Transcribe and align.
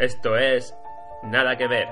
Esto 0.00 0.34
es 0.38 0.74
Nada 1.22 1.58
que 1.58 1.68
ver. 1.68 1.86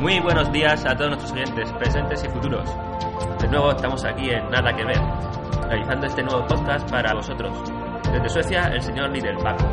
Muy 0.00 0.18
buenos 0.18 0.50
días 0.50 0.84
a 0.84 0.96
todos 0.96 1.10
nuestros 1.10 1.30
oyentes, 1.30 1.70
presentes 1.74 2.24
y 2.24 2.28
futuros. 2.28 2.68
De 3.44 3.50
nuevo 3.50 3.72
estamos 3.72 4.02
aquí 4.06 4.30
en 4.30 4.48
Nada 4.48 4.74
que 4.74 4.82
ver, 4.86 4.98
realizando 5.68 6.06
este 6.06 6.22
nuevo 6.22 6.46
podcast 6.46 6.90
para 6.90 7.12
vosotros. 7.12 7.52
Desde 8.10 8.26
Suecia, 8.30 8.70
el 8.72 8.80
señor 8.80 9.10
Lidl 9.10 9.36
Paco. 9.36 9.66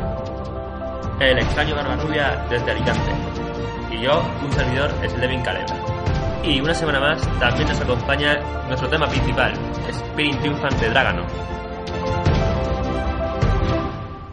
El 1.18 1.38
extraño 1.38 1.74
Barbarrubia 1.74 2.44
desde 2.50 2.70
Alicante. 2.70 3.10
Y 3.90 4.02
yo, 4.02 4.22
un 4.44 4.52
servidor, 4.52 4.90
Slevin 5.08 5.40
Calebra. 5.40 5.74
Y 6.44 6.60
una 6.60 6.74
semana 6.74 7.00
más 7.00 7.26
también 7.40 7.66
nos 7.66 7.80
acompaña 7.80 8.38
nuestro 8.68 8.90
tema 8.90 9.06
principal, 9.06 9.54
Spirit 9.88 10.38
Triumphant 10.40 10.78
de 10.78 10.90
Dragano. 10.90 11.22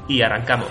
Y 0.09 0.21
arrancamos. 0.21 0.67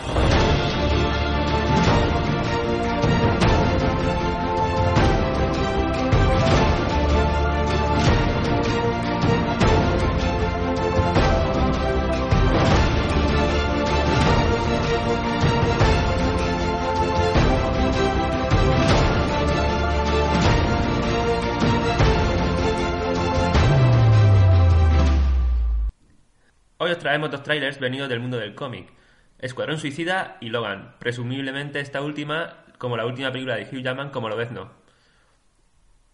Traemos 27.08 27.30
dos 27.30 27.42
trailers 27.42 27.80
venidos 27.80 28.10
del 28.10 28.20
mundo 28.20 28.36
del 28.36 28.54
cómic. 28.54 28.92
Escuadrón 29.38 29.78
Suicida 29.78 30.36
y 30.42 30.50
Logan. 30.50 30.94
Presumiblemente 30.98 31.80
esta 31.80 32.02
última 32.02 32.64
como 32.76 32.98
la 32.98 33.06
última 33.06 33.32
película 33.32 33.56
de 33.56 33.62
Hugh 33.62 33.82
Jackman 33.82 34.10
como 34.10 34.28
lo 34.28 34.36
ves 34.36 34.50
no. 34.50 34.70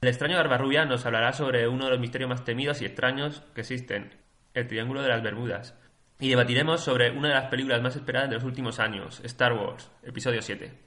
El 0.03 0.09
extraño 0.09 0.37
Barbarrubia 0.37 0.84
nos 0.84 1.05
hablará 1.05 1.33
sobre 1.33 1.67
uno 1.67 1.87
de 1.87 1.91
los 1.91 1.98
misterios 1.98 2.31
más 2.31 2.45
temidos 2.45 2.81
y 2.81 2.84
extraños 2.84 3.42
que 3.56 3.62
existen, 3.62 4.15
el 4.55 4.69
Triángulo 4.69 5.03
de 5.03 5.09
las 5.09 5.20
Bermudas. 5.20 5.77
Y 6.20 6.28
debatiremos 6.28 6.84
sobre 6.84 7.11
una 7.11 7.27
de 7.27 7.34
las 7.34 7.50
películas 7.50 7.83
más 7.83 7.97
esperadas 7.97 8.28
de 8.28 8.37
los 8.37 8.45
últimos 8.45 8.78
años, 8.78 9.20
Star 9.25 9.53
Wars, 9.53 9.91
episodio 10.05 10.42
7. 10.42 10.78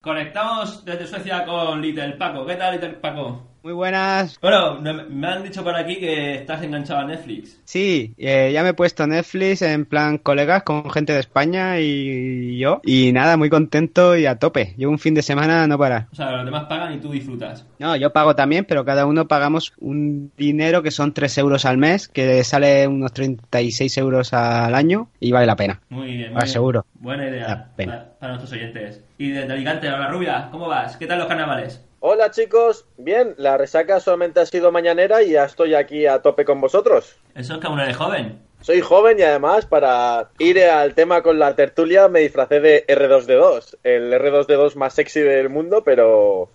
Conectamos 0.00 0.82
desde 0.82 1.06
Suecia 1.06 1.44
con 1.44 1.82
Little 1.82 2.12
Paco. 2.12 2.46
¿Qué 2.46 2.56
tal, 2.56 2.72
Little 2.72 2.94
Paco? 2.94 3.55
Muy 3.66 3.72
buenas. 3.72 4.38
Bueno, 4.40 4.80
me 4.80 5.26
han 5.26 5.42
dicho 5.42 5.64
por 5.64 5.74
aquí 5.74 5.96
que 5.96 6.36
estás 6.36 6.62
enganchado 6.62 7.00
a 7.00 7.04
Netflix. 7.04 7.60
Sí, 7.64 8.14
eh, 8.16 8.52
ya 8.52 8.62
me 8.62 8.68
he 8.68 8.74
puesto 8.74 9.08
Netflix 9.08 9.60
en 9.60 9.86
plan 9.86 10.18
colegas 10.18 10.62
con 10.62 10.88
gente 10.88 11.12
de 11.12 11.18
España 11.18 11.80
y 11.80 12.58
yo. 12.58 12.80
Y 12.84 13.10
nada, 13.10 13.36
muy 13.36 13.50
contento 13.50 14.16
y 14.16 14.24
a 14.24 14.38
tope. 14.38 14.74
Llevo 14.76 14.92
un 14.92 15.00
fin 15.00 15.14
de 15.14 15.22
semana 15.22 15.66
no 15.66 15.76
para. 15.78 16.06
O 16.12 16.14
sea, 16.14 16.30
los 16.30 16.44
demás 16.44 16.66
pagan 16.66 16.94
y 16.94 16.98
tú 16.98 17.10
disfrutas. 17.10 17.66
No, 17.80 17.96
yo 17.96 18.12
pago 18.12 18.36
también, 18.36 18.66
pero 18.66 18.84
cada 18.84 19.04
uno 19.04 19.26
pagamos 19.26 19.72
un 19.80 20.30
dinero 20.36 20.84
que 20.84 20.92
son 20.92 21.12
3 21.12 21.36
euros 21.38 21.64
al 21.64 21.76
mes, 21.76 22.06
que 22.06 22.44
sale 22.44 22.86
unos 22.86 23.12
36 23.14 23.98
euros 23.98 24.32
al 24.32 24.76
año 24.76 25.08
y 25.18 25.32
vale 25.32 25.46
la 25.46 25.56
pena. 25.56 25.80
Muy 25.88 26.06
bien, 26.06 26.18
muy 26.28 26.34
Vale, 26.34 26.44
bien. 26.44 26.52
seguro. 26.52 26.86
Buena 27.00 27.28
idea 27.28 27.72
para 27.74 28.34
nuestros 28.34 28.52
oyentes. 28.52 29.02
Y 29.18 29.30
desde 29.30 29.52
Alicante, 29.52 29.90
la 29.90 30.06
rubia, 30.06 30.50
¿cómo 30.52 30.68
vas? 30.68 30.96
¿Qué 30.96 31.08
tal 31.08 31.18
los 31.18 31.26
carnavales? 31.26 31.82
Hola 32.08 32.30
chicos, 32.30 32.86
bien, 32.98 33.34
la 33.36 33.56
resaca 33.56 33.98
solamente 33.98 34.38
ha 34.38 34.46
sido 34.46 34.70
mañanera 34.70 35.24
y 35.24 35.32
ya 35.32 35.42
estoy 35.44 35.74
aquí 35.74 36.06
a 36.06 36.22
tope 36.22 36.44
con 36.44 36.60
vosotros. 36.60 37.16
Eso 37.34 37.54
es 37.54 37.58
que 37.58 37.66
aún 37.66 37.80
eres 37.80 37.96
joven. 37.96 38.38
Soy 38.60 38.80
joven 38.80 39.18
y 39.18 39.22
además 39.22 39.66
para 39.66 40.30
ir 40.38 40.62
al 40.62 40.94
tema 40.94 41.22
con 41.24 41.40
la 41.40 41.56
tertulia 41.56 42.06
me 42.06 42.20
disfracé 42.20 42.60
de 42.60 42.86
R2D2, 42.86 43.78
el 43.82 44.12
R2D2 44.12 44.76
más 44.76 44.94
sexy 44.94 45.18
del 45.18 45.50
mundo, 45.50 45.82
pero 45.84 46.48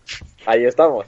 ahí 0.45 0.63
estamos. 0.63 1.07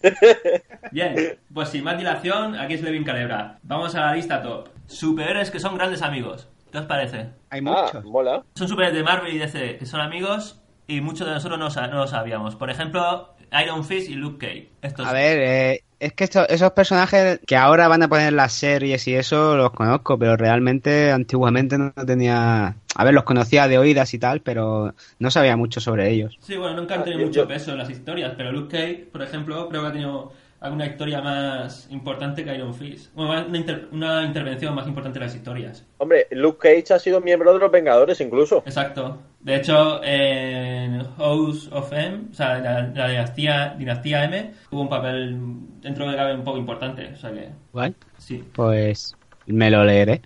Bien, 0.92 1.36
pues 1.52 1.70
sin 1.70 1.82
más 1.82 1.98
dilación, 1.98 2.54
aquí 2.54 2.74
es 2.74 2.82
Levin 2.82 3.02
Calebra. 3.02 3.58
Vamos 3.64 3.96
a 3.96 4.02
la 4.02 4.14
lista 4.14 4.40
top. 4.42 4.68
Superhéroes 4.86 5.50
que 5.50 5.58
son 5.58 5.74
grandes 5.76 6.02
amigos. 6.02 6.48
¿Qué 6.70 6.78
os 6.78 6.86
parece? 6.86 7.30
Hay 7.50 7.60
Ah, 7.66 7.86
muchos. 7.92 8.04
mola. 8.04 8.44
Son 8.54 8.68
superhéroes 8.68 8.96
de 8.96 9.02
Marvel 9.02 9.34
y 9.34 9.38
DC 9.38 9.78
que 9.78 9.86
son 9.86 10.00
amigos 10.00 10.62
y 10.86 11.00
muchos 11.00 11.26
de 11.26 11.34
nosotros 11.34 11.58
no, 11.58 11.86
no 11.88 11.96
lo 11.98 12.06
sabíamos. 12.06 12.54
Por 12.54 12.70
ejemplo, 12.70 13.34
Iron 13.62 13.84
Fist 13.84 14.08
y 14.08 14.14
Luke 14.14 14.38
Cage. 14.46 14.68
Estos 14.82 15.06
A 15.06 15.12
ver, 15.12 15.38
eh, 15.38 15.84
es 16.00 16.12
que 16.14 16.24
esto- 16.24 16.48
esos 16.48 16.72
personajes 16.72 17.40
que 17.46 17.56
ahora 17.56 17.86
van 17.88 18.02
a 18.02 18.08
poner 18.08 18.28
en 18.28 18.36
las 18.36 18.52
series 18.52 19.06
y 19.08 19.14
eso 19.14 19.56
los 19.56 19.70
conozco, 19.72 20.18
pero 20.18 20.36
realmente 20.36 21.10
antiguamente 21.12 21.78
no 21.78 21.92
tenía... 22.06 22.76
A 22.94 23.04
ver, 23.04 23.14
los 23.14 23.24
conocía 23.24 23.68
de 23.68 23.78
oídas 23.78 24.12
y 24.14 24.18
tal, 24.18 24.40
pero 24.42 24.94
no 25.18 25.30
sabía 25.30 25.56
mucho 25.56 25.80
sobre 25.80 26.10
ellos. 26.10 26.36
Sí, 26.40 26.56
bueno, 26.56 26.76
nunca 26.76 26.94
han 26.94 27.00
Ah, 27.00 27.04
tenido 27.04 27.20
yo- 27.20 27.26
mucho 27.26 27.48
peso 27.48 27.72
en 27.72 27.78
las 27.78 27.88
historias, 27.90 28.34
pero 28.36 28.52
Luke 28.52 28.76
Cage, 28.76 29.08
por 29.12 29.22
ejemplo, 29.22 29.68
creo 29.68 29.82
que 29.82 29.88
ha 29.88 29.92
tenido 29.92 30.32
alguna 30.62 30.86
historia 30.86 31.20
más 31.20 31.88
importante 31.90 32.44
que 32.44 32.54
Iron 32.54 32.72
Fist. 32.74 33.12
Bueno, 33.14 33.46
una, 33.48 33.58
inter- 33.58 33.88
una 33.92 34.24
intervención 34.24 34.74
más 34.74 34.86
importante 34.86 35.18
en 35.18 35.24
las 35.24 35.34
historias. 35.34 35.84
Hombre, 35.98 36.26
Luke 36.30 36.58
Cage 36.58 36.94
ha 36.94 36.98
sido 36.98 37.20
miembro 37.20 37.52
de 37.52 37.58
los 37.58 37.70
Vengadores 37.70 38.20
incluso. 38.20 38.62
Exacto. 38.64 39.18
De 39.40 39.56
hecho, 39.56 40.00
en 40.04 41.02
House 41.16 41.68
of 41.72 41.92
M, 41.92 42.26
o 42.30 42.34
sea, 42.34 42.58
la, 42.58 42.82
la 42.94 43.08
dinastía, 43.08 43.74
dinastía 43.76 44.24
M, 44.24 44.52
tuvo 44.70 44.82
un 44.82 44.88
papel 44.88 45.36
dentro 45.80 46.08
de 46.08 46.16
cabe 46.16 46.34
un 46.34 46.44
poco 46.44 46.58
importante. 46.58 47.10
O 47.12 47.16
sea 47.16 47.32
que, 47.32 47.48
¿Vale? 47.72 47.94
sí. 48.18 48.44
Pues 48.54 49.16
me 49.46 49.68
lo 49.70 49.84
leeré. 49.84 50.22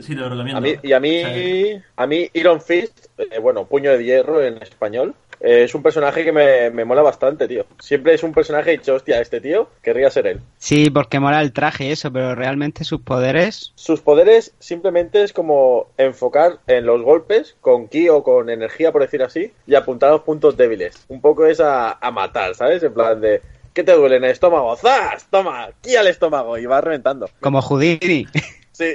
Sí, 0.00 0.08
te 0.08 0.16
lo 0.16 0.28
recomiendo. 0.28 0.58
A 0.58 0.60
mí, 0.60 0.74
y 0.82 0.92
a 0.92 1.00
mí, 1.00 1.22
O 1.22 1.26
sea, 1.26 1.82
a 1.96 2.06
mí 2.06 2.28
Iron 2.34 2.60
Fist, 2.60 3.06
eh, 3.16 3.38
bueno, 3.38 3.64
puño 3.64 3.92
de 3.92 4.04
hierro 4.04 4.42
en 4.42 4.58
español, 4.58 5.14
eh, 5.44 5.64
es 5.64 5.74
un 5.74 5.82
personaje 5.82 6.24
que 6.24 6.32
me, 6.32 6.70
me 6.70 6.86
mola 6.86 7.02
bastante, 7.02 7.46
tío. 7.46 7.66
Siempre 7.78 8.14
es 8.14 8.22
un 8.22 8.32
personaje 8.32 8.70
dicho, 8.70 8.94
hostia, 8.94 9.20
este 9.20 9.42
tío, 9.42 9.68
querría 9.82 10.08
ser 10.10 10.26
él. 10.26 10.40
Sí, 10.56 10.88
porque 10.88 11.20
mola 11.20 11.42
el 11.42 11.52
traje 11.52 11.84
y 11.84 11.90
eso, 11.92 12.10
pero 12.10 12.34
realmente 12.34 12.82
sus 12.82 13.02
poderes... 13.02 13.72
Sus 13.74 14.00
poderes 14.00 14.54
simplemente 14.58 15.22
es 15.22 15.34
como 15.34 15.88
enfocar 15.98 16.60
en 16.66 16.86
los 16.86 17.02
golpes 17.02 17.56
con 17.60 17.88
ki 17.88 18.08
o 18.08 18.22
con 18.22 18.48
energía, 18.48 18.90
por 18.90 19.02
decir 19.02 19.22
así, 19.22 19.52
y 19.66 19.74
apuntar 19.74 20.08
a 20.08 20.12
los 20.12 20.22
puntos 20.22 20.56
débiles. 20.56 21.04
Un 21.08 21.20
poco 21.20 21.44
es 21.44 21.60
a, 21.60 21.92
a 21.92 22.10
matar, 22.10 22.54
¿sabes? 22.54 22.82
En 22.82 22.94
plan 22.94 23.20
de, 23.20 23.42
¿qué 23.74 23.84
te 23.84 23.92
duele 23.92 24.16
en 24.16 24.24
el 24.24 24.30
estómago? 24.30 24.74
¡Zas! 24.76 25.26
Toma, 25.28 25.68
ki 25.82 25.94
al 25.96 26.06
estómago 26.06 26.56
y 26.56 26.64
va 26.64 26.80
reventando. 26.80 27.28
Como 27.40 27.60
Houdini. 27.60 28.26
Sí, 28.72 28.94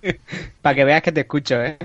Para 0.62 0.74
que 0.74 0.84
veas 0.84 1.02
que 1.02 1.12
te 1.12 1.20
escucho, 1.20 1.62
¿eh? 1.62 1.78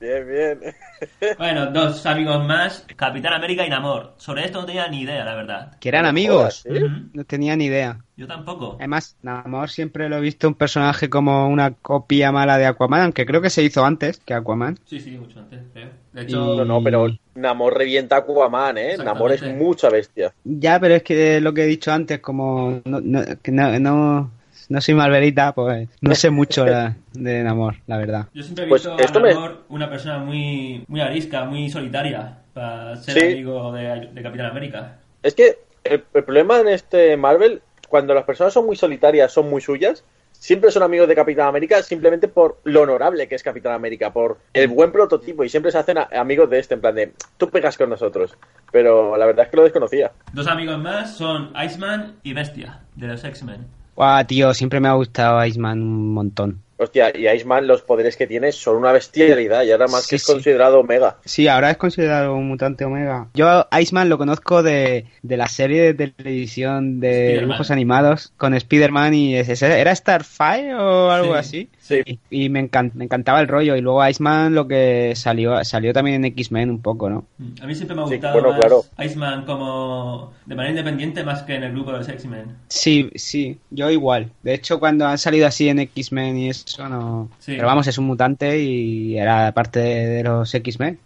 Bien, 0.00 0.28
bien. 0.28 0.60
Bueno, 1.38 1.66
dos 1.66 2.04
amigos 2.06 2.44
más, 2.46 2.86
Capitán 2.96 3.34
América 3.34 3.66
y 3.66 3.70
Namor. 3.70 4.14
Sobre 4.18 4.44
esto 4.44 4.60
no 4.60 4.66
tenía 4.66 4.88
ni 4.88 5.02
idea, 5.02 5.24
la 5.24 5.34
verdad. 5.34 5.76
Que 5.78 5.88
eran 5.88 6.06
amigos. 6.06 6.64
jodas, 6.64 6.80
¿sí? 6.80 7.08
No 7.12 7.24
tenía 7.24 7.56
ni 7.56 7.66
idea. 7.66 7.98
Yo 8.16 8.26
tampoco. 8.26 8.76
Además, 8.78 9.16
Namor 9.22 9.68
siempre 9.70 10.08
lo 10.08 10.16
he 10.16 10.20
visto 10.20 10.48
un 10.48 10.54
personaje 10.54 11.10
como 11.10 11.48
una 11.48 11.72
copia 11.74 12.32
mala 12.32 12.56
de 12.58 12.66
Aquaman, 12.66 13.02
aunque 13.02 13.26
creo 13.26 13.42
que 13.42 13.50
se 13.50 13.62
hizo 13.62 13.84
antes 13.84 14.18
que 14.18 14.34
Aquaman. 14.34 14.78
Sí, 14.86 15.00
sí, 15.00 15.10
mucho 15.12 15.40
antes, 15.40 15.60
creo. 15.72 15.90
De 16.12 16.22
Y- 16.22 16.24
hecho, 16.24 16.36
No, 16.36 16.64
no, 16.64 16.82
pero 16.82 17.08
Namor 17.34 17.76
revienta 17.76 18.16
a 18.16 18.18
Aquaman, 18.20 18.78
¿eh? 18.78 18.96
Namor 18.98 19.32
es 19.32 19.42
mucha 19.42 19.90
bestia. 19.90 20.32
Ya, 20.44 20.80
pero 20.80 20.94
es 20.94 21.02
que 21.02 21.40
lo 21.40 21.52
que 21.52 21.64
he 21.64 21.66
dicho 21.66 21.92
antes, 21.92 22.20
como 22.20 22.80
no, 22.86 23.00
no, 23.00 23.20
que 23.42 23.52
no, 23.52 24.30
no, 24.68 24.80
soy 24.80 24.94
Marvelita, 24.94 25.52
pues 25.54 25.88
no 26.00 26.14
sé 26.14 26.30
mucho 26.30 26.64
la- 26.66 26.96
de 27.12 27.42
Namor, 27.42 27.76
la 27.86 27.96
verdad. 27.98 28.26
yo 28.34 28.42
siempre 28.42 28.64
he 28.64 28.68
Pues 28.68 28.82
visto 28.84 28.98
esto 28.98 29.18
a 29.18 29.22
me- 29.22 29.34
Namor 29.34 29.64
una 29.68 29.88
persona 29.90 30.18
muy, 30.18 30.84
muy 30.88 31.00
arisca, 31.00 31.44
muy 31.44 31.68
solitaria, 31.70 32.38
para 32.52 32.96
ser 32.96 33.14
Sí. 33.18 33.32
amigo 33.32 33.72
de, 33.72 34.08
de 34.12 34.22
Capitán 34.22 34.46
América. 34.46 34.98
Es 35.22 35.34
que 35.34 35.58
el, 35.84 36.04
el 36.14 36.24
problema 36.24 36.58
en 36.60 36.68
este 36.68 37.16
Marvel, 37.16 37.62
cuando 37.88 38.14
las 38.14 38.24
personas 38.24 38.52
son 38.52 38.66
muy 38.66 38.76
solitarias, 38.76 39.32
son 39.32 39.48
muy 39.50 39.60
suyas, 39.60 40.04
siempre 40.32 40.70
son 40.70 40.82
amigos 40.82 41.08
de 41.08 41.14
Capitán 41.14 41.48
América 41.48 41.82
simplemente 41.82 42.28
por 42.28 42.60
lo 42.64 42.82
honorable 42.82 43.26
que 43.26 43.34
es 43.36 43.42
Capitán 43.42 43.72
América, 43.72 44.12
por 44.12 44.38
el 44.52 44.68
buen 44.68 44.92
prototipo 44.92 45.44
y 45.44 45.48
siempre 45.48 45.72
se 45.72 45.78
hacen 45.78 45.96
a- 45.98 46.08
amigos 46.12 46.50
de 46.50 46.58
este, 46.58 46.74
en 46.74 46.80
plan 46.80 46.94
de, 46.94 47.12
tú 47.38 47.48
pegas 47.48 47.78
con 47.78 47.88
nosotros. 47.88 48.36
Pero 48.72 49.16
la 49.16 49.24
verdad 49.26 49.46
es 49.46 49.50
que 49.50 49.56
lo 49.56 49.62
desconocía. 49.62 50.12
Dos 50.32 50.46
amigos 50.46 50.78
más 50.78 51.16
son 51.16 51.52
Iceman 51.64 52.16
y 52.22 52.32
Bestia, 52.34 52.80
de 52.96 53.06
los 53.06 53.24
X-Men. 53.24 53.66
Guau, 53.96 54.24
tío, 54.26 54.52
siempre 54.54 54.78
me 54.80 54.88
ha 54.88 54.92
gustado 54.92 55.44
Iceman 55.44 55.80
un 55.82 56.12
montón. 56.12 56.62
Hostia, 56.78 57.10
y 57.16 57.26
Iceman, 57.26 57.66
los 57.66 57.80
poderes 57.80 58.18
que 58.18 58.26
tiene 58.26 58.52
son 58.52 58.76
una 58.76 58.92
bestialidad 58.92 59.62
y 59.64 59.72
ahora 59.72 59.86
más 59.88 60.02
Sí, 60.02 60.10
que 60.10 60.16
es 60.16 60.22
sí. 60.24 60.32
considerado 60.32 60.80
Omega. 60.80 61.16
Sí, 61.24 61.48
ahora 61.48 61.70
es 61.70 61.78
considerado 61.78 62.34
un 62.34 62.46
mutante 62.48 62.84
omega. 62.84 63.28
Yo 63.32 63.66
Iceman 63.80 64.10
lo 64.10 64.18
conozco 64.18 64.62
de, 64.62 65.06
de 65.22 65.36
la 65.38 65.46
serie 65.48 65.94
de 65.94 66.10
televisión 66.10 67.00
de 67.00 67.38
dibujos 67.40 67.70
animados 67.70 68.34
con 68.36 68.52
Spider-Man 68.52 69.14
y 69.14 69.36
ese, 69.36 69.54
ese- 69.54 69.80
¿era 69.80 69.94
Starfire 69.96 70.74
o 70.74 71.10
algo 71.10 71.32
Sí. 71.32 71.38
así? 71.38 71.70
Sí. 71.86 72.02
Y, 72.04 72.18
y 72.46 72.48
me, 72.48 72.68
encan- 72.68 72.90
me 72.94 73.04
encantaba 73.04 73.40
el 73.40 73.46
rollo. 73.48 73.76
Y 73.76 73.80
luego 73.80 74.06
Iceman 74.06 74.54
lo 74.54 74.66
que 74.66 75.12
salió 75.14 75.62
salió 75.64 75.92
también 75.92 76.16
en 76.16 76.24
X-Men 76.32 76.70
un 76.70 76.82
poco, 76.82 77.08
¿no? 77.08 77.26
A 77.62 77.66
mí 77.66 77.74
siempre 77.74 77.94
me 77.96 78.02
ha 78.02 78.06
Sí, 78.06 78.14
gustado 78.14 78.32
bueno, 78.34 78.48
más 78.50 78.58
claro. 78.58 78.84
Iceman 78.98 79.44
como 79.44 80.32
de 80.46 80.54
manera 80.54 80.70
independiente 80.70 81.22
más 81.22 81.42
que 81.42 81.54
en 81.54 81.62
el 81.62 81.72
grupo 81.72 81.92
de 81.92 81.98
los 81.98 82.08
X-Men. 82.08 82.56
Sí, 82.68 83.10
sí, 83.14 83.58
yo 83.70 83.88
igual. 83.90 84.30
De 84.42 84.54
hecho, 84.54 84.80
cuando 84.80 85.06
han 85.06 85.18
salido 85.18 85.46
así 85.46 85.68
en 85.68 85.78
X-Men 85.78 86.36
y 86.38 86.48
eso, 86.50 86.88
no... 86.88 87.30
Sí. 87.38 87.52
Pero 87.54 87.66
vamos, 87.68 87.86
es 87.86 87.98
un 87.98 88.06
mutante 88.06 88.60
y 88.60 89.16
era 89.18 89.52
parte 89.52 89.78
de, 89.78 90.06
de 90.08 90.22
los 90.24 90.52
X-Men. 90.54 90.98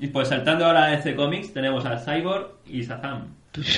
Y 0.00 0.08
pues 0.08 0.28
saltando 0.28 0.66
ahora 0.66 0.84
a 0.86 0.90
DC 0.96 1.14
Comics 1.14 1.52
tenemos 1.52 1.84
a 1.86 1.98
Cyborg 1.98 2.48
y 2.66 2.82
Shazam. 2.82 3.28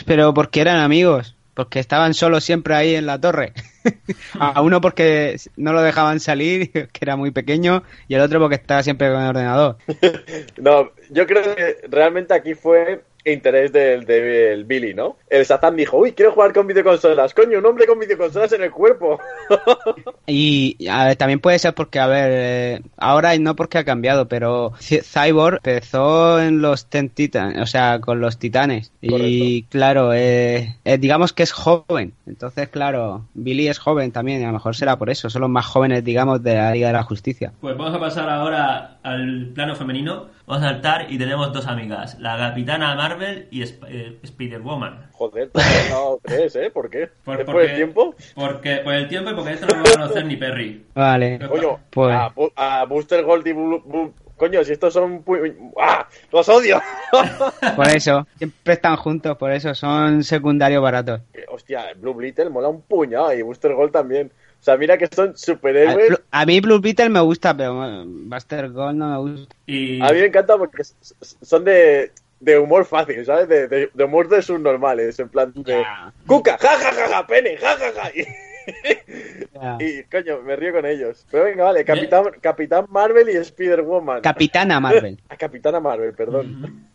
Pero 0.06 0.32
porque 0.32 0.62
eran 0.62 0.80
amigos, 0.80 1.34
porque 1.56 1.80
estaban 1.80 2.12
solos 2.12 2.44
siempre 2.44 2.74
ahí 2.74 2.94
en 2.94 3.06
la 3.06 3.18
torre. 3.18 3.54
A 4.38 4.60
uno 4.60 4.82
porque 4.82 5.36
no 5.56 5.72
lo 5.72 5.80
dejaban 5.80 6.20
salir, 6.20 6.70
que 6.72 7.00
era 7.00 7.16
muy 7.16 7.30
pequeño, 7.30 7.82
y 8.08 8.14
el 8.14 8.20
otro 8.20 8.38
porque 8.38 8.56
estaba 8.56 8.82
siempre 8.82 9.10
con 9.10 9.22
el 9.22 9.28
ordenador. 9.30 9.78
No, 10.58 10.90
yo 11.10 11.26
creo 11.26 11.54
que 11.54 11.76
realmente 11.88 12.34
aquí 12.34 12.54
fue 12.54 13.02
interés 13.32 13.73
del, 13.73 14.05
del 14.05 14.64
Billy, 14.64 14.94
¿no? 14.94 15.17
El 15.28 15.44
Satan 15.44 15.76
dijo, 15.76 15.99
uy, 15.99 16.12
quiero 16.12 16.32
jugar 16.32 16.52
con 16.52 16.67
videoconsolas. 16.67 17.34
Coño, 17.34 17.58
un 17.58 17.67
hombre 17.67 17.87
con 17.87 17.99
videoconsolas 17.99 18.52
en 18.52 18.62
el 18.62 18.70
cuerpo. 18.70 19.19
Y 20.26 20.88
a 20.88 21.06
ver, 21.06 21.17
también 21.17 21.40
puede 21.40 21.58
ser 21.58 21.75
porque, 21.75 22.00
a 22.00 22.06
ver, 22.06 22.31
eh, 22.32 22.81
ahora 22.96 23.34
y 23.34 23.38
no 23.38 23.55
porque 23.55 23.78
ha 23.78 23.84
cambiado, 23.84 24.26
pero 24.28 24.73
Cy- 24.81 25.02
Cyborg 25.02 25.56
empezó 25.64 26.40
en 26.40 26.61
los 26.62 26.87
Ten 26.87 27.11
Titans, 27.11 27.58
o 27.58 27.67
sea, 27.67 28.00
con 28.00 28.20
los 28.20 28.38
titanes. 28.38 28.93
Y 29.00 29.62
claro, 29.64 30.12
eh, 30.12 30.76
eh, 30.84 30.99
digamos 30.99 31.32
que 31.32 31.44
es 31.44 31.52
joven. 31.52 32.12
Entonces, 32.26 32.69
claro, 32.69 33.25
Billy 33.34 33.69
es 33.69 33.78
joven 33.78 34.11
también, 34.11 34.40
y 34.40 34.44
a 34.44 34.49
lo 34.49 34.55
mejor 34.55 34.75
será 34.75 34.96
por 34.99 35.11
eso. 35.11 35.31
Son 35.31 35.43
los 35.43 35.50
más 35.50 35.67
jóvenes, 35.67 36.02
digamos, 36.02 36.43
de 36.43 36.56
la 36.56 36.73
Liga 36.73 36.88
de 36.88 36.94
la 36.94 37.02
Justicia. 37.05 37.52
Pues 37.61 37.76
vamos 37.76 37.94
a 37.94 38.00
pasar 38.00 38.28
ahora 38.28 38.99
al 39.02 39.50
plano 39.55 39.76
femenino. 39.76 40.26
Vamos 40.46 40.62
a 40.64 40.69
saltar 40.70 41.06
y 41.10 41.19
tenemos 41.19 41.52
dos 41.52 41.66
amigas, 41.66 42.19
la 42.20 42.37
Capitana 42.38 42.94
Marvel 42.94 43.48
y 43.50 43.62
Sp- 43.66 43.87
eh, 43.88 44.19
Spider-Woman. 44.22 45.08
Joder, 45.12 45.50
te 45.50 45.60
has 45.60 45.93
tres, 46.22 46.54
¿eh? 46.56 46.70
¿Por 46.70 46.88
qué? 46.88 47.08
Por- 47.25 47.38
¿Después 47.38 47.54
porque- 47.54 47.66
del 47.69 47.76
tiempo? 47.76 48.14
Porque, 48.37 48.76
por 48.76 48.94
el 48.94 49.08
tiempo 49.08 49.31
y 49.31 49.34
porque 49.34 49.52
esto 49.54 49.66
no 49.66 49.75
lo 49.78 49.82
va 49.84 49.90
a 49.90 49.93
conocer 49.94 50.25
ni 50.25 50.37
Perry. 50.37 50.84
Vale. 50.94 51.40
Coño, 51.48 51.81
Pues- 51.90 52.16
a, 52.56 52.84
Booster 52.84 53.25
Gold 53.25 53.46
y 53.46 53.52
Blue... 53.52 53.82
Blue- 53.84 54.14
Coño, 54.37 54.62
si 54.64 54.72
estos 54.72 54.93
son... 54.93 55.25
¡Ah! 55.81 56.06
¡Los 56.31 56.46
odio! 56.50 56.78
Por 57.75 57.88
eso, 57.88 58.26
siempre 58.37 58.75
están 58.75 58.96
juntos, 58.96 59.34
por 59.38 59.50
eso 59.50 59.75
son 59.75 60.22
secundarios 60.22 60.82
baratos. 60.82 61.22
Hostia, 61.49 61.87
Blue 61.96 62.12
Beetle 62.14 62.50
mola 62.50 62.69
un 62.69 62.82
puñado 62.82 63.32
y 63.32 63.40
Booster 63.40 63.72
Gold 63.72 63.92
también. 63.92 64.31
O 64.66 64.68
sea, 64.68 64.76
mira 64.76 64.98
que 64.98 65.06
son 65.06 65.30
A, 65.30 65.36
superhéroes. 65.36 66.20
A 66.32 66.44
mí 66.44 66.58
Blue 66.60 66.80
Beetle 66.80 67.08
me 67.08 67.20
gusta, 67.20 67.56
pero 67.56 67.76
bueno, 67.76 68.02
Buster 68.06 68.68
Gold 68.70 68.96
no 68.98 69.10
me 69.22 69.30
gusta. 69.30 69.54
Y 69.64 70.00
A 70.02 70.06
mí 70.12 70.18
me 70.18 70.26
encanta 70.26 70.58
porque 70.58 70.82
son 71.40 71.64
de, 71.64 72.10
de 72.40 72.58
humor 72.58 72.84
fácil, 72.84 73.24
¿sabes? 73.24 73.48
De, 73.48 73.68
de, 73.68 73.90
de 73.94 74.04
humor 74.04 74.28
de 74.28 74.42
subnormales, 74.42 75.20
en 75.20 75.28
plan 75.28 75.52
de... 75.54 75.62
Ya. 75.72 76.12
¡Cuca! 76.26 76.58
¡Ja, 76.58 76.78
ja, 76.80 76.92
ja, 76.92 77.08
ja! 77.08 77.26
¡Pene! 77.28 77.56
¡Ja, 77.58 77.76
ja, 77.78 77.92
ja! 78.02 78.10
Y, 78.12 78.26
y, 79.84 80.02
coño, 80.10 80.42
me 80.42 80.56
río 80.56 80.72
con 80.72 80.84
ellos. 80.84 81.24
Pero 81.30 81.44
venga, 81.44 81.62
vale, 81.62 81.84
Capitán, 81.84 82.24
Capitán 82.40 82.86
Marvel 82.88 83.28
y 83.30 83.36
Spider-Woman. 83.36 84.20
Capitana 84.22 84.80
Marvel. 84.80 85.20
Ah, 85.28 85.36
Capitana 85.36 85.78
Marvel, 85.78 86.12
perdón. 86.12 86.88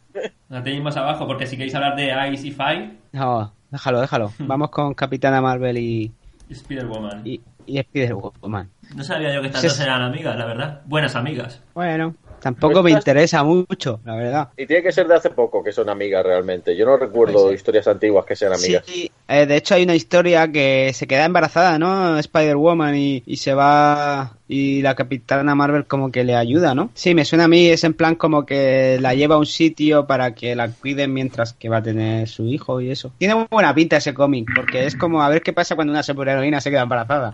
la 0.49 0.61
tenéis 0.61 0.83
más 0.83 0.97
abajo 0.97 1.25
porque 1.25 1.47
si 1.47 1.55
queréis 1.55 1.73
hablar 1.75 1.95
de 1.95 2.33
Ice 2.33 2.47
y 2.47 2.51
Five, 2.51 2.91
No, 3.13 3.53
déjalo, 3.69 4.01
déjalo. 4.01 4.33
Vamos 4.39 4.69
con 4.71 4.93
Capitana 4.93 5.41
Marvel 5.41 5.77
y, 5.77 6.11
Spider-Woman. 6.49 7.21
y, 7.25 7.39
y 7.65 7.79
Spider-Woman. 7.79 8.69
No 8.95 9.03
sabía 9.03 9.33
yo 9.33 9.41
que 9.41 9.47
estas 9.47 9.63
dos 9.63 9.79
eran 9.79 10.01
amigas, 10.01 10.37
la 10.37 10.45
verdad. 10.45 10.81
Buenas 10.85 11.15
amigas. 11.15 11.61
Bueno, 11.73 12.15
tampoco 12.41 12.83
me 12.83 12.91
interesa 12.91 13.43
mucho, 13.43 13.99
la 14.03 14.15
verdad. 14.15 14.49
Y 14.57 14.65
tiene 14.65 14.83
que 14.83 14.91
ser 14.91 15.07
de 15.07 15.15
hace 15.15 15.29
poco 15.29 15.63
que 15.63 15.71
son 15.71 15.89
amigas 15.89 16.25
realmente. 16.25 16.75
Yo 16.75 16.85
no 16.85 16.97
recuerdo 16.97 17.49
sí. 17.49 17.55
historias 17.55 17.87
antiguas 17.87 18.25
que 18.25 18.35
sean 18.35 18.53
amigas. 18.53 18.83
Sí, 18.85 19.11
eh, 19.27 19.45
de 19.45 19.55
hecho 19.55 19.75
hay 19.75 19.83
una 19.83 19.95
historia 19.95 20.51
que 20.51 20.91
se 20.93 21.07
queda 21.07 21.25
embarazada, 21.25 21.79
¿no? 21.79 22.17
Spider-Woman 22.17 22.95
y, 22.95 23.23
y 23.25 23.37
se 23.37 23.53
va 23.53 24.33
y 24.51 24.81
la 24.81 24.95
Capitana 24.95 25.55
Marvel 25.55 25.85
como 25.85 26.11
que 26.11 26.25
le 26.25 26.35
ayuda, 26.35 26.75
¿no? 26.75 26.89
Sí, 26.93 27.15
me 27.15 27.23
suena 27.23 27.45
a 27.45 27.47
mí, 27.47 27.69
es 27.69 27.85
en 27.85 27.93
plan 27.93 28.15
como 28.15 28.45
que 28.45 28.97
la 28.99 29.13
lleva 29.15 29.35
a 29.35 29.37
un 29.37 29.45
sitio 29.45 30.05
para 30.05 30.35
que 30.35 30.55
la 30.57 30.69
cuiden 30.69 31.13
mientras 31.13 31.53
que 31.53 31.69
va 31.69 31.77
a 31.77 31.83
tener 31.83 32.27
su 32.27 32.45
hijo 32.45 32.81
y 32.81 32.91
eso. 32.91 33.13
Tiene 33.17 33.35
muy 33.35 33.47
buena 33.49 33.73
pinta 33.73 33.95
ese 33.95 34.13
cómic, 34.13 34.49
porque 34.53 34.85
es 34.85 34.97
como 34.97 35.21
a 35.21 35.29
ver 35.29 35.41
qué 35.41 35.53
pasa 35.53 35.75
cuando 35.75 35.91
una 35.91 36.03
superheroína 36.03 36.59
se 36.59 36.69
queda 36.69 36.81
embarazada. 36.81 37.33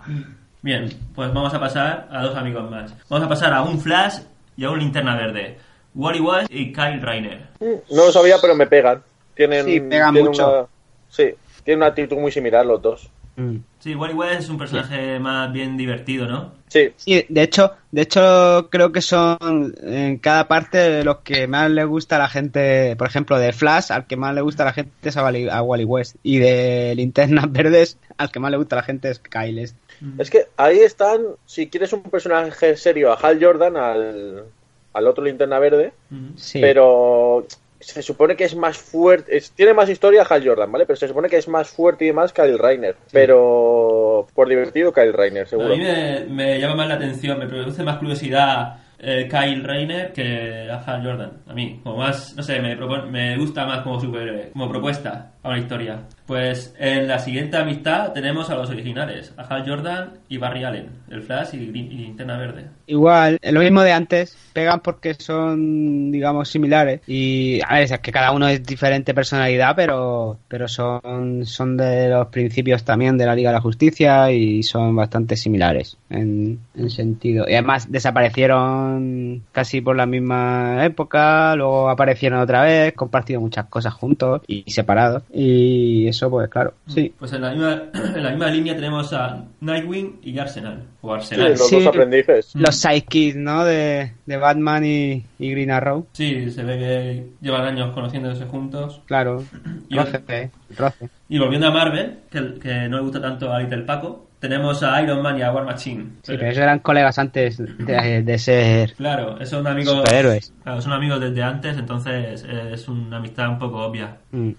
Bien, 0.62 0.88
pues 1.14 1.34
vamos 1.34 1.52
a 1.52 1.58
pasar 1.58 2.08
a 2.10 2.22
dos 2.22 2.36
amigos 2.36 2.70
más. 2.70 2.94
Vamos 3.08 3.26
a 3.26 3.28
pasar 3.28 3.52
a 3.52 3.62
un 3.62 3.80
Flash 3.80 4.18
y 4.58 4.64
a 4.64 4.70
un 4.70 4.80
Linterna 4.80 5.16
Verde. 5.16 5.56
Wally 5.94 6.20
West 6.20 6.50
y 6.52 6.72
Kyle 6.72 7.00
Rayner. 7.00 7.46
No 7.60 8.06
lo 8.06 8.12
sabía, 8.12 8.36
pero 8.40 8.54
me 8.54 8.66
pegan. 8.66 9.02
Tienen, 9.34 9.64
Sí, 9.64 9.80
pegan 9.80 10.12
tienen 10.12 10.30
mucho. 10.32 10.48
Una... 10.48 10.66
Sí, 11.08 11.34
tienen 11.64 11.78
una 11.78 11.86
actitud 11.86 12.16
muy 12.18 12.32
similar 12.32 12.66
los 12.66 12.82
dos. 12.82 13.08
Mm. 13.36 13.58
Sí, 13.78 13.94
Wally 13.94 14.14
West 14.14 14.40
es 14.40 14.48
un 14.48 14.58
personaje 14.58 15.20
más 15.20 15.52
bien 15.52 15.76
divertido, 15.76 16.26
¿no? 16.26 16.52
Sí, 16.66 16.92
Sí, 16.96 17.24
de 17.28 17.42
hecho, 17.42 17.72
de 17.92 18.02
hecho 18.02 18.68
creo 18.68 18.90
que 18.90 19.00
son 19.00 19.74
en 19.80 20.18
cada 20.18 20.48
parte 20.48 21.04
los 21.04 21.18
que 21.18 21.46
más 21.46 21.70
le 21.70 21.84
gusta 21.84 22.16
a 22.16 22.18
la 22.18 22.28
gente, 22.28 22.96
por 22.96 23.06
ejemplo, 23.06 23.38
de 23.38 23.52
Flash, 23.52 23.92
al 23.92 24.08
que 24.08 24.16
más 24.16 24.34
le 24.34 24.40
gusta 24.40 24.64
a 24.64 24.66
la 24.66 24.72
gente 24.72 24.90
es 25.08 25.16
a 25.16 25.22
Wally, 25.22 25.48
a 25.48 25.62
Wally 25.62 25.84
West 25.84 26.16
y 26.24 26.38
de 26.38 26.94
Linternas 26.96 27.46
Verdes, 27.52 27.96
al 28.16 28.32
que 28.32 28.40
más 28.40 28.50
le 28.50 28.56
gusta 28.56 28.74
a 28.74 28.80
la 28.80 28.82
gente 28.82 29.08
es 29.08 29.20
Kyle. 29.20 29.58
este. 29.60 29.78
Es 30.18 30.30
que 30.30 30.46
ahí 30.56 30.78
están, 30.78 31.22
si 31.46 31.68
quieres 31.68 31.92
un 31.92 32.02
personaje 32.02 32.76
serio, 32.76 33.12
a 33.12 33.14
Hal 33.16 33.38
Jordan, 33.42 33.76
al, 33.76 34.44
al 34.92 35.06
otro 35.06 35.24
linterna 35.24 35.58
verde, 35.58 35.92
Sí. 36.36 36.60
pero 36.60 37.46
se 37.80 38.02
supone 38.02 38.34
que 38.36 38.44
es 38.44 38.56
más 38.56 38.76
fuerte, 38.76 39.36
es- 39.36 39.52
tiene 39.52 39.72
más 39.72 39.88
historia 39.88 40.26
Hal 40.28 40.44
Jordan, 40.46 40.70
¿vale? 40.72 40.84
Pero 40.86 40.96
se 40.96 41.06
supone 41.08 41.28
que 41.28 41.36
es 41.36 41.46
más 41.48 41.68
fuerte 41.70 42.04
y 42.04 42.08
demás 42.08 42.32
Kyle 42.32 42.58
Rainer. 42.58 42.96
Pero 43.12 44.26
por 44.34 44.48
divertido 44.48 44.92
Kyle 44.92 45.12
Rainer, 45.12 45.44
A 45.44 45.46
seguro. 45.46 45.68
mí 45.76 45.78
me, 45.82 46.24
me 46.28 46.60
llama 46.60 46.74
más 46.76 46.88
la 46.88 46.94
atención, 46.94 47.38
me 47.38 47.46
produce 47.46 47.82
más 47.82 47.98
curiosidad 47.98 48.78
eh, 48.98 49.28
Kyle 49.30 49.62
Rayner 49.62 50.12
que 50.12 50.68
a 50.70 50.78
Hal 50.78 51.04
Jordan. 51.04 51.32
A 51.46 51.54
mí, 51.54 51.80
como 51.84 51.98
más, 51.98 52.34
no 52.34 52.42
sé, 52.42 52.58
me, 52.60 52.76
propon- 52.76 53.06
me 53.10 53.36
gusta 53.38 53.64
más 53.64 53.82
como 53.82 54.00
superhéroe, 54.00 54.50
como 54.52 54.68
propuesta 54.68 55.32
a 55.42 55.48
una 55.48 55.58
historia. 55.58 56.00
Pues 56.28 56.74
en 56.78 57.08
la 57.08 57.20
siguiente 57.20 57.56
amistad 57.56 58.12
tenemos 58.12 58.50
a 58.50 58.54
los 58.54 58.68
originales, 58.68 59.32
a 59.38 59.44
Hal 59.44 59.66
Jordan 59.66 60.10
y 60.28 60.36
Barry 60.36 60.62
Allen, 60.62 60.90
el 61.10 61.22
Flash 61.22 61.54
y, 61.54 61.58
Linterna 61.60 62.36
Verde. 62.36 62.66
Igual, 62.86 63.38
lo 63.42 63.60
mismo 63.60 63.80
de 63.80 63.92
antes, 63.92 64.36
pegan 64.52 64.80
porque 64.80 65.14
son, 65.14 66.10
digamos, 66.12 66.50
similares. 66.50 67.00
Y, 67.06 67.60
a 67.66 67.76
ver, 67.76 67.84
es 67.84 67.98
que 68.00 68.12
cada 68.12 68.32
uno 68.32 68.46
es 68.46 68.62
diferente 68.62 69.14
personalidad, 69.14 69.74
pero, 69.74 70.38
pero 70.48 70.68
son, 70.68 71.46
son 71.46 71.78
de 71.78 72.10
los 72.10 72.26
principios 72.26 72.84
también 72.84 73.16
de 73.16 73.24
la 73.24 73.34
Liga 73.34 73.48
de 73.48 73.54
la 73.54 73.62
Justicia 73.62 74.30
y 74.30 74.62
son 74.62 74.94
bastante 74.94 75.34
similares 75.34 75.96
en, 76.10 76.58
en 76.74 76.90
sentido. 76.90 77.46
Y 77.48 77.54
además 77.54 77.90
desaparecieron 77.90 79.44
casi 79.52 79.80
por 79.80 79.96
la 79.96 80.04
misma 80.04 80.84
época, 80.84 81.56
luego 81.56 81.88
aparecieron 81.88 82.40
otra 82.40 82.64
vez, 82.64 82.92
compartido 82.92 83.40
muchas 83.40 83.64
cosas 83.66 83.94
juntos 83.94 84.42
y 84.46 84.70
separados. 84.70 85.22
Y 85.32 86.06
eso, 86.08 86.17
pues 86.30 86.48
claro, 86.48 86.74
sí. 86.86 87.12
Pues 87.18 87.32
en 87.32 87.42
la 87.42 87.50
misma, 87.50 87.82
en 87.94 88.22
la 88.22 88.30
misma 88.30 88.46
línea 88.48 88.74
tenemos 88.74 89.12
a 89.12 89.44
Nightwing 89.60 90.20
y 90.22 90.38
Arsenal. 90.38 90.82
O 91.00 91.08
Sí, 91.08 91.14
Arsenal. 91.34 91.50
los 91.52 91.68
Sí. 91.68 91.76
dos 91.76 91.86
aprendices. 91.86 92.50
Los 92.54 92.74
sidekicks, 92.76 93.36
¿no? 93.36 93.64
De, 93.64 94.12
de 94.26 94.36
Batman 94.36 94.84
y, 94.84 95.24
y 95.38 95.50
Green 95.50 95.70
Arrow. 95.70 96.06
Sí, 96.12 96.50
se 96.50 96.64
ve 96.64 96.78
que 96.78 97.26
llevan 97.40 97.64
años 97.66 97.92
conociéndose 97.94 98.44
juntos. 98.46 99.00
Claro, 99.06 99.44
Y- 99.88 99.96
roce, 99.96 100.22
eh, 100.28 100.50
roce. 100.76 101.08
Y 101.28 101.38
volviendo 101.38 101.68
a 101.68 101.70
Marvel, 101.70 102.18
que, 102.30 102.54
que 102.58 102.88
no 102.88 102.96
le 102.98 103.02
gusta 103.02 103.20
tanto 103.20 103.52
a 103.52 103.60
Little 103.60 103.82
Paco, 103.82 104.24
tenemos 104.40 104.82
a 104.84 105.02
Iron 105.02 105.20
Man 105.20 105.36
y 105.36 105.42
a 105.42 105.52
War 105.52 105.64
Machine. 105.64 106.04
Sí, 106.22 106.34
pero 106.36 106.46
ellos 106.46 106.58
eran 106.58 106.78
colegas 106.78 107.18
antes 107.18 107.58
de, 107.58 108.22
de 108.22 108.38
ser 108.38 108.94
Claro, 108.94 109.44
son 109.44 109.66
amigos. 109.66 109.94
superhéroes. 109.96 110.52
Claro, 110.62 110.80
son 110.80 110.92
amigos 110.92 111.20
desde 111.20 111.42
antes, 111.42 111.76
entonces 111.76 112.44
eh, 112.48 112.70
es 112.72 112.86
una 112.88 113.16
amistad 113.16 113.48
un 113.48 113.58
poco 113.58 113.78
obvia. 113.84 114.16
Mm. 114.30 114.50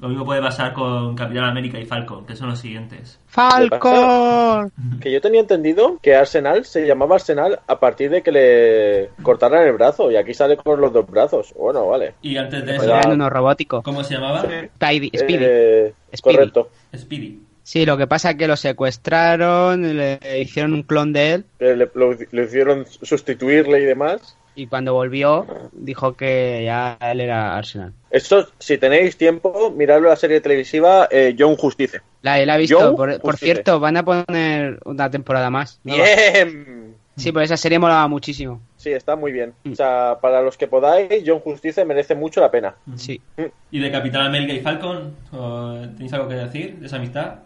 Lo 0.00 0.08
mismo 0.08 0.24
puede 0.24 0.40
pasar 0.40 0.72
con 0.72 1.14
Capitán 1.14 1.44
América 1.44 1.78
y 1.78 1.84
Falcon, 1.84 2.24
que 2.24 2.34
son 2.34 2.48
los 2.48 2.58
siguientes. 2.58 3.20
¡Falcon! 3.26 4.72
Que 5.00 5.12
yo 5.12 5.20
tenía 5.20 5.40
entendido 5.40 5.98
que 6.00 6.14
Arsenal 6.14 6.64
se 6.64 6.86
llamaba 6.86 7.16
Arsenal 7.16 7.60
a 7.66 7.78
partir 7.78 8.10
de 8.10 8.22
que 8.22 8.32
le 8.32 9.10
cortaran 9.22 9.66
el 9.66 9.74
brazo 9.74 10.10
y 10.10 10.16
aquí 10.16 10.32
sale 10.32 10.56
con 10.56 10.80
los 10.80 10.92
dos 10.92 11.06
brazos. 11.06 11.52
Bueno, 11.54 11.86
vale. 11.86 12.14
Y 12.22 12.36
antes 12.38 12.64
de 12.64 12.76
eso, 12.76 12.84
Eran 12.84 13.12
unos 13.12 13.30
robóticos. 13.30 13.84
¿cómo 13.84 14.02
se 14.02 14.14
llamaba? 14.14 14.40
Spidey, 14.42 15.10
Speedy. 15.14 15.44
Eh, 15.46 15.94
Speedy. 16.16 16.36
Correcto. 16.36 16.70
Speedy. 16.96 17.42
Sí, 17.62 17.84
lo 17.84 17.96
que 17.98 18.06
pasa 18.06 18.30
es 18.30 18.36
que 18.36 18.48
lo 18.48 18.56
secuestraron, 18.56 19.96
le 19.96 20.18
hicieron 20.40 20.72
un 20.72 20.82
clon 20.82 21.12
de 21.12 21.34
él 21.34 21.44
que 21.58 21.76
le, 21.76 21.90
lo, 21.94 22.16
lo 22.30 22.42
hicieron 22.42 22.86
sustituirle 22.86 23.80
y 23.80 23.84
demás. 23.84 24.36
Y 24.60 24.66
cuando 24.66 24.92
volvió 24.92 25.46
dijo 25.72 26.12
que 26.12 26.62
ya 26.64 26.98
él 27.00 27.20
era 27.20 27.56
Arsenal. 27.56 27.94
Esto, 28.10 28.46
si 28.58 28.76
tenéis 28.76 29.16
tiempo, 29.16 29.70
miradlo 29.74 30.08
la 30.08 30.16
serie 30.16 30.42
televisiva 30.42 31.08
eh, 31.10 31.34
John 31.38 31.56
Justice. 31.56 32.02
La, 32.20 32.44
la 32.44 32.56
he 32.56 32.58
visto, 32.58 32.94
por, 32.94 33.18
por 33.20 33.38
cierto, 33.38 33.80
van 33.80 33.96
a 33.96 34.04
poner 34.04 34.78
una 34.84 35.10
temporada 35.10 35.48
más. 35.48 35.80
nueva. 35.82 36.04
Bien. 36.04 36.94
Sí, 37.16 37.32
pues 37.32 37.46
esa 37.46 37.56
serie 37.56 37.78
molaba 37.78 38.06
muchísimo. 38.08 38.60
Sí, 38.76 38.90
está 38.90 39.16
muy 39.16 39.32
bien. 39.32 39.54
Mm. 39.64 39.72
O 39.72 39.74
sea, 39.76 40.18
para 40.20 40.42
los 40.42 40.58
que 40.58 40.66
podáis, 40.66 41.22
John 41.26 41.40
Justice 41.40 41.84
merece 41.86 42.14
mucho 42.14 42.40
la 42.40 42.50
pena. 42.50 42.74
Sí. 42.96 43.20
¿Y 43.70 43.78
de 43.78 43.90
Capitán 43.90 44.26
América 44.26 44.52
y 44.52 44.60
Falcon? 44.60 45.14
¿O 45.32 45.74
¿Tenéis 45.96 46.12
algo 46.12 46.28
que 46.28 46.34
decir 46.34 46.76
de 46.76 46.86
esa 46.86 46.96
amistad? 46.96 47.40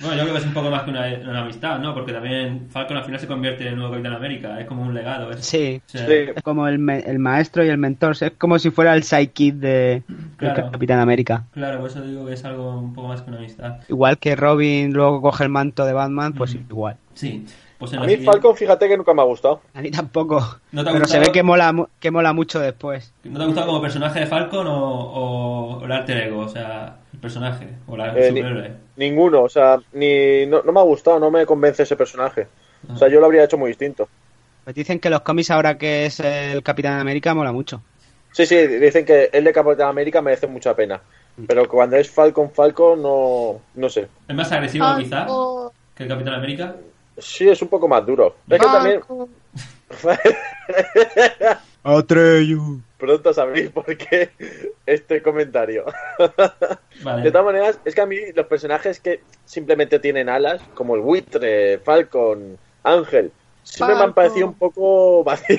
Bueno, 0.00 0.16
yo 0.16 0.22
creo 0.22 0.34
que 0.34 0.40
es 0.40 0.46
un 0.46 0.54
poco 0.54 0.70
más 0.70 0.82
que 0.82 0.90
una, 0.90 1.06
una 1.22 1.40
amistad, 1.42 1.78
¿no? 1.78 1.94
Porque 1.94 2.12
también 2.12 2.66
Falcon 2.70 2.96
al 2.96 3.04
final 3.04 3.20
se 3.20 3.26
convierte 3.28 3.62
en 3.62 3.68
el 3.74 3.76
nuevo 3.76 3.92
Capitán 3.92 4.14
América. 4.14 4.60
Es 4.60 4.66
como 4.66 4.82
un 4.82 4.92
legado. 4.92 5.28
¿ves? 5.28 5.44
Sí. 5.46 5.80
O 5.86 5.88
sea, 5.88 6.06
Sí. 6.06 6.12
Es 6.34 6.42
como 6.42 6.66
el, 6.66 6.78
me- 6.80 6.98
el 7.00 7.18
maestro 7.20 7.64
y 7.64 7.68
el 7.68 7.78
mentor. 7.78 8.16
Es 8.20 8.32
como 8.38 8.58
si 8.58 8.70
fuera 8.70 8.94
el 8.94 9.04
sidekick 9.04 9.54
de, 9.54 10.02
Claro. 10.36 10.70
Capitán 10.72 10.98
América. 10.98 11.44
Claro, 11.52 11.78
por 11.80 11.90
eso 11.90 12.02
digo 12.02 12.26
que 12.26 12.32
es 12.34 12.44
algo 12.44 12.78
un 12.78 12.92
poco 12.92 13.08
más 13.08 13.22
que 13.22 13.30
una 13.30 13.38
amistad. 13.38 13.76
Igual 13.88 14.18
que 14.18 14.34
Robin 14.34 14.92
luego 14.92 15.22
coge 15.22 15.44
el 15.44 15.50
manto 15.50 15.84
de 15.86 15.92
Batman, 15.92 16.32
pues 16.32 16.54
Mm. 16.54 16.58
igual. 16.70 16.96
Sí. 17.14 17.44
Pues 17.84 17.92
en 17.92 17.98
A 17.98 18.02
mí 18.02 18.08
siguiente- 18.12 18.32
Falcon, 18.32 18.56
fíjate 18.56 18.88
que 18.88 18.96
nunca 18.96 19.12
me 19.14 19.20
ha 19.22 19.24
gustado. 19.26 19.60
A 19.74 19.80
mí 19.82 19.90
tampoco. 19.90 20.40
¿No 20.72 20.82
te 20.84 20.90
ha 20.90 20.92
Pero 20.94 21.04
se 21.06 21.18
ve 21.18 21.30
que 21.32 21.42
mola, 21.42 21.74
que 22.00 22.10
mola 22.10 22.32
mucho 22.32 22.60
después. 22.60 23.12
¿No 23.24 23.36
te 23.38 23.42
ha 23.42 23.46
gustado 23.46 23.66
como 23.66 23.82
personaje 23.82 24.20
de 24.20 24.26
Falcon 24.26 24.66
o, 24.68 25.82
el 25.84 25.92
alter 25.92 26.16
ego? 26.28 26.40
O 26.40 26.48
sea, 26.48 26.96
el 27.12 27.18
personaje 27.18 27.68
o 27.86 27.96
la 27.96 28.08
Eh, 28.16 28.32
ni- 28.32 28.40
superhéroe. 28.40 28.72
Ninguno, 28.96 29.42
o 29.42 29.48
sea, 29.48 29.78
ni 29.92 30.46
no, 30.46 30.62
no 30.62 30.72
me 30.72 30.80
ha 30.80 30.84
gustado, 30.84 31.18
no 31.18 31.30
me 31.30 31.44
convence 31.44 31.82
ese 31.82 31.96
personaje. 31.96 32.46
O 32.92 32.96
sea, 32.96 33.08
yo 33.08 33.20
lo 33.20 33.26
habría 33.26 33.44
hecho 33.44 33.58
muy 33.58 33.68
distinto. 33.68 34.08
Pues 34.64 34.74
dicen 34.76 34.98
que 34.98 35.10
los 35.10 35.20
cómics 35.20 35.50
ahora 35.50 35.76
que 35.76 36.06
es 36.06 36.20
el 36.20 36.62
Capitán 36.62 36.98
América 37.00 37.34
mola 37.34 37.52
mucho. 37.52 37.82
Sí, 38.32 38.46
sí, 38.46 38.56
dicen 38.66 39.04
que 39.04 39.30
el 39.32 39.44
de 39.44 39.52
Capitán 39.52 39.88
América 39.88 40.20
merece 40.22 40.46
mucha 40.46 40.74
pena. 40.74 41.00
Pero 41.46 41.68
cuando 41.68 41.96
es 41.96 42.10
Falcon, 42.10 42.50
Falcon, 42.50 43.02
no, 43.02 43.60
no 43.74 43.88
sé. 43.88 44.08
¿Es 44.28 44.34
más 44.34 44.50
agresivo 44.52 44.84
Ah, 44.86 44.96
quizás 44.98 45.30
que 45.94 46.04
el 46.04 46.08
Capitán 46.08 46.34
América? 46.34 46.74
Sí, 47.18 47.48
es 47.48 47.62
un 47.62 47.68
poco 47.68 47.88
más 47.88 48.04
duro. 48.04 48.36
Es 48.48 48.58
que 48.58 48.66
también. 48.66 49.00
Atreyu. 51.84 52.80
pronto 52.98 53.32
sabréis 53.34 53.70
por 53.70 53.84
qué 53.96 54.30
este 54.86 55.22
comentario. 55.22 55.84
Vale. 57.02 57.22
De 57.22 57.30
todas 57.30 57.44
maneras, 57.44 57.78
es 57.84 57.94
que 57.94 58.00
a 58.00 58.06
mí 58.06 58.16
los 58.34 58.46
personajes 58.46 59.00
que 59.00 59.20
simplemente 59.44 59.98
tienen 59.98 60.28
alas, 60.28 60.62
como 60.74 60.94
el 60.94 61.02
buitre, 61.02 61.78
Falcon, 61.78 62.56
Ángel, 62.82 63.30
siempre 63.62 63.96
me 63.96 64.02
han 64.04 64.14
parecido 64.14 64.46
un 64.46 64.54
poco 64.54 65.22
vacío. 65.24 65.58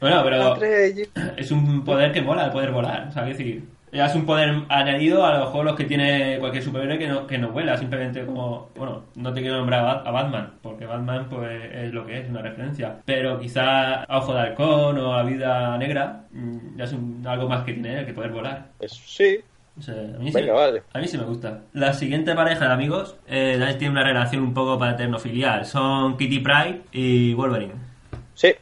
Bueno, 0.00 0.22
pero 0.24 0.42
Atreyu. 0.42 1.06
es 1.36 1.50
un 1.52 1.84
poder 1.84 2.12
que 2.12 2.22
mola, 2.22 2.46
el 2.46 2.52
poder 2.52 2.72
volar. 2.72 3.06
O 3.08 3.12
sea, 3.12 3.24
decir, 3.24 3.62
ya 3.96 4.06
es 4.06 4.14
un 4.14 4.26
poder 4.26 4.62
añadido 4.68 5.24
a 5.24 5.38
lo 5.38 5.62
los 5.64 5.74
que 5.74 5.84
tiene 5.84 6.36
cualquier 6.38 6.62
superhéroe 6.62 6.98
que 6.98 7.08
no, 7.08 7.26
que 7.26 7.38
no 7.38 7.50
vuela, 7.50 7.76
simplemente 7.76 8.24
como, 8.26 8.68
bueno, 8.76 9.04
no 9.16 9.32
te 9.32 9.40
quiero 9.40 9.56
nombrar 9.56 9.80
a 9.80 9.84
Bat- 9.94 10.06
a 10.06 10.10
Batman, 10.10 10.52
porque 10.62 10.86
Batman 10.86 11.26
pues 11.30 11.64
es 11.74 11.92
lo 11.92 12.06
que 12.06 12.20
es, 12.20 12.28
una 12.30 12.42
referencia. 12.42 12.96
Pero 13.04 13.40
quizá 13.40 14.04
a 14.04 14.18
Ojo 14.18 14.34
de 14.34 14.40
Halcón 14.40 14.98
o 14.98 15.14
a 15.14 15.22
Vida 15.24 15.76
Negra 15.78 16.24
mm, 16.32 16.76
ya 16.76 16.84
es 16.84 16.92
un- 16.92 17.24
algo 17.26 17.48
más 17.48 17.64
que 17.64 17.72
tiene 17.72 18.04
que 18.06 18.12
poder 18.12 18.30
volar. 18.30 18.66
Sí, 18.86 19.38
O 19.78 19.82
sea, 19.82 19.94
a 19.94 20.18
mí, 20.18 20.32
sí, 20.32 20.42
vale. 20.48 20.82
a 20.92 20.98
mí 20.98 21.06
sí 21.08 21.18
me 21.18 21.24
gusta. 21.24 21.60
La 21.74 21.92
siguiente 21.92 22.34
pareja 22.34 22.66
de 22.68 22.72
amigos 22.74 23.16
eh, 23.26 23.58
tiene 23.78 23.92
una 23.92 24.04
relación 24.04 24.42
un 24.42 24.54
poco 24.54 24.78
paternofilial. 24.78 25.66
Son 25.66 26.16
Kitty 26.16 26.40
Pryde 26.40 26.80
y 26.92 27.34
Wolverine. 27.34 27.74
Sí, 28.34 28.52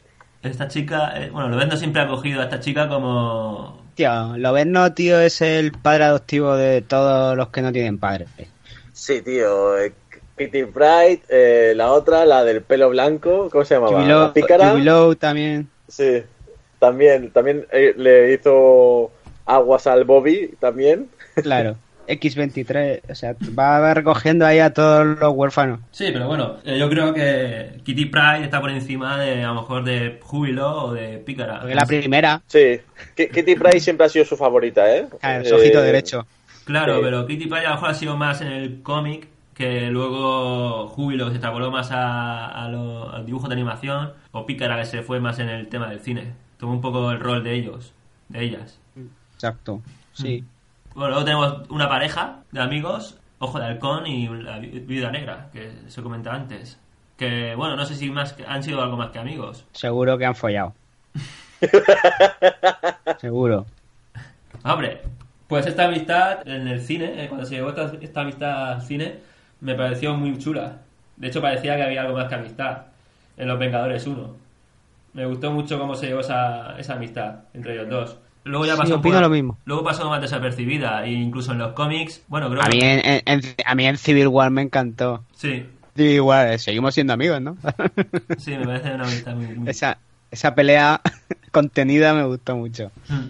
Esta 0.42 0.68
chica, 0.68 1.12
eh, 1.16 1.30
bueno, 1.30 1.48
Lobezno 1.48 1.76
siempre 1.76 2.02
ha 2.02 2.06
cogido 2.08 2.40
a 2.40 2.44
esta 2.44 2.60
chica 2.60 2.88
como... 2.88 3.83
Tío, 3.94 4.36
Lobezno, 4.36 4.92
tío, 4.92 5.20
es 5.20 5.40
el 5.40 5.72
padre 5.72 6.04
adoptivo 6.04 6.56
de 6.56 6.82
todos 6.82 7.36
los 7.36 7.48
que 7.50 7.62
no 7.62 7.72
tienen 7.72 7.98
padre. 7.98 8.26
sí, 8.92 9.22
tío. 9.22 9.78
eh, 9.78 9.92
Kitty 10.36 10.64
Pride, 10.64 11.22
eh, 11.28 11.74
la 11.76 11.92
otra, 11.92 12.24
la 12.26 12.42
del 12.44 12.62
pelo 12.62 12.88
blanco, 12.90 13.48
¿cómo 13.50 13.64
se 13.64 13.74
llamaba? 13.74 13.92
Jubiló, 13.92 14.20
La 14.26 14.32
pícara. 14.32 14.70
Jubiló 14.72 15.16
también. 15.16 15.68
Sí, 15.88 16.22
también, 16.80 17.30
también 17.30 17.66
eh, 17.70 17.94
le 17.96 18.32
hizo 18.34 19.12
aguas 19.46 19.86
al 19.86 20.04
Bobby, 20.04 20.56
también. 20.58 21.08
Claro. 21.42 21.76
X23, 22.06 23.00
o 23.10 23.14
sea, 23.14 23.34
va 23.58 23.94
recogiendo 23.94 24.44
ahí 24.46 24.58
a 24.58 24.72
todos 24.72 25.18
los 25.18 25.32
huérfanos. 25.34 25.80
Sí, 25.90 26.06
pero 26.12 26.26
bueno, 26.26 26.56
eh, 26.64 26.78
yo 26.78 26.88
creo 26.88 27.12
que 27.14 27.80
Kitty 27.84 28.06
Pryde 28.06 28.44
está 28.44 28.60
por 28.60 28.70
encima 28.70 29.18
de, 29.18 29.42
a 29.44 29.48
lo 29.48 29.54
mejor, 29.62 29.84
de 29.84 30.18
Júbilo 30.22 30.84
o 30.86 30.92
de 30.92 31.18
Pícara. 31.18 31.60
Porque 31.60 31.74
la 31.74 31.86
primera, 31.86 32.42
Sí, 32.46 32.80
Ki- 33.16 33.28
Kitty 33.28 33.54
Pride 33.56 33.80
siempre 33.80 34.06
ha 34.06 34.08
sido 34.08 34.24
su 34.24 34.36
favorita, 34.36 34.94
¿eh? 34.96 35.06
claro, 35.20 35.42
es 35.42 35.52
ojito 35.52 35.80
Eh, 35.80 35.86
derecho. 35.86 36.26
Claro, 36.64 36.96
Sí. 36.96 37.00
pero 37.02 37.26
Kitty 37.26 37.46
Pryde 37.46 37.66
a 37.66 37.70
lo 37.70 37.74
mejor 37.76 37.90
ha 37.90 37.94
sido 37.94 38.16
más 38.16 38.40
en 38.40 38.48
el 38.48 38.82
cómic 38.82 39.28
que 39.54 39.88
luego 39.90 40.88
Júbilo 40.88 41.26
que 41.26 41.30
se 41.32 41.36
extrapoló 41.36 41.70
más 41.70 41.90
a, 41.92 42.46
a 42.64 42.68
lo- 42.68 43.10
al 43.12 43.24
dibujo 43.24 43.46
de 43.48 43.54
animación 43.54 44.12
o 44.32 44.46
Pícara 44.46 44.76
que 44.78 44.84
se 44.86 45.02
fue 45.02 45.20
más 45.20 45.38
en 45.38 45.48
el 45.48 45.68
tema 45.68 45.88
del 45.88 46.00
cine. 46.00 46.32
Tomó 46.58 46.72
un 46.72 46.80
poco 46.80 47.10
el 47.12 47.20
rol 47.20 47.44
de 47.44 47.54
ellos, 47.54 47.92
de 48.28 48.42
ellas. 48.42 48.78
Exacto. 49.34 49.82
Sí. 50.12 50.44
Bueno, 50.94 51.08
luego 51.10 51.24
tenemos 51.24 51.68
una 51.70 51.88
pareja 51.88 52.36
de 52.52 52.60
amigos, 52.60 53.18
Ojo 53.40 53.58
de 53.58 53.66
Halcón 53.66 54.06
y 54.06 54.28
la 54.28 54.58
Vi- 54.58 54.80
Viuda 54.80 55.10
Negra, 55.10 55.48
que 55.52 55.72
se 55.88 56.02
comenta 56.02 56.32
antes. 56.32 56.78
Que, 57.16 57.54
bueno, 57.56 57.76
no 57.76 57.84
sé 57.84 57.94
si 57.94 58.10
más 58.10 58.32
que- 58.32 58.46
han 58.46 58.62
sido 58.62 58.80
algo 58.82 58.96
más 58.96 59.10
que 59.10 59.18
amigos. 59.18 59.64
Seguro 59.72 60.16
que 60.18 60.24
han 60.24 60.34
follado. 60.34 60.72
Seguro. 63.20 63.66
Hombre, 64.64 65.02
pues 65.48 65.66
esta 65.66 65.86
amistad 65.86 66.46
en 66.46 66.68
el 66.68 66.80
cine, 66.80 67.24
eh, 67.24 67.28
cuando 67.28 67.46
se 67.46 67.56
llevó 67.56 67.70
esta, 67.70 67.92
esta 68.00 68.20
amistad 68.22 68.72
al 68.72 68.82
cine, 68.82 69.18
me 69.60 69.74
pareció 69.74 70.14
muy 70.14 70.38
chula. 70.38 70.78
De 71.16 71.28
hecho, 71.28 71.40
parecía 71.42 71.76
que 71.76 71.82
había 71.82 72.02
algo 72.02 72.14
más 72.16 72.28
que 72.28 72.34
amistad 72.36 72.78
en 73.36 73.48
Los 73.48 73.58
Vengadores 73.58 74.06
1. 74.06 74.34
Me 75.12 75.26
gustó 75.26 75.50
mucho 75.52 75.78
cómo 75.78 75.94
se 75.94 76.06
llevó 76.06 76.20
esa, 76.20 76.78
esa 76.78 76.94
amistad 76.94 77.40
entre 77.52 77.74
ellos 77.74 77.88
dos. 77.88 78.16
Luego 78.44 78.66
ya 78.66 78.76
pasó 78.76 78.96
opino 78.96 79.20
lo 79.20 79.30
mismo. 79.30 79.58
Luego 79.64 79.82
pasó 79.84 80.08
más 80.10 80.20
desapercibida, 80.20 81.04
e 81.04 81.12
incluso 81.12 81.52
en 81.52 81.58
los 81.58 81.72
cómics, 81.72 82.22
bueno, 82.28 82.50
creo 82.50 82.62
A 82.62 82.66
que... 82.66 82.76
mí 82.76 82.82
en, 82.82 83.00
en- 83.04 83.22
en- 83.26 83.42
a 83.64 83.74
mí 83.74 83.86
en 83.86 83.96
Civil 83.98 84.28
War 84.28 84.50
me 84.50 84.62
encantó. 84.62 85.24
Sí, 85.34 85.66
Civil 85.96 86.20
War, 86.22 86.52
eh, 86.52 86.58
seguimos 86.58 86.92
siendo 86.94 87.12
amigos, 87.14 87.40
¿no? 87.40 87.56
sí, 88.38 88.50
me 88.56 88.66
parece 88.66 88.94
una 88.94 89.04
amistad 89.04 89.34
muy... 89.34 89.46
muy- 89.46 89.70
esa, 89.70 89.96
esa 90.30 90.54
pelea 90.54 91.00
contenida 91.52 92.12
me 92.14 92.24
gustó 92.24 92.56
mucho. 92.56 92.90
Mm. 93.08 93.28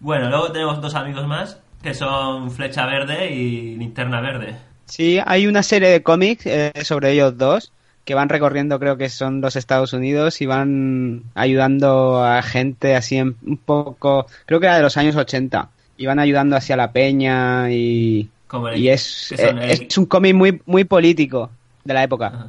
Bueno, 0.00 0.28
luego 0.30 0.52
tenemos 0.52 0.80
dos 0.80 0.94
amigos 0.94 1.26
más, 1.26 1.58
que 1.82 1.94
son 1.94 2.50
Flecha 2.50 2.86
Verde 2.86 3.32
y 3.32 3.76
Linterna 3.76 4.20
Verde. 4.20 4.56
Sí, 4.84 5.18
hay 5.26 5.46
una 5.48 5.62
serie 5.64 5.88
de 5.88 6.02
cómics 6.02 6.46
eh, 6.46 6.72
sobre 6.84 7.10
ellos 7.12 7.36
dos 7.36 7.72
que 8.06 8.14
van 8.14 8.30
recorriendo, 8.30 8.78
creo 8.78 8.96
que 8.96 9.10
son 9.10 9.42
los 9.42 9.56
Estados 9.56 9.92
Unidos 9.92 10.40
y 10.40 10.46
van 10.46 11.24
ayudando 11.34 12.24
a 12.24 12.40
gente 12.40 12.96
así 12.96 13.18
en, 13.18 13.36
un 13.44 13.58
poco, 13.58 14.26
creo 14.46 14.60
que 14.60 14.66
era 14.66 14.76
de 14.76 14.82
los 14.82 14.96
años 14.96 15.14
80, 15.16 15.68
y 15.98 16.06
van 16.06 16.18
ayudando 16.18 16.56
hacia 16.56 16.76
la 16.76 16.92
peña 16.92 17.70
y, 17.70 18.30
Como 18.48 18.68
el- 18.68 18.78
y 18.78 18.88
es, 18.88 19.32
eh, 19.32 19.50
el- 19.50 19.82
es 19.82 19.98
un 19.98 20.06
cómic 20.06 20.34
muy, 20.34 20.62
muy 20.64 20.84
político 20.84 21.50
de 21.84 21.92
la 21.94 22.02
época, 22.04 22.28
Ajá. 22.28 22.46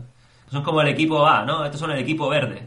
Son 0.49 0.63
como 0.63 0.79
el 0.81 0.87
equipo 0.87 1.27
A, 1.27 1.43
¿no? 1.43 1.65
Estos 1.65 1.81
son 1.81 1.91
el 1.91 1.99
equipo 1.99 2.29
verde. 2.29 2.61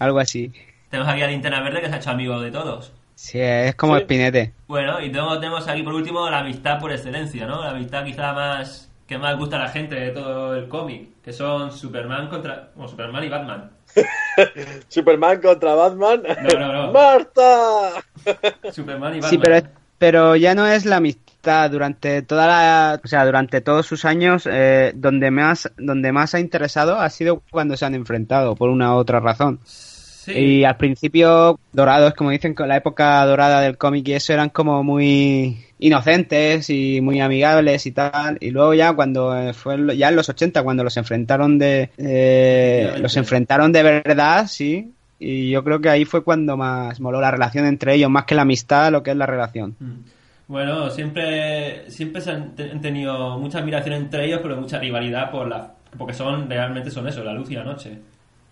algo 0.00 0.18
así. 0.18 0.50
Tenemos 0.90 1.12
aquí 1.12 1.22
a 1.22 1.28
Linterna 1.28 1.60
Verde 1.60 1.80
que 1.82 1.88
se 1.88 1.94
ha 1.94 1.98
hecho 1.98 2.10
amigo 2.10 2.40
de 2.40 2.50
todos. 2.50 2.92
Sí, 3.14 3.38
es 3.38 3.74
como 3.76 3.94
Sí. 3.94 4.00
Espinete. 4.00 4.52
Bueno, 4.66 5.00
y 5.00 5.12
tenemos 5.12 5.68
aquí 5.68 5.82
por 5.84 5.94
último 5.94 6.28
la 6.28 6.40
amistad 6.40 6.80
por 6.80 6.90
excelencia, 6.90 7.46
¿no? 7.46 7.62
La 7.62 7.70
amistad 7.70 8.02
quizá 8.04 8.32
más 8.32 8.89
que 9.10 9.18
más 9.18 9.36
gusta 9.36 9.56
a 9.56 9.64
la 9.64 9.68
gente 9.70 9.96
de 9.96 10.10
todo 10.12 10.54
el 10.54 10.68
cómic, 10.68 11.20
que 11.20 11.32
son 11.32 11.72
Superman 11.72 12.28
contra... 12.28 12.70
Bueno, 12.76 12.88
Superman 12.88 13.24
y 13.24 13.28
Batman. 13.28 13.70
Superman 14.88 15.40
contra 15.40 15.74
Batman. 15.74 16.22
No, 16.22 16.60
no, 16.60 16.72
no. 16.72 16.92
¡Marta! 16.92 18.04
Superman 18.70 19.16
y 19.16 19.20
Batman. 19.20 19.30
Sí, 19.30 19.38
pero, 19.38 19.66
pero 19.98 20.36
ya 20.36 20.54
no 20.54 20.64
es 20.64 20.84
la 20.86 20.98
amistad 20.98 21.72
durante 21.72 22.22
toda 22.22 22.46
la, 22.46 23.00
o 23.02 23.08
sea, 23.08 23.26
durante 23.26 23.60
todos 23.60 23.84
sus 23.84 24.04
años 24.04 24.46
eh, 24.48 24.92
donde 24.94 25.32
más 25.32 25.72
donde 25.76 26.12
más 26.12 26.36
ha 26.36 26.38
interesado 26.38 27.00
ha 27.00 27.10
sido 27.10 27.42
cuando 27.50 27.76
se 27.76 27.86
han 27.86 27.96
enfrentado 27.96 28.54
por 28.54 28.70
una 28.70 28.94
u 28.94 28.98
otra 28.98 29.18
razón. 29.18 29.58
Sí. 30.20 30.32
Y 30.32 30.64
al 30.64 30.76
principio 30.76 31.58
dorados, 31.72 32.12
como 32.12 32.28
dicen, 32.28 32.52
con 32.52 32.68
la 32.68 32.76
época 32.76 33.24
dorada 33.24 33.62
del 33.62 33.78
cómic 33.78 34.06
y 34.06 34.12
eso 34.12 34.34
eran 34.34 34.50
como 34.50 34.84
muy 34.84 35.64
inocentes 35.78 36.68
y 36.68 37.00
muy 37.00 37.22
amigables 37.22 37.86
y 37.86 37.92
tal. 37.92 38.36
Y 38.38 38.50
luego 38.50 38.74
ya 38.74 38.92
cuando 38.92 39.34
eh, 39.34 39.54
fue 39.54 39.96
ya 39.96 40.10
en 40.10 40.16
los 40.16 40.28
80 40.28 40.62
cuando 40.62 40.84
los 40.84 40.94
enfrentaron 40.98 41.58
de 41.58 41.88
eh, 41.96 42.96
los 43.00 43.16
enfrentaron 43.16 43.72
de 43.72 43.82
verdad, 43.82 44.46
sí. 44.46 44.92
Y 45.18 45.48
yo 45.48 45.64
creo 45.64 45.80
que 45.80 45.88
ahí 45.88 46.04
fue 46.04 46.22
cuando 46.22 46.54
más 46.54 47.00
moló 47.00 47.18
la 47.18 47.30
relación 47.30 47.64
entre 47.64 47.94
ellos, 47.94 48.10
más 48.10 48.26
que 48.26 48.34
la 48.34 48.42
amistad, 48.42 48.92
lo 48.92 49.02
que 49.02 49.12
es 49.12 49.16
la 49.16 49.26
relación. 49.26 49.74
Mm. 49.78 50.00
Bueno, 50.48 50.90
siempre, 50.90 51.90
siempre 51.90 52.20
se 52.20 52.32
han, 52.32 52.54
han 52.58 52.80
tenido 52.82 53.38
mucha 53.38 53.60
admiración 53.60 53.94
entre 53.94 54.26
ellos, 54.26 54.40
pero 54.42 54.60
mucha 54.60 54.78
rivalidad 54.78 55.30
por 55.30 55.48
la, 55.48 55.72
porque 55.96 56.12
son, 56.12 56.50
realmente 56.50 56.90
son 56.90 57.08
eso, 57.08 57.24
la 57.24 57.32
luz 57.32 57.50
y 57.50 57.54
la 57.54 57.64
noche. 57.64 57.98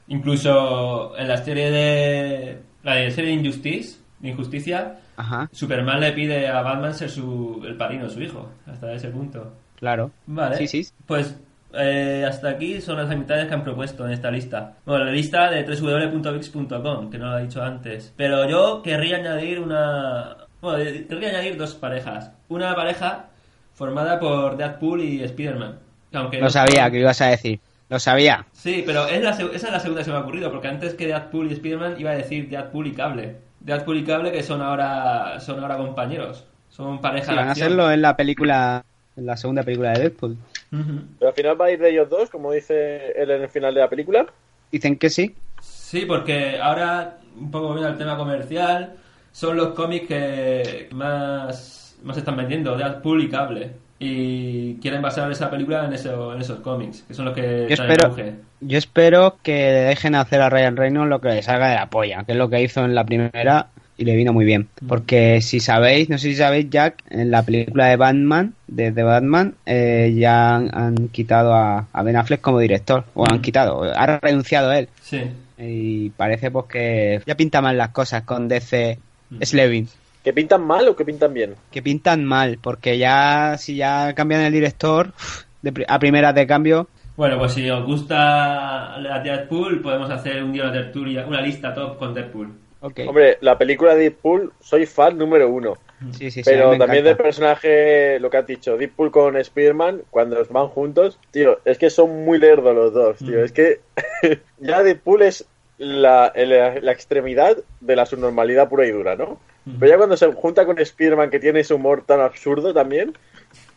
Incluso 0.08 1.16
en 1.18 1.28
la 1.28 1.36
serie 1.36 1.70
de, 1.70 2.58
la 2.82 2.94
de 2.94 3.10
serie 3.10 3.30
de 3.30 3.36
Injustice, 3.42 3.98
de 4.20 4.28
Injusticia, 4.30 4.98
Ajá, 5.16 5.48
Superman 5.52 6.00
le 6.00 6.12
pide 6.12 6.48
a 6.48 6.62
Batman 6.62 6.94
ser 6.94 7.10
su, 7.10 7.62
el 7.66 7.76
padrino 7.76 8.08
su 8.08 8.22
hijo, 8.22 8.50
hasta 8.66 8.92
ese 8.92 9.08
punto. 9.08 9.52
claro. 9.78 10.10
Vale. 10.26 10.56
Sí, 10.56 10.66
sí. 10.66 10.92
Pues 11.06 11.36
eh, 11.74 12.24
hasta 12.26 12.48
aquí 12.50 12.80
son 12.80 12.96
las 12.96 13.08
mitades 13.14 13.46
que 13.46 13.54
han 13.54 13.64
propuesto 13.64 14.06
en 14.06 14.12
esta 14.12 14.30
lista. 14.30 14.74
Bueno, 14.86 15.04
la 15.04 15.12
lista 15.12 15.50
de 15.50 15.64
www.vix.com, 15.64 17.10
que 17.10 17.18
no 17.18 17.30
lo 17.30 17.38
he 17.38 17.42
dicho 17.42 17.62
antes. 17.62 18.12
Pero 18.16 18.48
yo 18.48 18.82
querría 18.82 19.16
añadir 19.16 19.60
una... 19.60 20.36
Bueno, 20.60 20.78
eh, 20.78 21.06
querría 21.08 21.30
añadir 21.30 21.56
dos 21.56 21.74
parejas. 21.74 22.32
Una 22.48 22.74
pareja 22.74 23.26
formada 23.74 24.18
por 24.18 24.56
Deadpool 24.56 25.02
y 25.02 25.22
Spider-Man. 25.22 25.78
Aunque 26.14 26.40
Lo 26.40 26.48
sabía 26.48 26.90
que 26.90 27.00
ibas 27.00 27.20
a 27.20 27.26
decir. 27.26 27.60
Lo 27.88 27.98
sabía. 27.98 28.44
Sí, 28.52 28.82
pero 28.84 29.06
es 29.06 29.22
la, 29.22 29.30
esa 29.30 29.46
es 29.52 29.62
la 29.62 29.80
segunda 29.80 30.00
que 30.00 30.04
se 30.04 30.10
me 30.10 30.16
ha 30.16 30.20
ocurrido, 30.20 30.50
porque 30.50 30.68
antes 30.68 30.94
que 30.94 31.06
Deadpool 31.06 31.50
y 31.50 31.54
Spider-Man 31.54 31.96
iba 31.98 32.10
a 32.10 32.14
decir 32.14 32.48
Deadpool 32.48 32.86
y 32.86 32.92
Cable. 32.92 33.36
Deadpool 33.60 33.98
y 33.98 34.04
Cable 34.04 34.32
que 34.32 34.42
son 34.42 34.60
ahora, 34.60 35.40
son 35.40 35.60
ahora 35.60 35.76
compañeros. 35.76 36.44
Son 36.68 37.00
pareja 37.00 37.32
Sí, 37.32 37.36
van 37.36 37.48
a 37.48 37.52
hacerlo 37.52 37.90
en 37.90 38.02
la 38.02 38.16
película, 38.16 38.84
en 39.16 39.26
la 39.26 39.36
segunda 39.36 39.62
película 39.62 39.92
de 39.92 40.00
Deadpool. 40.00 40.36
Ujú. 40.70 41.00
Pero 41.18 41.28
al 41.30 41.34
final 41.34 41.60
va 41.60 41.64
a 41.66 41.70
ir 41.70 41.78
de 41.78 41.90
ellos 41.90 42.10
dos, 42.10 42.28
como 42.28 42.52
dice 42.52 43.12
él 43.12 43.30
en 43.30 43.42
el 43.42 43.48
final 43.48 43.74
de 43.74 43.80
la 43.80 43.88
película. 43.88 44.26
Dicen 44.70 44.98
que 44.98 45.08
sí. 45.08 45.34
Sí, 45.60 46.04
porque 46.04 46.58
ahora, 46.60 47.18
un 47.36 47.50
poco 47.50 47.68
volviendo 47.68 47.90
al 47.90 47.98
tema 47.98 48.18
comercial, 48.18 48.96
son 49.32 49.56
los 49.56 49.68
cómics 49.68 50.06
que 50.06 50.88
más, 50.92 51.96
más 52.02 52.18
están 52.18 52.36
vendiendo, 52.36 52.76
Deadpool 52.76 53.22
y 53.22 53.30
Cable. 53.30 53.70
Y 53.98 54.74
quieren 54.76 55.02
basar 55.02 55.30
esa 55.30 55.50
película 55.50 55.84
en, 55.84 55.92
eso, 55.92 56.32
en 56.34 56.40
esos 56.40 56.60
cómics, 56.60 57.04
que 57.08 57.14
son 57.14 57.24
los 57.24 57.34
que 57.34 57.66
Yo 57.68 57.74
espero, 57.74 58.06
auge. 58.06 58.34
yo 58.60 58.78
espero 58.78 59.38
que 59.42 59.54
dejen 59.54 60.14
hacer 60.14 60.40
a 60.40 60.48
Ryan 60.50 60.76
Reynolds 60.76 61.10
lo 61.10 61.20
que 61.20 61.28
le 61.30 61.42
salga 61.42 61.68
de 61.68 61.74
la 61.74 61.90
polla, 61.90 62.22
que 62.24 62.32
es 62.32 62.38
lo 62.38 62.48
que 62.48 62.62
hizo 62.62 62.84
en 62.84 62.94
la 62.94 63.04
primera 63.04 63.68
y 63.96 64.04
le 64.04 64.14
vino 64.14 64.32
muy 64.32 64.44
bien. 64.44 64.68
Porque 64.86 65.40
si 65.42 65.58
sabéis, 65.58 66.08
no 66.08 66.16
sé 66.18 66.28
si 66.28 66.36
sabéis, 66.36 66.70
Jack, 66.70 67.02
en 67.10 67.32
la 67.32 67.42
película 67.42 67.86
de 67.86 67.96
Batman, 67.96 68.54
de, 68.68 68.92
de 68.92 69.02
Batman, 69.02 69.54
eh, 69.66 70.14
ya 70.16 70.54
han, 70.54 70.70
han 70.72 71.08
quitado 71.08 71.52
a, 71.52 71.88
a 71.92 72.02
Ben 72.04 72.14
Affleck 72.16 72.40
como 72.40 72.60
director. 72.60 73.04
O 73.14 73.26
han 73.28 73.42
quitado, 73.42 73.82
ha 73.82 74.06
renunciado 74.18 74.72
él. 74.72 74.88
Sí. 75.02 75.22
Y 75.58 76.10
parece 76.10 76.52
pues 76.52 76.66
que 76.66 77.20
ya 77.26 77.36
pinta 77.36 77.60
mal 77.60 77.76
las 77.76 77.88
cosas 77.88 78.22
con 78.22 78.46
DC 78.46 79.00
Slevin. 79.42 79.88
¿Que 80.28 80.34
pintan 80.34 80.60
mal 80.62 80.86
o 80.88 80.94
que 80.94 81.06
pintan 81.06 81.32
bien? 81.32 81.54
Que 81.70 81.80
pintan 81.80 82.22
mal, 82.22 82.58
porque 82.60 82.98
ya 82.98 83.56
si 83.56 83.76
ya 83.76 84.12
cambian 84.14 84.42
el 84.42 84.52
director, 84.52 85.14
de 85.62 85.86
a 85.88 85.98
primeras 85.98 86.34
de 86.34 86.46
cambio, 86.46 86.86
Bueno, 87.16 87.38
pues 87.38 87.54
si 87.54 87.70
os 87.70 87.82
gusta 87.86 88.98
la 88.98 89.20
Deadpool, 89.20 89.80
podemos 89.80 90.10
hacer 90.10 90.42
un 90.44 90.52
día 90.52 90.64
una 90.64 90.72
tertulia, 90.74 91.26
una 91.26 91.40
lista 91.40 91.72
top 91.72 91.96
con 91.96 92.12
Deadpool. 92.12 92.52
ok. 92.80 93.00
Hombre, 93.08 93.38
la 93.40 93.56
película 93.56 93.94
de 93.94 94.00
Deadpool, 94.02 94.52
soy 94.60 94.84
fan 94.84 95.16
número 95.16 95.48
uno. 95.48 95.78
Sí, 96.12 96.30
sí, 96.30 96.42
sí, 96.42 96.42
Pero 96.44 96.76
también 96.76 97.04
del 97.04 97.14
encanta. 97.14 97.22
personaje, 97.22 98.20
lo 98.20 98.28
que 98.28 98.36
has 98.36 98.46
dicho, 98.46 98.76
Deadpool 98.76 99.10
con 99.10 99.34
Spider-Man, 99.34 100.02
cuando 100.10 100.44
van 100.50 100.68
juntos, 100.68 101.18
tío, 101.30 101.58
es 101.64 101.78
que 101.78 101.88
son 101.88 102.26
muy 102.26 102.38
lerdos 102.38 102.74
los 102.74 102.92
dos, 102.92 103.16
tío. 103.16 103.40
Mm. 103.40 103.44
Es 103.44 103.52
que 103.52 103.80
ya 104.60 104.82
Deadpool 104.82 105.22
es 105.22 105.46
la, 105.78 106.32
la, 106.34 106.80
la 106.80 106.92
extremidad 106.92 107.56
de 107.80 107.96
la 107.96 108.06
subnormalidad 108.06 108.68
pura 108.68 108.86
y 108.86 108.90
dura, 108.90 109.16
¿no? 109.16 109.38
Mm. 109.64 109.78
Pero 109.78 109.90
ya 109.92 109.96
cuando 109.96 110.16
se 110.16 110.32
junta 110.32 110.66
con 110.66 110.78
Spider-Man, 110.78 111.30
que 111.30 111.40
tiene 111.40 111.60
ese 111.60 111.74
humor 111.74 112.04
tan 112.06 112.20
absurdo 112.20 112.74
también, 112.74 113.16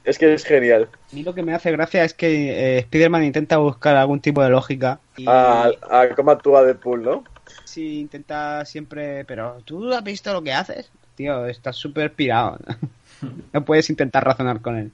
es 0.03 0.17
que 0.17 0.33
es 0.33 0.43
genial. 0.43 0.89
A 1.11 1.15
mí 1.15 1.23
lo 1.23 1.33
que 1.33 1.43
me 1.43 1.53
hace 1.53 1.71
gracia 1.71 2.03
es 2.03 2.13
que 2.13 2.77
eh, 2.77 2.79
Spider-Man 2.79 3.23
intenta 3.23 3.57
buscar 3.57 3.95
algún 3.95 4.19
tipo 4.19 4.43
de 4.43 4.49
lógica 4.49 4.99
y 5.15 5.25
A, 5.27 5.71
a 5.89 6.09
cómo 6.15 6.31
actúa 6.31 6.63
Deadpool, 6.63 7.03
¿no? 7.03 7.23
sí 7.71 7.99
intenta 7.99 8.65
siempre, 8.65 9.25
pero 9.25 9.57
tú 9.65 9.91
has 9.93 10.03
visto 10.03 10.33
lo 10.33 10.41
que 10.41 10.53
haces, 10.53 10.91
tío, 11.15 11.45
estás 11.45 11.75
súper 11.75 12.13
pirado. 12.13 12.59
no 13.53 13.65
puedes 13.65 13.89
intentar 13.89 14.23
razonar 14.23 14.61
con 14.61 14.77
él. 14.77 14.91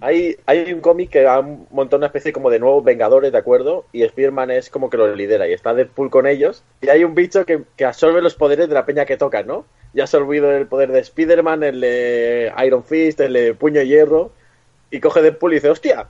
Hay, 0.00 0.36
hay 0.46 0.72
un 0.72 0.80
cómic 0.80 1.10
que 1.10 1.26
ha 1.26 1.40
montado 1.42 1.98
una 1.98 2.06
especie 2.06 2.32
como 2.32 2.50
de 2.50 2.58
nuevos 2.58 2.84
Vengadores, 2.84 3.32
¿de 3.32 3.38
acuerdo? 3.38 3.84
Y 3.92 4.02
Spider-Man 4.02 4.50
es 4.50 4.70
como 4.70 4.90
que 4.90 4.96
los 4.96 5.16
lidera 5.16 5.48
y 5.48 5.52
está 5.52 5.74
Deadpool 5.74 6.10
con 6.10 6.26
ellos. 6.26 6.62
Y 6.82 6.88
hay 6.88 7.04
un 7.04 7.14
bicho 7.14 7.44
que, 7.44 7.62
que 7.76 7.84
absorbe 7.84 8.22
los 8.22 8.34
poderes 8.34 8.68
de 8.68 8.74
la 8.74 8.86
peña 8.86 9.04
que 9.04 9.16
toca, 9.16 9.42
¿no? 9.42 9.64
Ya 9.92 10.02
ha 10.02 10.04
absorbido 10.04 10.50
el 10.52 10.66
poder 10.66 10.92
de 10.92 11.00
Spider-Man, 11.00 11.62
el 11.62 11.80
de 11.80 12.52
Iron 12.64 12.84
Fist, 12.84 13.20
el 13.20 13.32
de 13.32 13.54
Puño 13.54 13.82
Hierro. 13.82 14.32
Y 14.90 15.00
coge 15.00 15.22
Deadpool 15.22 15.52
y 15.52 15.56
dice, 15.56 15.70
hostia, 15.70 16.08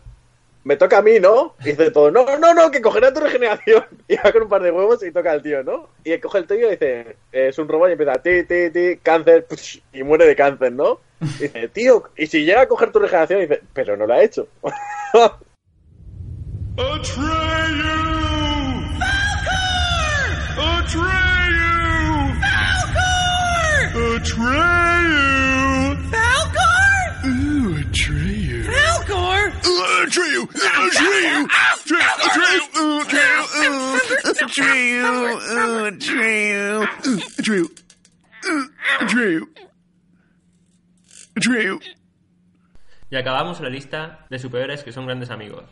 me 0.65 0.77
toca 0.77 0.99
a 0.99 1.03
mí, 1.03 1.21
¿no? 1.21 1.55
Y 1.61 1.71
dice 1.71 1.91
todo, 1.91 2.11
no, 2.11 2.39
no, 2.39 2.55
no, 2.55 2.71
que 2.71 2.81
cogerá 2.81 3.13
tu 3.13 3.21
regeneración. 3.21 3.85
Y 4.09 4.17
va 4.17 4.33
con 4.33 4.43
un 4.43 4.49
par 4.49 4.63
de 4.63 4.71
huevos 4.71 5.03
y 5.03 5.11
toca 5.13 5.33
al 5.33 5.43
tío, 5.43 5.63
¿no? 5.63 5.89
Y 6.05 6.19
coge 6.19 6.39
el 6.39 6.47
tío 6.47 6.69
y 6.69 6.73
dice, 6.73 7.17
es 7.33 7.59
un 7.59 7.69
robot 7.69 7.89
y 7.91 7.93
empieza, 7.93 8.23
ti, 8.23 8.45
ti, 8.45 8.71
ti, 8.71 8.99
cáncer, 9.03 9.47
push, 9.47 9.79
y 9.93 10.03
muere 10.03 10.27
de 10.27 10.37
cáncer, 10.37 10.73
¿no? 10.73 11.01
Y 11.21 11.45
dice, 11.45 11.69
tío, 11.73 12.05
y 12.17 12.27
si 12.27 12.45
llega 12.45 12.63
a 12.63 12.69
coger 12.69 12.91
tu 12.93 12.99
regeneración, 12.99 13.41
y 13.41 13.43
dice, 13.47 13.63
pero 13.73 13.97
no 13.97 14.07
lo 14.07 14.15
ha 14.15 14.23
hecho. 14.23 14.49
Atreyu! 16.77 17.05
Atreyu! 20.67 21.25
Y 43.11 43.17
acabamos 43.17 43.61
la 43.61 43.69
lista 43.69 44.27
de 44.31 44.39
superhéroes 44.39 44.83
que 44.83 44.93
son 44.93 45.07
grandes 45.07 45.31
amigos. 45.31 45.65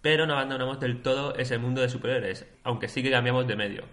Pero 0.00 0.26
no 0.26 0.34
abandonamos 0.34 0.80
del 0.80 1.02
todo 1.02 1.34
ese 1.36 1.58
mundo 1.58 1.80
de 1.80 1.88
superhéroes, 1.88 2.46
aunque 2.64 2.88
sí 2.88 3.02
que 3.02 3.10
cambiamos 3.10 3.46
de 3.46 3.56
medio. 3.56 3.84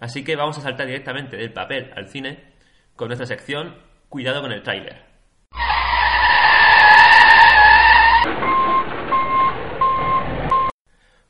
Así 0.00 0.24
que 0.24 0.36
vamos 0.36 0.58
a 0.58 0.62
saltar 0.62 0.86
directamente 0.86 1.36
del 1.36 1.52
papel 1.52 1.92
al 1.96 2.08
cine 2.08 2.54
con 2.94 3.08
nuestra 3.08 3.26
sección 3.26 3.74
Cuidado 4.08 4.40
con 4.40 4.52
el 4.52 4.62
tráiler. 4.62 5.04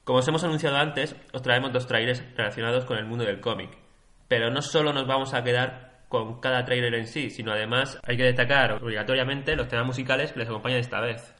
Como 0.08 0.20
os 0.20 0.28
hemos 0.28 0.42
anunciado 0.42 0.78
antes, 0.78 1.14
os 1.34 1.42
traemos 1.42 1.70
dos 1.70 1.86
trailers 1.86 2.24
relacionados 2.34 2.86
con 2.86 2.96
el 2.96 3.04
mundo 3.04 3.26
del 3.26 3.40
cómic. 3.40 3.76
Pero 4.26 4.50
no 4.50 4.62
solo 4.62 4.94
nos 4.94 5.06
vamos 5.06 5.34
a 5.34 5.44
quedar 5.44 6.06
con 6.08 6.40
cada 6.40 6.64
trailer 6.64 6.94
en 6.94 7.06
sí, 7.06 7.28
sino 7.28 7.52
además 7.52 8.00
hay 8.06 8.16
que 8.16 8.22
destacar 8.22 8.72
obligatoriamente 8.82 9.54
los 9.54 9.68
temas 9.68 9.84
musicales 9.84 10.32
que 10.32 10.38
les 10.38 10.48
acompañan 10.48 10.78
esta 10.78 11.02
vez. 11.02 11.34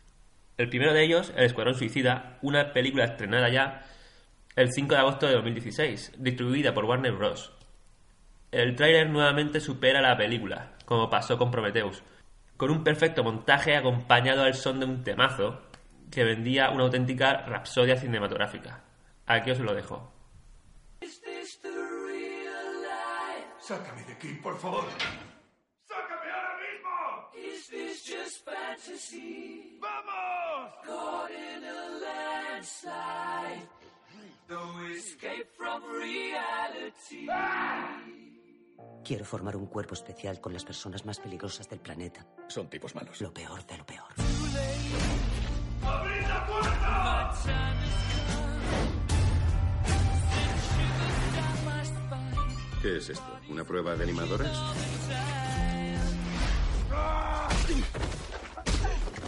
El 0.59 0.69
primero 0.69 0.93
de 0.93 1.03
ellos, 1.03 1.33
El 1.35 1.45
Escuadrón 1.45 1.77
Suicida, 1.77 2.37
una 2.43 2.75
película 2.75 3.05
estrenada 3.07 3.49
ya 3.49 3.87
el 4.55 4.71
5 4.71 4.95
de 4.95 5.01
agosto 5.01 5.27
de 5.27 5.33
2016, 5.33 6.17
distribuida 6.19 6.75
por 6.75 6.85
Warner 6.85 7.13
Bros. 7.13 7.51
El 8.53 8.77
tráiler 8.77 9.09
nuevamente 9.09 9.61
supera 9.61 10.03
la 10.03 10.19
película, 10.19 10.73
como 10.85 11.09
pasó 11.09 11.39
con 11.39 11.51
Prometheus, 11.51 12.03
con 12.59 12.71
un 12.71 12.85
perfecto 12.85 13.25
montaje 13.25 13.77
acompañado 13.77 14.43
al 14.43 14.53
son 14.53 14.79
de 14.79 14.85
un 14.85 15.05
temazo 15.05 15.68
que 16.11 16.25
vendía 16.25 16.71
una 16.71 16.85
auténtica 16.85 17.43
rapsodia 17.47 17.97
cinematográfica. 17.97 18.83
Aquí 19.27 19.51
os 19.51 19.61
lo 19.61 19.75
dejo. 19.75 20.13
Sácame 23.61 24.03
de 24.05 24.13
aquí, 24.15 24.33
por 24.43 24.59
favor. 24.59 24.85
¡Sácame 25.87 26.31
ahora 26.31 26.57
mismo! 26.65 26.91
¡Vamos! 29.81 30.19
Quiero 39.05 39.25
formar 39.25 39.57
un 39.57 39.67
cuerpo 39.67 39.95
especial 39.95 40.41
con 40.41 40.53
las 40.53 40.65
personas 40.65 41.05
más 41.05 41.19
peligrosas 41.19 41.69
del 41.69 41.81
planeta. 41.81 42.27
Son 42.49 42.69
tipos 42.69 42.95
malos. 42.95 43.21
Lo 43.21 43.33
peor 43.33 43.67
de 43.67 43.79
lo 43.79 43.87
peor. 43.87 44.09
¡Abrid 45.85 46.27
la 46.27 46.47
puerta! 46.47 46.89
¿Qué 52.83 52.97
es 52.97 53.09
esto? 53.11 53.39
¿Una 53.49 53.65
prueba 53.65 53.97
de 53.97 54.05
animadores? 54.05 54.53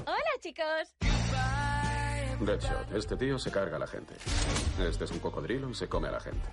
Hola 0.06 0.32
chicos. 0.40 0.94
Deadshot, 2.40 2.92
este 2.94 3.16
tío 3.16 3.38
se 3.38 3.50
carga 3.50 3.76
a 3.76 3.78
la 3.80 3.86
gente. 3.86 4.14
Este 4.78 5.04
es 5.04 5.10
un 5.10 5.18
cocodrilo 5.18 5.68
y 5.68 5.74
se 5.74 5.88
come 5.88 6.08
a 6.08 6.12
la 6.12 6.20
gente. 6.20 6.48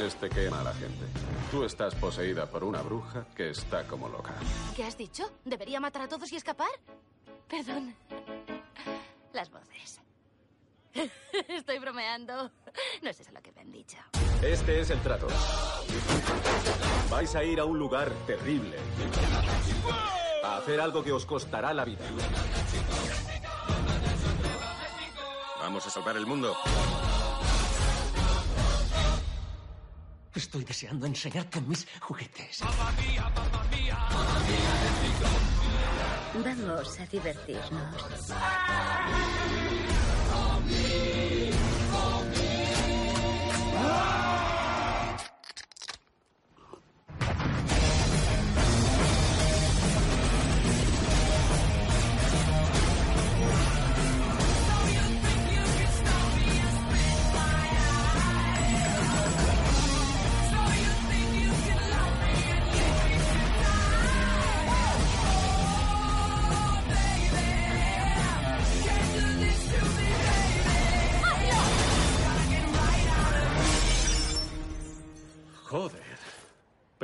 Este 0.00 0.28
quema 0.28 0.60
a 0.60 0.64
la 0.64 0.74
gente. 0.74 1.06
Tú 1.50 1.64
estás 1.64 1.94
poseída 1.94 2.46
por 2.46 2.62
una 2.62 2.82
bruja 2.82 3.26
que 3.34 3.50
está 3.50 3.84
como 3.86 4.08
loca. 4.08 4.34
¿Qué 4.76 4.84
has 4.84 4.96
dicho? 4.96 5.32
¿Debería 5.44 5.80
matar 5.80 6.02
a 6.02 6.08
todos 6.08 6.30
y 6.30 6.36
escapar? 6.36 6.68
Perdón. 7.48 7.96
Las 9.32 9.50
voces. 9.50 10.00
Estoy 11.48 11.78
bromeando. 11.78 12.50
No 13.02 13.10
es 13.10 13.20
eso 13.20 13.30
lo 13.32 13.42
que 13.42 13.52
me 13.52 13.60
han 13.60 13.72
dicho. 13.72 13.98
Este 14.42 14.80
es 14.80 14.90
el 14.90 15.00
trato. 15.00 15.26
Vais 17.10 17.34
a 17.34 17.44
ir 17.44 17.60
a 17.60 17.64
un 17.64 17.78
lugar 17.78 18.10
terrible. 18.26 18.76
A 20.44 20.58
hacer 20.58 20.80
algo 20.80 21.02
que 21.02 21.12
os 21.12 21.26
costará 21.26 21.74
la 21.74 21.84
vida. 21.84 22.04
Vamos 25.60 25.86
a 25.86 25.90
salvar 25.90 26.16
el 26.16 26.26
mundo. 26.26 26.56
Estoy 30.34 30.62
deseando 30.62 31.06
enseñarte 31.06 31.60
mis 31.62 31.86
juguetes. 32.00 32.62
Vamos 36.34 37.00
a 37.00 37.06
divertirnos. 37.06 38.32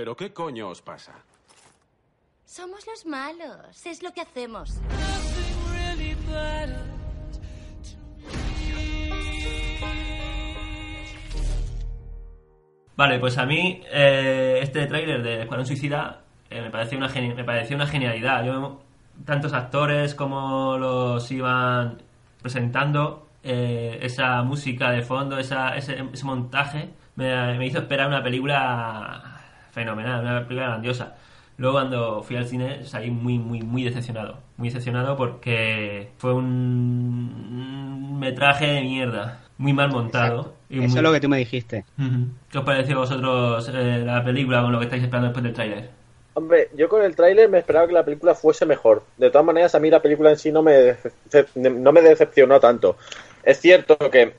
¿Pero 0.04 0.18
qué 0.18 0.34
coño 0.34 0.68
os 0.68 0.82
pasa? 0.82 1.14
Somos 2.44 2.86
los 2.86 3.06
malos. 3.06 3.86
Es 3.86 4.02
lo 4.02 4.12
que 4.12 4.20
hacemos. 4.20 4.78
Vale, 12.96 13.18
pues 13.18 13.38
a 13.38 13.46
mí 13.46 13.80
eh, 13.90 14.60
este 14.62 14.86
tráiler 14.86 15.22
de 15.22 15.40
Escuadrón 15.42 15.66
Suicida 15.66 16.20
eh, 16.50 16.60
me, 16.60 16.70
pareció 16.70 16.96
una 16.98 17.08
geni- 17.08 17.34
me 17.34 17.44
pareció 17.44 17.74
una 17.74 17.86
genialidad. 17.86 18.44
Yo, 18.44 18.82
tantos 19.24 19.52
actores 19.52 20.14
como 20.14 20.76
los 20.76 21.30
iban 21.32 22.02
presentando, 22.40 23.26
eh, 23.42 23.98
esa 24.02 24.42
música 24.42 24.90
de 24.90 25.02
fondo, 25.02 25.38
esa, 25.38 25.76
ese, 25.76 26.04
ese 26.12 26.24
montaje, 26.24 26.90
me, 27.16 27.58
me 27.58 27.66
hizo 27.66 27.78
esperar 27.78 28.06
una 28.06 28.22
película 28.22 29.33
fenomenal, 29.74 30.22
una 30.22 30.44
película 30.46 30.68
grandiosa. 30.68 31.14
Luego 31.56 31.76
cuando 31.76 32.22
fui 32.22 32.36
al 32.36 32.46
cine 32.46 32.84
salí 32.84 33.10
muy, 33.10 33.38
muy, 33.38 33.62
muy 33.62 33.84
decepcionado. 33.84 34.38
Muy 34.56 34.68
decepcionado 34.68 35.16
porque 35.16 36.08
fue 36.18 36.32
un, 36.34 38.18
metraje 38.18 38.66
de 38.66 38.80
mierda. 38.82 39.40
Muy 39.56 39.72
mal 39.72 39.90
montado. 39.90 40.54
y 40.68 40.78
Eso 40.78 40.88
muy- 40.88 40.96
es 40.96 41.02
lo 41.02 41.12
que 41.12 41.20
tú 41.20 41.28
me 41.28 41.38
dijiste. 41.38 41.84
¿Qué 42.50 42.58
os 42.58 42.64
pareció 42.64 42.96
a 42.96 43.00
vosotros 43.00 43.70
eh, 43.72 44.02
la 44.04 44.24
película 44.24 44.62
con 44.62 44.72
lo 44.72 44.78
que 44.78 44.86
estáis 44.86 45.02
esperando 45.04 45.28
después 45.28 45.44
del 45.44 45.52
tráiler? 45.54 45.90
Hombre, 46.36 46.68
yo 46.76 46.88
con 46.88 47.02
el 47.04 47.14
tráiler 47.14 47.48
me 47.48 47.58
esperaba 47.58 47.86
que 47.86 47.92
la 47.92 48.04
película 48.04 48.34
fuese 48.34 48.66
mejor. 48.66 49.04
De 49.16 49.30
todas 49.30 49.46
maneras, 49.46 49.74
a 49.76 49.80
mí 49.80 49.88
la 49.90 50.02
película 50.02 50.30
en 50.30 50.36
sí 50.38 50.50
no 50.50 50.62
me, 50.62 50.72
decep- 51.30 51.54
no 51.54 51.92
me 51.92 52.00
decepcionó 52.02 52.58
tanto. 52.58 52.96
Es 53.44 53.60
cierto 53.60 53.96
que 54.10 54.34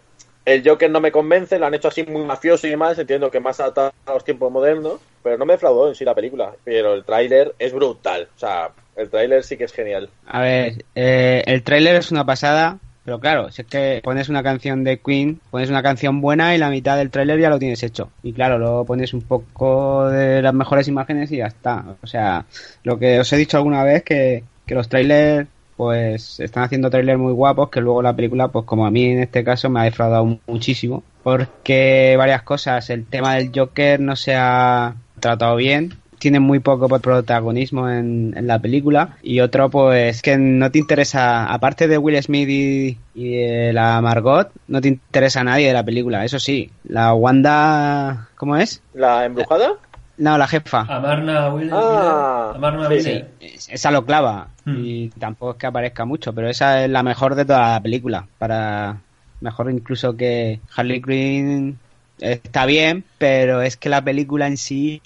el 0.45 0.67
Joker 0.67 0.89
no 0.89 1.01
me 1.01 1.11
convence, 1.11 1.57
lo 1.57 1.65
han 1.65 1.73
hecho 1.73 1.87
así 1.87 2.03
muy 2.03 2.23
mafioso 2.23 2.67
y 2.67 2.69
demás, 2.69 2.97
entiendo 2.97 3.31
que 3.31 3.39
más 3.39 3.59
adaptado 3.59 3.91
a 4.05 4.13
los 4.13 4.23
tiempos 4.23 4.51
modernos, 4.51 4.99
pero 5.23 5.37
no 5.37 5.45
me 5.45 5.53
defraudó 5.53 5.89
en 5.89 5.95
sí 5.95 6.05
la 6.05 6.13
película. 6.13 6.53
Pero 6.63 6.93
el 6.93 7.03
tráiler 7.03 7.55
es 7.57 7.73
brutal, 7.73 8.29
o 8.35 8.39
sea, 8.39 8.69
el 8.95 9.09
tráiler 9.09 9.43
sí 9.43 9.57
que 9.57 9.63
es 9.63 9.73
genial. 9.73 10.09
A 10.27 10.41
ver, 10.41 10.85
eh, 10.93 11.43
el 11.47 11.63
tráiler 11.63 11.95
es 11.95 12.11
una 12.11 12.25
pasada, 12.25 12.77
pero 13.03 13.19
claro, 13.19 13.51
si 13.51 13.63
es 13.63 13.67
que 13.67 14.01
pones 14.03 14.29
una 14.29 14.43
canción 14.43 14.83
de 14.83 14.99
Queen, 14.99 15.39
pones 15.49 15.69
una 15.69 15.81
canción 15.81 16.21
buena 16.21 16.55
y 16.55 16.59
la 16.59 16.69
mitad 16.69 16.97
del 16.97 17.09
tráiler 17.09 17.39
ya 17.39 17.49
lo 17.49 17.59
tienes 17.59 17.81
hecho. 17.81 18.11
Y 18.21 18.33
claro, 18.33 18.59
luego 18.59 18.85
pones 18.85 19.13
un 19.13 19.21
poco 19.21 20.09
de 20.09 20.43
las 20.43 20.53
mejores 20.53 20.87
imágenes 20.87 21.31
y 21.31 21.37
ya 21.37 21.47
está. 21.47 21.97
O 22.03 22.07
sea, 22.07 22.45
lo 22.83 22.99
que 22.99 23.19
os 23.19 23.33
he 23.33 23.37
dicho 23.37 23.57
alguna 23.57 23.83
vez 23.83 24.03
que, 24.03 24.43
que 24.65 24.75
los 24.75 24.89
trailers 24.89 25.47
pues 25.75 26.39
están 26.39 26.63
haciendo 26.63 26.89
trailers 26.89 27.19
muy 27.19 27.33
guapos 27.33 27.69
que 27.69 27.81
luego 27.81 28.01
la 28.01 28.15
película 28.15 28.47
pues 28.47 28.65
como 28.65 28.85
a 28.85 28.91
mí 28.91 29.05
en 29.05 29.19
este 29.19 29.43
caso 29.43 29.69
me 29.69 29.81
ha 29.81 29.83
defraudado 29.83 30.39
muchísimo 30.47 31.03
porque 31.23 32.15
varias 32.17 32.43
cosas 32.43 32.89
el 32.89 33.05
tema 33.05 33.35
del 33.35 33.51
Joker 33.53 33.99
no 33.99 34.15
se 34.15 34.35
ha 34.35 34.95
tratado 35.19 35.55
bien 35.55 35.93
tiene 36.19 36.39
muy 36.39 36.59
poco 36.59 36.87
protagonismo 36.87 37.89
en, 37.89 38.33
la 38.47 38.59
película 38.59 39.17
y 39.21 39.41
otro 39.41 39.69
pues 39.69 40.21
que 40.21 40.37
no 40.37 40.71
te 40.71 40.79
interesa 40.79 41.45
aparte 41.45 41.87
de 41.87 41.97
Will 41.97 42.21
Smith 42.23 42.49
y, 42.49 42.97
y 43.13 43.35
de 43.35 43.73
la 43.73 44.01
Margot 44.01 44.49
no 44.67 44.81
te 44.81 44.87
interesa 44.87 45.41
a 45.41 45.43
nadie 45.43 45.67
de 45.67 45.73
la 45.73 45.83
película 45.83 46.23
eso 46.23 46.39
sí 46.39 46.71
la 46.85 47.13
Wanda 47.13 48.29
¿cómo 48.37 48.57
es? 48.57 48.81
¿La 48.93 49.25
embrujada? 49.25 49.73
No 50.17 50.37
la 50.37 50.47
jefa 50.47 50.81
Amarna 50.81 51.49
Wheeler. 51.53 51.73
Ah, 51.75 52.53
Amarna 52.55 52.89
sí, 52.99 53.23
esa 53.69 53.91
lo 53.91 54.05
clava 54.05 54.47
Hmm. 54.65 54.83
y 54.83 55.09
tampoco 55.09 55.51
es 55.51 55.57
que 55.57 55.67
aparezca 55.67 56.05
mucho, 56.05 56.33
pero 56.33 56.49
esa 56.49 56.83
es 56.83 56.89
la 56.89 57.03
mejor 57.03 57.35
de 57.35 57.45
toda 57.45 57.73
la 57.73 57.79
película. 57.79 58.25
Para 58.39 58.97
mejor 59.41 59.69
incluso 59.69 60.17
que 60.17 60.59
Harley 60.75 61.01
Quinn 61.01 61.77
está 62.19 62.65
bien, 62.65 63.03
pero 63.17 63.61
es 63.61 63.75
que 63.77 63.89
la 63.89 64.01
película 64.03 64.47
en 64.47 64.57
sí 64.57 65.01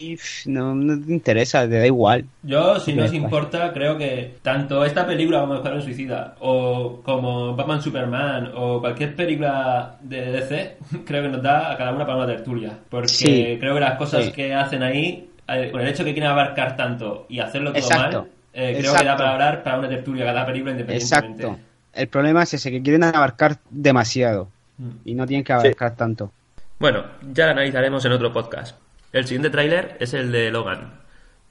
no, 0.46 0.76
no 0.76 1.00
te 1.06 1.12
interesa, 1.12 1.68
te 1.68 1.80
da 1.80 1.86
igual. 1.86 2.26
Yo, 2.44 2.80
si 2.80 2.94
no 2.94 3.06
os 3.06 3.14
importa, 3.14 3.74
creo 3.74 3.98
que 3.98 4.36
tanto 4.42 4.86
esta 4.86 5.06
película 5.08 5.42
como 5.42 5.56
Escuadrón 5.56 5.82
Suicida, 5.82 6.36
o 6.40 7.02
como 7.04 7.56
Batman 7.56 7.82
Superman, 7.82 8.52
o 8.56 8.80
cualquier 8.80 9.16
película 9.16 9.96
de 10.02 10.32
DC, 10.32 10.78
creo 11.06 11.24
que 11.24 11.30
nos 11.30 11.42
da 11.42 11.72
a 11.72 11.78
cada 11.78 11.92
una 11.94 12.06
para 12.06 12.18
una 12.18 12.28
tertulia. 12.28 12.78
Porque 12.90 13.08
Sí. 13.08 13.58
creo 13.60 13.74
que 13.74 13.80
las 13.80 13.98
cosas 13.98 14.26
Sí. 14.26 14.32
que 14.32 14.54
hacen 14.54 14.84
ahí, 14.84 15.30
eh, 15.48 15.70
con 15.72 15.82
el 15.82 15.88
hecho 15.88 16.04
que 16.04 16.14
quieren 16.14 16.30
abarcar 16.32 16.76
tanto 16.78 17.26
y 17.30 17.40
hacerlo 17.40 17.72
todo 17.72 17.80
Exacto. 17.82 18.18
mal, 18.22 18.30
eh, 18.54 18.76
creo 18.80 18.94
que 18.96 19.04
da 19.06 19.18
para 19.18 19.32
hablar 19.34 19.64
para 19.64 19.80
una 19.80 19.90
tertulia 19.90 20.26
cada 20.26 20.46
película 20.46 20.72
independientemente. 20.74 21.44
Exacto. 21.44 21.60
El 21.94 22.08
problema 22.08 22.44
es 22.44 22.54
ese, 22.54 22.70
que 22.70 22.82
quieren 22.84 23.04
abarcar 23.04 23.58
demasiado 23.70 24.48
Mm. 24.78 24.90
y 25.06 25.16
no 25.16 25.26
tienen 25.26 25.44
que 25.44 25.52
abarcar 25.54 25.96
tanto. 25.96 26.32
Bueno, 26.80 27.06
ya 27.34 27.46
la 27.46 27.52
analizaremos 27.52 28.06
en 28.06 28.14
otro 28.14 28.32
podcast. 28.32 28.80
El 29.12 29.26
siguiente 29.26 29.50
tráiler 29.50 29.98
es 30.00 30.14
el 30.14 30.32
de 30.32 30.50
Logan. 30.50 31.02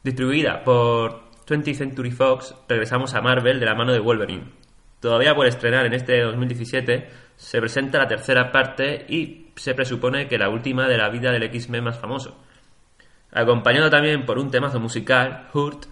Distribuida 0.02 0.64
por 0.64 1.28
20th 1.46 1.74
Century 1.74 2.10
Fox, 2.10 2.54
regresamos 2.66 3.14
a 3.14 3.20
Marvel 3.20 3.60
de 3.60 3.66
la 3.66 3.74
mano 3.74 3.92
de 3.92 3.98
Wolverine. 3.98 4.52
Todavía 5.00 5.34
por 5.34 5.46
estrenar 5.46 5.84
en 5.84 5.92
este 5.92 6.22
2017, 6.22 7.10
se 7.36 7.60
presenta 7.60 7.98
la 7.98 8.08
tercera 8.08 8.50
parte 8.50 9.04
y 9.06 9.50
se 9.54 9.74
presupone 9.74 10.28
que 10.28 10.38
la 10.38 10.48
última 10.48 10.88
de 10.88 10.96
la 10.96 11.10
vida 11.10 11.30
del 11.30 11.42
X-Men 11.42 11.84
más 11.84 11.98
famoso. 11.98 12.38
Acompañado 13.30 13.90
también 13.90 14.24
por 14.24 14.38
un 14.38 14.50
temazo 14.50 14.80
musical, 14.80 15.48
Hurt, 15.52 15.84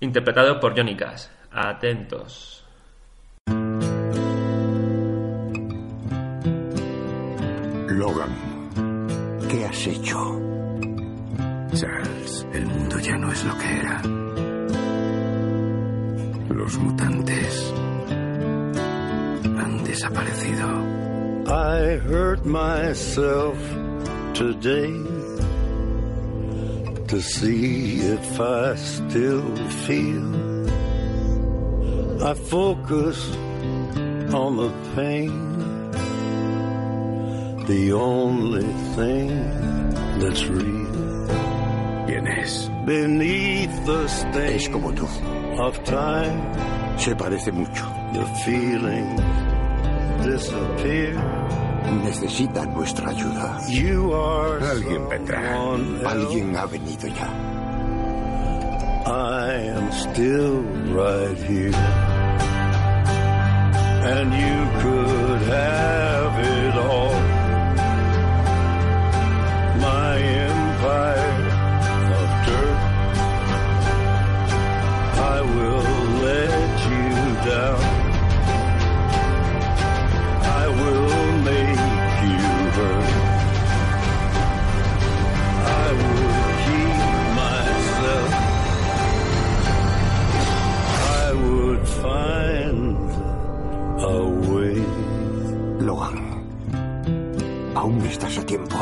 interpretado 0.00 0.58
por 0.58 0.76
Johnny 0.76 0.96
Cash. 0.96 1.26
Atentos. 1.52 2.64
Logan, 7.88 8.34
¿qué 9.54 9.64
has 9.64 9.86
hecho? 9.86 10.40
Charles, 11.74 12.46
el 12.52 12.66
mundo 12.66 12.98
ya 12.98 13.16
no 13.18 13.30
es 13.30 13.44
lo 13.44 13.58
que 13.58 13.78
era. 13.82 14.02
Los 16.50 16.78
mutantes 16.78 17.74
han 19.58 19.84
desaparecido. 19.84 20.66
I 21.46 21.98
hurt 21.98 22.44
myself 22.44 23.58
today 24.34 24.92
to 27.06 27.20
see 27.20 28.00
if 28.00 28.40
I 28.40 28.74
still 28.76 29.56
feel. 29.86 30.64
I 32.22 32.34
focus 32.34 33.18
on 34.32 34.56
the 34.56 34.70
pain, 34.96 35.73
the 37.66 37.92
only 37.92 38.64
thing 38.96 39.28
that's 40.20 40.44
real. 40.46 41.26
¿Quién 42.06 42.26
es? 42.28 42.70
Beneath 42.84 43.86
the 43.86 44.08
stain 44.08 44.54
Es 44.56 44.68
como 44.68 44.92
tú. 44.92 45.06
of 45.58 45.78
time, 45.84 46.42
Se 46.98 47.14
parece 47.16 47.50
mucho. 47.52 47.84
the 48.12 48.24
feeling 48.44 49.16
disappear. 50.22 51.14
Necesitan 52.04 52.72
nuestra 52.74 53.10
ayuda. 53.10 53.60
You 53.68 54.12
are 54.14 54.58
Alguien 54.60 55.08
vendrá. 55.08 55.40
Alguien 56.06 56.56
ha 56.56 56.66
venido 56.66 57.06
ya. 57.08 57.28
I 59.06 59.52
am 59.76 59.92
still 59.92 60.62
right 60.94 61.36
here. 61.46 61.74
And 64.06 64.32
you 64.32 64.56
could 64.80 65.42
have 65.42 66.38
it 66.40 66.74
all. 66.76 67.13
Tiempo. 98.54 98.78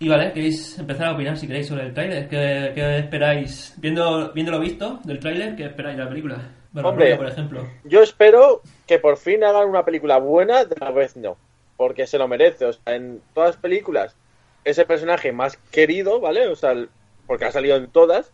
Y 0.00 0.08
vale, 0.08 0.32
queréis 0.32 0.78
empezar 0.78 1.06
a 1.06 1.12
opinar 1.12 1.36
si 1.38 1.46
queréis 1.46 1.68
sobre 1.68 1.84
el 1.86 1.94
tráiler. 1.94 2.28
¿Qué, 2.28 2.72
qué 2.74 2.98
esperáis? 2.98 3.74
Viendo, 3.78 4.32
viendo 4.32 4.52
lo 4.52 4.60
visto 4.60 4.98
del 5.04 5.18
tráiler, 5.18 5.56
¿qué 5.56 5.64
esperáis 5.66 5.96
de 5.96 6.02
la 6.02 6.08
película? 6.08 6.50
Hombre. 6.82 7.16
por 7.16 7.28
ejemplo. 7.28 7.64
Yo 7.84 8.02
espero 8.02 8.60
que 8.86 8.98
por 8.98 9.16
fin 9.16 9.44
hagan 9.44 9.68
una 9.68 9.84
película 9.84 10.18
buena, 10.18 10.64
de 10.64 10.76
la 10.78 10.90
vez 10.90 11.16
no. 11.16 11.36
Porque 11.76 12.06
se 12.06 12.18
lo 12.18 12.26
merece. 12.28 12.66
O 12.66 12.72
sea, 12.72 12.96
en 12.96 13.22
todas 13.32 13.50
las 13.50 13.56
películas 13.58 14.16
es 14.64 14.76
el 14.78 14.86
personaje 14.86 15.32
más 15.32 15.56
querido, 15.70 16.20
¿vale? 16.20 16.48
O 16.48 16.56
sea, 16.56 16.72
el- 16.72 16.90
porque 17.26 17.44
ha 17.46 17.52
salido 17.52 17.76
en 17.76 17.86
todas. 17.88 18.32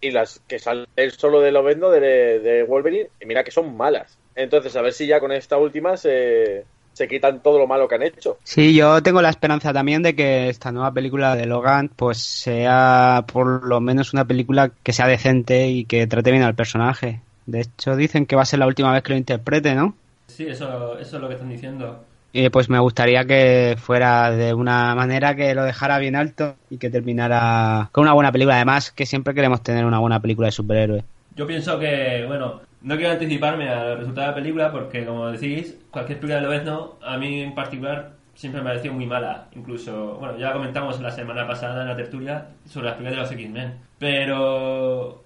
Y 0.00 0.10
las 0.10 0.40
que 0.46 0.58
sale 0.58 0.86
él 0.96 1.12
solo 1.12 1.40
de 1.40 1.52
Lovendo 1.52 1.90
de, 1.90 2.00
de 2.40 2.62
Wolverine, 2.62 3.10
y 3.20 3.26
mira 3.26 3.44
que 3.44 3.50
son 3.50 3.76
malas. 3.76 4.16
Entonces, 4.34 4.74
a 4.76 4.82
ver 4.82 4.92
si 4.92 5.06
ya 5.06 5.20
con 5.20 5.32
esta 5.32 5.58
última 5.58 5.96
se, 5.96 6.64
se 6.92 7.08
quitan 7.08 7.42
todo 7.42 7.58
lo 7.58 7.66
malo 7.66 7.88
que 7.88 7.94
han 7.94 8.02
hecho. 8.02 8.38
Sí, 8.44 8.74
yo 8.74 9.02
tengo 9.02 9.22
la 9.22 9.30
esperanza 9.30 9.72
también 9.72 10.02
de 10.02 10.14
que 10.14 10.48
esta 10.48 10.72
nueva 10.72 10.92
película 10.92 11.36
de 11.36 11.46
Logan 11.46 11.90
pues 11.94 12.18
sea 12.18 13.24
por 13.32 13.64
lo 13.64 13.80
menos 13.80 14.12
una 14.12 14.26
película 14.26 14.70
que 14.82 14.92
sea 14.92 15.06
decente 15.06 15.68
y 15.68 15.84
que 15.84 16.06
trate 16.06 16.30
bien 16.30 16.42
al 16.42 16.54
personaje. 16.54 17.20
De 17.46 17.62
hecho, 17.62 17.96
dicen 17.96 18.26
que 18.26 18.36
va 18.36 18.42
a 18.42 18.46
ser 18.46 18.58
la 18.58 18.66
última 18.66 18.92
vez 18.92 19.02
que 19.02 19.12
lo 19.12 19.18
interprete, 19.18 19.74
¿no? 19.74 19.94
Sí, 20.28 20.46
eso, 20.46 20.98
eso 20.98 21.16
es 21.16 21.22
lo 21.22 21.28
que 21.28 21.34
están 21.34 21.48
diciendo. 21.48 22.04
Y 22.32 22.48
pues 22.50 22.70
me 22.70 22.78
gustaría 22.78 23.24
que 23.24 23.76
fuera 23.76 24.30
de 24.30 24.54
una 24.54 24.94
manera 24.94 25.34
que 25.34 25.54
lo 25.54 25.64
dejara 25.64 25.98
bien 25.98 26.14
alto 26.14 26.54
y 26.70 26.78
que 26.78 26.90
terminara 26.90 27.88
con 27.92 28.02
una 28.02 28.12
buena 28.12 28.30
película. 28.30 28.56
Además, 28.56 28.92
que 28.92 29.04
siempre 29.04 29.34
queremos 29.34 29.62
tener 29.62 29.84
una 29.84 29.98
buena 29.98 30.20
película 30.20 30.46
de 30.46 30.52
superhéroes. 30.52 31.04
Yo 31.34 31.46
pienso 31.46 31.78
que, 31.78 32.24
bueno, 32.26 32.60
no 32.82 32.96
quiero 32.96 33.12
anticiparme 33.12 33.68
al 33.68 33.98
resultado 33.98 34.26
de 34.26 34.30
la 34.30 34.34
película 34.34 34.72
porque, 34.72 35.04
como 35.04 35.28
decís, 35.30 35.76
cualquier 35.90 36.20
película 36.20 36.36
de 36.36 36.46
Lobezno, 36.46 36.96
a 37.02 37.16
mí 37.16 37.40
en 37.40 37.54
particular, 37.54 38.12
siempre 38.34 38.62
me 38.62 38.68
ha 38.68 38.72
parecido 38.72 38.94
muy 38.94 39.06
mala. 39.06 39.48
Incluso, 39.56 40.14
bueno, 40.14 40.38
ya 40.38 40.52
comentamos 40.52 41.00
la 41.00 41.10
semana 41.10 41.46
pasada 41.46 41.82
en 41.82 41.88
la 41.88 41.96
tertulia 41.96 42.46
sobre 42.64 42.86
las 42.86 42.94
películas 42.96 43.28
de 43.28 43.36
los 43.36 43.42
X-Men. 43.42 43.74
Pero, 43.98 45.24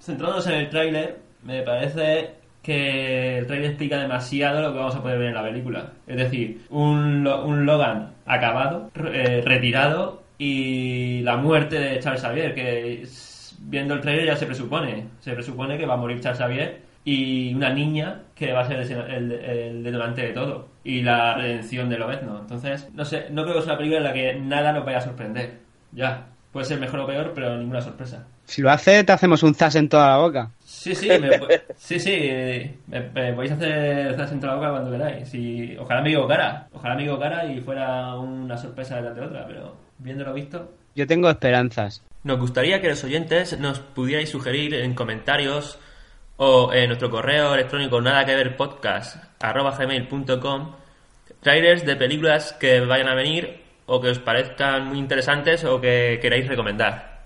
centrándonos 0.00 0.46
en 0.48 0.54
el 0.54 0.70
tráiler, 0.70 1.18
me 1.44 1.62
parece 1.62 2.37
que 2.68 3.38
el 3.38 3.46
tráiler 3.46 3.70
explica 3.70 3.98
demasiado 3.98 4.60
lo 4.60 4.72
que 4.74 4.78
vamos 4.78 4.94
a 4.94 5.00
poder 5.00 5.18
ver 5.18 5.28
en 5.28 5.34
la 5.34 5.42
película. 5.42 5.92
Es 6.06 6.18
decir, 6.18 6.66
un, 6.68 7.26
un 7.26 7.64
Logan 7.64 8.10
acabado, 8.26 8.90
eh, 8.94 9.40
retirado 9.42 10.22
y 10.36 11.22
la 11.22 11.38
muerte 11.38 11.78
de 11.78 11.98
Charles 11.98 12.20
Xavier, 12.20 12.54
que 12.54 13.04
viendo 13.60 13.94
el 13.94 14.02
trailer 14.02 14.26
ya 14.26 14.36
se 14.36 14.44
presupone. 14.44 15.06
Se 15.18 15.32
presupone 15.32 15.78
que 15.78 15.86
va 15.86 15.94
a 15.94 15.96
morir 15.96 16.20
Charles 16.20 16.40
Xavier 16.40 16.82
y 17.06 17.54
una 17.54 17.70
niña 17.72 18.20
que 18.34 18.52
va 18.52 18.60
a 18.60 18.66
ser 18.66 18.80
el, 18.80 18.92
el, 18.92 19.32
el 19.32 19.82
detonante 19.82 20.26
de 20.26 20.32
todo. 20.34 20.68
Y 20.84 21.00
la 21.00 21.36
redención 21.36 21.88
de 21.88 21.96
Lobezno. 21.96 22.38
Entonces, 22.38 22.90
no 22.92 23.06
sé, 23.06 23.28
no 23.30 23.44
creo 23.44 23.56
que 23.56 23.62
sea 23.62 23.72
una 23.72 23.78
película 23.78 23.98
en 24.00 24.04
la 24.04 24.12
que 24.12 24.34
nada 24.34 24.74
nos 24.74 24.84
vaya 24.84 24.98
a 24.98 25.00
sorprender. 25.00 25.60
Ya, 25.92 26.26
puede 26.52 26.66
ser 26.66 26.80
mejor 26.80 27.00
o 27.00 27.06
peor, 27.06 27.32
pero 27.34 27.56
ninguna 27.56 27.80
sorpresa. 27.80 28.26
Si 28.44 28.62
lo 28.62 28.70
hace, 28.70 29.04
te 29.04 29.12
hacemos 29.12 29.42
un 29.42 29.54
zas 29.54 29.74
en 29.74 29.88
toda 29.88 30.08
la 30.08 30.16
boca. 30.18 30.50
Sí, 30.64 30.94
sí, 30.94 31.08
me, 31.08 31.30
sí, 31.76 31.98
sí, 31.98 32.30
me, 32.86 33.00
me 33.10 33.32
podéis 33.32 33.52
hacer 33.52 34.16
zas 34.16 34.32
en 34.32 34.40
toda 34.40 34.54
la 34.54 34.58
boca 34.58 34.70
cuando 34.70 34.90
queráis. 34.90 35.34
Y 35.34 35.76
ojalá 35.76 36.02
me 36.02 36.08
equivocara, 36.10 36.68
ojalá 36.72 36.94
me 36.94 37.02
equivocara 37.02 37.46
y 37.46 37.60
fuera 37.60 38.16
una 38.16 38.56
sorpresa 38.56 38.96
detrás 38.96 39.16
de 39.16 39.22
otra, 39.22 39.46
pero 39.46 39.76
viéndolo 39.98 40.32
visto. 40.32 40.72
Yo 40.94 41.06
tengo 41.06 41.30
esperanzas. 41.30 42.02
Nos 42.24 42.38
gustaría 42.38 42.80
que 42.80 42.88
los 42.88 43.04
oyentes 43.04 43.58
nos 43.58 43.80
pudierais 43.80 44.30
sugerir 44.30 44.74
en 44.74 44.94
comentarios 44.94 45.78
o 46.36 46.72
en 46.72 46.88
nuestro 46.88 47.10
correo 47.10 47.54
electrónico 47.54 48.00
nada 48.00 48.24
que 48.24 48.34
ver 48.34 48.56
podcast 48.56 49.16
arroba 49.40 49.76
gmail.com 49.76 50.72
trailers 51.40 51.84
de 51.84 51.96
películas 51.96 52.52
que 52.58 52.80
vayan 52.80 53.08
a 53.08 53.14
venir 53.14 53.60
o 53.88 54.00
que 54.00 54.10
os 54.10 54.18
parezcan 54.20 54.86
muy 54.88 54.98
interesantes 54.98 55.64
o 55.64 55.80
que 55.80 56.18
queráis 56.22 56.46
recomendar. 56.46 57.18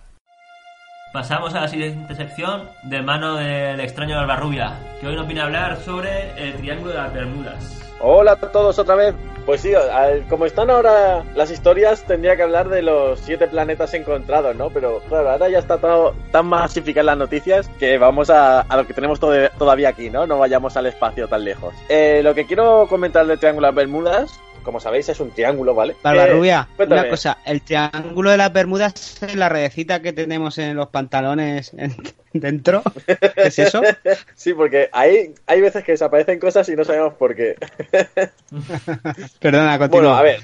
Pasamos 1.13 1.55
a 1.55 1.61
la 1.61 1.69
siguiente 1.69 2.15
sección 2.15 2.71
de 2.85 3.03
mano 3.03 3.37
del 3.37 3.79
extraño 3.81 4.19
Albarrubia, 4.19 4.79
que 5.01 5.09
hoy 5.09 5.15
nos 5.15 5.27
viene 5.27 5.43
a 5.43 5.45
hablar 5.45 5.77
sobre 5.77 6.31
el 6.43 6.55
Triángulo 6.55 6.93
de 6.93 6.99
las 6.99 7.13
Bermudas. 7.13 7.79
Hola 8.01 8.33
a 8.33 8.37
todos 8.37 8.79
otra 8.79 8.95
vez. 8.95 9.15
Pues 9.45 9.61
sí, 9.61 9.75
al- 9.75 10.23
como 10.29 10.47
están 10.47 10.71
ahora 10.71 11.23
las 11.35 11.51
historias, 11.51 12.05
tendría 12.07 12.37
que 12.37 12.45
hablar 12.45 12.69
de 12.69 12.81
los 12.81 13.19
siete 13.21 13.47
planetas 13.49 13.93
encontrados, 13.93 14.55
¿no? 14.57 14.71
Pero 14.71 15.01
claro, 15.09 15.31
ahora 15.31 15.49
ya 15.49 15.59
está 15.59 15.79
todo 15.79 16.15
tan 16.31 16.47
masificadas 16.47 17.07
las 17.07 17.17
noticias 17.19 17.69
que 17.81 17.99
vamos 17.99 18.31
a, 18.31 18.61
a 18.61 18.77
lo 18.77 18.87
que 18.87 18.95
tenemos 18.95 19.19
todavía 19.21 19.89
aquí, 19.91 20.11
¿no? 20.11 20.27
No 20.29 20.39
vayamos 20.39 20.77
al 20.77 20.87
espacio 20.87 21.27
tan 21.29 21.45
lejos. 21.45 21.75
Eh, 21.89 22.21
lo 22.23 22.35
que 22.35 22.47
quiero 22.47 22.87
comentar 22.89 23.27
del 23.27 23.39
Triángulo 23.39 23.67
de 23.67 23.73
las 23.73 23.77
Bermudas, 23.77 24.41
como 24.63 24.81
sabéis, 24.81 25.09
es 25.09 25.21
un 25.21 25.31
triángulo, 25.31 25.75
¿vale? 25.75 25.97
Barbarrubia, 26.03 26.69
Eh, 26.79 26.85
una 26.85 27.09
cosa, 27.09 27.39
el 27.45 27.63
triángulo 27.63 28.31
de 28.31 28.37
las 28.37 28.53
Bermudas 28.53 29.23
es 29.23 29.35
la 29.37 29.49
redecita 29.49 30.01
que 30.03 30.13
tenemos 30.13 30.59
en 30.59 30.77
los 30.77 30.89
pantalones 30.89 31.73
en- 31.75 31.95
dentro. 32.33 32.83
¿Qué 33.07 33.19
es 33.49 33.59
eso? 33.59 33.83
Sí, 34.35 34.55
porque 34.55 34.89
hay, 34.93 35.35
hay 35.47 35.61
veces 35.61 35.85
que 35.85 35.93
desaparecen 35.93 36.39
cosas 36.41 36.69
y 36.69 36.77
no 36.77 36.85
sabemos 36.85 37.15
por 37.15 37.35
qué. 37.37 37.57
Perdona, 39.41 39.79
continúa. 39.79 39.89
Bueno, 39.89 40.17
a 40.17 40.23
ver. 40.23 40.41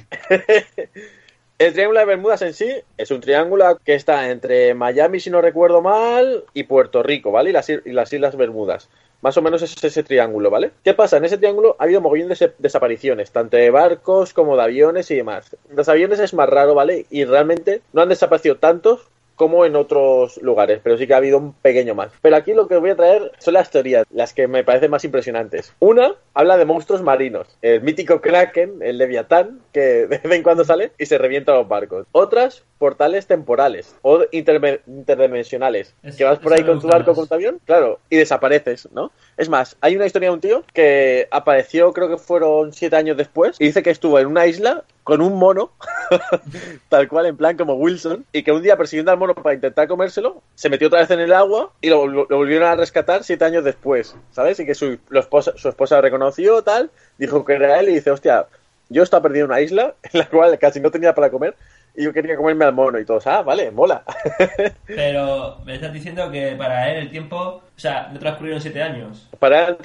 El 1.58 1.72
Triángulo 1.72 1.98
de 1.98 2.06
Bermudas 2.06 2.40
en 2.42 2.54
sí 2.54 2.70
es 2.96 3.10
un 3.10 3.20
triángulo 3.20 3.80
que 3.84 3.94
está 3.94 4.30
entre 4.30 4.74
Miami, 4.74 5.18
si 5.18 5.28
no 5.30 5.40
recuerdo 5.40 5.82
mal, 5.82 6.44
y 6.54 6.62
Puerto 6.64 7.02
Rico, 7.02 7.32
¿vale? 7.32 7.50
Y 7.50 7.52
las, 7.52 7.68
y 7.68 7.80
las 7.86 8.12
Islas 8.12 8.36
Bermudas. 8.36 8.88
Más 9.20 9.36
o 9.36 9.42
menos 9.42 9.62
es 9.62 9.82
ese 9.82 10.02
triángulo, 10.04 10.48
¿vale? 10.48 10.70
¿Qué 10.84 10.94
pasa? 10.94 11.16
En 11.16 11.24
ese 11.24 11.38
triángulo 11.38 11.74
ha 11.78 11.84
habido 11.84 12.00
mogollón 12.00 12.28
de 12.28 12.52
desapariciones, 12.58 13.32
tanto 13.32 13.56
de 13.56 13.70
barcos 13.70 14.32
como 14.32 14.56
de 14.56 14.62
aviones 14.62 15.10
y 15.10 15.16
demás. 15.16 15.56
Los 15.74 15.88
aviones 15.88 16.20
es 16.20 16.34
más 16.34 16.48
raro, 16.48 16.74
¿vale? 16.74 17.06
Y 17.10 17.24
realmente 17.24 17.82
no 17.92 18.02
han 18.02 18.08
desaparecido 18.08 18.56
tantos 18.56 19.08
como 19.38 19.64
en 19.64 19.76
otros 19.76 20.36
lugares, 20.42 20.80
pero 20.82 20.98
sí 20.98 21.06
que 21.06 21.14
ha 21.14 21.18
habido 21.18 21.38
un 21.38 21.54
pequeño 21.54 21.94
más. 21.94 22.10
Pero 22.20 22.36
aquí 22.36 22.52
lo 22.52 22.68
que 22.68 22.74
os 22.74 22.80
voy 22.82 22.90
a 22.90 22.96
traer 22.96 23.32
son 23.38 23.54
las 23.54 23.70
teorías, 23.70 24.04
las 24.12 24.34
que 24.34 24.46
me 24.48 24.64
parecen 24.64 24.90
más 24.90 25.04
impresionantes. 25.04 25.72
Una 25.78 26.14
habla 26.34 26.56
de 26.58 26.64
monstruos 26.66 27.02
marinos, 27.02 27.46
el 27.62 27.80
mítico 27.82 28.20
Kraken, 28.20 28.82
el 28.82 28.98
Leviatán, 28.98 29.60
que 29.72 29.80
de 30.06 30.18
vez 30.18 30.24
en 30.24 30.42
cuando 30.42 30.64
sale 30.64 30.92
y 30.98 31.06
se 31.06 31.16
revienta 31.16 31.54
los 31.54 31.66
barcos. 31.68 32.06
Otras, 32.12 32.64
portales 32.78 33.26
temporales 33.26 33.94
o 34.02 34.24
interdimensionales, 34.32 35.94
Es- 36.02 36.16
que 36.16 36.24
vas 36.24 36.38
por 36.38 36.52
ahí 36.52 36.64
con 36.64 36.80
tu 36.80 36.88
barco 36.88 37.14
con 37.14 37.26
tu 37.26 37.34
avión, 37.34 37.60
claro, 37.64 38.00
y 38.10 38.16
desapareces, 38.16 38.88
¿no? 38.92 39.10
Es 39.36 39.48
más, 39.48 39.76
hay 39.80 39.96
una 39.96 40.06
historia 40.06 40.28
de 40.30 40.34
un 40.34 40.40
tío 40.40 40.64
que 40.72 41.28
apareció, 41.30 41.92
creo 41.92 42.08
que 42.08 42.18
fueron 42.18 42.72
siete 42.72 42.96
años 42.96 43.16
después, 43.16 43.56
y 43.60 43.66
dice 43.66 43.82
que 43.82 43.90
estuvo 43.90 44.18
en 44.18 44.26
una 44.26 44.46
isla 44.46 44.84
con 45.04 45.22
un 45.22 45.34
mono, 45.38 45.70
tal 46.88 47.08
cual, 47.08 47.26
en 47.26 47.36
plan 47.36 47.56
como 47.56 47.74
Wilson, 47.74 48.24
y 48.32 48.42
que 48.42 48.52
un 48.52 48.62
día 48.62 48.76
persiguiendo 48.76 49.10
al 49.10 49.18
mono 49.18 49.27
para 49.34 49.54
intentar 49.54 49.88
comérselo, 49.88 50.42
se 50.54 50.68
metió 50.68 50.88
otra 50.88 51.00
vez 51.00 51.10
en 51.10 51.20
el 51.20 51.32
agua 51.32 51.70
y 51.80 51.88
lo, 51.90 52.06
lo- 52.06 52.26
lo 52.28 52.36
volvieron 52.36 52.68
a 52.68 52.74
rescatar 52.76 53.24
siete 53.24 53.44
años 53.44 53.64
después, 53.64 54.14
¿sabes? 54.32 54.58
Y 54.60 54.66
que 54.66 54.74
su, 54.74 54.98
lo 55.08 55.20
esposa, 55.20 55.52
su 55.56 55.68
esposa 55.68 55.96
lo 55.96 56.02
reconoció, 56.02 56.62
tal, 56.62 56.90
dijo 57.18 57.44
que 57.44 57.54
era 57.54 57.78
él 57.80 57.88
y 57.90 57.94
dice, 57.94 58.10
hostia, 58.10 58.46
yo 58.88 59.02
estaba 59.02 59.22
perdido 59.24 59.44
en 59.46 59.50
una 59.50 59.60
isla 59.60 59.94
en 60.02 60.18
la 60.20 60.26
cual 60.28 60.58
casi 60.58 60.80
no 60.80 60.90
tenía 60.90 61.14
para 61.14 61.30
comer 61.30 61.54
y 61.94 62.04
yo 62.04 62.12
quería 62.12 62.36
comerme 62.36 62.64
al 62.64 62.72
mono 62.72 62.98
y 63.00 63.04
todos, 63.04 63.26
ah, 63.26 63.42
vale, 63.42 63.70
mola. 63.72 64.04
Pero 64.86 65.58
me 65.64 65.74
estás 65.74 65.92
diciendo 65.92 66.30
que 66.30 66.54
para 66.56 66.90
él 66.90 66.98
el 66.98 67.10
tiempo, 67.10 67.36
o 67.36 67.62
sea, 67.76 68.08
no 68.12 68.18
transcurrieron 68.18 68.60
siete 68.60 68.82
años. 68.82 69.28
Para 69.38 69.66
él 69.68 69.76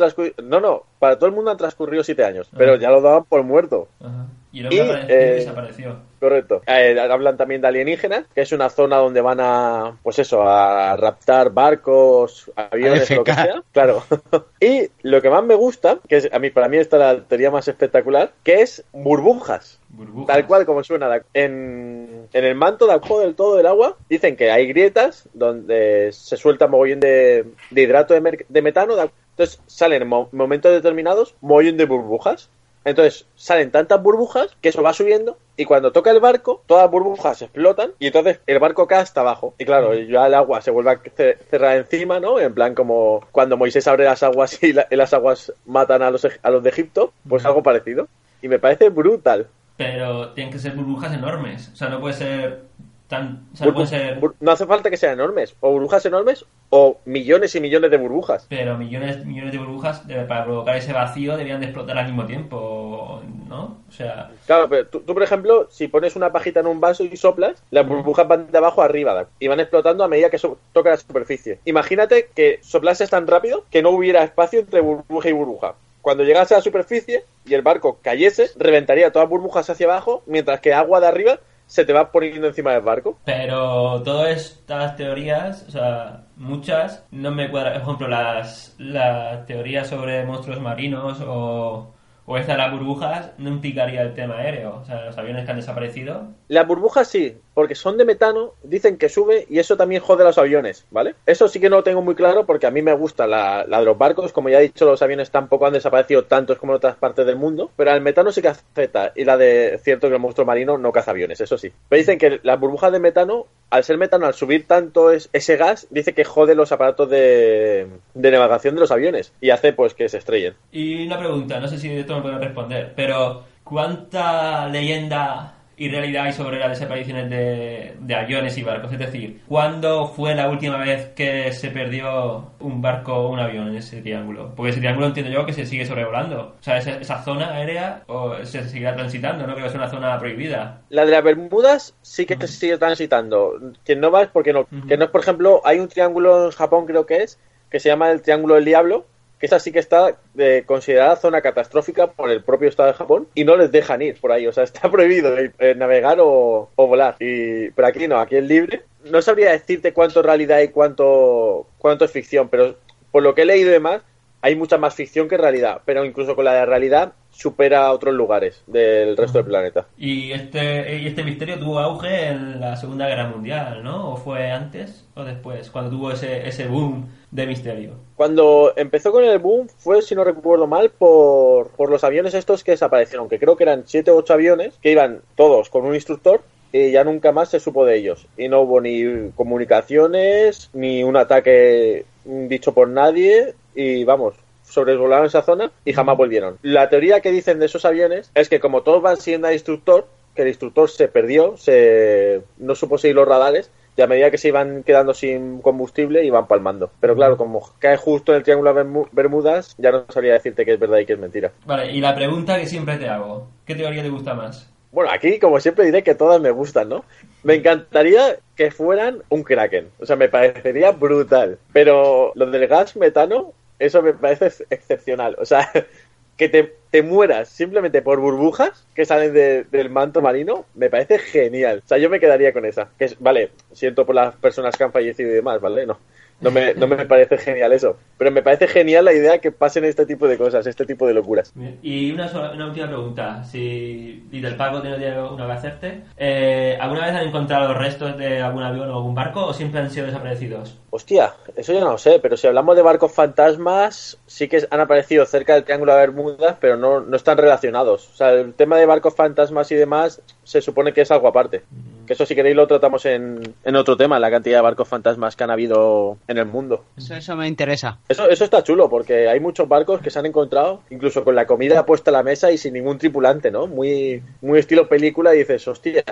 no, 0.44 0.60
no, 0.60 0.84
para 1.00 1.16
todo 1.18 1.26
el 1.28 1.32
mundo 1.36 1.52
han 1.52 1.58
transcurrido 1.58 2.04
siete 2.04 2.24
años, 2.24 2.50
pero 2.56 2.76
ya 2.76 2.90
lo 2.90 3.02
daban 3.02 3.24
por 3.26 3.44
muerto. 3.44 3.88
Ajá. 4.00 4.23
Y 4.54 4.60
el 4.60 4.68
hombre 4.68 4.78
Y, 4.78 4.82
apareció 4.82 5.16
y 5.16 5.20
eh, 5.20 5.34
desapareció. 5.34 5.98
Correcto. 6.20 6.62
Eh, 6.68 6.98
hablan 6.98 7.36
también 7.36 7.60
de 7.60 7.68
alienígenas, 7.68 8.26
que 8.34 8.42
es 8.42 8.52
una 8.54 8.70
zona 8.70 8.98
donde 8.98 9.20
van 9.20 9.40
a, 9.42 9.98
pues 10.04 10.20
eso, 10.20 10.44
a 10.48 10.96
raptar 10.96 11.50
barcos, 11.50 12.50
aviones, 12.56 13.10
lo 13.10 13.24
que 13.26 13.34
sea. 13.34 13.64
Claro. 13.74 14.04
y 14.62 14.88
lo 15.02 15.22
que 15.22 15.30
más 15.30 15.44
me 15.44 15.56
gusta, 15.56 15.98
que 16.08 16.18
es, 16.18 16.30
a 16.32 16.40
mí, 16.40 16.50
para 16.52 16.70
mí 16.70 16.78
esta 16.78 16.96
es 16.98 17.18
la 17.18 17.24
teoría 17.26 17.50
más 17.52 17.68
espectacular, 17.68 18.32
que 18.44 18.62
es 18.62 18.86
burbujas. 18.94 19.80
Burbujas. 19.90 20.28
Tal 20.36 20.46
cual 20.48 20.66
como 20.66 20.84
suena. 20.84 21.22
En, 21.34 22.28
en 22.32 22.46
el 22.46 22.56
manto 22.56 22.86
de 22.86 22.94
abajo 22.94 23.20
del 23.20 23.36
todo 23.36 23.58
del 23.58 23.66
agua, 23.66 23.98
dicen 24.08 24.36
que 24.36 24.52
hay 24.52 24.68
grietas 24.68 25.28
donde 25.34 26.12
se 26.14 26.38
suelta 26.38 26.68
mogollón 26.68 27.00
de, 27.00 27.46
de 27.72 27.82
hidrato 27.82 28.14
de, 28.14 28.22
mer- 28.22 28.46
de 28.48 28.62
metano. 28.62 28.96
de- 28.96 29.10
entonces 29.32 29.60
salen 29.66 30.04
en 30.04 30.08
mo- 30.08 30.30
momentos 30.32 30.72
determinados 30.72 31.34
mogollón 31.42 31.76
de 31.78 31.86
burbujas. 31.86 32.50
Entonces 32.86 33.26
salen 33.36 33.72
tantas 33.72 34.02
burbujas 34.02 34.56
que 34.62 34.70
eso 34.70 34.84
va 34.84 34.94
subiendo 34.94 35.38
y 35.56 35.66
cuando 35.66 35.92
toca 35.92 36.12
el 36.12 36.20
barco, 36.20 36.64
todas 36.66 36.84
las 36.84 36.92
burbujas 36.92 37.42
explotan 37.42 37.92
y 38.00 38.08
entonces 38.08 38.40
el 38.48 38.60
barco 38.60 38.88
cae 38.88 39.00
hasta 39.00 39.22
abajo. 39.22 39.54
Y 39.58 39.66
claro, 39.66 39.94
ya 39.94 40.28
el 40.28 40.34
agua 40.34 40.62
se 40.62 40.72
vuelve 40.72 40.92
a 40.92 41.00
ce- 41.16 41.38
cerrar 41.50 41.78
encima, 41.78 42.20
¿no? 42.20 42.40
En 42.40 42.54
plan 42.54 42.74
como 42.76 43.26
cuando 43.32 43.56
Moisés 43.58 43.88
abre 43.88 44.06
las 44.06 44.24
aguas 44.24 44.62
y, 44.64 44.74
la- 44.74 44.88
y 44.90 44.96
las 44.96 45.14
aguas 45.14 45.54
matan 45.66 46.02
a 46.02 46.12
los, 46.12 46.26
eg- 46.26 46.40
a 46.44 46.50
los 46.50 46.62
de 46.64 46.70
Egipto, 46.70 47.14
pues 47.28 47.46
algo 47.46 47.64
parecido. 47.64 48.08
Y 48.42 48.48
me 48.50 48.60
parece 48.60 48.90
brutal. 48.90 49.48
Pero 49.78 50.30
tienen 50.34 50.52
que 50.52 50.60
ser 50.60 50.74
burbujas 50.74 51.14
enormes. 51.14 51.70
O 51.74 51.76
sea, 51.76 51.90
no 51.90 52.00
puede 52.02 52.14
ser 52.16 52.64
tan. 53.08 53.46
O 53.54 53.58
sea, 53.58 53.68
no 53.68 53.86
ser. 53.86 54.20
hace 54.48 54.66
falta 54.66 54.90
que 54.90 54.98
sean 54.98 55.14
enormes, 55.14 55.56
o 55.60 55.72
burbujas 55.72 56.06
enormes, 56.06 56.46
o 56.70 57.00
millones 57.06 57.56
y 57.56 57.60
millones 57.60 57.92
de 57.92 57.98
burbujas. 57.98 58.46
Pero 58.50 58.78
millones, 58.78 59.26
millones 59.26 59.52
de 59.52 59.58
burbujas 59.60 60.08
de- 60.08 60.24
para 60.24 60.46
provocar 60.46 60.76
ese 60.76 60.94
vacío 60.94 61.38
debían 61.38 61.60
de 61.60 61.68
explotar 61.68 61.98
al 61.98 62.06
mismo 62.06 62.26
tiempo, 62.26 63.22
¿no? 63.48 63.78
O 63.88 63.92
sea, 63.92 64.32
Claro, 64.46 64.68
pero 64.70 64.88
tú, 64.88 65.02
tú, 65.02 65.14
por 65.14 65.24
ejemplo, 65.24 65.68
si 65.70 65.88
pones 65.88 66.16
una 66.16 66.32
pajita 66.32 66.62
en 66.62 66.68
un 66.68 66.80
vaso 66.80 67.04
y 67.04 67.16
soplas, 67.18 67.62
las 67.72 67.88
burbujas 67.88 68.28
van 68.28 68.52
de 68.52 68.58
abajo 68.58 68.82
a 68.82 68.86
arriba 68.86 69.28
y 69.40 69.48
van 69.48 69.60
explotando 69.60 70.04
a 70.04 70.08
medida 70.08 70.30
que 70.30 70.38
so- 70.40 70.58
toca 70.72 70.90
la 70.90 70.98
superficie. 70.98 71.60
Imagínate 71.66 72.30
que 72.34 72.60
soplases 72.64 73.10
tan 73.10 73.28
rápido 73.28 73.66
que 73.70 73.82
no 73.82 73.92
hubiera 73.92 74.24
espacio 74.24 74.60
entre 74.62 74.82
burbuja 74.82 75.30
y 75.30 75.34
burbuja. 75.34 75.76
Cuando 76.02 76.24
llegase 76.24 76.54
a 76.54 76.58
la 76.58 76.64
superficie 76.64 77.24
y 77.46 77.54
el 77.54 77.62
barco 77.62 78.00
cayese, 78.02 78.50
reventaría 78.58 79.12
todas 79.12 79.26
las 79.26 79.30
burbujas 79.30 79.70
hacia 79.70 79.86
abajo, 79.86 80.22
mientras 80.26 80.60
que 80.60 80.74
agua 80.74 81.00
de 81.00 81.08
arriba 81.08 81.40
se 81.74 81.86
te 81.86 81.92
va 81.94 82.12
poniendo 82.12 82.46
encima 82.46 82.72
del 82.74 82.84
barco. 82.84 83.18
Pero 83.26 84.04
todas 84.04 84.30
estas 84.30 84.96
teorías, 84.96 85.66
o 85.68 85.72
sea, 85.72 86.26
muchas, 86.36 87.04
no 87.10 87.32
me 87.32 87.50
cuadran. 87.50 87.74
Por 87.74 87.82
ejemplo, 87.82 88.08
las, 88.10 88.76
las 88.78 89.48
teorías 89.48 89.88
sobre 89.88 90.24
monstruos 90.24 90.62
marinos 90.62 91.20
o, 91.26 91.92
o 92.28 92.38
esta 92.38 92.52
de 92.52 92.58
las 92.60 92.72
burbujas 92.72 93.32
no 93.40 93.50
implicaría 93.50 94.04
el 94.04 94.14
tema 94.14 94.36
aéreo. 94.36 94.82
O 94.84 94.86
sea, 94.86 95.06
los 95.06 95.18
aviones 95.18 95.46
que 95.46 95.50
han 95.52 95.58
desaparecido. 95.58 96.28
Las 96.48 96.68
burbujas 96.68 97.08
sí, 97.08 97.40
porque 97.54 97.76
son 97.76 97.98
de 97.98 98.06
metano, 98.06 98.54
dicen 98.64 98.98
que 98.98 99.10
sube 99.10 99.46
y 99.50 99.60
eso 99.60 99.78
también 99.78 100.02
jode 100.02 100.24
los 100.24 100.38
aviones, 100.38 100.86
¿vale? 100.92 101.16
Eso 101.26 101.48
sí 101.48 101.60
que 101.60 101.70
no 101.70 101.78
lo 101.78 101.84
tengo 101.84 102.02
muy 102.02 102.16
claro 102.16 102.46
porque 102.46 102.68
a 102.68 102.72
mí 102.72 102.82
me 102.82 102.94
gusta 102.94 103.28
la, 103.28 103.66
la 103.68 103.80
de 103.80 103.86
los 103.86 103.98
barcos, 103.98 104.32
como 104.34 104.50
ya 104.50 104.60
he 104.60 104.64
dicho, 104.64 104.86
los 104.86 105.02
aviones 105.02 105.32
tampoco 105.32 105.66
han 105.66 105.74
desaparecido 105.74 106.26
tantos 106.26 106.58
como 106.58 106.74
en 106.74 106.78
otras 106.78 106.96
partes 106.96 107.26
del 107.26 107.36
mundo, 107.36 107.72
pero 107.76 107.92
el 107.92 108.02
metano 108.02 108.32
sí 108.32 108.42
que 108.42 108.48
afecta 108.50 109.12
y 109.16 109.24
la 109.26 109.38
de 109.38 109.80
cierto 109.84 110.08
que 110.10 110.16
el 110.16 110.22
monstruo 110.22 110.46
marino 110.46 110.78
no 110.78 110.92
caza 110.92 111.12
aviones, 111.12 111.42
eso 111.42 111.58
sí. 111.58 111.72
Pero 111.90 112.00
dicen 112.00 112.18
que 112.18 112.40
las 112.44 112.60
burbujas 112.60 112.92
de 112.92 113.00
metano, 113.00 113.46
al 113.70 113.84
ser 113.84 113.98
metano, 113.98 114.26
al 114.26 114.34
subir 114.34 114.68
tanto 114.68 115.12
es- 115.12 115.30
ese 115.34 115.56
gas, 115.58 115.88
dice 115.90 116.14
que 116.14 116.24
jode 116.24 116.56
los 116.56 116.72
aparatos 116.72 117.10
de, 117.10 117.88
de 118.14 118.32
navegación 118.32 118.76
de 118.76 118.82
los 118.82 118.92
aviones 118.92 119.34
y 119.42 119.50
hace 119.52 119.74
pues 119.74 119.94
que 119.94 120.10
se 120.10 120.18
estrellen. 120.18 120.56
Y 120.72 121.06
una 121.08 121.20
pregunta, 121.20 121.60
no 121.60 121.68
sé 121.68 121.78
si 121.78 121.92
esto 121.92 122.16
me 122.16 122.22
pueden 122.22 122.42
responder, 122.42 122.94
pero 122.96 123.44
¿cuánta 123.64 124.68
leyenda 124.70 125.56
y 125.84 125.90
realidad 125.90 126.26
hay 126.26 126.34
sobre 126.34 126.60
las 126.60 126.70
desapariciones 126.70 127.30
de, 127.30 127.96
de 128.00 128.16
aviones 128.16 128.58
y 128.58 128.64
barcos? 128.64 128.94
Es 128.94 129.00
decir, 129.00 129.42
¿cuándo 129.48 130.08
fue 130.08 130.34
la 130.34 130.50
última 130.50 130.78
vez 130.78 131.08
que 131.10 131.52
se 131.52 131.72
perdió 131.72 132.52
un 132.60 132.82
barco 132.82 133.14
o 133.14 133.30
un 133.30 133.40
avión 133.40 133.68
en 133.68 133.76
ese 133.76 134.02
triángulo? 134.02 134.54
Porque 134.56 134.72
ese 134.72 134.80
triángulo 134.80 135.08
entiendo 135.08 135.32
yo 135.32 135.46
que 135.46 135.52
se 135.52 135.66
sigue 135.66 135.86
sobrevolando. 135.86 136.56
O 136.60 136.64
sea, 136.64 136.78
esa, 136.78 136.92
esa 136.92 137.22
zona 137.24 137.54
aérea 137.54 138.04
o 138.08 138.36
se 138.44 138.64
seguirá 138.64 138.96
transitando, 138.96 139.46
no 139.46 139.54
creo 139.54 139.66
que 139.66 139.72
sea 139.72 139.82
una 139.82 139.90
zona 139.90 140.18
prohibida. 140.20 140.82
La 140.90 141.06
de 141.06 141.12
las 141.12 141.24
Bermudas 141.24 141.96
sí 142.02 142.26
que 142.26 142.36
se 142.36 142.48
sigue 142.48 142.78
transitando. 142.78 143.60
Quien 143.84 144.00
no 144.00 144.10
va 144.10 144.24
es 144.24 144.30
porque 144.30 144.54
no. 144.54 144.66
Que 144.88 144.96
no 144.96 145.06
es, 145.06 145.12
por 145.12 145.22
ejemplo, 145.22 145.62
hay 145.66 145.80
un 145.80 145.90
triángulo 145.90 146.46
en 146.46 146.52
Japón, 146.52 146.86
creo 146.86 147.06
que 147.06 147.24
es, 147.24 147.40
que 147.70 147.80
se 147.80 147.90
llama 147.90 148.12
el 148.12 148.22
Triángulo 148.22 148.56
del 148.56 148.66
Diablo, 148.66 149.06
esa 149.44 149.60
sí 149.60 149.74
que 149.74 149.80
está 149.80 150.18
eh, 150.38 150.64
considerada 150.66 151.18
zona 151.18 151.42
catastrófica 151.42 152.08
por 152.08 152.30
el 152.30 152.42
propio 152.42 152.70
Estado 152.70 152.88
de 152.88 152.96
Japón 152.96 153.28
y 153.36 153.44
no 153.44 153.58
les 153.58 153.74
dejan 153.74 154.02
ir 154.02 154.18
por 154.22 154.32
ahí. 154.32 154.48
O 154.48 154.54
sea, 154.54 154.64
está 154.64 154.90
prohibido 154.90 155.38
eh, 155.38 155.52
eh, 155.60 155.76
navegar 155.76 156.20
o, 156.22 156.70
volar. 156.78 157.18
Y, 157.20 157.70
pero 157.72 157.90
aquí 157.90 158.08
no, 158.08 158.20
aquí 158.20 158.38
es 158.38 158.46
libre. 158.46 158.84
No 159.04 159.22
sabría 159.22 159.52
decirte 159.52 159.92
cuánto 159.92 160.22
realidad 160.22 160.62
y 160.62 160.70
cuánto, 160.70 161.68
cuánto 161.78 162.06
es 162.06 162.12
ficción, 162.12 162.48
pero 162.48 162.78
por 163.12 163.22
lo 163.22 163.36
que 163.36 163.42
he 163.42 163.46
leído 163.46 163.70
y 163.70 163.74
demás, 163.74 164.02
hay 164.44 164.58
mucha 164.58 164.78
más 164.78 164.94
ficción 164.94 165.30
que 165.30 165.38
realidad. 165.38 165.82
Pero 165.86 166.04
incluso 166.04 166.36
con 166.36 166.44
la 166.44 166.54
de 166.54 166.66
realidad 166.66 167.14
supera 167.32 167.86
a 167.86 167.94
otros 167.94 168.14
lugares 168.14 168.62
del 168.68 169.16
resto 169.16 169.38
del 169.38 169.48
planeta. 169.48 169.88
Y 169.98 170.34
este, 170.34 171.00
y 171.00 171.08
este 171.08 171.24
misterio 171.24 171.58
tuvo 171.58 171.80
auge 171.80 172.28
en 172.28 172.60
la 172.60 172.76
Segunda 172.76 173.08
Guerra 173.08 173.30
Mundial, 173.30 173.82
¿no? 173.84 174.12
¿O 174.12 174.18
fue 174.18 174.52
antes 174.52 175.08
o 175.16 175.24
después? 175.24 175.70
Cuando 175.70 175.92
tuvo 175.92 176.12
ese, 176.12 176.46
ese 176.46 176.68
boom 176.68 177.08
de 177.32 177.48
misterio. 177.48 177.92
Cuando 178.18 178.74
empezó 178.76 179.14
con 179.14 179.24
el 179.24 179.40
boom 179.40 179.70
fue, 179.78 180.02
si 180.02 180.14
no 180.14 180.26
recuerdo 180.26 180.68
mal, 180.68 180.90
por, 180.90 181.70
por 181.72 181.90
los 181.90 182.04
aviones 182.04 182.34
estos 182.34 182.66
que 182.66 182.72
desaparecieron, 182.72 183.30
que 183.30 183.40
creo 183.40 183.56
que 183.56 183.64
eran 183.64 183.84
7 183.86 184.12
o 184.12 184.18
8 184.18 184.34
aviones, 184.34 184.78
que 184.82 184.92
iban 184.92 185.22
todos 185.36 185.70
con 185.70 185.86
un 185.86 185.96
instructor 185.96 186.42
y 186.74 186.92
ya 186.92 187.06
nunca 187.06 187.32
más 187.32 187.50
se 187.50 187.62
supo 187.62 187.86
de 187.86 187.98
ellos. 187.98 188.28
Y 188.36 188.50
no 188.50 188.62
hubo 188.62 188.82
ni 188.82 189.32
comunicaciones, 189.36 190.70
ni 190.74 191.04
un 191.04 191.16
ataque 191.16 192.06
dicho 192.26 192.74
por 192.74 192.90
nadie, 192.90 193.54
y 193.76 194.04
vamos, 194.04 194.36
sobrevolaron 194.64 195.26
esa 195.28 195.42
zona 195.42 195.72
y 195.86 195.94
jamás 195.94 196.18
volvieron. 196.18 196.58
La 196.62 196.90
teoría 196.90 197.22
que 197.22 197.32
dicen 197.32 197.60
de 197.60 197.66
esos 197.68 197.86
aviones 197.86 198.32
es 198.36 198.50
que 198.50 198.60
como 198.60 198.82
todos 198.82 199.02
van 199.02 199.18
siguiendo 199.18 199.48
al 199.48 199.54
instructor, 199.54 200.08
que 200.36 200.42
el 200.44 200.48
instructor 200.48 200.90
se 200.90 201.08
perdió, 201.08 201.58
se 201.58 202.42
no 202.58 202.76
supo 202.76 202.98
seguir 202.98 203.16
los 203.16 203.28
radares, 203.28 203.70
y 203.96 204.02
a 204.02 204.08
medida 204.08 204.32
que 204.32 204.40
se 204.40 204.48
iban 204.48 204.82
quedando 204.82 205.14
sin 205.14 205.62
combustible 205.62 206.26
iban 206.26 206.48
palmando. 206.48 206.90
Pero 207.00 207.14
claro, 207.14 207.38
como 207.38 207.62
cae 207.78 207.96
justo 207.98 208.32
en 208.32 208.38
el 208.38 208.44
triángulo 208.44 208.74
de 208.74 208.84
Bermu- 208.84 209.08
Bermudas, 209.12 209.76
ya 209.78 209.92
no 209.92 210.06
sabría 210.10 210.34
decirte 210.34 210.66
que 210.66 210.74
es 210.74 210.80
verdad 210.80 210.98
y 210.98 211.06
que 211.06 211.14
es 211.14 211.20
mentira. 211.20 211.52
Vale, 211.66 211.92
y 211.92 212.02
la 212.02 212.16
pregunta 212.16 212.58
que 212.60 212.66
siempre 212.66 212.98
te 212.98 213.08
hago, 213.08 213.48
¿qué 213.68 213.76
teoría 213.76 214.02
te 214.02 214.10
gusta 214.10 214.34
más? 214.34 214.68
Bueno, 214.92 215.12
aquí, 215.12 215.38
como 215.38 215.60
siempre, 215.60 215.86
diré 215.86 216.02
que 216.02 216.16
todas 216.16 216.42
me 216.42 216.50
gustan, 216.50 216.90
¿no? 216.90 217.06
Me 217.44 217.56
encantaría 217.56 218.38
que 218.56 218.72
fueran 218.72 219.22
un 219.30 219.44
Kraken. 219.44 219.90
O 220.00 220.06
sea, 220.06 220.16
me 220.16 220.30
parecería 220.30 220.92
brutal. 220.92 221.60
Pero 221.72 222.32
lo 222.36 222.46
del 222.48 222.68
gas 222.68 222.96
metano, 222.96 223.54
eso 223.80 224.02
me 224.02 224.14
parece 224.14 224.48
ex- 224.48 224.64
excepcional. 224.70 225.36
O 225.40 225.46
sea, 225.46 225.70
que 226.38 226.50
te, 226.50 226.76
te 226.90 227.04
mueras 227.04 227.50
simplemente 227.50 228.02
por 228.02 228.20
burbujas 228.20 228.88
que 228.96 229.06
salen 229.06 229.34
de- 229.34 229.64
del 229.66 229.90
manto 229.90 230.22
marino, 230.22 230.66
me 230.76 230.90
parece 230.90 231.20
genial. 231.20 231.82
O 231.86 231.88
sea, 231.88 231.98
yo 231.98 232.10
me 232.10 232.20
quedaría 232.20 232.54
con 232.54 232.66
esa. 232.66 232.90
Que 232.98 233.06
es, 233.06 233.20
vale, 233.20 233.52
siento 233.74 234.06
por 234.06 234.16
las 234.16 234.36
personas 234.36 234.78
que 234.78 234.84
han 234.84 234.92
fallecido 234.92 235.30
y 235.32 235.34
demás, 235.34 235.62
¿vale? 235.62 235.86
No. 235.86 236.00
No 236.42 236.52
me, 236.52 236.74
no 236.74 236.88
me 236.88 237.06
parece 237.06 237.38
genial 237.38 237.72
eso. 237.74 237.98
Pero 238.18 238.32
me 238.32 238.42
parece 238.44 238.68
genial 238.68 239.06
la 239.06 239.14
idea 239.14 239.40
que 239.40 239.52
pasen 239.52 239.86
este 239.86 240.06
tipo 240.06 240.28
de 240.28 240.38
cosas, 240.38 240.68
este 240.68 240.86
tipo 240.86 241.08
de 241.08 241.14
locuras. 241.14 241.54
Y 241.82 242.12
una, 242.12 242.28
sola- 242.28 242.52
una 242.52 242.68
última 242.68 242.88
pregunta, 242.88 243.44
si 243.44 244.24
del 244.32 244.56
Paco 244.56 244.82
tiene 244.82 244.98
tiene 244.98 245.22
una 245.22 245.46
que 245.46 245.52
hacerte. 245.54 246.02
Eh, 246.18 246.78
¿Alguna 246.80 247.06
vez 247.06 247.16
han 247.16 247.28
encontrado 247.28 247.74
restos 247.74 248.18
de 248.18 248.42
algún 248.42 248.64
avión 248.64 248.90
o 248.90 248.96
algún 248.98 249.16
barco 249.16 249.46
o 249.46 249.54
siempre 249.54 249.80
han 249.80 249.90
sido 249.90 250.06
desaparecidos? 250.08 250.80
Hostia, 250.90 251.34
eso 251.56 251.74
ya 251.74 251.80
no 251.80 251.92
lo 251.92 251.98
sé, 251.98 252.20
pero 252.22 252.38
si 252.38 252.46
hablamos 252.48 252.76
de 252.76 252.82
barcos 252.84 253.12
fantasmas, 253.14 254.20
sí 254.28 254.48
que 254.48 254.66
han 254.70 254.80
aparecido 254.80 255.26
cerca 255.26 255.54
del 255.56 255.64
Triángulo 255.64 255.94
de 255.94 256.00
Bermudas, 256.00 256.58
pero 256.60 256.78
no, 256.78 257.00
no 257.02 257.16
están 257.16 257.38
relacionados. 257.38 258.10
O 258.14 258.16
sea, 258.16 258.32
el 258.34 258.54
tema 258.54 258.78
de 258.78 258.86
barcos 258.86 259.16
fantasmas 259.16 259.72
y 259.72 259.76
demás 259.76 260.22
se 260.44 260.62
supone 260.62 260.94
que 260.94 261.02
es 261.02 261.12
algo 261.12 261.28
aparte. 261.28 261.64
Que 262.06 262.14
eso 262.14 262.26
si 262.26 262.36
queréis 262.36 262.56
lo 262.56 262.68
tratamos 262.68 263.06
en, 263.06 263.42
en 263.64 263.76
otro 263.76 263.96
tema, 263.96 264.20
la 264.20 264.30
cantidad 264.30 264.58
de 264.58 264.62
barcos 264.62 264.88
fantasmas 264.88 265.36
que 265.36 265.44
han 265.44 265.52
habido 265.52 266.18
en 266.28 266.38
el 266.38 266.46
mundo. 266.46 266.84
Eso, 266.98 267.16
eso 267.16 267.36
me 267.36 267.48
interesa. 267.48 268.00
Eso, 268.10 268.30
eso 268.30 268.44
está 268.44 268.64
chulo, 268.64 268.90
porque 268.90 269.30
hay 269.30 269.40
muchos 269.40 269.68
barcos 269.68 270.02
que 270.02 270.10
se 270.10 270.20
han 270.20 270.26
encontrado, 270.26 270.82
incluso 270.90 271.24
con 271.24 271.36
la 271.36 271.46
comida 271.46 271.86
puesta 271.86 272.12
a 272.12 272.14
la 272.14 272.24
mesa 272.24 272.52
y 272.52 272.58
sin 272.58 272.74
ningún 272.74 272.98
tripulante, 272.98 273.52
¿no? 273.52 273.68
Muy, 273.68 274.22
muy 274.42 274.60
estilo 274.60 274.88
película 274.88 275.34
y 275.34 275.40
dices, 275.40 275.68
hostia, 275.68 276.04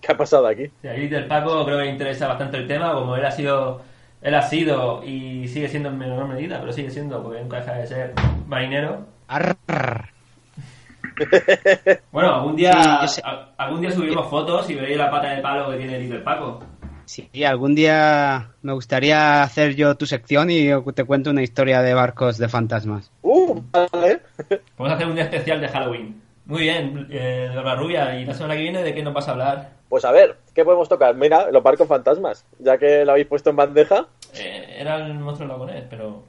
¿qué 0.00 0.12
ha 0.12 0.16
pasado 0.16 0.46
aquí? 0.46 0.70
Sí, 0.82 0.88
ahí 0.88 1.08
del 1.08 1.26
Paco 1.26 1.64
creo 1.64 1.78
que 1.78 1.86
interesa 1.86 2.28
bastante 2.28 2.58
el 2.58 2.66
tema, 2.66 2.92
como 2.92 3.16
él 3.16 3.24
ha 3.24 3.30
sido, 3.30 3.80
él 4.20 4.34
ha 4.34 4.42
sido 4.42 5.02
y 5.04 5.48
sigue 5.48 5.68
siendo 5.68 5.88
en 5.88 5.98
menor 5.98 6.26
medida, 6.28 6.60
pero 6.60 6.72
sigue 6.72 6.90
siendo, 6.90 7.22
porque 7.22 7.40
nunca 7.40 7.60
deja 7.60 7.74
de 7.74 7.86
ser 7.86 8.12
marinero. 8.46 9.06
Bueno, 12.12 12.34
algún 12.34 12.56
día, 12.56 13.06
Sí, 13.08 13.20
a- 13.24 13.48
algún 13.56 13.80
día 13.80 13.90
subiremos 13.90 14.28
fotos 14.28 14.68
y 14.70 14.74
veréis 14.74 14.98
la 14.98 15.10
pata 15.10 15.30
de 15.30 15.42
palo 15.42 15.70
que 15.70 15.76
tiene 15.78 15.96
el 15.96 16.08
del 16.10 16.22
Paco. 16.22 16.60
Sí, 17.04 17.28
algún 17.44 17.74
día 17.74 18.50
me 18.62 18.72
gustaría 18.74 19.42
hacer 19.42 19.74
yo 19.74 19.94
tu 19.96 20.04
sección 20.04 20.50
y 20.50 20.66
yo 20.66 20.82
te 20.94 21.04
cuento 21.04 21.30
una 21.30 21.42
historia 21.42 21.80
de 21.80 21.94
barcos 21.94 22.36
de 22.36 22.48
fantasmas. 22.50 23.10
Uh, 23.22 23.60
vale. 23.72 24.20
Podemos 24.76 24.94
hacer 24.96 25.06
un 25.08 25.14
día 25.14 25.24
especial 25.24 25.60
de 25.60 25.68
Halloween. 25.68 26.20
Muy 26.44 26.62
bien, 26.62 27.06
eh, 27.10 27.50
Dora 27.54 27.74
Rubia, 27.76 28.18
¿y 28.18 28.24
la 28.26 28.34
semana 28.34 28.56
que 28.56 28.62
viene 28.62 28.82
de 28.82 28.94
qué 28.94 29.02
nos 29.02 29.14
vas 29.14 29.28
a 29.28 29.32
hablar? 29.32 29.70
Pues 29.88 30.04
a 30.04 30.12
ver, 30.12 30.36
¿qué 30.54 30.64
podemos 30.64 30.88
tocar? 30.88 31.14
Mira, 31.14 31.50
los 31.50 31.62
barcos 31.62 31.88
fantasmas, 31.88 32.44
ya 32.58 32.76
que 32.76 33.04
lo 33.06 33.12
habéis 33.12 33.26
puesto 33.26 33.50
en 33.50 33.56
bandeja. 33.56 34.06
Eh, 34.34 34.76
era 34.78 34.96
el 34.96 35.14
monstruo 35.14 35.48
del 35.48 35.58
lagonés, 35.58 35.84
pero... 35.88 36.24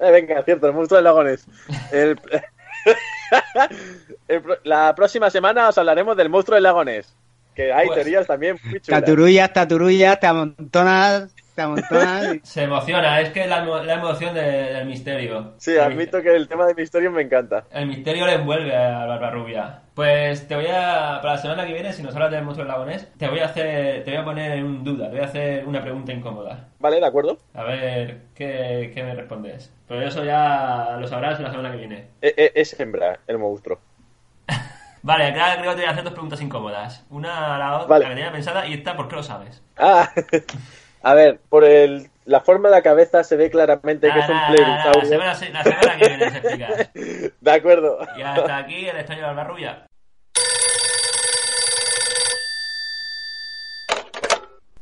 Eh, 0.00 0.10
venga, 0.10 0.42
cierto, 0.42 0.66
el 0.66 0.72
monstruo 0.74 0.96
del 0.96 1.04
lagones. 1.04 1.46
El- 1.92 2.18
la 4.64 4.94
próxima 4.94 5.30
semana 5.30 5.68
os 5.68 5.78
hablaremos 5.78 6.16
del 6.16 6.28
monstruo 6.28 6.54
del 6.56 6.62
lagones. 6.64 7.14
Que 7.54 7.72
hay 7.72 7.86
Pues- 7.86 7.96
teorías 8.00 8.26
también 8.26 8.58
muy 8.64 8.80
chulas. 8.80 9.00
Taturullas, 9.00 9.52
taturullas, 9.52 10.20
te 10.20 10.26
amontonas, 10.26 11.34
te 11.54 11.62
amontonas. 11.62 12.36
Se 12.42 12.62
emociona, 12.64 13.20
es 13.22 13.30
que 13.30 13.46
la, 13.46 13.64
emo- 13.64 13.82
la 13.82 13.94
emoción 13.94 14.34
de- 14.34 14.42
del 14.74 14.86
misterio. 14.86 15.54
Sí, 15.56 15.76
admito 15.78 16.20
que 16.20 16.36
el 16.36 16.48
tema 16.48 16.66
de 16.66 16.74
misterio 16.74 17.10
me 17.10 17.22
encanta. 17.22 17.64
El 17.70 17.86
misterio 17.86 18.26
le 18.26 18.34
envuelve 18.34 18.76
a 18.76 19.06
Barba 19.06 19.30
Rubia. 19.30 19.80
Pues 19.96 20.46
te 20.46 20.54
voy 20.54 20.66
a, 20.66 21.20
para 21.22 21.36
la 21.36 21.38
semana 21.38 21.66
que 21.66 21.72
viene, 21.72 21.90
si 21.90 22.02
nos 22.02 22.14
hablas 22.14 22.30
del 22.30 22.44
monstruo 22.44 22.68
lagonés, 22.68 23.10
te 23.16 23.28
voy 23.28 23.38
a 23.38 23.46
hacer, 23.46 24.04
te 24.04 24.10
voy 24.10 24.20
a 24.20 24.24
poner 24.26 24.52
en 24.58 24.84
duda, 24.84 25.06
te 25.06 25.12
voy 25.16 25.20
a 25.24 25.28
hacer 25.28 25.66
una 25.66 25.80
pregunta 25.80 26.12
incómoda. 26.12 26.68
Vale, 26.78 27.00
de 27.00 27.06
acuerdo. 27.06 27.38
A 27.54 27.62
ver 27.62 28.24
qué, 28.34 28.90
qué 28.94 29.02
me 29.02 29.14
respondes. 29.14 29.72
Pero 29.88 30.02
eso 30.06 30.22
ya 30.22 30.98
lo 31.00 31.08
sabrás 31.08 31.40
la 31.40 31.50
semana 31.50 31.70
que 31.70 31.78
viene. 31.78 32.08
E- 32.20 32.34
e- 32.36 32.52
es 32.54 32.78
hembra, 32.78 33.20
el 33.26 33.38
monstruo. 33.38 33.78
Vale, 35.02 35.28
acá 35.28 35.56
creo 35.60 35.70
que 35.70 35.76
te 35.76 35.82
voy 35.82 35.88
a 35.88 35.92
hacer 35.92 36.04
dos 36.04 36.12
preguntas 36.12 36.42
incómodas. 36.42 37.06
Una 37.08 37.54
a 37.54 37.58
la 37.58 37.76
otra, 37.76 37.88
Vale. 37.88 38.04
la 38.04 38.10
que 38.10 38.14
tenía 38.16 38.32
pensada, 38.32 38.66
y 38.66 38.74
esta, 38.74 38.96
¿por 38.98 39.08
qué 39.08 39.16
lo 39.16 39.22
sabes? 39.22 39.62
Ah, 39.78 40.12
a 41.06 41.14
ver, 41.14 41.38
por 41.48 41.62
el, 41.62 42.10
la 42.24 42.40
forma 42.40 42.68
de 42.68 42.74
la 42.74 42.82
cabeza 42.82 43.22
se 43.22 43.36
ve 43.36 43.48
claramente 43.48 44.10
que 44.12 44.18
es 44.18 44.28
un 44.28 44.34
Nah, 44.34 44.48
nah, 44.48 44.84
nah, 44.86 44.92
la, 44.92 45.04
semana, 45.04 45.30
la 45.52 45.62
semana 45.62 45.96
que 45.98 46.08
viene 46.08 46.30
se 46.30 46.36
explicas. 46.38 46.90
De 47.40 47.50
acuerdo. 47.52 47.98
Y 48.18 48.22
hasta 48.22 48.56
aquí 48.56 48.88
el 48.88 48.96
extraño 48.96 49.20
de 49.20 49.26
Barba 49.28 49.44
Rubia. 49.44 49.86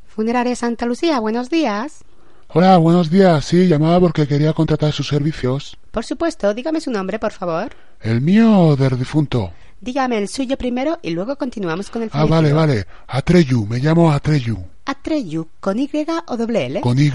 Funeraria 0.07 0.57
Santa 0.57 0.87
Lucía, 0.87 1.21
buenos 1.21 1.51
días. 1.51 2.03
Hola, 2.49 2.79
buenos 2.79 3.11
días. 3.11 3.45
Sí, 3.45 3.69
llamaba 3.69 4.01
porque 4.01 4.27
quería 4.27 4.55
contratar 4.55 4.93
sus 4.93 5.09
servicios. 5.09 5.77
Por 5.91 6.07
supuesto, 6.07 6.55
dígame 6.55 6.81
su 6.81 6.91
nombre, 6.91 7.19
por 7.19 7.33
favor. 7.33 7.73
¿El 8.01 8.23
mío 8.23 8.61
o 8.61 8.77
del 8.77 8.99
difunto? 8.99 9.53
Dígame 9.85 10.17
el 10.17 10.29
suyo 10.29 10.57
primero 10.57 10.99
y 11.03 11.11
luego 11.11 11.37
continuamos 11.37 11.91
con 11.91 12.03
el 12.03 12.09
Ah, 12.13 12.25
vale, 12.25 12.55
vale. 12.55 12.87
Atreyu, 13.07 13.67
me 13.67 13.81
llamo 13.81 14.11
Atreyu. 14.11 14.57
Atreyu, 14.87 15.47
¿con 15.61 15.79
Y 15.79 15.91
o 16.27 16.37
doble 16.39 16.65
L? 16.67 16.81
Con 16.81 16.99
Y. 16.99 17.13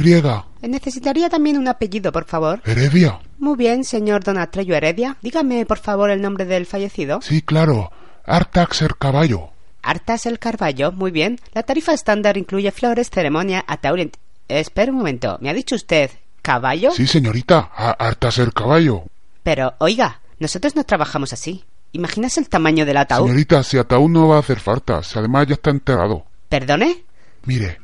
Necesitaría 0.62 1.30
también 1.30 1.58
un 1.58 1.68
apellido, 1.68 2.12
por 2.12 2.26
favor. 2.26 2.62
Heredia. 2.66 3.20
Muy 3.40 3.58
bien, 3.58 3.84
señor 3.84 4.24
don 4.24 4.38
Atreyu 4.38 4.76
Heredia. 4.76 5.18
Dígame, 5.24 5.66
por 5.66 5.80
favor, 5.80 6.12
el 6.12 6.22
nombre 6.22 6.46
del 6.46 6.68
fallecido. 6.68 7.22
Sí, 7.24 7.42
claro. 7.42 7.92
Artaxer 8.24 8.96
Caballo. 9.00 9.50
Artas 9.82 10.28
el 10.28 10.38
Carballo, 10.38 10.92
muy 10.92 11.10
bien. 11.10 11.40
La 11.54 11.64
tarifa 11.64 11.94
estándar 11.94 12.38
incluye 12.38 12.70
flores, 12.72 13.10
ceremonia, 13.10 13.64
ataúd... 13.68 13.98
ent- 14.00 14.14
Espera 14.48 14.92
un 14.92 14.98
momento, 15.00 15.38
¿me 15.42 15.50
ha 15.50 15.54
dicho 15.54 15.74
usted 15.76 16.12
caballo? 16.44 16.92
Sí, 16.92 17.08
señorita. 17.08 17.72
A- 17.76 17.92
Artaxer 17.92 18.52
Caballo. 18.54 19.04
Pero, 19.42 19.74
oiga, 19.80 20.22
nosotros 20.40 20.76
no 20.76 20.84
trabajamos 20.84 21.34
así. 21.34 21.64
¿Imaginas 21.92 22.38
el 22.38 22.50
tamaño 22.50 22.86
del 22.86 22.98
ataúd? 22.98 23.26
Señorita, 23.26 23.64
si 23.64 23.78
ataúd 23.78 24.10
no 24.10 24.28
va 24.28 24.38
a 24.38 24.40
hacer 24.40 24.60
falta. 24.60 25.02
Si 25.04 25.18
además 25.18 25.48
ya 25.48 25.56
está 25.56 25.72
enterrado. 25.72 26.26
¿Perdone? 26.50 27.04
Mire, 27.46 27.80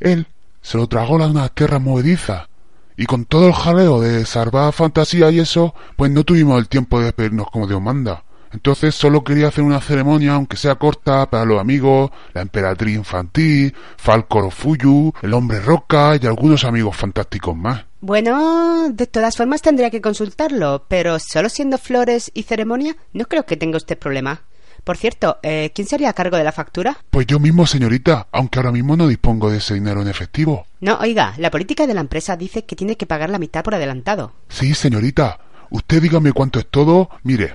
él 0.00 0.26
se 0.62 0.78
lo 0.78 0.86
tragó 0.86 1.18
la 1.18 1.26
una 1.26 1.48
tierra 1.48 1.78
movediza. 1.78 2.48
Y 2.96 3.06
con 3.06 3.24
todo 3.24 3.46
el 3.46 3.52
jaleo 3.52 4.00
de 4.00 4.26
salvar 4.26 4.72
fantasía 4.72 5.30
y 5.30 5.38
eso, 5.38 5.74
pues 5.96 6.10
no 6.10 6.24
tuvimos 6.24 6.58
el 6.58 6.68
tiempo 6.68 6.98
de 6.98 7.06
despedirnos 7.06 7.46
como 7.50 7.66
Dios 7.66 7.80
manda. 7.80 8.24
Entonces 8.52 8.94
solo 8.94 9.22
quería 9.24 9.48
hacer 9.48 9.62
una 9.62 9.80
ceremonia, 9.80 10.34
aunque 10.34 10.56
sea 10.56 10.76
corta, 10.76 11.28
para 11.30 11.44
los 11.44 11.60
amigos, 11.60 12.10
la 12.32 12.42
emperatriz 12.42 12.96
infantil, 12.96 13.74
Falcor 13.96 14.50
Fuyu, 14.50 15.12
el 15.22 15.34
hombre 15.34 15.60
roca 15.60 16.18
y 16.20 16.26
algunos 16.26 16.64
amigos 16.64 16.96
fantásticos 16.96 17.56
más. 17.56 17.84
Bueno, 18.00 18.90
de 18.90 19.06
todas 19.06 19.36
formas 19.36 19.60
tendría 19.60 19.90
que 19.90 20.00
consultarlo, 20.00 20.84
pero 20.88 21.18
solo 21.18 21.48
siendo 21.48 21.78
flores 21.78 22.30
y 22.32 22.44
ceremonia, 22.44 22.96
no 23.12 23.24
creo 23.24 23.44
que 23.44 23.56
tenga 23.56 23.76
usted 23.76 23.98
problema. 23.98 24.42
Por 24.84 24.96
cierto, 24.96 25.38
eh, 25.42 25.72
¿quién 25.74 25.88
sería 25.88 26.10
a 26.10 26.12
cargo 26.12 26.36
de 26.36 26.44
la 26.44 26.52
factura? 26.52 26.96
Pues 27.10 27.26
yo 27.26 27.40
mismo, 27.40 27.66
señorita, 27.66 28.28
aunque 28.30 28.60
ahora 28.60 28.72
mismo 28.72 28.96
no 28.96 29.08
dispongo 29.08 29.50
de 29.50 29.58
ese 29.58 29.74
dinero 29.74 30.00
en 30.00 30.08
efectivo. 30.08 30.66
No, 30.80 30.96
oiga, 31.00 31.34
la 31.38 31.50
política 31.50 31.86
de 31.86 31.94
la 31.94 32.00
empresa 32.00 32.36
dice 32.36 32.64
que 32.64 32.76
tiene 32.76 32.96
que 32.96 33.04
pagar 33.06 33.30
la 33.30 33.38
mitad 33.38 33.64
por 33.64 33.74
adelantado. 33.74 34.32
Sí, 34.48 34.74
señorita. 34.74 35.40
Usted 35.70 36.00
dígame 36.00 36.32
cuánto 36.32 36.60
es 36.60 36.66
todo. 36.68 37.10
Mire, 37.24 37.54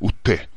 usted. 0.00 0.48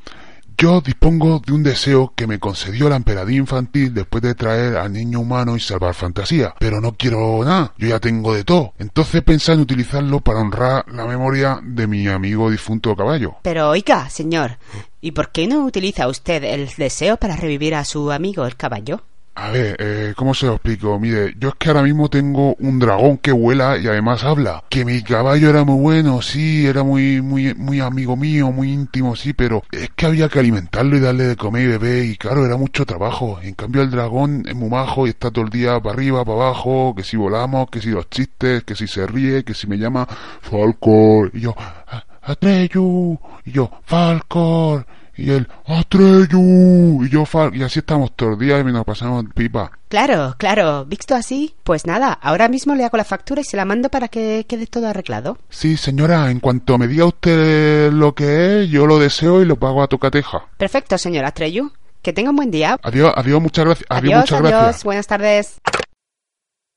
Yo 0.60 0.80
dispongo 0.80 1.40
de 1.46 1.52
un 1.52 1.62
deseo 1.62 2.12
que 2.16 2.26
me 2.26 2.40
concedió 2.40 2.88
la 2.88 2.96
emperatriz 2.96 3.36
infantil 3.36 3.94
después 3.94 4.22
de 4.24 4.34
traer 4.34 4.76
al 4.76 4.92
niño 4.92 5.20
humano 5.20 5.54
y 5.56 5.60
salvar 5.60 5.94
fantasía. 5.94 6.52
Pero 6.58 6.80
no 6.80 6.96
quiero 6.96 7.44
nada. 7.44 7.72
Yo 7.78 7.86
ya 7.86 8.00
tengo 8.00 8.34
de 8.34 8.42
todo. 8.42 8.74
Entonces 8.76 9.22
pensé 9.22 9.52
en 9.52 9.60
utilizarlo 9.60 10.18
para 10.18 10.40
honrar 10.40 10.84
la 10.92 11.06
memoria 11.06 11.60
de 11.62 11.86
mi 11.86 12.08
amigo 12.08 12.50
difunto 12.50 12.96
caballo. 12.96 13.36
Pero 13.42 13.68
oiga, 13.68 14.10
señor, 14.10 14.58
¿y 15.00 15.12
por 15.12 15.30
qué 15.30 15.46
no 15.46 15.64
utiliza 15.64 16.08
usted 16.08 16.42
el 16.42 16.68
deseo 16.76 17.18
para 17.18 17.36
revivir 17.36 17.76
a 17.76 17.84
su 17.84 18.10
amigo 18.10 18.44
el 18.44 18.56
caballo? 18.56 19.04
A 19.40 19.50
ver, 19.52 19.76
eh, 19.78 20.14
¿cómo 20.16 20.34
se 20.34 20.46
lo 20.46 20.54
explico? 20.54 20.98
Mire, 20.98 21.32
yo 21.38 21.50
es 21.50 21.54
que 21.54 21.68
ahora 21.68 21.84
mismo 21.84 22.10
tengo 22.10 22.56
un 22.58 22.80
dragón 22.80 23.18
que 23.18 23.30
vuela 23.30 23.78
y 23.78 23.86
además 23.86 24.24
habla. 24.24 24.64
Que 24.68 24.84
mi 24.84 25.00
caballo 25.02 25.48
era 25.48 25.62
muy 25.62 25.80
bueno, 25.80 26.20
sí, 26.22 26.66
era 26.66 26.82
muy, 26.82 27.22
muy, 27.22 27.54
muy 27.54 27.78
amigo 27.78 28.16
mío, 28.16 28.50
muy 28.50 28.72
íntimo, 28.72 29.14
sí, 29.14 29.34
pero 29.34 29.62
es 29.70 29.90
que 29.94 30.06
había 30.06 30.28
que 30.28 30.40
alimentarlo 30.40 30.96
y 30.96 31.00
darle 31.00 31.22
de 31.28 31.36
comer 31.36 31.62
y 31.62 31.66
beber 31.68 32.04
y 32.06 32.16
claro, 32.16 32.44
era 32.44 32.56
mucho 32.56 32.84
trabajo. 32.84 33.38
En 33.40 33.54
cambio 33.54 33.82
el 33.82 33.92
dragón 33.92 34.42
es 34.44 34.56
muy 34.56 34.70
majo 34.70 35.06
y 35.06 35.10
está 35.10 35.30
todo 35.30 35.44
el 35.44 35.50
día 35.52 35.78
para 35.78 35.94
arriba, 35.94 36.24
para 36.24 36.38
abajo, 36.46 36.94
que 36.96 37.04
si 37.04 37.16
volamos, 37.16 37.70
que 37.70 37.80
si 37.80 37.90
los 37.90 38.10
chistes, 38.10 38.64
que 38.64 38.74
si 38.74 38.88
se 38.88 39.06
ríe, 39.06 39.44
que 39.44 39.54
si 39.54 39.68
me 39.68 39.78
llama 39.78 40.04
Falcor. 40.42 41.30
Y 41.32 41.40
yo, 41.42 41.54
"A- 41.56 42.04
Atreyu, 42.22 43.16
y 43.44 43.52
yo, 43.52 43.70
Falcor. 43.84 44.84
Y 45.18 45.32
él, 45.32 45.48
Atreyu, 45.66 47.04
y 47.04 47.10
yo, 47.10 47.26
Fal 47.26 47.54
y 47.54 47.64
así 47.64 47.80
estamos 47.80 48.12
todos 48.14 48.30
los 48.30 48.38
días 48.38 48.60
y 48.60 48.64
nos 48.70 48.84
pasamos 48.84 49.24
pipa. 49.34 49.72
Claro, 49.88 50.36
claro, 50.38 50.84
visto 50.84 51.16
así, 51.16 51.56
pues 51.64 51.86
nada, 51.86 52.12
ahora 52.12 52.48
mismo 52.48 52.76
le 52.76 52.84
hago 52.84 52.96
la 52.96 53.04
factura 53.04 53.40
y 53.40 53.44
se 53.44 53.56
la 53.56 53.64
mando 53.64 53.88
para 53.88 54.06
que 54.06 54.46
quede 54.48 54.68
todo 54.68 54.86
arreglado. 54.86 55.36
Sí, 55.48 55.76
señora, 55.76 56.30
en 56.30 56.38
cuanto 56.38 56.78
me 56.78 56.86
diga 56.86 57.06
usted 57.06 57.90
lo 57.92 58.14
que 58.14 58.62
es, 58.62 58.70
yo 58.70 58.86
lo 58.86 59.00
deseo 59.00 59.42
y 59.42 59.44
lo 59.44 59.56
pago 59.56 59.82
a 59.82 59.88
tocateja. 59.88 60.46
Perfecto, 60.56 60.96
señora 60.96 61.32
Treyu. 61.32 61.72
Que 62.00 62.12
tenga 62.12 62.30
un 62.30 62.36
buen 62.36 62.52
día. 62.52 62.78
Adiós, 62.80 63.12
adiós, 63.16 63.42
muchas 63.42 63.64
gracias. 63.64 63.86
Adiós, 63.90 64.12
adiós, 64.12 64.20
muchas 64.20 64.38
adiós, 64.38 64.50
gracias. 64.52 64.84
buenas 64.84 65.06
tardes. 65.08 65.60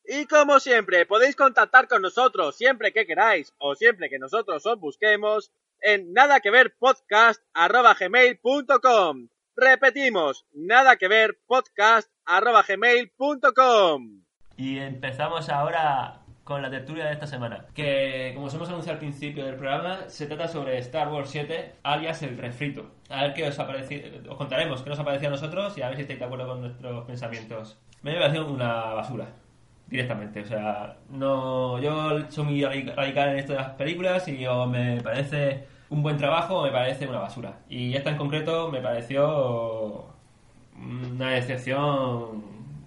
Y 0.04 0.26
como 0.26 0.60
siempre, 0.60 1.06
podéis 1.06 1.36
contactar 1.36 1.88
con 1.88 2.02
nosotros 2.02 2.58
siempre 2.58 2.92
que 2.92 3.06
queráis 3.06 3.54
o 3.60 3.76
siempre 3.76 4.10
que 4.10 4.18
nosotros 4.18 4.66
os 4.66 4.80
busquemos 4.80 5.52
en 5.82 6.14
nada 6.14 6.40
que 6.40 6.52
ver 6.52 6.76
podcast 6.78 7.42
gmail.com. 8.00 9.28
Repetimos, 9.56 10.46
nada 10.54 10.96
que 10.96 11.08
ver 11.08 11.40
podcast 11.46 12.10
gmail.com. 12.68 14.22
Y 14.58 14.80
empezamos 14.80 15.50
ahora 15.50 16.20
con 16.44 16.62
la 16.62 16.70
tertulia 16.70 17.06
de 17.06 17.14
esta 17.14 17.28
semana. 17.28 17.66
Que, 17.74 18.32
como 18.34 18.48
os 18.48 18.54
hemos 18.54 18.70
anunciado 18.70 18.94
al 18.96 19.00
principio 19.00 19.46
del 19.46 19.56
programa, 19.56 20.10
se 20.10 20.26
trata 20.28 20.48
sobre 20.48 20.78
Star 20.80 21.10
Wars 21.10 21.30
7, 21.30 21.76
alias 21.84 22.22
el 22.24 22.38
refrito. 22.38 22.92
A 23.10 23.24
ver 23.24 23.34
qué 23.34 23.48
os 23.48 23.58
ha 23.60 23.68
parecido. 23.68 24.10
Os 24.32 24.38
contaremos 24.38 24.82
qué 24.82 24.90
nos 24.90 25.00
ha 25.00 25.04
parecido 25.06 25.30
a 25.30 25.32
nosotros 25.32 25.78
y 25.78 25.82
a 25.82 25.88
ver 25.88 25.96
si 25.98 26.02
estáis 26.04 26.20
de 26.20 26.26
acuerdo 26.26 26.48
con 26.48 26.62
nuestros 26.62 27.06
pensamientos. 27.06 27.78
Me 28.02 28.18
ha 28.18 28.20
parecido 28.22 28.48
una 28.52 28.74
basura. 28.94 29.28
Directamente, 29.88 30.40
o 30.42 30.46
sea, 30.46 30.98
no. 31.10 31.78
Yo 31.80 32.22
soy 32.30 32.46
muy 32.46 32.62
radic- 32.62 32.96
radical 32.96 33.30
en 33.30 33.40
esto 33.40 33.52
de 33.54 33.60
las 33.60 33.72
películas 33.72 34.26
y 34.30 34.46
o 34.48 34.66
me 34.66 35.02
parece 35.02 35.68
un 35.92 36.02
buen 36.02 36.18
trabajo 36.18 36.64
me 36.64 36.72
parece 36.72 37.08
una 37.08 37.20
basura. 37.20 37.60
Y 37.70 37.96
esta 37.96 38.10
en 38.10 38.18
concreto 38.18 38.72
me 38.72 38.82
pareció 38.82 40.06
una 40.76 41.32
decepción 41.32 42.44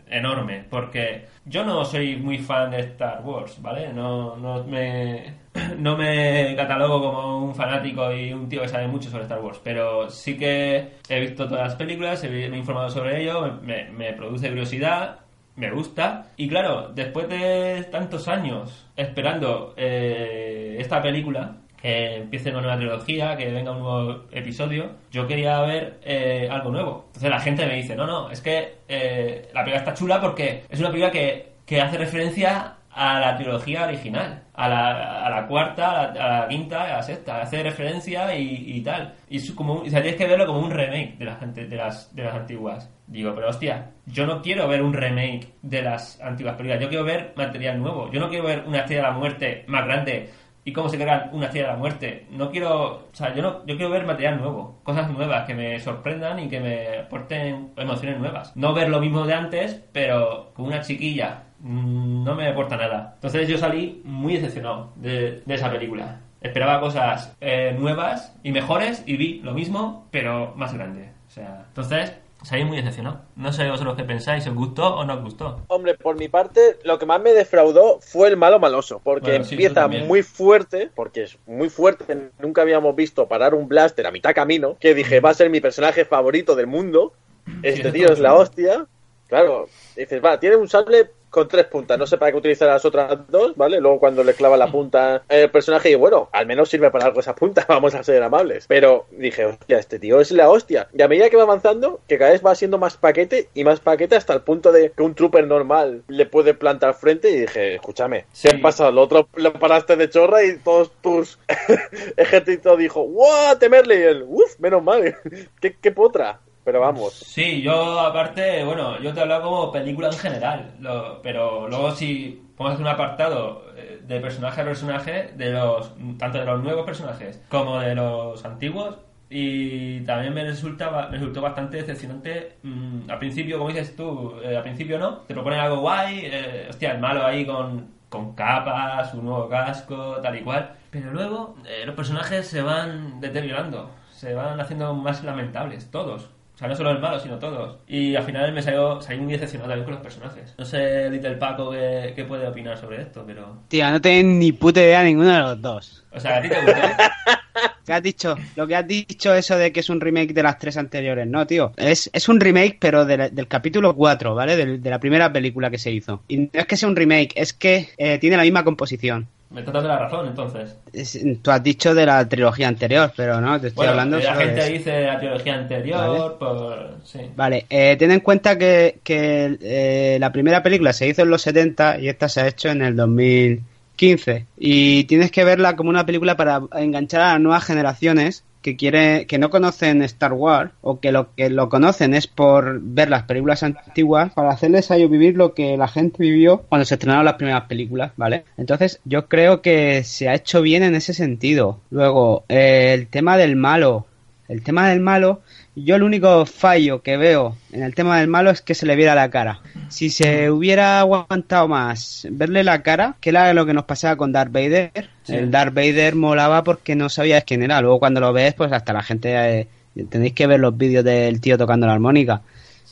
enorme, 0.08 0.64
porque 0.70 1.26
yo 1.44 1.64
no 1.64 1.84
soy 1.84 2.16
muy 2.16 2.38
fan 2.38 2.70
de 2.70 2.80
Star 2.80 3.22
Wars, 3.22 3.60
¿vale? 3.62 3.92
No, 3.92 4.36
no 4.36 4.64
me 4.64 5.34
no 5.78 5.96
me 5.96 6.54
catalogo 6.56 7.00
como 7.00 7.44
un 7.44 7.54
fanático 7.54 8.12
y 8.12 8.32
un 8.32 8.48
tío 8.48 8.62
que 8.62 8.68
sabe 8.68 8.88
mucho 8.88 9.10
sobre 9.10 9.24
Star 9.24 9.40
Wars, 9.40 9.60
pero 9.62 10.10
sí 10.10 10.36
que 10.38 10.94
he 11.08 11.20
visto 11.20 11.46
todas 11.46 11.68
las 11.68 11.76
películas, 11.76 12.24
he, 12.24 12.28
me 12.28 12.56
he 12.56 12.58
informado 12.58 12.88
sobre 12.90 13.22
ello, 13.22 13.60
me, 13.62 13.90
me 13.90 14.12
produce 14.14 14.48
curiosidad, 14.48 15.20
me 15.56 15.70
gusta. 15.70 16.28
Y 16.36 16.48
claro, 16.48 16.88
después 16.94 17.28
de 17.28 17.86
tantos 17.90 18.28
años 18.28 18.86
esperando 18.96 19.74
eh, 19.76 20.76
esta 20.78 21.02
película, 21.02 21.56
que 21.84 22.16
empiece 22.16 22.48
una 22.50 22.62
nueva 22.62 22.76
trilogía, 22.78 23.36
que 23.36 23.50
venga 23.52 23.72
un 23.72 23.80
nuevo 23.80 24.24
episodio, 24.32 24.92
yo 25.12 25.26
quería 25.26 25.60
ver 25.60 26.00
eh, 26.02 26.48
algo 26.50 26.70
nuevo. 26.70 27.04
Entonces 27.08 27.28
la 27.30 27.40
gente 27.40 27.66
me 27.66 27.74
dice, 27.74 27.94
no, 27.94 28.06
no, 28.06 28.30
es 28.30 28.40
que 28.40 28.76
eh, 28.88 29.50
la 29.52 29.60
película 29.60 29.80
está 29.80 29.92
chula 29.92 30.18
porque 30.20 30.62
es 30.68 30.80
una 30.80 30.88
película 30.88 31.10
que, 31.12 31.52
que 31.66 31.82
hace 31.82 31.98
referencia 31.98 32.76
a 32.90 33.20
la 33.20 33.36
trilogía 33.36 33.84
original, 33.84 34.44
a 34.54 34.68
la, 34.68 35.26
a 35.26 35.28
la 35.30 35.46
cuarta, 35.46 36.00
a 36.04 36.14
la, 36.14 36.40
la 36.40 36.48
quinta, 36.48 36.84
a 36.84 36.96
la 36.96 37.02
sexta, 37.02 37.42
hace 37.42 37.62
referencia 37.62 38.34
y, 38.34 38.80
tal. 38.80 39.12
Y 39.28 39.36
es 39.38 39.50
como, 39.52 39.82
tienes 39.82 40.14
que 40.16 40.26
verlo 40.26 40.46
como 40.46 40.60
un 40.60 40.70
remake 40.70 41.18
de 41.18 41.24
las, 41.26 41.42
ante- 41.42 41.66
de 41.66 41.76
las, 41.76 42.14
de 42.14 42.22
las 42.22 42.34
antiguas. 42.34 42.88
Digo, 43.08 43.34
pero 43.34 43.48
hostia, 43.50 43.90
yo 44.06 44.26
no 44.26 44.40
quiero 44.40 44.66
ver 44.68 44.80
un 44.82 44.94
remake 44.94 45.48
de 45.60 45.82
las 45.82 46.18
antiguas 46.22 46.54
películas, 46.56 46.80
yo 46.82 46.88
quiero 46.88 47.04
ver 47.04 47.32
material 47.36 47.78
nuevo, 47.78 48.10
yo 48.10 48.20
no 48.20 48.30
quiero 48.30 48.44
ver 48.46 48.62
una 48.66 48.78
estrella 48.78 49.02
de 49.02 49.08
la 49.08 49.14
muerte 49.18 49.64
más 49.66 49.84
grande 49.84 50.30
y 50.64 50.72
cómo 50.72 50.88
se 50.88 50.96
crea 50.96 51.30
una 51.32 51.46
estrella 51.46 51.66
de 51.66 51.72
la 51.72 51.78
muerte. 51.78 52.26
No 52.30 52.50
quiero, 52.50 52.86
o 52.94 53.08
sea, 53.12 53.34
yo 53.34 53.42
no, 53.42 53.66
yo 53.66 53.76
quiero 53.76 53.90
ver 53.90 54.06
material 54.06 54.40
nuevo, 54.40 54.80
cosas 54.82 55.10
nuevas 55.10 55.46
que 55.46 55.54
me 55.54 55.78
sorprendan 55.78 56.38
y 56.38 56.48
que 56.48 56.60
me 56.60 56.98
aporten 57.00 57.72
emociones 57.76 58.18
nuevas. 58.18 58.56
No 58.56 58.72
ver 58.72 58.88
lo 58.88 59.00
mismo 59.00 59.26
de 59.26 59.34
antes, 59.34 59.82
pero 59.92 60.52
con 60.54 60.66
una 60.66 60.80
chiquilla 60.80 61.44
mm, 61.60 62.24
no 62.24 62.34
me 62.34 62.48
aporta 62.48 62.76
nada. 62.76 63.12
Entonces 63.16 63.48
yo 63.48 63.58
salí 63.58 64.00
muy 64.04 64.34
decepcionado 64.34 64.92
de, 64.96 65.42
de 65.44 65.54
esa 65.54 65.70
película. 65.70 66.20
Esperaba 66.40 66.80
cosas 66.80 67.34
eh, 67.40 67.74
nuevas 67.78 68.36
y 68.42 68.52
mejores 68.52 69.02
y 69.06 69.16
vi 69.16 69.40
lo 69.42 69.54
mismo, 69.54 70.08
pero 70.10 70.54
más 70.56 70.74
grande. 70.74 71.10
O 71.26 71.30
sea, 71.30 71.64
entonces 71.68 72.14
salí 72.44 72.64
muy 72.64 72.76
decepcionado. 72.76 73.22
No 73.36 73.52
sé 73.52 73.68
vosotros 73.68 73.96
qué 73.96 74.04
pensáis, 74.04 74.46
¿os 74.46 74.54
gustó 74.54 74.96
o 74.96 75.04
no 75.04 75.14
os 75.14 75.22
gustó? 75.22 75.62
Hombre, 75.68 75.94
por 75.94 76.16
mi 76.16 76.28
parte, 76.28 76.78
lo 76.84 76.98
que 76.98 77.06
más 77.06 77.20
me 77.20 77.32
defraudó 77.32 77.98
fue 78.00 78.28
el 78.28 78.36
malo 78.36 78.58
maloso, 78.58 79.00
porque 79.02 79.30
Bueno, 79.30 79.44
sí, 79.44 79.54
eso 79.54 79.80
empieza 79.80 79.88
muy 79.88 80.22
fuerte, 80.22 80.90
porque 80.94 81.24
es 81.24 81.38
muy 81.46 81.70
fuerte, 81.70 82.30
nunca 82.38 82.62
habíamos 82.62 82.94
visto 82.94 83.26
parar 83.26 83.54
un 83.54 83.66
blaster 83.66 84.06
a 84.06 84.10
mitad 84.10 84.34
camino, 84.34 84.76
que 84.78 84.94
dije, 84.94 85.20
va 85.20 85.30
a 85.30 85.34
ser 85.34 85.50
mi 85.50 85.60
personaje 85.60 86.04
favorito 86.04 86.54
del 86.54 86.66
mundo, 86.66 87.14
este 87.62 87.90
tío 87.90 88.12
es 88.12 88.18
la 88.18 88.34
hostia, 88.34 88.86
claro, 89.28 89.68
dices, 89.96 90.22
va, 90.22 90.38
tiene 90.38 90.56
un 90.56 90.68
sable 90.68 91.10
con 91.34 91.48
tres 91.48 91.66
puntas, 91.66 91.98
no 91.98 92.06
sé 92.06 92.16
para 92.16 92.30
qué 92.30 92.38
utilizar 92.38 92.68
las 92.68 92.84
otras 92.84 93.18
dos, 93.28 93.56
¿vale? 93.56 93.80
Luego 93.80 93.98
cuando 93.98 94.22
le 94.22 94.34
clava 94.34 94.56
la 94.56 94.70
punta 94.70 95.24
el 95.28 95.50
personaje, 95.50 95.90
y 95.90 95.96
bueno, 95.96 96.28
al 96.30 96.46
menos 96.46 96.68
sirve 96.68 96.92
para 96.92 97.06
algo 97.06 97.18
esa 97.18 97.34
punta, 97.34 97.66
vamos 97.68 97.96
a 97.96 98.04
ser 98.04 98.22
amables. 98.22 98.66
Pero 98.68 99.06
dije, 99.10 99.44
hostia, 99.44 99.80
este 99.80 99.98
tío 99.98 100.20
es 100.20 100.30
la 100.30 100.48
hostia. 100.48 100.86
Y 100.96 101.02
a 101.02 101.08
medida 101.08 101.28
que 101.30 101.36
va 101.36 101.42
avanzando, 101.42 101.98
que 102.06 102.18
cada 102.18 102.30
vez 102.30 102.46
va 102.46 102.54
siendo 102.54 102.78
más 102.78 102.96
paquete 102.96 103.48
y 103.52 103.64
más 103.64 103.80
paquete 103.80 104.14
hasta 104.14 104.32
el 104.32 104.42
punto 104.42 104.70
de 104.70 104.92
que 104.92 105.02
un 105.02 105.16
trooper 105.16 105.44
normal 105.44 106.04
le 106.06 106.24
puede 106.24 106.54
plantar 106.54 106.94
frente 106.94 107.30
y 107.30 107.40
dije, 107.40 107.74
escúchame, 107.74 108.26
¿qué 108.40 108.56
ha 108.56 108.62
pasado? 108.62 108.92
Lo 108.92 109.02
otro 109.02 109.28
lo 109.34 109.52
paraste 109.54 109.96
de 109.96 110.08
chorra 110.08 110.44
y 110.44 110.58
todos 110.58 110.92
tus 111.02 111.40
ejércitos 112.16 112.78
dijo, 112.78 113.02
¡guau! 113.02 113.58
Temerle 113.58 113.98
y 113.98 114.02
él, 114.02 114.24
¡uf! 114.28 114.60
Menos 114.60 114.84
mal, 114.84 115.16
¿qué, 115.60 115.76
qué 115.80 115.90
potra? 115.90 116.38
Pero 116.64 116.80
vamos. 116.80 117.12
Sí, 117.12 117.60
yo 117.62 118.00
aparte, 118.00 118.64
bueno, 118.64 118.98
yo 119.00 119.12
te 119.12 119.18
he 119.20 119.22
hablado 119.22 119.42
como 119.42 119.72
película 119.72 120.08
en 120.08 120.18
general, 120.18 120.74
lo- 120.80 121.20
pero 121.22 121.68
luego 121.68 121.90
si 121.92 122.42
ponemos 122.56 122.80
un 122.80 122.86
apartado 122.86 123.66
eh, 123.76 124.00
de 124.02 124.20
personaje 124.20 124.60
a 124.62 124.64
personaje, 124.64 125.32
de 125.36 125.50
los 125.52 125.92
tanto 126.18 126.38
de 126.38 126.44
los 126.46 126.62
nuevos 126.62 126.86
personajes 126.86 127.42
como 127.48 127.80
de 127.80 127.94
los 127.94 128.44
antiguos, 128.44 128.96
y 129.28 130.00
también 130.04 130.32
me 130.34 130.44
resulta 130.44 130.90
me 131.10 131.18
resultó 131.18 131.40
bastante 131.42 131.78
decepcionante 131.78 132.56
mm, 132.62 133.10
al 133.10 133.18
principio, 133.18 133.58
como 133.58 133.70
dices 133.70 133.94
tú, 133.96 134.34
eh, 134.42 134.56
al 134.56 134.62
principio 134.62 134.98
no, 134.98 135.18
te 135.26 135.34
proponen 135.34 135.60
algo 135.60 135.80
guay, 135.80 136.20
eh, 136.24 136.66
hostia, 136.70 136.92
el 136.92 137.00
malo 137.00 137.26
ahí 137.26 137.44
con, 137.44 137.88
con 138.08 138.34
capas, 138.34 139.12
un 139.14 139.24
nuevo 139.26 139.48
casco, 139.48 140.16
tal 140.22 140.36
y 140.36 140.42
cual, 140.42 140.74
pero 140.90 141.12
luego 141.12 141.56
eh, 141.66 141.82
los 141.84 141.94
personajes 141.96 142.46
se 142.46 142.62
van 142.62 143.20
deteriorando, 143.20 143.90
se 144.10 144.34
van 144.34 144.60
haciendo 144.60 144.94
más 144.94 145.24
lamentables, 145.24 145.90
todos. 145.90 146.30
O 146.54 146.56
sea, 146.58 146.68
no 146.68 146.76
solo 146.76 146.90
el 146.92 147.00
malo, 147.00 147.18
sino 147.18 147.38
todos. 147.40 147.78
Y 147.88 148.14
al 148.14 148.22
final 148.22 148.52
me 148.52 148.62
salió, 148.62 149.00
salí 149.02 149.18
muy 149.20 149.32
decepcionado 149.32 149.70
también 149.70 149.84
con 149.84 149.94
los 149.94 150.02
personajes. 150.02 150.54
No 150.56 150.64
sé, 150.64 151.10
Little 151.10 151.34
Paco, 151.34 151.72
qué, 151.72 152.12
qué 152.14 152.24
puede 152.24 152.46
opinar 152.46 152.78
sobre 152.78 153.02
esto, 153.02 153.24
pero... 153.26 153.62
Tío, 153.68 153.90
no 153.90 154.00
tenés 154.00 154.24
ni 154.24 154.52
puta 154.52 154.80
idea 154.80 155.02
ninguno 155.02 155.32
de 155.32 155.40
los 155.40 155.60
dos. 155.60 156.04
O 156.12 156.20
sea, 156.20 156.36
¿a 156.36 156.42
ti 156.42 156.48
te 156.48 156.60
gustó? 156.60 156.80
¿Qué 157.84 157.92
has 157.92 158.02
dicho? 158.02 158.36
Lo 158.56 158.66
que 158.66 158.76
has 158.76 158.86
dicho 158.86 159.34
eso 159.34 159.56
de 159.58 159.72
que 159.72 159.80
es 159.80 159.90
un 159.90 160.00
remake 160.00 160.32
de 160.32 160.42
las 160.42 160.58
tres 160.58 160.76
anteriores. 160.76 161.26
No, 161.26 161.46
tío. 161.46 161.72
Es, 161.76 162.08
es 162.12 162.28
un 162.28 162.40
remake, 162.40 162.78
pero 162.80 163.04
de 163.04 163.16
la- 163.16 163.28
del 163.28 163.46
capítulo 163.48 163.94
4, 163.94 164.34
¿vale? 164.34 164.56
Del- 164.56 164.80
de 164.80 164.90
la 164.90 165.00
primera 165.00 165.32
película 165.32 165.70
que 165.70 165.78
se 165.78 165.90
hizo. 165.90 166.22
Y 166.28 166.38
no 166.38 166.48
es 166.52 166.66
que 166.66 166.76
sea 166.76 166.88
un 166.88 166.96
remake, 166.96 167.32
es 167.34 167.52
que 167.52 167.88
eh, 167.98 168.18
tiene 168.18 168.36
la 168.36 168.42
misma 168.44 168.64
composición. 168.64 169.26
Me 169.50 169.60
estás 169.60 169.74
dando 169.74 169.88
la 169.88 169.98
razón, 169.98 170.26
entonces. 170.26 170.76
Es- 170.92 171.18
tú 171.42 171.50
has 171.50 171.62
dicho 171.62 171.94
de 171.94 172.06
la 172.06 172.28
trilogía 172.28 172.66
anterior, 172.66 173.12
pero 173.16 173.40
no, 173.40 173.60
te 173.60 173.68
estoy 173.68 173.76
Bueno, 173.86 173.90
hablando 173.92 174.18
la 174.18 174.36
de 174.36 174.44
gente 174.44 174.60
eso. 174.62 174.72
dice 174.72 175.00
la 175.04 175.18
trilogía 175.20 175.54
anterior, 175.54 176.36
por... 176.38 176.96
Sí. 177.04 177.20
Vale, 177.36 177.66
eh, 177.70 177.94
ten 177.98 178.10
en 178.10 178.20
cuenta 178.20 178.58
que, 178.58 178.98
que, 179.04 179.56
eh, 179.60 180.16
la 180.18 180.32
primera 180.32 180.62
película 180.62 180.92
se 180.92 181.06
hizo 181.06 181.22
en 181.22 181.30
los 181.30 181.42
70 181.42 182.00
y 182.00 182.08
esta 182.08 182.28
se 182.28 182.40
ha 182.40 182.48
hecho 182.48 182.68
en 182.70 182.82
el 182.82 182.96
2015. 182.96 184.46
Y 184.58 185.04
tienes 185.04 185.30
que 185.30 185.44
verla 185.44 185.76
como 185.76 185.90
una 185.90 186.04
película 186.06 186.36
para 186.36 186.60
enganchar 186.74 187.20
a 187.20 187.32
las 187.34 187.40
nuevas 187.40 187.64
generaciones 187.64 188.44
que 188.64 188.76
quiere, 188.76 189.26
que 189.26 189.38
no 189.38 189.50
conocen 189.50 190.00
Star 190.00 190.32
Wars 190.32 190.72
o 190.80 190.98
que 190.98 191.12
lo 191.12 191.34
que 191.34 191.50
lo 191.50 191.68
conocen 191.68 192.14
es 192.14 192.26
por 192.26 192.80
ver 192.80 193.10
las 193.10 193.24
películas 193.24 193.62
antiguas 193.62 194.32
para 194.32 194.52
hacerles 194.52 194.90
a 194.90 194.96
ellos 194.96 195.10
vivir 195.10 195.36
lo 195.36 195.52
que 195.52 195.76
la 195.76 195.86
gente 195.86 196.16
vivió 196.18 196.62
cuando 196.70 196.86
se 196.86 196.94
estrenaron 196.94 197.26
las 197.26 197.34
primeras 197.34 197.64
películas, 197.64 198.12
¿vale? 198.16 198.44
Entonces 198.56 199.00
yo 199.04 199.28
creo 199.28 199.60
que 199.60 200.02
se 200.02 200.30
ha 200.30 200.34
hecho 200.34 200.62
bien 200.62 200.82
en 200.82 200.94
ese 200.94 201.12
sentido. 201.12 201.80
Luego, 201.90 202.44
eh, 202.48 202.94
el 202.94 203.08
tema 203.08 203.36
del 203.36 203.54
malo. 203.54 204.06
El 204.48 204.62
tema 204.62 204.88
del 204.88 205.00
malo, 205.00 205.42
yo 205.76 205.96
el 205.96 206.02
único 206.02 206.46
fallo 206.46 207.02
que 207.02 207.16
veo 207.16 207.56
en 207.72 207.82
el 207.82 207.94
tema 207.94 208.18
del 208.20 208.28
malo 208.28 208.50
es 208.50 208.60
que 208.62 208.74
se 208.74 208.86
le 208.86 208.96
viera 208.96 209.14
la 209.14 209.30
cara. 209.30 209.60
Si 209.88 210.10
se 210.10 210.50
hubiera 210.50 211.00
aguantado 211.00 211.66
más 211.68 212.26
verle 212.30 212.62
la 212.64 212.82
cara, 212.82 213.16
que 213.20 213.30
era 213.30 213.52
lo 213.54 213.66
que 213.66 213.74
nos 213.74 213.84
pasaba 213.84 214.16
con 214.16 214.32
Darth 214.32 214.52
Vader, 214.52 214.92
Sí. 215.24 215.34
el 215.34 215.50
Darth 215.50 215.74
Vader 215.74 216.14
molaba 216.14 216.62
porque 216.64 216.94
no 216.94 217.08
sabías 217.08 217.44
quién 217.44 217.62
era. 217.62 217.80
Luego 217.80 217.98
cuando 217.98 218.20
lo 218.20 218.32
ves, 218.32 218.54
pues 218.54 218.70
hasta 218.72 218.92
la 218.92 219.02
gente... 219.02 219.34
eh, 219.60 219.68
tenéis 220.10 220.32
que 220.32 220.46
ver 220.48 220.58
los 220.60 220.76
vídeos 220.76 221.04
del 221.04 221.40
tío 221.40 221.56
tocando 221.56 221.86
la 221.86 221.92
armónica 221.94 222.42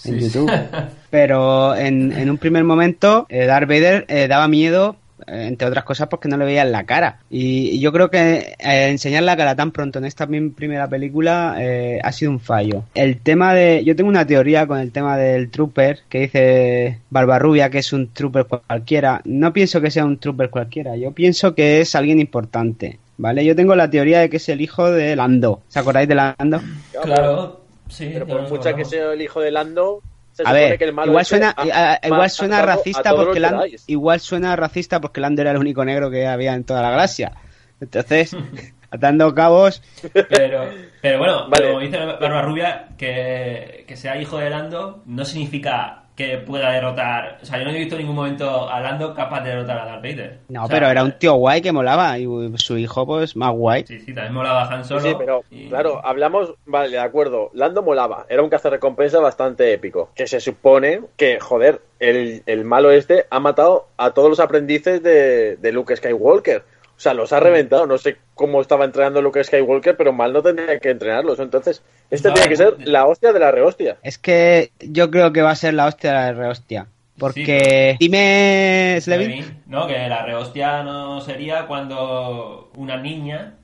en 0.05 0.21
Sí. 0.21 0.27
YouTube. 0.29 0.51
Pero 1.11 1.75
en, 1.77 2.13
en 2.13 2.31
un 2.31 2.39
primer 2.39 2.65
momento, 2.65 3.27
eh, 3.29 3.45
Darth 3.47 3.69
Vader 3.69 4.07
eh, 4.09 4.29
daba 4.29 4.49
miedo, 4.49 4.97
entre 5.27 5.69
otras 5.69 5.85
cosas, 5.85 6.09
porque 6.09 6.29
no 6.29 6.37
le 6.37 6.45
veían 6.45 6.73
la 6.73 6.85
cara. 6.85 7.19
Y, 7.31 7.71
y 7.71 7.81
yo 7.81 7.93
creo 7.93 8.11
que 8.11 8.55
eh, 8.59 8.89
enseñar 8.89 9.23
la 9.23 9.37
cara 9.37 9.55
tan 9.57 9.71
pronto 9.73 9.99
en 9.99 10.05
esta 10.05 10.27
mi- 10.27 10.51
primera 10.51 10.89
película 10.89 11.57
eh, 11.59 12.01
ha 12.03 12.13
sido 12.13 12.31
un 12.31 12.41
fallo. 12.41 12.85
El 12.95 13.21
tema 13.21 13.55
de. 13.55 13.85
Yo 13.85 13.95
tengo 13.97 14.09
una 14.11 14.27
teoría 14.27 14.67
con 14.67 14.79
el 14.79 14.93
tema 14.93 15.17
del 15.17 15.51
Trooper, 15.51 16.01
que 16.09 16.21
dice 16.21 16.99
Barbarrubia 17.11 17.71
que 17.71 17.79
es 17.79 17.93
un 17.93 18.09
Trooper 18.13 18.47
cualquiera. 18.47 19.21
No 19.25 19.53
pienso 19.53 19.81
que 19.81 19.91
sea 19.91 20.05
un 20.05 20.19
Trooper 20.19 20.51
cualquiera, 20.51 20.97
yo 20.97 21.13
pienso 21.13 21.55
que 21.55 21.81
es 21.81 21.95
alguien 21.95 22.21
importante. 22.21 22.99
¿Vale? 23.19 23.45
Yo 23.45 23.55
tengo 23.55 23.77
la 23.77 23.89
teoría 23.91 24.21
de 24.21 24.31
que 24.31 24.39
es 24.39 24.49
el 24.49 24.61
hijo 24.63 24.91
de 24.91 25.15
Lando. 25.15 25.61
¿Se 25.69 25.79
acordáis 25.79 26.09
de 26.09 26.15
Lando? 26.17 26.61
Claro, 27.03 27.61
sí. 27.89 28.11
Pero 28.13 28.27
por 28.27 28.49
mucha 28.49 28.75
que 28.75 28.85
sea 28.85 29.13
el 29.13 29.21
hijo 29.23 29.41
de 29.41 29.51
Lando, 29.53 30.01
se 30.33 30.43
A 30.47 30.53
ver, 30.53 30.79
que 30.79 30.85
el 30.85 30.93
malo 30.93 31.11
igual 31.13 31.25
suena, 31.25 31.55
ha- 31.57 31.63
a- 31.63 31.93
a- 32.03 32.07
igual 32.07 32.31
suena 32.31 32.63
racista 32.63 33.15
porque 33.15 33.41
igual 33.87 34.21
suena 34.21 34.57
racista 34.57 35.01
porque 35.01 35.21
Lando 35.21 35.43
era 35.43 35.51
el 35.53 35.59
único 35.59 35.85
negro 35.85 36.11
que 36.11 36.27
había 36.27 36.55
en 36.55 36.65
toda 36.65 36.83
la 36.83 36.91
galaxia. 36.91 37.33
Entonces, 37.81 38.35
atando 38.91 39.35
cabos, 39.35 39.83
Pero, 40.29 40.69
pero 41.01 41.19
bueno, 41.19 41.49
Vale. 41.49 41.69
como 41.69 41.81
dice 41.81 41.99
Barba 41.99 42.43
Rubia, 42.43 42.89
que, 42.99 43.85
que 43.89 43.97
sea 43.97 44.21
hijo 44.21 44.39
de 44.39 44.51
Lando 44.51 45.03
no 45.07 45.25
significa 45.25 46.02
que 46.17 46.37
pueda 46.39 46.71
derrotar. 46.73 47.39
O 47.43 47.47
sea, 47.47 47.59
yo 47.59 47.65
no 47.65 47.71
he 47.71 47.79
visto 47.79 47.95
en 47.95 48.03
ningún 48.03 48.17
momento 48.17 48.69
a 48.69 48.81
Lando 48.81 49.15
capaz 49.15 49.41
de 49.43 49.51
derrotar 49.51 49.79
a 49.79 49.85
Darth 49.87 50.03
Vader. 50.03 50.39
no, 50.49 50.65
O 50.65 50.67
sea, 50.67 50.75
pero 50.77 50.91
era 50.91 51.03
un 51.03 51.13
tío 51.19 51.35
guay 51.35 51.63
que 51.63 51.73
molaba 51.73 52.19
y 52.19 52.27
su 52.59 52.77
hijo 52.77 53.07
pues 53.07 53.35
más 53.35 53.53
guay. 53.53 53.85
Sí, 53.87 53.99
sí, 54.01 54.13
también 54.13 54.35
molaba 54.35 54.65
Han 54.71 54.83
Sí, 54.85 54.89
Solo. 54.89 55.01
sí, 55.01 55.15
pero 55.19 55.45
y- 55.51 55.69
claro, 55.69 56.05
hablamos, 56.05 56.53
vale, 56.67 56.91
de 56.91 56.99
acuerdo, 56.99 57.51
Lando 57.55 57.83
molaba, 57.83 58.27
era 58.29 58.43
un 58.43 58.51
cazarrecompensa 58.51 59.21
bastante 59.21 59.73
épico, 59.73 60.11
que 60.15 60.27
se 60.27 60.41
supone 60.41 61.01
que, 61.17 61.41
joder, 61.41 61.81
el, 61.99 62.43
el 62.47 62.65
malo 62.65 62.91
este 62.91 63.27
ha 63.31 63.41
matado 63.41 63.87
a 63.97 64.11
todos 64.11 64.29
los 64.29 64.41
aprendices 64.41 65.03
de, 65.03 65.57
de 65.57 65.73
Luke 65.73 65.97
Skywalker, 65.97 66.63
o 67.03 67.05
sea, 67.05 67.15
los 67.15 67.33
ha 67.33 67.41
reventado, 67.41 67.85
no 67.85 67.99
sé 67.99 68.19
cómo 68.35 68.61
estaba 68.61 68.85
entrenando 68.85 69.21
Luke 69.21 69.43
Skywalker, 69.43 69.97
pero 69.97 70.13
mal 70.13 70.33
no 70.33 70.41
tendría 70.41 70.79
que 70.79 70.91
entrenarlos, 70.91 71.41
entonces, 71.41 71.83
este 72.11 72.29
No, 72.29 72.35
tiene 72.35 72.49
que 72.49 72.57
ser 72.57 72.79
no. 72.79 72.85
la 72.87 73.07
hostia 73.07 73.33
de 73.33 73.41
la 73.41 73.51
rehostia. 73.51 73.97
Es 74.05 74.19
que 74.19 74.71
yo 74.79 75.11
creo 75.11 75.33
que 75.33 75.43
va 75.43 75.51
a 75.51 75.57
ser 75.57 75.75
la 75.75 75.87
hostia 75.87 76.11
de 76.11 76.17
la 76.17 76.33
rehostia. 76.33 76.87
Porque, 77.19 77.97
dime, 77.99 78.99
Slevin. 79.01 79.63
No, 79.67 79.89
que 79.89 80.09
la 80.09 80.25
rehostia 80.25 80.85
no 80.85 81.21
sería 81.21 81.67
cuando 81.67 82.71
una 82.77 82.97
niña, 82.99 83.55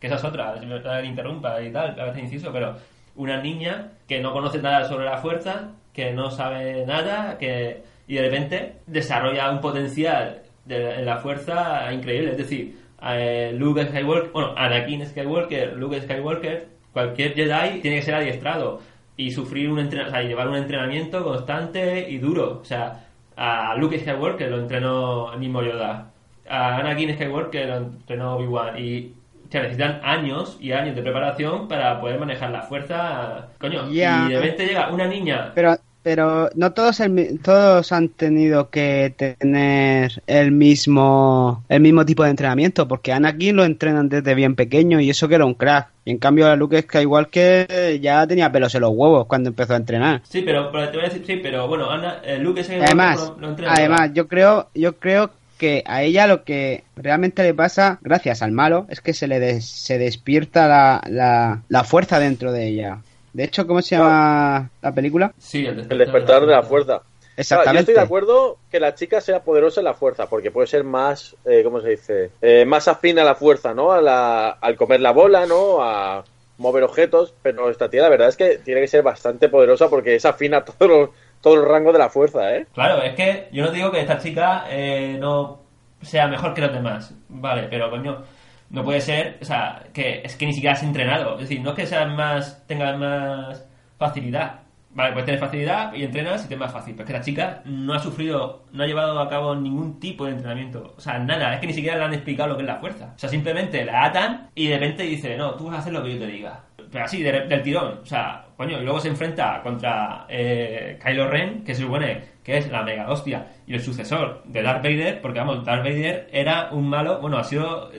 que 0.00 0.08
esa 0.08 0.16
es 0.16 0.24
otra, 0.24 0.54
verdad 0.54 1.00
que 1.00 1.06
interrumpa 1.06 1.62
y 1.62 1.70
tal, 1.70 2.00
a 2.00 2.04
veces 2.06 2.24
inciso, 2.24 2.52
pero 2.52 2.74
una 3.14 3.40
niña 3.40 3.92
que 4.08 4.18
no 4.18 4.32
conoce 4.32 4.58
nada 4.58 4.88
sobre 4.88 5.04
la 5.04 5.18
fuerza, 5.18 5.68
que 5.92 6.10
no 6.12 6.32
sabe 6.32 6.84
nada, 6.84 7.38
que 7.38 7.80
y 8.08 8.14
de 8.14 8.22
repente 8.22 8.72
desarrolla 8.86 9.50
un 9.50 9.60
potencial 9.60 10.42
de, 10.64 10.96
en 10.96 11.06
la 11.06 11.18
fuerza 11.18 11.92
increíble. 11.92 12.32
Es 12.32 12.38
decir, 12.38 12.76
eh, 13.02 13.52
Luke 13.56 13.84
Skywalker, 13.86 14.30
bueno, 14.32 14.54
Anakin 14.56 15.06
Skywalker, 15.06 15.74
Luke 15.76 16.00
Skywalker, 16.00 16.66
cualquier 16.92 17.34
Jedi 17.34 17.80
tiene 17.80 17.96
que 17.98 18.02
ser 18.02 18.14
adiestrado 18.14 18.80
y 19.16 19.30
sufrir 19.30 19.70
un 19.70 19.78
entrenamiento, 19.78 20.10
o 20.16 20.20
sea, 20.20 20.28
llevar 20.28 20.48
un 20.48 20.56
entrenamiento 20.56 21.24
constante 21.24 22.08
y 22.08 22.18
duro. 22.18 22.58
O 22.60 22.64
sea, 22.64 23.04
A 23.36 23.74
Luke 23.76 23.98
Skywalker 24.00 24.50
lo 24.50 24.58
entrenó 24.60 25.32
el 25.32 25.38
mismo 25.38 25.62
Yoda. 25.62 26.10
A 26.48 26.76
Anakin 26.78 27.14
Skywalker 27.14 27.68
lo 27.68 27.76
entrenó 27.76 28.34
Obi-Wan. 28.36 28.78
Y 28.78 29.12
se 29.48 29.60
necesitan 29.60 30.00
años 30.02 30.56
y 30.60 30.72
años 30.72 30.96
de 30.96 31.02
preparación 31.02 31.68
para 31.68 32.00
poder 32.00 32.18
manejar 32.18 32.50
la 32.50 32.62
fuerza. 32.62 33.48
Coño, 33.58 33.88
Ya. 33.90 34.26
y 34.28 34.32
de 34.32 34.40
repente 34.40 34.66
llega 34.66 34.90
una 34.90 35.06
niña. 35.06 35.52
Pero, 35.54 35.76
pero 36.02 36.48
no 36.54 36.72
todos, 36.72 37.00
el 37.00 37.38
todos 37.42 37.92
han 37.92 38.08
tenido 38.08 38.70
que 38.70 39.12
tener 39.16 40.22
el 40.26 40.52
mismo, 40.52 41.64
el 41.68 41.80
mismo 41.80 42.06
tipo 42.06 42.24
de 42.24 42.30
entrenamiento, 42.30 42.88
porque 42.88 43.12
a 43.12 43.16
Anakin 43.16 43.56
lo 43.56 43.64
entrenan 43.64 44.08
desde 44.08 44.34
bien 44.34 44.54
pequeño 44.54 45.00
y 45.00 45.10
eso 45.10 45.28
que 45.28 45.34
era 45.34 45.44
un 45.44 45.54
crack. 45.54 45.88
Y 46.04 46.12
en 46.12 46.18
cambio 46.18 46.46
a 46.48 46.56
Luke 46.56 46.80
Skywalker 46.80 48.00
ya 48.00 48.26
tenía 48.26 48.50
pelos 48.50 48.74
en 48.74 48.80
los 48.80 48.92
huevos 48.94 49.26
cuando 49.26 49.50
empezó 49.50 49.74
a 49.74 49.76
entrenar. 49.76 50.22
Sí, 50.28 50.42
pero, 50.42 50.70
pero 50.72 50.88
te 50.90 50.96
voy 50.96 51.06
a 51.06 51.08
decir, 51.10 51.24
sí, 51.26 51.40
pero 51.42 51.68
bueno, 51.68 51.90
Ana, 51.90 52.18
eh, 52.24 52.38
Luke 52.38 52.60
Y 52.60 52.64
Skywalker 52.64 52.86
además, 52.88 53.18
lo, 53.20 53.40
lo 53.40 53.48
entrena. 53.50 53.74
además 53.74 54.10
yo 54.14 54.28
creo, 54.28 54.68
yo 54.74 54.96
creo 54.96 55.30
que 55.58 55.82
a 55.86 56.02
ella 56.02 56.26
lo 56.28 56.44
que 56.44 56.84
realmente 56.96 57.42
le 57.42 57.52
pasa, 57.52 57.98
gracias 58.00 58.42
al 58.42 58.52
malo, 58.52 58.86
es 58.88 59.00
que 59.00 59.12
se 59.12 59.26
le 59.26 59.40
des- 59.40 59.66
se 59.66 59.98
despierta 59.98 60.68
la, 60.68 61.02
la, 61.08 61.62
la 61.68 61.84
fuerza 61.84 62.20
dentro 62.20 62.52
de 62.52 62.68
ella. 62.68 62.98
De 63.32 63.44
hecho, 63.44 63.66
¿cómo 63.66 63.82
se 63.82 63.96
llama 63.96 64.70
la 64.82 64.92
película? 64.94 65.32
Sí, 65.38 65.66
el 65.66 65.80
El 65.90 65.98
despertar 65.98 66.40
de 66.46 66.52
la 66.52 66.62
fuerza. 66.62 67.02
Exactamente. 67.36 67.62
Claro, 67.62 67.74
yo 67.74 67.80
estoy 67.80 67.94
de 67.94 68.00
acuerdo 68.00 68.58
que 68.70 68.80
la 68.80 68.94
chica 68.96 69.20
sea 69.20 69.42
poderosa 69.44 69.80
en 69.80 69.84
la 69.84 69.94
fuerza, 69.94 70.26
porque 70.26 70.50
puede 70.50 70.66
ser 70.66 70.82
más, 70.82 71.36
eh, 71.44 71.62
¿cómo 71.62 71.80
se 71.80 71.90
dice? 71.90 72.30
Eh, 72.42 72.64
más 72.64 72.88
afín 72.88 73.18
a 73.20 73.24
la 73.24 73.36
fuerza, 73.36 73.74
¿no? 73.74 73.92
A 73.92 74.02
la, 74.02 74.48
al 74.50 74.76
comer 74.76 75.00
la 75.00 75.12
bola, 75.12 75.46
¿no? 75.46 75.80
A 75.80 76.24
mover 76.56 76.82
objetos, 76.82 77.32
pero 77.40 77.70
esta 77.70 77.88
tía 77.88 78.02
la 78.02 78.08
verdad 78.08 78.28
es 78.28 78.36
que 78.36 78.58
tiene 78.58 78.80
que 78.80 78.88
ser 78.88 79.04
bastante 79.04 79.48
poderosa 79.48 79.88
porque 79.88 80.16
es 80.16 80.24
afín 80.24 80.54
a 80.54 80.64
todo, 80.64 80.88
lo- 80.88 81.12
todo 81.40 81.54
el 81.54 81.64
rango 81.64 81.92
de 81.92 81.98
la 82.00 82.08
fuerza, 82.10 82.56
¿eh? 82.56 82.66
Claro, 82.74 83.00
es 83.02 83.14
que 83.14 83.48
yo 83.52 83.64
no 83.64 83.70
digo 83.70 83.92
que 83.92 84.00
esta 84.00 84.18
chica 84.18 84.64
eh, 84.68 85.16
no 85.20 85.60
sea 86.02 86.26
mejor 86.26 86.54
que 86.54 86.62
los 86.62 86.72
demás, 86.72 87.14
vale, 87.28 87.68
pero 87.70 87.88
coño, 87.90 88.24
no 88.70 88.84
puede 88.84 89.00
ser, 89.00 89.38
o 89.40 89.44
sea, 89.44 89.84
que 89.92 90.22
es 90.24 90.36
que 90.36 90.46
ni 90.46 90.52
siquiera 90.52 90.74
has 90.74 90.82
entrenado, 90.82 91.34
es 91.34 91.42
decir, 91.48 91.60
no 91.62 91.70
es 91.70 91.76
que 91.76 91.86
sea 91.86 92.06
más, 92.06 92.66
tenga 92.66 92.96
más 92.96 93.66
facilidad, 93.98 94.60
vale, 94.90 95.12
puedes 95.12 95.26
tener 95.26 95.40
facilidad 95.40 95.92
y 95.94 96.02
entrenas 96.04 96.44
y 96.44 96.48
te 96.48 96.54
es 96.54 96.60
más 96.60 96.72
fácil, 96.72 96.94
pero 96.94 97.04
es 97.04 97.06
que 97.08 97.18
la 97.18 97.24
chica 97.24 97.62
no 97.64 97.94
ha 97.94 97.98
sufrido, 97.98 98.64
no 98.72 98.82
ha 98.82 98.86
llevado 98.86 99.18
a 99.20 99.28
cabo 99.28 99.54
ningún 99.54 99.98
tipo 100.00 100.24
de 100.26 100.32
entrenamiento, 100.32 100.94
o 100.96 101.00
sea, 101.00 101.18
nada, 101.18 101.54
es 101.54 101.60
que 101.60 101.66
ni 101.66 101.72
siquiera 101.72 101.96
le 101.98 102.04
han 102.04 102.14
explicado 102.14 102.50
lo 102.50 102.56
que 102.56 102.62
es 102.62 102.68
la 102.68 102.76
fuerza, 102.80 103.12
o 103.16 103.18
sea, 103.18 103.28
simplemente 103.28 103.84
la 103.84 104.04
atan 104.04 104.50
y 104.54 104.68
de 104.68 104.78
repente 104.78 105.02
dice, 105.04 105.36
no, 105.36 105.54
tú 105.54 105.66
vas 105.66 105.76
a 105.76 105.78
hacer 105.80 105.92
lo 105.92 106.02
que 106.02 106.12
yo 106.14 106.18
te 106.18 106.26
diga, 106.26 106.64
pero 106.90 107.04
así, 107.04 107.22
de- 107.22 107.46
del 107.46 107.62
tirón, 107.62 108.00
o 108.02 108.06
sea, 108.06 108.46
coño, 108.56 108.80
y 108.80 108.84
luego 108.84 108.98
se 109.00 109.08
enfrenta 109.08 109.60
contra 109.62 110.24
eh, 110.28 110.98
Kylo 111.04 111.28
Ren, 111.28 111.62
que 111.64 111.74
se 111.74 111.82
supone 111.82 112.22
que 112.42 112.56
es 112.58 112.70
la 112.70 112.82
mega 112.82 113.10
hostia, 113.10 113.46
y 113.66 113.74
el 113.74 113.80
sucesor 113.80 114.42
de 114.46 114.62
Darth 114.62 114.82
Vader, 114.82 115.20
porque 115.20 115.38
vamos, 115.38 115.64
Darth 115.64 115.84
Vader 115.84 116.28
era 116.32 116.70
un 116.72 116.88
malo, 116.88 117.20
bueno, 117.20 117.36
ha 117.36 117.44
sido, 117.44 117.90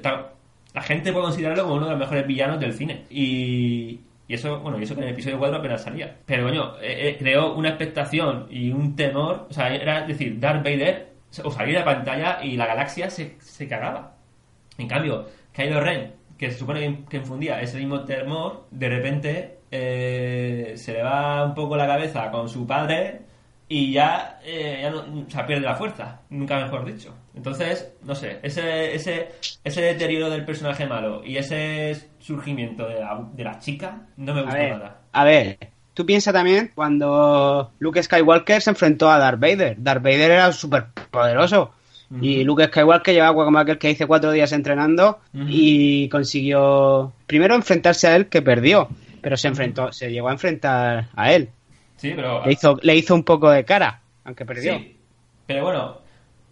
la 0.73 0.81
gente 0.81 1.11
puede 1.11 1.25
considerarlo 1.25 1.63
como 1.63 1.75
uno 1.75 1.85
de 1.85 1.91
los 1.91 1.99
mejores 1.99 2.27
villanos 2.27 2.59
del 2.59 2.73
cine, 2.73 3.05
y, 3.09 3.99
y 4.27 4.33
eso, 4.33 4.59
bueno, 4.59 4.79
y 4.79 4.83
eso 4.83 4.95
que 4.95 5.01
en 5.01 5.07
el 5.07 5.13
episodio 5.13 5.39
4 5.39 5.57
apenas 5.57 5.81
salía, 5.83 6.17
pero 6.25 6.43
coño, 6.45 6.75
eh, 6.81 7.09
eh, 7.09 7.15
creó 7.17 7.53
una 7.55 7.69
expectación 7.69 8.47
y 8.49 8.71
un 8.71 8.95
temor, 8.95 9.47
o 9.49 9.53
sea, 9.53 9.73
era 9.73 10.01
decir, 10.05 10.39
Darth 10.39 10.63
Vader, 10.63 11.09
o 11.43 11.51
salir 11.51 11.77
a 11.77 11.85
pantalla 11.85 12.39
y 12.43 12.55
la 12.57 12.65
galaxia 12.65 13.09
se, 13.09 13.35
se 13.39 13.67
cagaba. 13.67 14.15
En 14.79 14.87
cambio, 14.87 15.25
Kylo 15.53 15.79
Ren, 15.81 16.13
que 16.37 16.49
se 16.51 16.57
supone 16.57 17.03
que- 17.09 17.17
infundía 17.17 17.61
ese 17.61 17.77
mismo 17.77 18.03
temor, 18.05 18.65
de 18.71 18.89
repente 18.89 19.59
eh, 19.71 20.73
se 20.75 20.93
le 20.93 21.03
va 21.03 21.45
un 21.45 21.53
poco 21.53 21.75
la 21.77 21.85
cabeza 21.85 22.31
con 22.31 22.49
su 22.49 22.65
padre 22.65 23.21
y 23.67 23.91
ya, 23.91 24.39
eh, 24.43 24.79
ya 24.81 24.89
no, 24.89 25.01
o 25.01 25.45
pierde 25.45 25.61
la 25.65 25.75
fuerza, 25.75 26.21
nunca 26.31 26.59
mejor 26.59 26.85
dicho. 26.85 27.13
Entonces, 27.39 27.93
no 28.03 28.15
sé, 28.15 28.39
ese, 28.43 28.93
ese, 28.93 29.29
ese 29.63 29.81
deterioro 29.81 30.29
del 30.29 30.43
personaje 30.43 30.85
malo 30.85 31.23
y 31.23 31.37
ese 31.37 32.09
surgimiento 32.19 32.85
de 32.85 32.95
la, 32.99 33.25
de 33.33 33.43
la 33.45 33.59
chica 33.59 34.01
no 34.17 34.33
me 34.33 34.41
A 34.41 34.43
gusta 34.43 34.57
ver, 34.57 34.71
nada. 34.73 34.97
a 35.13 35.23
ver, 35.23 35.57
tú 35.93 36.05
piensas 36.05 36.33
también 36.33 36.69
cuando 36.75 37.71
Luke 37.79 38.03
Skywalker 38.03 38.61
se 38.61 38.71
enfrentó 38.71 39.09
a 39.09 39.17
Darth 39.19 39.39
Vader. 39.39 39.75
Darth 39.79 40.03
Vader 40.03 40.31
era 40.31 40.51
súper 40.51 40.87
poderoso. 41.09 41.71
Y 42.21 42.43
Luke 42.43 42.65
Skywalker 42.65 43.13
llevaba 43.13 43.45
como 43.45 43.57
aquel 43.59 43.77
que 43.77 43.91
hice 43.91 44.05
cuatro 44.05 44.31
días 44.31 44.51
entrenando 44.51 45.19
y 45.33 46.09
consiguió 46.09 47.13
primero 47.25 47.55
enfrentarse 47.55 48.07
a 48.07 48.15
él 48.17 48.27
que 48.27 48.41
perdió, 48.41 48.89
pero 49.21 49.37
se 49.37 49.47
enfrentó, 49.47 49.93
se 49.93 50.11
llegó 50.11 50.27
a 50.27 50.33
enfrentar 50.33 51.07
a 51.15 51.31
él. 51.31 51.49
Sí, 51.95 52.11
pero... 52.15 52.45
Le 52.45 52.51
hizo, 52.51 52.77
le 52.81 52.95
hizo 52.97 53.15
un 53.15 53.23
poco 53.23 53.49
de 53.49 53.63
cara, 53.63 54.01
aunque 54.25 54.43
perdió. 54.45 54.77
Sí, 54.77 54.97
pero 55.45 55.63
bueno, 55.65 55.97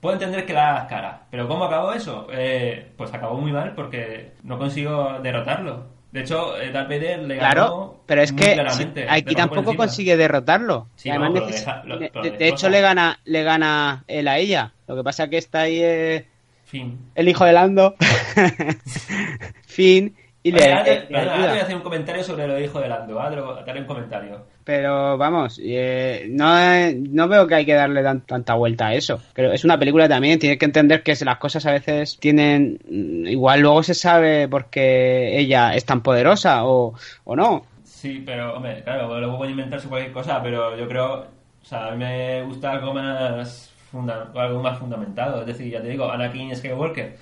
puedo 0.02 0.14
entender 0.16 0.46
que 0.46 0.54
la 0.54 0.70
hagas 0.72 0.88
cara. 0.88 1.22
Pero 1.32 1.48
¿cómo 1.48 1.66
acabó 1.66 1.94
eso? 1.94 2.28
Eh, 2.32 2.92
pues 2.98 3.14
acabó 3.14 3.36
muy 3.40 3.52
mal 3.52 3.74
porque 3.76 4.32
no 4.44 4.58
consiguió 4.58 5.20
derrotarlo. 5.22 5.96
De 6.12 6.22
hecho, 6.22 6.58
eh, 6.60 6.72
Darth 6.72 6.88
Vader 6.90 7.20
le 7.24 7.36
ganó 7.36 7.50
Claro, 7.52 8.02
pero 8.06 8.22
es 8.22 8.32
que 8.32 8.56
si- 8.72 8.88
aquí 9.10 9.36
tampoco 9.36 9.76
consigue 9.76 10.16
derrotarlo. 10.16 10.88
Sí, 10.96 11.10
además 11.10 11.30
no, 11.30 11.34
pero 11.36 11.46
neces- 11.48 11.60
deja- 11.60 11.84
lo- 11.84 11.98
de, 11.98 12.48
hecho 12.48 12.70
le 12.70 12.82
gana, 12.82 13.20
le 13.26 13.44
gana 13.44 14.04
él 14.08 14.28
a 14.30 14.38
ella. 14.38 14.72
Lo 14.88 14.96
que 14.96 15.04
pasa 15.04 15.28
que 15.30 15.38
está 15.38 15.62
ahí 15.62 15.80
eh, 15.82 16.26
Fin. 16.64 17.12
el 17.14 17.28
hijo 17.28 17.44
de 17.44 17.52
Lando, 17.54 17.96
Finn, 19.66 20.16
y 20.44 20.52
le, 20.52 20.60
Oye, 20.60 20.72
ahora 20.72 20.84
te- 20.86 21.08
le 21.10 21.20
ahora 21.20 21.50
voy 21.50 21.60
a 21.60 21.64
hacer 21.64 21.76
un 21.76 21.82
comentario 21.82 22.24
sobre 22.24 22.48
lo 22.48 22.60
hijo 22.60 22.80
de 22.80 22.88
Lando. 22.88 23.20
Ahora 23.20 23.64
te 23.66 23.72
haré 23.72 23.82
un 23.82 23.88
comentario. 23.88 24.46
Pero 24.68 25.18
vamos, 25.18 25.62
eh, 25.64 26.28
no, 26.30 26.60
eh, 26.60 26.94
no 27.10 27.30
veo 27.30 27.48
que 27.48 27.56
hay 27.56 27.66
que 27.66 27.74
darle 27.74 28.04
tan- 28.04 28.20
tanta 28.26 28.54
vuelta 28.56 28.88
a 28.88 28.96
eso. 28.96 29.18
Pero 29.34 29.54
es 29.54 29.64
una 29.64 29.80
película 29.80 30.10
también, 30.10 30.40
tienes 30.40 30.60
que 30.60 30.66
entender 30.66 31.04
que 31.04 31.16
las 31.24 31.38
cosas 31.38 31.66
a 31.66 31.72
veces 31.72 32.18
tienen... 32.20 32.78
mm, 32.86 33.28
Igual 33.28 33.62
luego 33.62 33.82
se 33.82 33.94
sabe 33.94 34.50
por 34.50 34.66
qué 34.66 35.40
ella 35.40 35.74
es 35.74 35.86
tan 35.86 36.02
poderosa 36.04 36.66
o, 36.66 36.94
o 37.24 37.36
no. 37.38 37.66
Sí, 37.86 38.22
pero, 38.26 38.58
hombre, 38.58 38.84
claro, 38.84 39.18
luego 39.22 39.38
pueden 39.38 39.52
inventarse 39.54 39.88
cualquier 39.88 40.12
cosa, 40.12 40.44
pero 40.44 40.78
yo 40.78 40.86
creo, 40.90 41.14
o 41.62 41.66
sea, 41.66 41.88
a 41.88 41.92
mí 41.92 42.00
me 42.00 42.44
gusta 42.44 42.72
algo 42.74 42.94
más, 42.94 43.72
funda- 43.90 44.30
algo 44.36 44.62
más 44.62 44.78
fundamentado. 44.78 45.40
Es 45.42 45.48
decir, 45.48 45.72
ya 45.72 45.82
te 45.82 45.88
digo, 45.88 46.12
Anakin 46.12 46.54
Skywalker, 46.54 47.16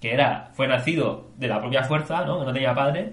que 0.00 0.14
era, 0.14 0.48
fue 0.54 0.66
nacido 0.66 1.26
de 1.36 1.48
la 1.48 1.60
propia 1.60 1.82
fuerza, 1.84 2.24
¿no? 2.24 2.40
Que 2.40 2.46
no 2.46 2.52
tenía 2.54 2.74
padre, 2.74 3.12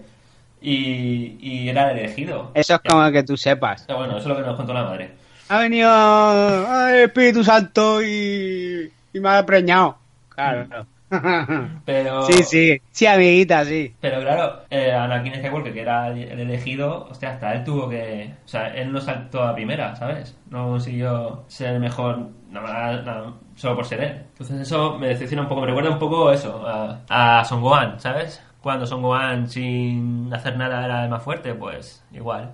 y, 0.64 1.38
y 1.42 1.70
era 1.70 1.92
elegido. 1.92 2.52
Eso 2.54 2.76
es 2.76 2.82
como 2.90 3.12
que 3.12 3.24
tú 3.24 3.38
sepas. 3.38 3.86
Ya, 3.88 3.96
Bueno, 3.96 4.18
eso 4.18 4.22
es 4.22 4.28
lo 4.28 4.36
que 4.38 4.48
nos 4.48 4.56
contó 4.56 4.74
la 4.74 4.84
madre. 4.84 5.12
Ha 5.50 5.60
venido 5.60 6.88
el 6.90 7.04
Espíritu 7.04 7.44
Santo 7.44 8.02
y, 8.02 8.90
y 9.14 9.20
me 9.20 9.30
ha 9.30 9.46
preñado. 9.46 9.98
Claro. 10.30 10.88
Pero... 11.86 12.24
Sí, 12.26 12.42
sí. 12.44 12.82
Sí, 12.92 13.06
amiguita, 13.06 13.64
sí. 13.66 13.94
Pero 14.00 14.22
claro, 14.22 14.62
eh, 14.70 14.92
Anakin 14.92 15.36
Skywalker, 15.36 15.74
que 15.74 15.82
era 15.82 16.08
el 16.08 16.40
elegido, 16.40 17.08
hostia, 17.10 17.32
hasta 17.32 17.54
él 17.54 17.64
tuvo 17.64 17.90
que... 17.90 18.34
O 18.46 18.48
sea, 18.48 18.74
él 18.74 18.92
no 18.92 19.00
saltó 19.00 19.44
a 19.44 19.54
primera, 19.54 19.96
¿sabes? 19.96 20.36
No 20.50 20.70
consiguió 20.70 21.44
ser 21.48 21.76
el 21.76 21.80
mejor 21.82 22.30
nada, 22.50 23.02
nada, 23.02 23.34
solo 23.56 23.76
por 23.76 23.86
ser 23.86 24.02
él. 24.02 24.22
Entonces 24.32 24.62
eso 24.62 24.98
me 24.98 25.08
decepciona 25.10 25.44
un 25.44 25.50
poco, 25.50 25.62
me 25.62 25.68
recuerda 25.68 25.92
un 25.92 26.00
poco 26.00 26.32
eso, 26.32 26.66
a, 26.68 27.40
a 27.40 27.46
Son 27.46 27.62
Gohan, 27.62 28.00
¿sabes? 28.00 28.42
Cuando 28.64 28.88
Son 28.88 29.02
Gohan 29.02 29.50
sin 29.50 30.34
hacer 30.34 30.56
nada 30.58 30.86
era 30.86 31.04
el 31.04 31.10
más 31.10 31.22
fuerte, 31.22 31.54
pues 31.54 32.02
igual. 32.14 32.54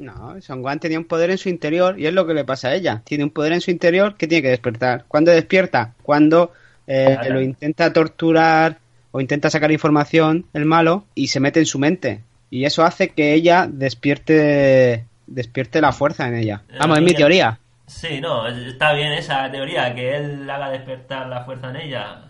No, 0.00 0.40
Son 0.42 0.62
Gohan 0.62 0.80
tenía 0.80 0.98
un 0.98 1.04
poder 1.04 1.30
en 1.30 1.38
su 1.38 1.48
interior 1.48 1.98
y 1.98 2.06
es 2.06 2.12
lo 2.12 2.26
que 2.26 2.34
le 2.34 2.44
pasa 2.44 2.68
a 2.68 2.74
ella. 2.74 3.02
Tiene 3.04 3.22
un 3.22 3.30
poder 3.30 3.52
en 3.52 3.60
su 3.60 3.70
interior 3.70 4.16
que 4.16 4.26
tiene 4.26 4.42
que 4.42 4.48
despertar. 4.48 5.04
¿Cuándo 5.06 5.30
despierta? 5.30 5.94
Cuando 6.02 6.52
eh, 6.88 7.16
Claro. 7.20 7.34
lo 7.34 7.40
intenta 7.40 7.92
torturar 7.92 8.78
o 9.12 9.20
intenta 9.20 9.48
sacar 9.48 9.70
información 9.70 10.46
el 10.54 10.64
malo 10.64 11.04
y 11.14 11.28
se 11.28 11.38
mete 11.38 11.60
en 11.60 11.66
su 11.66 11.78
mente. 11.78 12.20
Y 12.50 12.64
eso 12.64 12.84
hace 12.84 13.10
que 13.10 13.32
ella 13.34 13.68
despierte 13.70 15.04
despierte 15.28 15.80
la 15.80 15.92
fuerza 15.92 16.26
en 16.26 16.34
ella. 16.34 16.62
Vamos, 16.80 16.98
es 16.98 17.04
mi 17.04 17.14
teoría. 17.14 17.60
Sí, 17.86 18.20
no, 18.20 18.48
está 18.48 18.92
bien 18.92 19.12
esa 19.12 19.48
teoría, 19.52 19.94
que 19.94 20.16
él 20.16 20.50
haga 20.50 20.70
despertar 20.70 21.28
la 21.28 21.44
fuerza 21.44 21.70
en 21.70 21.76
ella, 21.76 22.24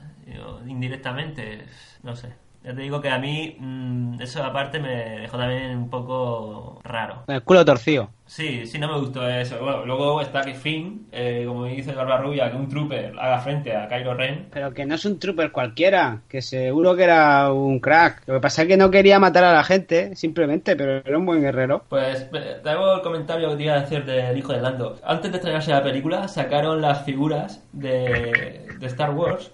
indirectamente, 0.66 1.64
no 2.02 2.14
sé. 2.14 2.28
Ya 2.62 2.74
te 2.74 2.82
digo 2.82 3.00
que 3.00 3.08
a 3.08 3.18
mí 3.18 3.56
mm, 3.58 4.20
eso 4.20 4.42
aparte 4.42 4.80
me 4.80 5.20
dejó 5.20 5.38
también 5.38 5.76
un 5.76 5.90
poco 5.90 6.80
raro. 6.84 7.24
El 7.28 7.42
culo 7.42 7.64
torcido. 7.64 8.10
Sí, 8.28 8.66
sí, 8.66 8.78
no 8.78 8.88
me 8.88 9.00
gustó 9.00 9.26
eso. 9.26 9.58
Bueno, 9.58 9.86
luego 9.86 10.20
está 10.20 10.42
que 10.42 10.52
Finn, 10.52 11.06
eh, 11.12 11.44
como 11.46 11.64
dice 11.64 11.92
Barbarrubia, 11.94 12.50
que 12.50 12.58
un 12.58 12.68
trooper 12.68 13.14
haga 13.18 13.38
frente 13.40 13.74
a 13.74 13.88
Kylo 13.88 14.12
Ren. 14.12 14.48
Pero 14.52 14.74
que 14.74 14.84
no 14.84 14.96
es 14.96 15.04
un 15.06 15.18
trooper 15.18 15.50
cualquiera, 15.50 16.20
que 16.28 16.42
seguro 16.42 16.94
que 16.94 17.04
era 17.04 17.50
un 17.50 17.80
crack. 17.80 18.24
Lo 18.26 18.34
que 18.34 18.40
pasa 18.40 18.62
es 18.62 18.68
que 18.68 18.76
no 18.76 18.90
quería 18.90 19.18
matar 19.18 19.44
a 19.44 19.54
la 19.54 19.64
gente, 19.64 20.14
simplemente, 20.14 20.76
pero 20.76 20.98
era 20.98 21.16
un 21.16 21.24
buen 21.24 21.40
guerrero. 21.40 21.84
Pues 21.88 22.28
eh, 22.34 22.60
traigo 22.62 22.96
el 22.96 23.00
comentario 23.00 23.48
que 23.48 23.56
te 23.56 23.62
iba 23.62 23.74
a 23.74 23.80
decir 23.80 24.04
del 24.04 24.36
hijo 24.36 24.52
de 24.52 24.60
Lando. 24.60 24.96
Antes 25.04 25.30
de 25.32 25.38
estrenarse 25.38 25.70
la 25.70 25.82
película, 25.82 26.28
sacaron 26.28 26.82
las 26.82 27.04
figuras 27.06 27.64
de, 27.72 28.68
de 28.78 28.86
Star 28.86 29.12
Wars 29.12 29.52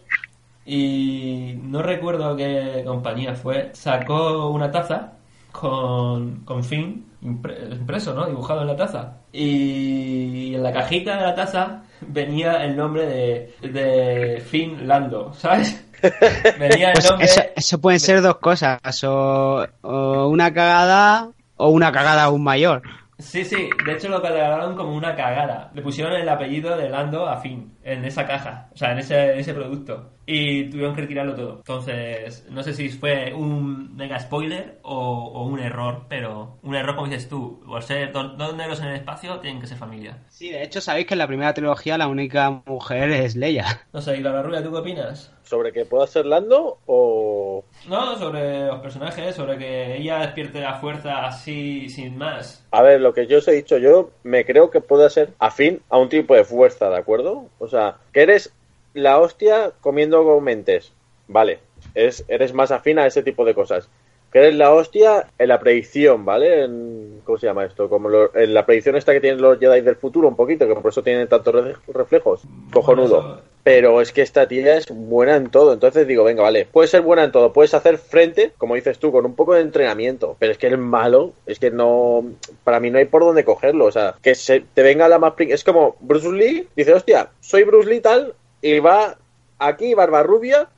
y 0.66 1.54
no 1.62 1.82
recuerdo 1.82 2.36
qué 2.36 2.82
compañía 2.86 3.34
fue. 3.34 3.70
Sacó 3.74 4.48
una 4.50 4.70
taza 4.70 5.12
con, 5.52 6.40
con 6.44 6.64
Finn 6.64 7.06
impre- 7.22 7.72
impreso, 7.72 8.14
¿no? 8.14 8.26
Dibujado 8.26 8.62
en 8.62 8.68
la 8.68 8.76
taza. 8.76 9.18
Y 9.32 10.54
en 10.54 10.62
la 10.62 10.72
cajita 10.72 11.16
de 11.16 11.22
la 11.22 11.34
taza 11.34 11.82
venía 12.00 12.64
el 12.64 12.76
nombre 12.76 13.06
de, 13.06 13.68
de 13.68 14.40
Finn 14.40 14.86
Lando, 14.86 15.32
¿sabes? 15.34 15.80
Venía 16.58 16.88
el 16.92 16.94
Pues 16.94 17.08
nombre... 17.10 17.24
eso, 17.26 17.40
eso 17.56 17.80
pueden 17.80 17.98
ser 18.00 18.20
dos 18.20 18.36
cosas, 18.36 18.78
o, 19.04 19.66
o 19.82 20.28
una 20.28 20.52
cagada 20.52 21.30
o 21.56 21.68
una 21.68 21.92
cagada 21.92 22.24
aún 22.24 22.42
mayor. 22.42 22.82
Sí, 23.18 23.44
sí, 23.44 23.68
de 23.86 23.92
hecho 23.92 24.08
lo 24.08 24.20
catalogaron 24.20 24.76
como 24.76 24.94
una 24.94 25.14
cagada. 25.14 25.70
Le 25.74 25.82
pusieron 25.82 26.14
el 26.14 26.28
apellido 26.28 26.76
de 26.76 26.88
Lando 26.88 27.26
a 27.26 27.38
Finn 27.38 27.76
en 27.84 28.04
esa 28.04 28.26
caja, 28.26 28.68
o 28.72 28.76
sea, 28.76 28.92
en 28.92 28.98
ese, 28.98 29.32
en 29.32 29.38
ese 29.38 29.54
producto. 29.54 30.10
Y 30.26 30.70
tuvieron 30.70 30.94
que 30.94 31.02
retirarlo 31.02 31.34
todo. 31.34 31.56
Entonces, 31.58 32.46
no 32.50 32.62
sé 32.62 32.72
si 32.72 32.88
fue 32.88 33.34
un 33.34 33.94
mega 33.94 34.18
spoiler 34.18 34.78
o, 34.82 34.96
o 34.96 35.46
un 35.46 35.60
error, 35.60 36.06
pero 36.08 36.58
un 36.62 36.74
error, 36.74 36.96
como 36.96 37.08
dices 37.08 37.28
tú, 37.28 37.62
por 37.66 37.82
ser 37.82 38.10
dos, 38.10 38.36
dos 38.38 38.56
negros 38.56 38.80
en 38.80 38.86
el 38.86 38.96
espacio, 38.96 39.38
tienen 39.40 39.60
que 39.60 39.66
ser 39.66 39.76
familia. 39.76 40.18
Sí, 40.28 40.50
de 40.50 40.62
hecho 40.62 40.80
sabéis 40.80 41.06
que 41.06 41.14
en 41.14 41.18
la 41.18 41.26
primera 41.26 41.52
trilogía 41.52 41.98
la 41.98 42.08
única 42.08 42.62
mujer 42.66 43.10
es 43.10 43.36
Leia. 43.36 43.82
No 43.92 44.00
sé, 44.00 44.16
y 44.16 44.22
la 44.22 44.42
Rubia, 44.42 44.62
¿tú 44.62 44.72
qué 44.72 44.78
opinas? 44.78 45.32
¿Sobre 45.42 45.72
que 45.72 45.84
pueda 45.84 46.06
ser 46.06 46.24
Lando 46.24 46.78
o...? 46.86 47.64
No, 47.88 48.16
sobre 48.18 48.66
los 48.66 48.80
personajes, 48.80 49.34
sobre 49.36 49.58
que 49.58 49.96
ella 49.98 50.18
despierte 50.20 50.60
la 50.60 50.74
fuerza 50.74 51.26
así, 51.26 51.88
sin 51.88 52.16
más. 52.16 52.64
A 52.70 52.82
ver, 52.82 53.00
lo 53.00 53.12
que 53.12 53.26
yo 53.26 53.38
os 53.38 53.48
he 53.48 53.52
dicho, 53.52 53.76
yo 53.78 54.10
me 54.22 54.44
creo 54.44 54.70
que 54.70 54.80
puede 54.80 55.08
ser 55.10 55.30
afín 55.38 55.80
a 55.90 55.98
un 55.98 56.08
tipo 56.08 56.34
de 56.34 56.44
fuerza, 56.44 56.88
¿de 56.88 56.96
acuerdo? 56.96 57.46
O 57.58 57.68
sea, 57.68 57.96
que 58.12 58.22
eres 58.22 58.52
la 58.94 59.18
hostia 59.20 59.72
comiendo 59.80 60.40
mentes. 60.40 60.92
Vale, 61.28 61.58
es, 61.94 62.24
eres 62.28 62.54
más 62.54 62.70
afín 62.70 62.98
a 62.98 63.06
ese 63.06 63.22
tipo 63.22 63.44
de 63.44 63.54
cosas. 63.54 63.88
Que 64.32 64.38
eres 64.40 64.54
la 64.56 64.72
hostia 64.72 65.26
en 65.38 65.48
la 65.48 65.60
predicción, 65.60 66.24
¿vale? 66.24 66.64
En- 66.64 67.20
¿Cómo 67.24 67.38
se 67.38 67.46
llama 67.46 67.64
esto? 67.64 67.88
Como 67.88 68.08
lo- 68.08 68.34
en 68.34 68.52
la 68.52 68.66
predicción 68.66 68.96
esta 68.96 69.12
que 69.12 69.20
tienen 69.20 69.40
los 69.40 69.58
Jedi 69.58 69.80
del 69.80 69.96
futuro, 69.96 70.26
un 70.28 70.36
poquito, 70.36 70.66
que 70.66 70.74
por 70.74 70.90
eso 70.90 71.02
tienen 71.02 71.28
tantos 71.28 71.54
re- 71.54 71.76
reflejos. 71.88 72.42
Cojonudo. 72.72 73.40
Pero 73.64 74.02
es 74.02 74.12
que 74.12 74.20
esta 74.20 74.46
tía 74.46 74.76
es 74.76 74.86
buena 74.90 75.36
en 75.36 75.50
todo. 75.50 75.72
Entonces 75.72 76.06
digo, 76.06 76.22
venga, 76.22 76.42
vale, 76.42 76.68
puedes 76.70 76.90
ser 76.90 77.00
buena 77.00 77.24
en 77.24 77.32
todo. 77.32 77.54
Puedes 77.54 77.72
hacer 77.72 77.96
frente, 77.96 78.52
como 78.58 78.74
dices 78.74 78.98
tú, 78.98 79.10
con 79.10 79.24
un 79.24 79.34
poco 79.34 79.54
de 79.54 79.62
entrenamiento. 79.62 80.36
Pero 80.38 80.52
es 80.52 80.58
que 80.58 80.66
el 80.66 80.76
malo, 80.76 81.32
es 81.46 81.58
que 81.58 81.70
no. 81.70 82.26
Para 82.62 82.78
mí 82.78 82.90
no 82.90 82.98
hay 82.98 83.06
por 83.06 83.22
dónde 83.22 83.42
cogerlo. 83.42 83.86
O 83.86 83.90
sea, 83.90 84.16
que 84.20 84.34
se 84.34 84.60
te 84.60 84.82
venga 84.82 85.08
la 85.08 85.18
más. 85.18 85.32
Es 85.38 85.64
como 85.64 85.96
Bruce 86.00 86.30
Lee, 86.30 86.68
dice, 86.76 86.92
hostia, 86.92 87.30
soy 87.40 87.64
Bruce 87.64 87.88
Lee 87.88 88.00
tal. 88.00 88.34
Y 88.60 88.80
va 88.80 89.16
aquí, 89.58 89.94
barba 89.94 90.22
rubia. 90.22 90.68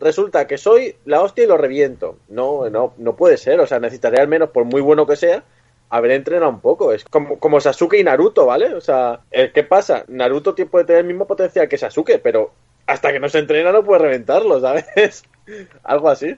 Resulta 0.00 0.46
que 0.46 0.56
soy 0.56 0.96
la 1.04 1.20
hostia 1.20 1.44
y 1.44 1.46
lo 1.46 1.58
reviento. 1.58 2.16
No, 2.30 2.70
no, 2.70 2.94
no 2.96 3.16
puede 3.16 3.36
ser. 3.36 3.60
O 3.60 3.66
sea, 3.66 3.80
necesitaría 3.80 4.22
al 4.22 4.28
menos, 4.28 4.48
por 4.48 4.64
muy 4.64 4.80
bueno 4.80 5.06
que 5.06 5.16
sea, 5.16 5.44
haber 5.90 6.12
entrenado 6.12 6.50
un 6.50 6.60
poco. 6.60 6.92
Es 6.92 7.04
como, 7.04 7.38
como 7.38 7.60
Sasuke 7.60 7.94
y 7.98 8.04
Naruto, 8.04 8.46
¿vale? 8.46 8.74
O 8.74 8.80
sea, 8.80 9.20
eh, 9.30 9.50
¿qué 9.54 9.64
pasa? 9.64 10.04
Naruto 10.08 10.54
tiene- 10.54 10.70
puede 10.70 10.84
tener 10.86 11.00
el 11.00 11.06
mismo 11.06 11.26
potencial 11.26 11.68
que 11.68 11.76
Sasuke, 11.78 12.18
pero 12.22 12.52
hasta 12.86 13.12
que 13.12 13.20
no 13.20 13.28
se 13.28 13.38
entrena 13.40 13.72
no 13.72 13.84
puede 13.84 14.02
reventarlo, 14.02 14.60
¿sabes? 14.60 15.24
Algo 15.84 16.08
así. 16.08 16.36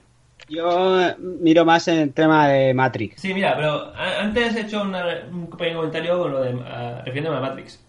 Yo 0.49 0.99
eh, 1.01 1.15
miro 1.19 1.63
más 1.65 1.87
en 1.87 1.99
el 1.99 2.13
tema 2.13 2.49
de 2.49 2.73
Matrix. 2.73 3.21
Sí, 3.21 3.33
mira, 3.33 3.55
pero 3.55 3.93
antes 3.95 4.55
he 4.55 4.61
hecho 4.61 4.81
una- 4.81 5.23
un 5.31 5.49
pequeño 5.49 5.77
comentario 5.77 6.19
con 6.19 6.31
lo 6.31 6.41
de 6.41 6.51
refiriéndome 7.05 7.37
a 7.37 7.41
Matrix. 7.41 7.81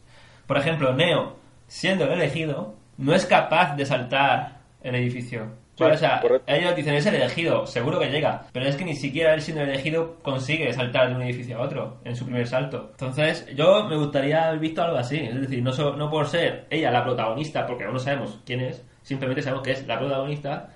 Por 0.46 0.56
ejemplo, 0.58 0.92
Neo, 0.92 1.36
siendo 1.66 2.04
el 2.04 2.12
elegido, 2.12 2.74
no 2.98 3.14
es 3.14 3.26
capaz 3.26 3.74
de 3.76 3.86
saltar 3.86 4.58
el 4.82 4.94
edificio. 4.94 5.46
Sí, 5.76 5.82
o 5.84 5.96
sea, 5.96 6.20
correcto. 6.20 6.44
ellos 6.52 6.76
dicen 6.76 6.94
es 6.94 7.06
el 7.06 7.16
elegido, 7.16 7.66
seguro 7.66 7.98
que 7.98 8.10
llega, 8.10 8.44
pero 8.52 8.66
es 8.66 8.76
que 8.76 8.84
ni 8.84 8.94
siquiera 8.94 9.34
él 9.34 9.42
siendo 9.42 9.62
el 9.64 9.70
elegido 9.70 10.16
consigue 10.22 10.72
saltar 10.72 11.08
de 11.08 11.16
un 11.16 11.22
edificio 11.22 11.58
a 11.58 11.62
otro 11.62 11.96
en 12.04 12.14
su 12.14 12.24
primer 12.26 12.46
salto. 12.46 12.88
Entonces, 12.92 13.46
yo 13.56 13.84
me 13.88 13.96
gustaría 13.96 14.46
haber 14.46 14.60
visto 14.60 14.82
algo 14.82 14.96
así, 14.98 15.16
es 15.18 15.40
decir, 15.40 15.62
no, 15.62 15.72
so- 15.72 15.96
no 15.96 16.08
por 16.10 16.28
ser 16.28 16.66
ella 16.70 16.90
la 16.92 17.02
protagonista, 17.04 17.66
porque 17.66 17.84
aún 17.84 17.94
no 17.94 17.98
sabemos 17.98 18.38
quién 18.46 18.60
es, 18.60 18.84
simplemente 19.02 19.42
sabemos 19.42 19.64
que 19.64 19.72
es 19.72 19.86
la 19.86 19.98
protagonista, 19.98 20.68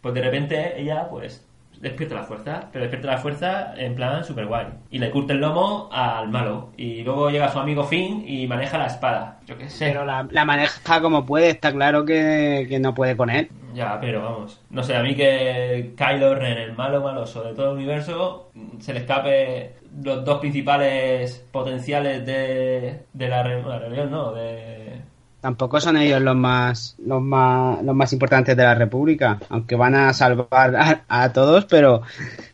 pues 0.00 0.14
de 0.14 0.22
repente 0.22 0.80
ella 0.80 1.06
pues 1.10 1.46
despierta 1.80 2.14
la 2.14 2.22
fuerza, 2.22 2.68
pero 2.72 2.84
despierta 2.84 3.08
la 3.08 3.18
fuerza 3.18 3.74
en 3.76 3.94
plan 3.94 4.22
super 4.24 4.46
guay. 4.46 4.66
Y 4.90 4.98
le 4.98 5.10
curte 5.10 5.32
el 5.32 5.40
lomo 5.40 5.88
al 5.92 6.28
malo. 6.28 6.70
Y 6.76 7.02
luego 7.02 7.30
llega 7.30 7.50
su 7.50 7.58
amigo 7.58 7.84
Finn 7.84 8.24
y 8.26 8.46
maneja 8.46 8.78
la 8.78 8.86
espada. 8.86 9.38
Yo 9.46 9.56
qué 9.58 9.68
sé. 9.68 9.86
Pero 9.88 10.04
la, 10.04 10.26
la 10.30 10.44
maneja 10.44 11.00
como 11.00 11.24
puede, 11.26 11.50
está 11.50 11.72
claro 11.72 12.04
que, 12.04 12.66
que 12.68 12.78
no 12.78 12.94
puede 12.94 13.16
con 13.16 13.30
él. 13.30 13.48
Ya, 13.72 13.98
pero 14.00 14.22
vamos. 14.22 14.60
No 14.70 14.82
sé, 14.82 14.96
a 14.96 15.02
mí 15.02 15.14
que 15.14 15.94
Kylo 15.96 16.34
Ren, 16.34 16.58
el 16.58 16.72
malo 16.72 17.00
maloso 17.02 17.42
de 17.44 17.54
todo 17.54 17.70
el 17.70 17.76
universo, 17.76 18.50
se 18.80 18.92
le 18.92 19.00
escape 19.00 19.74
los 20.04 20.24
dos 20.24 20.38
principales 20.38 21.46
potenciales 21.52 22.26
de, 22.26 23.04
de 23.12 23.28
la, 23.28 23.42
re- 23.42 23.62
la 23.62 23.78
rebelión, 23.78 24.10
¿no? 24.10 24.32
De... 24.32 25.00
Tampoco 25.40 25.80
son 25.80 25.96
ellos 25.96 26.20
los 26.20 26.36
más, 26.36 26.96
los 27.04 27.22
más, 27.22 27.82
los 27.82 27.94
más 27.94 28.12
importantes 28.12 28.56
de 28.56 28.62
la 28.62 28.74
República, 28.74 29.38
aunque 29.48 29.74
van 29.74 29.94
a 29.94 30.12
salvar 30.12 30.76
a, 30.76 31.02
a 31.08 31.32
todos, 31.32 31.64
pero 31.64 32.02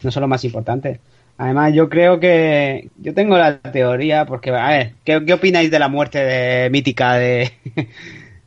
no 0.03 0.11
son 0.11 0.21
los 0.21 0.31
más 0.31 0.45
importantes. 0.45 1.01
Además, 1.39 1.75
yo 1.75 1.89
creo 1.89 2.19
que 2.21 2.89
yo 2.97 3.13
tengo 3.13 3.37
la 3.37 3.59
teoría, 3.59 4.25
porque 4.25 4.51
a 4.51 4.69
ver, 4.69 4.93
¿qué, 5.05 5.23
qué 5.27 5.33
opináis 5.35 5.71
de 5.71 5.79
la 5.79 5.89
muerte 5.89 6.19
de 6.25 6.71
mítica 6.71 7.15
de 7.15 7.53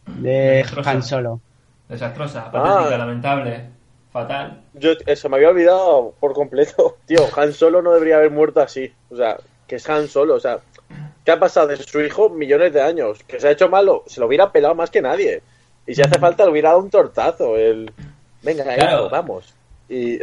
de 0.07 0.29
Desastrosa. 0.29 0.91
Han 0.91 1.03
Solo? 1.03 1.41
Desastrosa, 1.87 2.51
patética, 2.51 2.95
Ah. 2.95 2.97
lamentable, 2.97 3.63
fatal. 4.11 4.61
Yo, 4.73 4.91
eso 5.05 5.29
me 5.29 5.35
había 5.37 5.49
olvidado 5.49 6.13
por 6.19 6.33
completo. 6.33 6.97
Tío, 7.05 7.21
Han 7.35 7.53
Solo 7.53 7.81
no 7.81 7.91
debería 7.93 8.15
haber 8.17 8.31
muerto 8.31 8.61
así. 8.61 8.91
O 9.09 9.15
sea, 9.17 9.37
que 9.67 9.75
es 9.75 9.89
Han 9.89 10.07
Solo. 10.07 10.35
O 10.35 10.39
sea, 10.39 10.59
¿qué 11.29 11.33
ha 11.33 11.39
pasado 11.39 11.67
de 11.67 11.77
su 11.77 12.01
hijo 12.01 12.27
millones 12.31 12.73
de 12.73 12.81
años? 12.81 13.19
Que 13.27 13.39
se 13.39 13.47
ha 13.47 13.51
hecho 13.51 13.69
malo. 13.69 14.03
Se 14.07 14.19
lo 14.19 14.25
hubiera 14.25 14.51
pelado 14.51 14.73
más 14.73 14.89
que 14.89 14.99
nadie. 14.99 15.43
Y 15.85 15.93
si 15.93 16.01
hace 16.01 16.17
falta, 16.17 16.43
le 16.43 16.49
hubiera 16.51 16.69
dado 16.69 16.81
un 16.81 16.89
tortazo. 16.89 17.55
El... 17.55 17.93
Venga, 18.41 18.63
Claro. 18.63 19.01
hijo, 19.01 19.09
vamos. 19.11 19.53
Y 19.87 20.17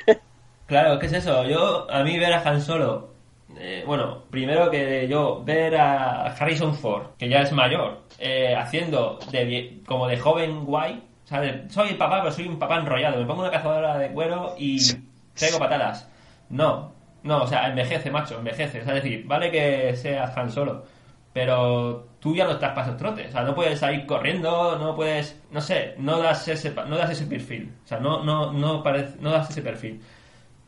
Claro, 0.66 0.98
¿qué 0.98 1.06
es 1.06 1.12
eso? 1.12 1.44
Yo, 1.44 1.88
a 1.88 2.02
mí 2.02 2.18
ver 2.18 2.32
a 2.32 2.42
Han 2.42 2.60
Solo, 2.60 3.10
eh, 3.58 3.84
bueno, 3.86 4.24
primero 4.28 4.68
que 4.72 5.06
yo 5.06 5.40
ver 5.44 5.76
a 5.76 6.32
Harrison 6.32 6.74
Ford, 6.74 7.06
que 7.16 7.28
ya 7.28 7.42
es 7.42 7.52
mayor, 7.52 7.98
eh, 8.18 8.56
haciendo 8.56 9.20
de 9.30 9.78
como 9.86 10.08
de 10.08 10.16
joven 10.18 10.64
guay, 10.64 11.00
¿sabes? 11.26 11.72
Soy 11.72 11.90
el 11.90 11.96
papá, 11.96 12.22
pero 12.22 12.32
soy 12.32 12.48
un 12.48 12.58
papá 12.58 12.78
enrollado, 12.78 13.18
me 13.20 13.26
pongo 13.26 13.42
una 13.42 13.52
cazadora 13.52 13.98
de 13.98 14.10
cuero 14.10 14.54
y 14.58 14.78
traigo 15.34 15.60
patadas. 15.60 16.08
No, 16.48 16.92
no, 17.22 17.42
o 17.42 17.46
sea, 17.46 17.68
envejece, 17.68 18.10
macho, 18.10 18.38
envejece. 18.38 18.80
O 18.80 18.84
sea, 18.84 18.96
es 18.96 19.02
decir, 19.02 19.26
vale 19.26 19.50
que 19.50 19.94
seas 19.96 20.36
Han 20.36 20.50
Solo, 20.50 20.84
pero 21.32 22.08
tú 22.20 22.34
ya 22.34 22.44
no 22.44 22.52
estás 22.52 22.70
para 22.70 22.86
esos 22.86 22.96
trotes. 22.96 23.28
O 23.28 23.32
sea, 23.32 23.42
no 23.42 23.54
puedes 23.54 23.78
salir 23.78 24.06
corriendo, 24.06 24.78
no 24.78 24.94
puedes, 24.94 25.40
no 25.50 25.60
sé, 25.60 25.94
no 25.98 26.18
das 26.18 26.46
ese, 26.48 26.72
no 26.72 26.96
das 26.96 27.10
ese 27.10 27.26
perfil. 27.26 27.72
O 27.84 27.86
sea, 27.86 27.98
no, 27.98 28.24
no, 28.24 28.52
no, 28.52 28.82
parece, 28.82 29.16
no 29.20 29.30
das 29.30 29.50
ese 29.50 29.62
perfil. 29.62 30.00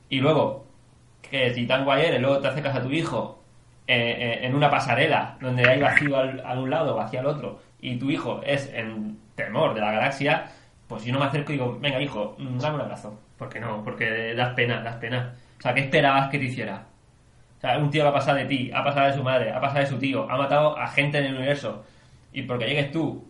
Y 0.09 0.21
luego, 0.21 0.67
que 1.23 1.53
si 1.55 1.67
tan 1.67 1.85
guay 1.85 2.07
eres, 2.07 2.21
luego 2.21 2.39
te 2.41 2.49
acercas 2.49 2.77
a 2.77 2.83
tu 2.83 2.91
hijo 2.91 3.43
eh, 3.87 3.95
eh, 3.97 4.47
en 4.47 4.55
una 4.55 4.71
pasarela 4.71 5.37
donde 5.41 5.69
hay 5.69 5.81
vacío 5.81 6.17
al, 6.17 6.45
a 6.45 6.53
un 6.59 6.71
lado, 6.71 6.95
vacío 6.95 7.21
al 7.21 7.27
otro, 7.27 7.61
y 7.81 7.97
tu 7.97 8.11
hijo 8.11 8.41
es 8.45 8.73
en 8.73 9.19
temor 9.35 9.75
de 9.75 9.81
la 9.81 9.93
galaxia, 9.93 10.47
pues 10.89 11.05
yo 11.05 11.13
no 11.13 11.21
me 11.21 11.27
acerco 11.27 11.53
y 11.53 11.57
digo, 11.57 11.79
venga 11.81 12.01
hijo, 12.01 12.37
mm, 12.39 12.59
dame 12.59 12.77
un 12.77 12.83
abrazo. 12.83 13.19
Porque 13.39 13.59
no, 13.59 13.83
porque 13.83 14.35
das 14.35 14.55
pena, 14.55 14.83
das 14.83 14.97
pena. 14.97 15.35
O 15.63 15.65
sea, 15.65 15.75
¿qué 15.75 15.83
esperabas 15.83 16.29
que 16.29 16.39
te 16.41 16.47
hiciera? 16.47 16.87
O 17.59 17.61
sea, 17.61 17.79
un 17.79 17.89
tío 17.89 18.03
va 18.03 18.11
a 18.11 18.15
pasar 18.15 18.35
de 18.35 18.47
ti, 18.47 18.69
ha 18.75 18.83
pasado 18.83 19.07
de 19.07 19.13
su 19.15 19.23
madre, 19.23 19.53
ha 19.53 19.61
pasado 19.61 19.79
de 19.81 19.87
su 19.87 19.97
tío, 19.97 20.29
ha 20.29 20.37
matado 20.37 20.77
a 20.77 20.89
gente 20.89 21.19
en 21.19 21.27
el 21.27 21.37
universo. 21.37 21.85
Y 22.33 22.43
porque 22.43 22.67
llegues 22.67 22.91
tú, 22.91 23.25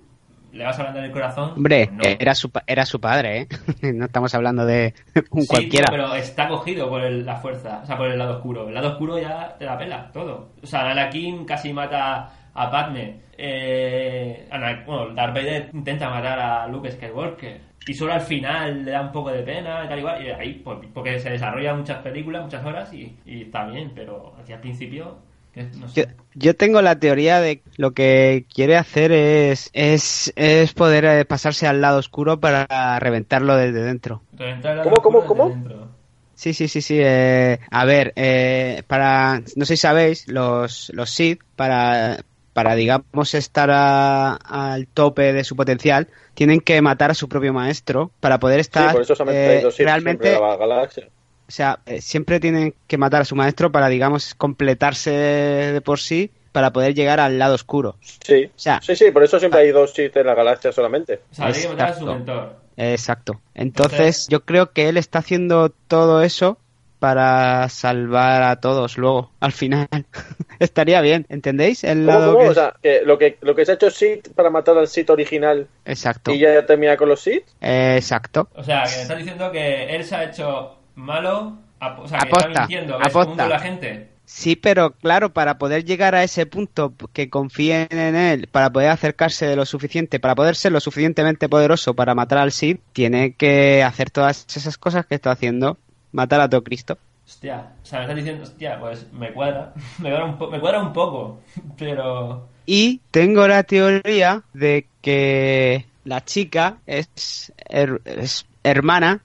le 0.53 0.65
vas 0.65 0.79
a 0.79 0.83
hablar 0.87 1.03
del 1.03 1.13
corazón. 1.13 1.53
Hombre, 1.57 1.91
no. 1.93 2.01
era 2.03 2.35
su 2.35 2.51
era 2.67 2.87
su 2.87 2.99
padre, 2.99 3.41
¿eh? 3.43 3.49
no 3.93 4.07
estamos 4.07 4.35
hablando 4.35 4.65
de 4.65 4.95
un 5.31 5.43
Sí, 5.43 5.47
cualquiera. 5.49 5.89
tío, 5.89 5.97
pero 5.99 6.15
está 6.15 6.49
cogido 6.49 6.89
por 6.89 7.03
el- 7.03 7.27
la 7.27 7.37
fuerza, 7.37 7.81
o 7.83 7.87
sea, 7.87 7.99
por 7.99 8.09
el 8.09 8.19
lado 8.19 8.37
oscuro. 8.37 8.67
El 8.69 8.75
lado 8.75 8.93
oscuro 8.93 9.19
ya 9.19 9.55
te 9.59 9.67
la 9.67 9.77
pela, 9.77 10.11
todo. 10.11 10.53
O 10.63 10.67
sea, 10.67 10.91
Anakin 10.91 11.45
casi 11.45 11.71
mata 11.75 12.31
a 12.55 12.71
Padme. 12.71 13.21
Eh, 13.37 14.49
Ana- 14.51 14.83
bueno, 14.87 15.13
Darth 15.15 15.35
Vader 15.35 15.69
intenta 15.75 16.09
matar 16.09 16.39
a 16.39 16.67
Luke 16.69 16.91
Skywalker. 16.91 17.61
Y 17.87 17.95
solo 17.95 18.13
al 18.13 18.21
final 18.23 18.85
le 18.85 18.91
da 18.93 19.03
un 19.03 19.13
poco 19.13 19.31
de 19.31 19.43
pena 19.43 19.85
y 19.85 19.89
tal 19.89 19.99
igual. 19.99 20.23
Y 20.25 20.31
ahí, 20.31 20.55
pues, 20.65 20.79
porque 20.95 21.19
se 21.21 21.31
desarrollan 21.31 21.79
muchas 21.79 21.99
películas, 22.03 22.45
muchas 22.45 22.65
horas 22.65 22.93
y, 22.93 23.19
y 23.25 23.43
está 23.43 23.67
bien, 23.67 23.93
pero 23.95 24.35
hacia 24.39 24.57
el 24.57 24.61
principio, 24.61 25.19
que 25.53 25.65
no 25.65 25.89
sé. 25.89 25.95
Yo, 25.95 26.05
yo 26.35 26.57
tengo 26.57 26.83
la 26.83 26.99
teoría 26.99 27.41
de 27.41 27.63
que 27.63 27.71
lo 27.77 27.93
que 27.93 28.47
quiere 28.53 28.77
hacer 28.77 29.13
es, 29.13 29.71
es, 29.73 30.33
es 30.37 30.73
poder 30.75 31.05
eh, 31.05 31.25
pasarse 31.25 31.67
al 31.67 31.81
lado 31.81 31.99
oscuro 31.99 32.41
para 32.41 32.99
reventarlo 33.01 33.57
desde 33.57 33.83
dentro. 33.83 34.25
Reventar 34.33 34.73
el 34.73 34.79
¿Cómo, 34.81 34.97
lado 34.97 35.01
cómo, 35.03 35.25
oscuro 35.25 35.25
cómo? 35.25 35.55
dentro. 35.55 35.89
Sí, 36.35 36.55
sí, 36.55 36.69
sí, 36.69 36.83
sí. 36.83 36.99
eh, 37.01 37.61
a 37.71 37.85
ver, 37.87 38.13
eh, 38.17 38.83
para, 38.89 39.41
no 39.57 39.65
sé 39.67 39.77
si 39.77 39.83
sabéis, 39.83 40.29
los, 40.29 40.91
los 40.95 41.11
Sith, 41.11 41.41
para, 41.57 42.19
para 42.53 42.75
digamos 42.75 43.35
estar 43.35 43.71
a- 43.71 44.35
al 44.35 44.87
tope 44.89 45.33
de 45.33 45.45
su 45.45 45.57
potencial, 45.57 46.09
tienen 46.35 46.61
que 46.61 46.81
matar 46.83 47.11
a 47.11 47.15
su 47.15 47.29
propio 47.29 47.53
maestro 47.53 48.11
para 48.21 48.39
poder 48.39 48.59
sí, 48.61 48.61
estar 48.61 48.93
por 48.93 49.03
eso 49.03 49.15
se 49.15 49.23
han 49.23 49.29
eh, 49.31 49.61
realmente 49.79 50.29
siempre 50.29 50.35
a 50.35 50.41
la 50.41 50.57
galaxia. 50.57 51.09
o 51.49 51.51
sea, 51.53 51.81
eh, 51.87 52.01
siempre 52.01 52.41
tienen 52.41 52.75
que 52.87 52.99
matar 52.99 53.23
a 53.23 53.25
su 53.25 53.37
maestro 53.37 53.71
para, 53.73 53.89
digamos, 53.89 54.35
completarse 54.35 55.11
de 55.11 55.81
por 55.81 55.99
sí 55.99 56.31
para 56.53 56.73
poder 56.73 56.95
llegar 56.95 57.21
al 57.21 57.39
lado 57.39 57.55
oscuro. 57.55 57.97
Sí, 58.01 58.45
O 58.47 58.59
sea, 58.59 58.81
sí, 58.83 58.95
sí, 58.97 59.11
por 59.11 59.23
eso 59.25 59.39
siempre 59.39 59.61
hay 59.61 59.71
dos 59.71 59.93
Sith 59.93 60.17
en 60.17 60.27
la 60.27 60.35
galaxia 60.35 60.73
solamente. 60.73 61.21
O 61.31 61.35
sea, 61.35 61.47
habría 61.47 61.63
que 61.63 61.69
matar 61.69 61.89
a 61.91 61.95
su 61.95 62.07
mentor. 62.07 62.49
Exacto. 62.77 63.41
Entonces, 63.55 64.27
yo 64.29 64.45
creo 64.45 64.73
que 64.73 64.89
él 64.89 64.97
está 64.97 65.19
haciendo 65.19 65.71
todo 65.71 66.23
eso 66.23 66.59
para 67.03 67.69
salvar 67.69 68.45
a 68.45 68.61
todos 68.61 68.97
luego, 68.97 69.33
al 69.41 69.51
final. 69.51 69.89
Estaría 70.61 71.01
bien, 71.01 71.27
¿entendéis? 71.29 71.83
El 71.83 72.07
¿Cómo, 72.07 72.19
lado 72.19 72.33
cómo? 72.35 72.45
que 72.45 72.51
O 72.51 72.55
sea, 72.55 72.75
que 72.81 73.03
lo 73.05 73.19
que 73.19 73.39
lo 73.41 73.57
que 73.57 73.65
se 73.65 73.73
ha 73.73 73.75
hecho 73.75 73.91
Sith 73.91 74.33
para 74.37 74.51
matar 74.51 74.79
al 74.79 74.87
Sith 74.87 75.11
original 75.11 75.67
Exacto. 75.85 76.31
y 76.31 76.39
ya 76.39 76.65
termina 76.65 76.97
con 76.97 77.09
los 77.09 77.21
Sith. 77.21 77.43
Eh, 77.61 77.97
Exacto. 77.97 78.49
O 78.55 78.63
sea, 78.63 78.85
que 78.85 78.95
me 78.95 79.03
estás 79.03 79.19
diciendo 79.19 79.51
que 79.51 79.97
él 79.97 80.05
se 80.05 80.15
ha 80.15 80.23
hecho 80.23 80.79
malo. 80.95 81.59
O 81.81 82.07
sea, 82.07 82.21
que 82.21 82.29
Aposta, 82.29 82.69
que 82.69 83.49
la 83.49 83.59
gente. 83.59 84.09
Sí, 84.25 84.55
pero 84.55 84.93
claro, 84.93 85.33
para 85.33 85.59
poder 85.59 85.85
llegar 85.85 86.15
a 86.15 86.23
ese 86.23 86.47
punto 86.47 86.95
que 87.13 87.29
confíen 87.29 87.89
en 87.91 88.15
él, 88.15 88.47
para 88.47 88.71
poder 88.71 88.91
acercarse 88.91 89.47
de 89.47 89.57
lo 89.57 89.67
suficiente, 89.67 90.21
para 90.21 90.37
poder 90.37 90.55
ser 90.55 90.71
lo 90.71 90.79
suficientemente 90.79 91.49
poderoso 91.49 91.95
para 91.95 92.15
matar 92.15 92.39
al 92.39 92.53
Sith, 92.53 92.81
tiene 92.93 93.35
que 93.35 93.83
hacer 93.83 94.11
todas 94.11 94.47
esas 94.55 94.79
cosas 94.79 95.05
que 95.05 95.17
está 95.17 95.33
haciendo, 95.33 95.79
matar 96.13 96.41
a 96.41 96.49
todo 96.49 96.63
Cristo. 96.63 96.99
Hostia, 97.27 97.73
o 97.83 97.87
sea, 97.87 97.99
me 98.01 98.05
estás 98.05 98.17
diciendo, 98.17 98.43
hostia, 98.45 98.79
pues 98.81 99.07
me 99.13 99.33
cuadra. 99.33 99.73
Me 99.99 100.11
cuadra 100.11 100.25
un, 100.27 100.39
po- 100.39 100.51
me 100.51 100.61
cuadra 100.61 100.81
un 100.81 100.93
poco. 100.93 101.41
Pero. 101.79 102.49
Y 102.67 103.01
tengo 103.11 103.47
la 103.49 103.63
teoría 103.65 104.43
de 104.53 104.87
que 105.01 105.87
la 106.05 106.25
chica 106.25 106.79
es, 106.87 107.53
her- 107.69 108.01
es 108.05 108.47
hermana 108.63 109.23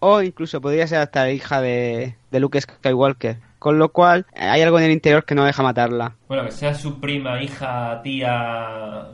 o 0.00 0.22
incluso 0.22 0.60
podría 0.60 0.86
ser 0.86 0.98
hasta 1.00 1.30
hija 1.30 1.60
de, 1.60 2.14
de 2.30 2.40
Luke 2.40 2.60
Skywalker. 2.60 3.38
Con 3.58 3.78
lo 3.78 3.88
cual 3.90 4.26
hay 4.36 4.62
algo 4.62 4.78
en 4.78 4.84
el 4.86 4.92
interior 4.92 5.24
que 5.24 5.34
no 5.34 5.44
deja 5.44 5.62
matarla. 5.62 6.14
Bueno, 6.28 6.44
que 6.44 6.52
sea 6.52 6.74
su 6.74 7.00
prima, 7.00 7.42
hija, 7.42 8.00
tía, 8.02 9.06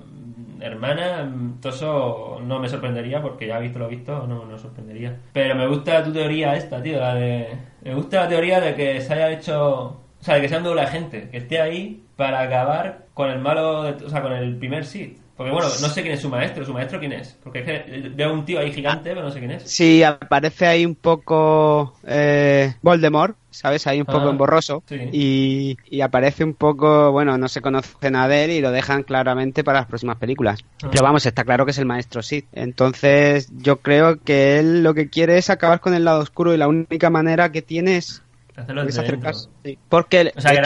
hermana, 0.60 1.30
todo 1.60 1.72
eso 1.72 2.40
no 2.44 2.58
me 2.58 2.68
sorprendería 2.68 3.20
porque 3.22 3.46
ya 3.46 3.58
visto 3.58 3.78
lo 3.78 3.88
visto, 3.88 4.26
no 4.26 4.44
me 4.44 4.58
sorprendería. 4.58 5.16
Pero 5.32 5.54
me 5.54 5.66
gusta 5.66 6.02
tu 6.04 6.12
teoría 6.12 6.54
esta, 6.56 6.82
tío, 6.82 7.00
la 7.00 7.14
de... 7.14 7.48
Me 7.82 7.94
gusta 7.94 8.20
la 8.22 8.28
teoría 8.28 8.60
de 8.60 8.74
que 8.74 9.00
se 9.00 9.12
haya 9.14 9.30
hecho... 9.30 10.00
O 10.20 10.24
sea, 10.24 10.36
de 10.36 10.40
que 10.40 10.48
sea 10.48 10.58
un 10.58 10.64
doble 10.64 10.80
agente, 10.80 11.28
que 11.30 11.36
esté 11.36 11.60
ahí 11.60 12.02
para 12.16 12.40
acabar 12.40 13.06
con 13.12 13.28
el 13.30 13.40
malo, 13.40 13.82
de- 13.82 14.04
o 14.04 14.08
sea, 14.08 14.22
con 14.22 14.32
el 14.32 14.56
primer 14.56 14.86
Sith. 14.86 15.18
Porque 15.36 15.50
bueno, 15.50 15.66
no 15.68 15.88
sé 15.88 16.02
quién 16.02 16.14
es 16.14 16.20
su 16.20 16.28
maestro, 16.28 16.64
¿su 16.64 16.72
maestro 16.72 17.00
quién 17.00 17.12
es? 17.12 17.36
Porque 17.42 17.58
es 17.58 17.64
que 17.64 18.08
veo 18.14 18.32
un 18.32 18.44
tío 18.44 18.60
ahí 18.60 18.72
gigante, 18.72 19.10
pero 19.10 19.22
no 19.22 19.30
sé 19.32 19.40
quién 19.40 19.50
es. 19.50 19.64
Sí, 19.64 20.02
aparece 20.04 20.66
ahí 20.66 20.86
un 20.86 20.94
poco 20.94 21.94
eh, 22.06 22.74
Voldemort, 22.82 23.36
¿sabes? 23.50 23.86
Ahí 23.88 23.98
un 23.98 24.06
poco 24.06 24.28
Ah, 24.28 24.30
en 24.30 24.38
borroso. 24.38 24.84
sí. 24.88 24.96
Y, 25.12 25.76
y 25.90 26.02
aparece 26.02 26.44
un 26.44 26.54
poco, 26.54 27.10
bueno, 27.10 27.36
no 27.36 27.48
se 27.48 27.60
conoce 27.60 28.10
nada 28.12 28.28
de 28.28 28.44
él 28.44 28.50
y 28.52 28.60
lo 28.60 28.70
dejan 28.70 29.02
claramente 29.02 29.64
para 29.64 29.80
las 29.80 29.88
próximas 29.88 30.18
películas. 30.18 30.60
Ah. 30.84 30.88
Pero 30.92 31.02
vamos, 31.02 31.26
está 31.26 31.42
claro 31.42 31.64
que 31.64 31.72
es 31.72 31.78
el 31.78 31.86
maestro 31.86 32.22
Sid. 32.22 32.44
Entonces, 32.52 33.48
yo 33.58 33.78
creo 33.80 34.20
que 34.22 34.60
él 34.60 34.84
lo 34.84 34.94
que 34.94 35.08
quiere 35.10 35.36
es 35.38 35.50
acabar 35.50 35.80
con 35.80 35.94
el 35.94 36.04
lado 36.04 36.20
oscuro 36.20 36.54
y 36.54 36.58
la 36.58 36.68
única 36.68 37.10
manera 37.10 37.50
que 37.50 37.60
tiene 37.62 37.96
es, 37.96 38.22
Hacerlo 38.56 38.82
es 38.84 38.96
acercarse. 38.96 39.48
Sí. 39.64 39.76
Porque, 39.88 40.32
O 40.36 40.40
sea, 40.40 40.52
de 40.52 40.58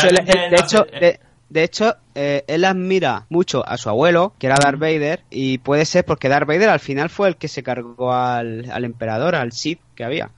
hecho, 0.56 0.84
de 0.84 1.00
de- 1.00 1.20
de 1.50 1.62
hecho, 1.64 1.96
eh, 2.14 2.44
él 2.46 2.64
admira 2.64 3.24
mucho 3.30 3.66
a 3.66 3.78
su 3.78 3.88
abuelo, 3.88 4.34
que 4.38 4.46
era 4.46 4.56
Darth 4.62 4.78
Vader, 4.78 5.22
y 5.30 5.58
puede 5.58 5.84
ser 5.86 6.04
porque 6.04 6.28
Darth 6.28 6.46
Vader 6.46 6.68
al 6.68 6.80
final 6.80 7.08
fue 7.08 7.28
el 7.28 7.36
que 7.36 7.48
se 7.48 7.62
cargó 7.62 8.12
al, 8.12 8.70
al 8.70 8.84
emperador, 8.84 9.34
al 9.34 9.52
Sith 9.52 9.80
que 9.94 10.04
había. 10.04 10.30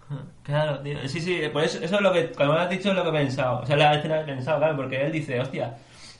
Claro, 0.44 0.80
tío. 0.80 0.96
Sí, 1.08 1.20
sí, 1.20 1.40
por 1.52 1.64
eso, 1.64 1.78
eso 1.82 1.96
es 1.96 2.00
lo 2.00 2.12
que, 2.12 2.30
cuando 2.30 2.54
me 2.54 2.60
lo 2.60 2.64
has 2.64 2.70
dicho, 2.70 2.90
es 2.90 2.96
lo 2.96 3.02
que 3.02 3.08
he 3.08 3.12
pensado. 3.12 3.60
O 3.60 3.66
sea, 3.66 3.76
la 3.76 3.94
escena 3.94 4.24
que 4.24 4.30
he 4.30 4.34
pensado, 4.34 4.58
claro, 4.58 4.76
porque 4.76 5.04
él 5.04 5.12
dice, 5.12 5.40
hostia, 5.40 5.76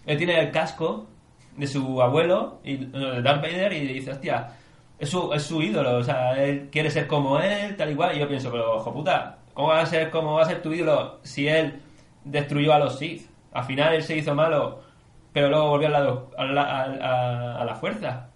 él 0.07 0.18
tiene 0.18 0.41
el 0.41 0.51
casco 0.51 1.07
de 1.57 1.66
su 1.66 2.03
abuelo, 2.03 2.61
y, 2.64 2.76
de 2.76 3.22
Darth 3.22 3.43
Vader, 3.43 3.72
y 3.72 3.93
dice, 3.93 4.11
hostia, 4.11 4.49
es 4.99 5.09
su, 5.09 5.32
es 5.32 5.43
su 5.43 5.62
ídolo, 5.62 5.99
o 5.99 6.05
sea, 6.05 6.32
él 6.43 6.68
quiere 6.70 6.91
ser 6.91 7.07
como 7.07 7.38
él, 7.38 7.76
tal 7.76 7.93
y 7.93 7.95
cual. 7.95 8.16
Y 8.16 8.20
yo 8.20 8.28
pienso, 8.28 8.51
pero, 8.51 8.76
ojo 8.76 8.93
puta, 8.93 9.38
¿cómo 9.55 9.68
va 9.68 9.80
a 9.80 9.86
ser, 9.86 10.11
cómo 10.11 10.34
va 10.34 10.43
a 10.43 10.47
ser 10.47 10.62
tu 10.62 10.72
ídolo 10.72 11.20
si 11.22 11.47
él 11.47 11.80
destruyó 12.24 12.74
a 12.74 12.78
los 12.78 12.99
Sith? 12.99 13.30
Al 13.53 13.64
final 13.64 13.94
él 13.94 14.03
se 14.03 14.16
hizo 14.16 14.34
malo, 14.34 14.82
pero 15.32 15.48
luego 15.48 15.68
volvió 15.70 15.86
al 15.88 15.92
lado, 15.94 16.30
a 16.36 16.44
la, 16.44 16.62
a, 16.62 16.84
a- 17.57 17.62
a 17.62 17.64
la 17.64 17.74
fuerza. 17.76 18.30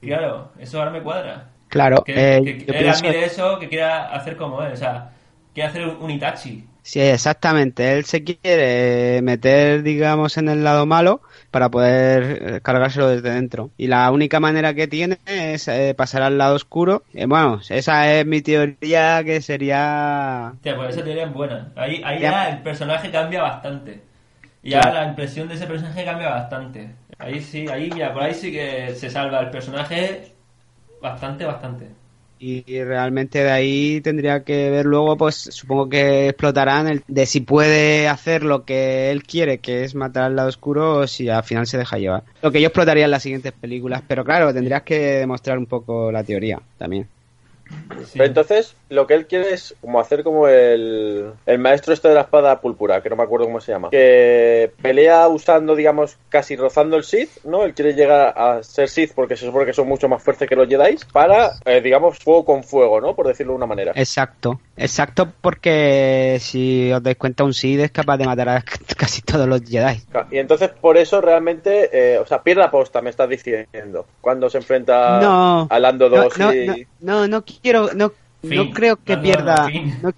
Claro, 0.00 0.52
eso 0.58 0.78
ahora 0.78 0.90
me 0.90 1.02
cuadra. 1.02 1.52
Claro, 1.68 1.98
Que, 2.04 2.12
eh, 2.14 2.42
que 2.42 2.78
él 2.78 2.88
admire 2.88 3.24
eso, 3.24 3.58
que 3.58 3.68
quiera 3.68 4.08
hacer 4.14 4.36
como 4.36 4.62
él, 4.62 4.72
o 4.72 4.76
sea, 4.76 5.12
quiere 5.54 5.68
hacer 5.70 5.86
un, 5.88 5.96
un 6.02 6.10
Itachi. 6.10 6.68
Sí, 6.82 7.00
exactamente. 7.00 7.94
Él 7.94 8.04
se 8.04 8.22
quiere 8.22 9.20
meter, 9.22 9.82
digamos, 9.82 10.36
en 10.38 10.48
el 10.48 10.62
lado 10.62 10.86
malo 10.86 11.20
para 11.50 11.68
poder 11.68 12.54
eh, 12.56 12.60
cargárselo 12.62 13.08
desde 13.08 13.30
dentro. 13.32 13.72
Y 13.76 13.88
la 13.88 14.08
única 14.12 14.38
manera 14.38 14.72
que 14.72 14.86
tiene 14.86 15.18
es 15.26 15.66
eh, 15.66 15.94
pasar 15.96 16.22
al 16.22 16.38
lado 16.38 16.54
oscuro. 16.54 17.02
Eh, 17.12 17.26
bueno, 17.26 17.60
esa 17.70 18.12
es 18.14 18.24
mi 18.24 18.40
teoría 18.40 19.24
que 19.24 19.40
sería... 19.42 20.54
Hostia, 20.54 20.76
pues 20.76 20.90
esa 20.96 21.04
teoría 21.04 21.24
es 21.24 21.32
buena. 21.32 21.72
Ahí, 21.76 22.02
ahí 22.04 22.20
Ya. 22.20 22.30
ya 22.30 22.48
el 22.50 22.62
personaje 22.62 23.10
cambia 23.10 23.42
bastante. 23.42 24.02
Y 24.66 24.70
Claro. 24.70 24.88
ahora 24.88 25.02
la 25.04 25.08
impresión 25.10 25.46
de 25.46 25.54
ese 25.54 25.66
personaje 25.68 26.04
cambia 26.04 26.28
bastante. 26.28 26.90
Ahí 27.20 27.40
sí, 27.40 27.68
ahí, 27.70 27.88
mira, 27.94 28.12
por 28.12 28.24
ahí 28.24 28.34
sí 28.34 28.50
que 28.50 28.96
se 28.96 29.08
salva 29.08 29.38
el 29.38 29.50
personaje 29.50 30.32
bastante, 31.00 31.44
bastante. 31.44 31.86
Y, 32.40 32.64
y 32.66 32.82
realmente 32.82 33.44
de 33.44 33.50
ahí 33.50 34.00
tendría 34.00 34.42
que 34.42 34.68
ver 34.70 34.84
luego, 34.84 35.16
pues 35.16 35.36
supongo 35.36 35.88
que 35.88 36.30
explotarán 36.30 36.88
el 36.88 37.02
de 37.06 37.26
si 37.26 37.42
puede 37.42 38.08
hacer 38.08 38.42
lo 38.42 38.64
que 38.64 39.12
él 39.12 39.22
quiere, 39.22 39.58
que 39.58 39.84
es 39.84 39.94
matar 39.94 40.24
al 40.24 40.34
lado 40.34 40.48
oscuro, 40.48 40.96
o 40.98 41.06
si 41.06 41.28
al 41.28 41.44
final 41.44 41.68
se 41.68 41.78
deja 41.78 41.98
llevar. 41.98 42.24
Lo 42.42 42.50
que 42.50 42.60
yo 42.60 42.66
explotaría 42.66 43.04
en 43.04 43.12
las 43.12 43.22
siguientes 43.22 43.52
películas. 43.52 44.02
Pero 44.08 44.24
claro, 44.24 44.52
tendrías 44.52 44.82
que 44.82 44.98
demostrar 44.98 45.58
un 45.58 45.66
poco 45.66 46.10
la 46.10 46.24
teoría 46.24 46.60
también. 46.76 47.06
Pero 48.12 48.24
entonces, 48.24 48.76
lo 48.88 49.06
que 49.06 49.14
él 49.14 49.26
quiere 49.26 49.52
es 49.52 49.74
como 49.80 50.00
hacer 50.00 50.22
como 50.22 50.48
el, 50.48 51.32
el 51.46 51.58
maestro 51.58 51.92
este 51.92 52.08
de 52.08 52.14
la 52.14 52.22
espada 52.22 52.60
púrpura, 52.60 53.02
que 53.02 53.10
no 53.10 53.16
me 53.16 53.22
acuerdo 53.22 53.46
cómo 53.46 53.60
se 53.60 53.72
llama. 53.72 53.90
Que 53.90 54.70
pelea 54.82 55.28
usando, 55.28 55.74
digamos, 55.74 56.18
casi 56.28 56.56
rozando 56.56 56.96
el 56.96 57.04
Sith, 57.04 57.44
¿no? 57.44 57.64
Él 57.64 57.74
quiere 57.74 57.94
llegar 57.94 58.34
a 58.36 58.62
ser 58.62 58.88
Sith 58.88 59.12
porque 59.14 59.36
se 59.36 59.46
supone 59.46 59.66
que 59.66 59.72
son 59.72 59.88
mucho 59.88 60.08
más 60.08 60.22
fuertes 60.22 60.48
que 60.48 60.56
los 60.56 60.68
Jedi 60.68 60.96
para, 61.12 61.52
eh, 61.64 61.80
digamos, 61.80 62.18
fuego 62.18 62.44
con 62.44 62.64
fuego, 62.64 63.00
¿no? 63.00 63.14
Por 63.14 63.26
decirlo 63.26 63.52
de 63.52 63.56
una 63.56 63.66
manera. 63.66 63.92
Exacto, 63.94 64.60
exacto, 64.76 65.32
porque 65.40 66.38
si 66.40 66.92
os 66.92 67.02
dais 67.02 67.16
cuenta, 67.16 67.44
un 67.44 67.54
Sid 67.54 67.80
es 67.80 67.90
capaz 67.90 68.16
de 68.18 68.26
matar 68.26 68.48
a 68.48 68.64
casi 68.96 69.22
todos 69.22 69.48
los 69.48 69.62
Jedi. 69.62 70.02
Y 70.30 70.38
entonces, 70.38 70.70
por 70.70 70.96
eso 70.96 71.20
realmente, 71.20 71.90
eh, 71.92 72.18
o 72.18 72.26
sea, 72.26 72.42
pierde 72.42 72.62
la 72.62 72.70
posta, 72.70 73.00
me 73.00 73.10
estás 73.10 73.28
diciendo. 73.28 74.06
Cuando 74.20 74.48
se 74.50 74.58
enfrenta 74.58 75.20
No, 75.20 75.66
a 75.70 75.78
Lando 75.78 76.08
no, 76.08 76.24
2 76.24 76.38
no, 76.38 76.54
y... 76.54 76.86
no, 77.06 77.28
no, 77.28 77.44
quiero, 77.44 77.90
no, 77.94 78.12
Fin. 78.42 78.56
no 78.56 78.70
creo 78.72 78.96
que 78.96 79.16
pierda, 79.16 79.68
no, 80.02 80.12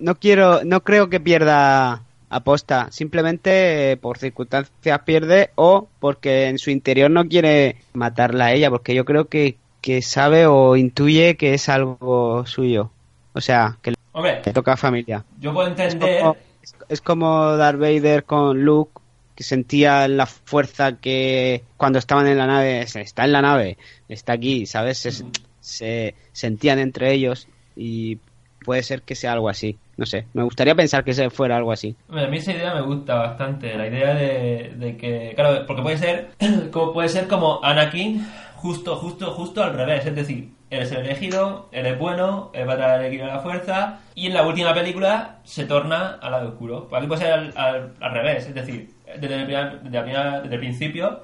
no 0.00 0.14
quiero, 0.16 0.64
no 0.64 0.82
creo 0.82 1.08
que 1.08 1.20
pierda 1.20 2.02
aposta, 2.28 2.88
simplemente 2.90 3.92
eh, 3.92 3.96
por 3.96 4.18
circunstancias 4.18 4.98
pierde 5.04 5.50
o 5.54 5.86
porque 6.00 6.48
en 6.48 6.58
su 6.58 6.70
interior 6.70 7.10
no 7.12 7.28
quiere 7.28 7.76
matarla 7.92 8.46
a 8.46 8.52
ella, 8.52 8.70
porque 8.70 8.92
yo 8.92 9.04
creo 9.04 9.26
que, 9.26 9.56
que 9.80 10.02
sabe 10.02 10.46
o 10.46 10.74
intuye 10.74 11.36
que 11.36 11.54
es 11.54 11.68
algo 11.68 12.44
suyo, 12.44 12.90
o 13.34 13.40
sea, 13.40 13.78
que 13.80 13.94
Hombre, 14.10 14.42
le 14.44 14.52
toca 14.52 14.72
a 14.72 14.76
familia. 14.76 15.24
yo 15.38 15.54
puedo 15.54 15.68
entender... 15.68 16.20
como, 16.20 16.36
es, 16.60 16.74
es 16.88 17.00
como 17.00 17.56
Darth 17.56 17.78
Vader 17.78 18.24
con 18.24 18.64
Luke, 18.64 19.00
que 19.36 19.44
sentía 19.44 20.08
la 20.08 20.26
fuerza 20.26 20.96
que 20.96 21.62
cuando 21.76 22.00
estaban 22.00 22.26
en 22.26 22.38
la 22.38 22.48
nave, 22.48 22.80
está 22.80 23.24
en 23.24 23.32
la 23.32 23.42
nave, 23.42 23.78
está 24.08 24.32
aquí, 24.32 24.66
¿sabes? 24.66 24.98
Se, 24.98 25.24
se 25.62 26.14
sentían 26.32 26.78
entre 26.78 27.12
ellos 27.12 27.48
y 27.74 28.18
puede 28.62 28.82
ser 28.82 29.00
que 29.02 29.14
sea 29.14 29.32
algo 29.32 29.48
así. 29.48 29.78
No 29.96 30.04
sé, 30.06 30.26
me 30.34 30.42
gustaría 30.42 30.74
pensar 30.74 31.04
que 31.04 31.14
se 31.14 31.30
fuera 31.30 31.56
algo 31.56 31.72
así. 31.72 31.96
A 32.10 32.26
mí 32.26 32.36
esa 32.36 32.52
idea 32.52 32.74
me 32.74 32.82
gusta 32.82 33.14
bastante, 33.14 33.74
la 33.76 33.86
idea 33.86 34.14
de, 34.14 34.96
que, 34.98 35.32
claro, 35.34 35.64
porque 35.66 35.82
puede 35.82 35.96
ser, 35.98 36.30
como 36.70 36.92
puede 36.92 37.08
ser 37.08 37.26
como 37.28 37.62
Anakin, 37.64 38.26
justo, 38.56 38.96
justo, 38.96 39.32
justo 39.32 39.62
al 39.62 39.74
revés, 39.74 40.04
es 40.06 40.14
decir, 40.14 40.50
él 40.70 40.82
es 40.82 40.92
el 40.92 40.98
elegido, 41.04 41.68
él 41.72 41.84
es 41.86 41.98
bueno, 41.98 42.50
él 42.54 42.66
va 42.68 42.72
a 42.74 42.76
traer 42.76 43.00
el 43.00 43.06
equilibrio 43.06 43.32
a 43.32 43.36
la 43.36 43.42
fuerza, 43.42 44.00
y 44.14 44.26
en 44.26 44.34
la 44.34 44.46
última 44.46 44.72
película 44.72 45.38
se 45.44 45.64
torna 45.66 46.18
al 46.22 46.30
lado 46.32 46.48
oscuro. 46.50 46.88
Pues 46.88 46.98
aquí 47.00 47.08
puede 47.08 47.20
ser 47.22 47.32
al, 47.32 47.52
al- 47.56 47.92
al 48.00 48.12
revés, 48.12 48.46
es 48.46 48.54
decir, 48.54 48.88
desde 49.18 49.34
el, 49.34 49.44
primer- 49.44 49.80
desde 49.82 50.54
el 50.54 50.60
principio, 50.60 51.22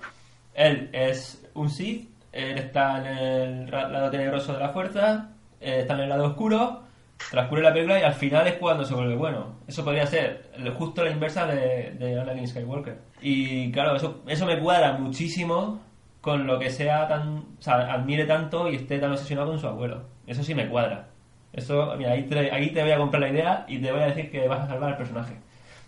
él 0.55 0.91
es 0.93 1.43
un 1.55 1.71
Sith, 1.71 2.08
él 2.33 2.59
está 2.59 2.99
en 2.99 3.07
el 3.07 3.71
lado 3.71 4.11
tenebroso 4.11 4.53
de 4.53 4.61
la 4.61 4.71
fuerza, 4.71 5.31
eh, 5.61 5.81
está 5.81 5.95
en 5.95 6.01
el 6.01 6.09
lado 6.09 6.27
oscuro, 6.27 6.83
transcurre 7.31 7.63
la 7.63 7.73
película 7.73 7.99
y 7.99 8.03
al 8.03 8.15
final 8.15 8.47
es 8.47 8.55
cuando 8.55 8.85
se 8.85 8.95
vuelve 8.95 9.17
bueno. 9.17 9.57
Eso 9.67 9.85
podría 9.85 10.07
ser 10.07 10.51
justo 10.77 11.05
la 11.05 11.11
inversa 11.11 11.47
de, 11.47 11.93
de 11.99 12.21
Anakin 12.21 12.47
Skywalker. 12.47 12.99
Y 13.21 13.71
claro, 13.73 13.97
eso, 13.97 14.23
eso 14.27 14.47
me 14.47 14.59
cuadra 14.59 14.93
muchísimo 14.93 15.81
con 16.21 16.47
lo 16.47 16.59
que 16.59 16.71
sea 16.71 17.09
tan. 17.09 17.39
O 17.59 17.63
sea, 17.63 17.93
admire 17.93 18.25
tanto 18.25 18.69
y 18.69 18.77
esté 18.77 18.99
tan 18.99 19.13
obsesionado 19.13 19.49
con 19.49 19.59
su 19.59 19.67
abuelo. 19.67 20.05
Eso 20.27 20.43
sí 20.43 20.55
me 20.55 20.69
cuadra. 20.69 21.09
Eso, 21.53 21.95
mira, 21.97 22.13
ahí 22.13 22.25
te, 22.25 22.51
ahí 22.53 22.71
te 22.73 22.83
voy 22.83 22.93
a 22.93 22.99
comprar 22.99 23.23
la 23.23 23.31
idea 23.31 23.65
y 23.67 23.81
te 23.81 23.91
voy 23.91 24.03
a 24.03 24.07
decir 24.07 24.31
que 24.31 24.47
vas 24.47 24.61
a 24.61 24.69
salvar 24.69 24.93
al 24.93 24.99
personaje. 24.99 25.37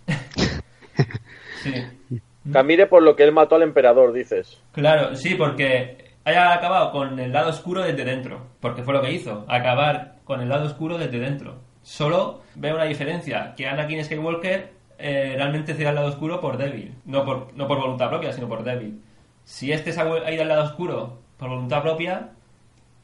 sí. 1.62 2.20
Camire 2.50 2.86
por 2.86 3.02
lo 3.02 3.14
que 3.14 3.22
él 3.22 3.32
mató 3.32 3.56
al 3.56 3.62
emperador, 3.62 4.12
dices. 4.12 4.60
Claro, 4.72 5.14
sí, 5.14 5.34
porque 5.34 6.09
haya 6.30 6.52
acabado 6.52 6.92
con 6.92 7.18
el 7.18 7.32
lado 7.32 7.50
oscuro 7.50 7.82
desde 7.82 8.04
dentro. 8.04 8.46
Porque 8.60 8.82
fue 8.82 8.94
lo 8.94 9.02
que 9.02 9.12
hizo, 9.12 9.44
acabar 9.48 10.16
con 10.24 10.40
el 10.40 10.48
lado 10.48 10.66
oscuro 10.66 10.98
desde 10.98 11.18
dentro. 11.18 11.56
Solo 11.82 12.42
veo 12.54 12.74
una 12.74 12.84
diferencia, 12.84 13.54
que 13.56 13.66
Anakin 13.66 14.04
Skywalker 14.04 14.72
eh, 14.98 15.32
realmente 15.36 15.74
se 15.74 15.80
ido 15.80 15.88
al 15.88 15.94
lado 15.94 16.08
oscuro 16.08 16.40
por 16.40 16.56
débil. 16.56 16.94
No 17.04 17.24
por, 17.24 17.54
no 17.54 17.66
por 17.66 17.78
voluntad 17.78 18.08
propia, 18.08 18.32
sino 18.32 18.48
por 18.48 18.64
débil. 18.64 19.00
Si 19.44 19.72
este 19.72 19.92
se 19.92 20.00
ha 20.00 20.32
ido 20.32 20.42
al 20.42 20.48
lado 20.48 20.64
oscuro 20.64 21.18
por 21.38 21.48
voluntad 21.48 21.82
propia, 21.82 22.28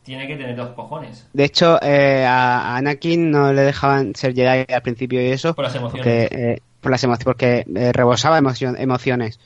tiene 0.02 0.28
que 0.28 0.36
tener 0.36 0.54
dos 0.54 0.68
cojones. 0.70 1.28
De 1.32 1.44
hecho, 1.44 1.82
eh, 1.82 2.24
a 2.24 2.74
a 2.74 2.76
Anakin 2.76 3.30
no 3.30 3.52
le 3.52 3.62
dejaban 3.62 4.14
ser 4.14 4.34
Jedi 4.34 4.64
al 4.72 4.82
principio 4.82 5.20
y 5.20 5.30
eso. 5.32 5.54
Por 5.54 5.64
las 5.64 5.74
emociones. 5.74 6.28
Porque, 6.28 6.52
eh, 6.52 6.60
por 6.80 6.90
las 6.92 7.02
emociones, 7.02 7.24
porque 7.24 7.64
eh, 7.74 7.92
rebosaba 7.92 8.38
emoción- 8.38 8.76
emociones. 8.78 9.40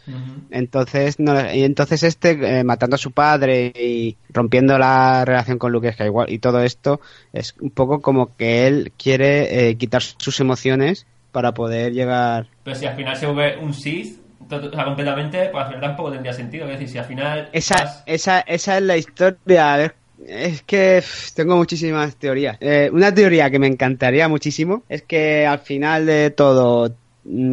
Entonces, 0.51 1.18
no, 1.18 1.53
y 1.53 1.62
entonces 1.64 2.03
este, 2.03 2.31
eh, 2.31 2.64
matando 2.64 2.97
a 2.97 2.99
su 2.99 3.12
padre 3.12 3.72
y 3.74 4.16
rompiendo 4.31 4.78
la 4.78 5.24
relación 5.24 5.59
con 5.59 5.72
Luke 5.72 5.93
Skywalker 5.93 6.35
y 6.35 6.39
todo 6.39 6.61
esto, 6.62 7.01
es 7.33 7.55
un 7.61 7.70
poco 7.70 8.01
como 8.01 8.37
que 8.37 8.66
él 8.66 8.93
quiere 8.97 9.70
eh, 9.70 9.76
quitar 9.76 10.03
sus 10.03 10.41
emociones 10.41 11.07
para 11.33 11.53
poder 11.53 11.93
llegar... 11.93 12.49
Pero 12.64 12.76
si 12.76 12.87
al 12.87 12.97
final 12.97 13.16
se 13.16 13.26
vuelve 13.26 13.57
un 13.59 13.72
Sith, 13.72 14.18
o 14.51 14.70
sea, 14.70 14.85
completamente, 14.85 15.49
pues 15.51 15.62
al 15.62 15.68
final 15.68 15.81
tampoco 15.81 16.11
tendría 16.11 16.33
sentido. 16.33 16.66
Es 16.66 16.72
decir, 16.72 16.89
si 16.89 16.99
al 16.99 17.05
final... 17.05 17.49
Esa, 17.53 18.03
esa, 18.07 18.41
esa 18.41 18.78
es 18.78 18.83
la 18.83 18.97
historia. 18.97 19.74
A 19.74 19.76
ver, 19.76 19.95
es 20.26 20.62
que 20.62 21.03
tengo 21.35 21.57
muchísimas 21.57 22.16
teorías. 22.16 22.57
Eh, 22.61 22.91
una 22.93 23.14
teoría 23.14 23.49
que 23.51 23.61
me 23.61 23.68
encantaría 23.68 24.28
muchísimo 24.28 24.83
es 24.89 25.03
que 25.03 25.47
al 25.47 25.61
final 25.61 26.07
de 26.07 26.31
todo 26.31 26.93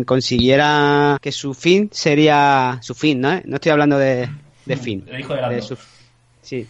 consiguiera 0.05 1.17
que 1.21 1.31
su 1.31 1.53
fin 1.53 1.89
sería 1.91 2.79
su 2.81 2.93
fin, 2.95 3.21
¿no? 3.21 3.41
No 3.45 3.55
estoy 3.55 3.71
hablando 3.71 3.97
de, 3.97 4.29
de 4.65 4.77
fin. 4.77 5.05
El 5.09 5.19
hijo 5.19 5.33
de 5.35 5.61
su- 5.61 5.77
sí. 6.41 6.67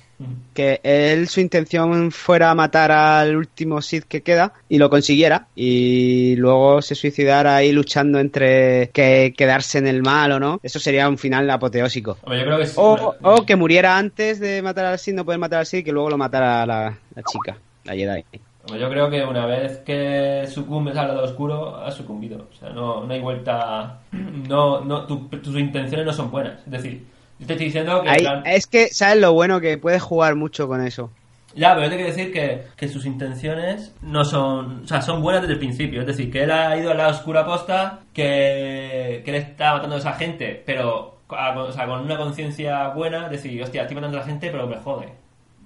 Que 0.55 0.79
él, 0.81 1.27
su 1.27 1.39
intención 1.41 2.11
fuera 2.11 2.55
matar 2.55 2.91
al 2.91 3.35
último 3.35 3.83
Sith 3.83 4.05
que 4.05 4.21
queda 4.21 4.51
y 4.67 4.79
lo 4.79 4.89
consiguiera 4.89 5.45
y 5.55 6.35
luego 6.37 6.81
se 6.81 6.95
suicidara 6.95 7.55
ahí 7.57 7.71
luchando 7.71 8.17
entre 8.19 8.89
que 8.89 9.35
quedarse 9.37 9.77
en 9.77 9.85
el 9.85 10.01
mal 10.01 10.31
o 10.31 10.39
no. 10.39 10.59
Eso 10.63 10.79
sería 10.79 11.07
un 11.07 11.19
final 11.19 11.47
apoteósico. 11.51 12.17
Hombre, 12.23 12.39
yo 12.39 12.45
creo 12.45 12.57
que 12.57 12.65
sí. 12.65 12.73
O, 12.77 13.15
o 13.21 13.45
que 13.45 13.55
muriera 13.55 13.95
antes 13.95 14.39
de 14.39 14.63
matar 14.63 14.85
al 14.85 14.97
Sith, 14.97 15.13
no 15.13 15.23
poder 15.23 15.39
matar 15.39 15.59
al 15.59 15.65
Sith, 15.67 15.81
y 15.81 15.83
que 15.83 15.91
luego 15.91 16.09
lo 16.09 16.17
matara 16.17 16.65
la, 16.65 16.97
la 17.13 17.21
chica, 17.23 17.55
la 17.83 17.93
Jedi. 17.93 18.23
Hombre, 18.67 18.79
Yo 18.81 18.89
creo 18.89 19.09
que 19.09 19.23
una 19.23 19.45
vez 19.45 19.77
que 19.77 20.45
sucumbes 20.47 20.97
al 20.97 21.07
lado 21.07 21.23
oscuro, 21.23 21.77
has 21.77 21.93
sucumbido. 21.95 22.47
O 22.51 22.55
sea, 22.59 22.69
no, 22.69 23.03
no 23.05 23.13
hay 23.13 23.21
vuelta. 23.21 23.99
No, 24.11 24.81
no, 24.81 25.05
tu- 25.05 25.27
tus 25.29 25.57
intenciones 25.57 26.05
no 26.05 26.11
son 26.13 26.29
buenas. 26.31 26.59
Es 26.65 26.71
decir, 26.71 27.05
yo 27.39 27.47
te 27.47 27.53
estoy 27.53 27.67
diciendo 27.67 28.01
que. 28.01 28.09
en 28.09 28.13
Ahí- 28.15 28.21
plan- 28.21 28.43
es 28.45 28.67
que, 28.67 28.87
¿sabes 28.89 29.21
lo 29.21 29.33
bueno? 29.33 29.59
Que 29.61 29.77
puedes 29.77 30.01
jugar 30.01 30.35
mucho 30.35 30.67
con 30.67 30.85
eso. 30.85 31.09
Ya, 31.55 31.73
pero 31.73 31.85
yo 31.85 31.89
te 31.91 31.95
quiero 31.95 32.11
decir 32.13 32.31
que, 32.33 32.63
que 32.75 32.87
sus 32.87 33.05
intenciones 33.05 33.95
no 34.01 34.23
son. 34.25 34.81
O 34.83 34.87
sea, 34.87 35.01
son 35.01 35.21
buenas 35.21 35.41
desde 35.41 35.53
el 35.53 35.59
principio. 35.59 36.01
Es 36.01 36.07
decir, 36.07 36.29
que 36.31 36.43
él 36.43 36.51
ha 36.51 36.77
ido 36.77 36.91
al 36.91 36.97
lado 36.97 37.11
oscuro 37.11 37.39
aposta, 37.39 37.99
que, 38.13 39.21
que 39.23 39.31
él 39.31 39.35
está 39.37 39.73
matando 39.73 39.95
a 39.95 39.99
esa 39.99 40.13
gente, 40.13 40.61
pero 40.65 41.19
a- 41.29 41.57
o 41.57 41.71
sea, 41.71 41.87
con 41.87 42.01
una 42.01 42.17
conciencia 42.17 42.89
buena. 42.89 43.29
Decir, 43.29 43.61
hostia, 43.63 43.83
estoy 43.83 43.95
matando 43.95 44.17
a 44.17 44.21
la 44.21 44.25
gente, 44.27 44.49
pero 44.51 44.67
me 44.67 44.75
jode. 44.77 45.07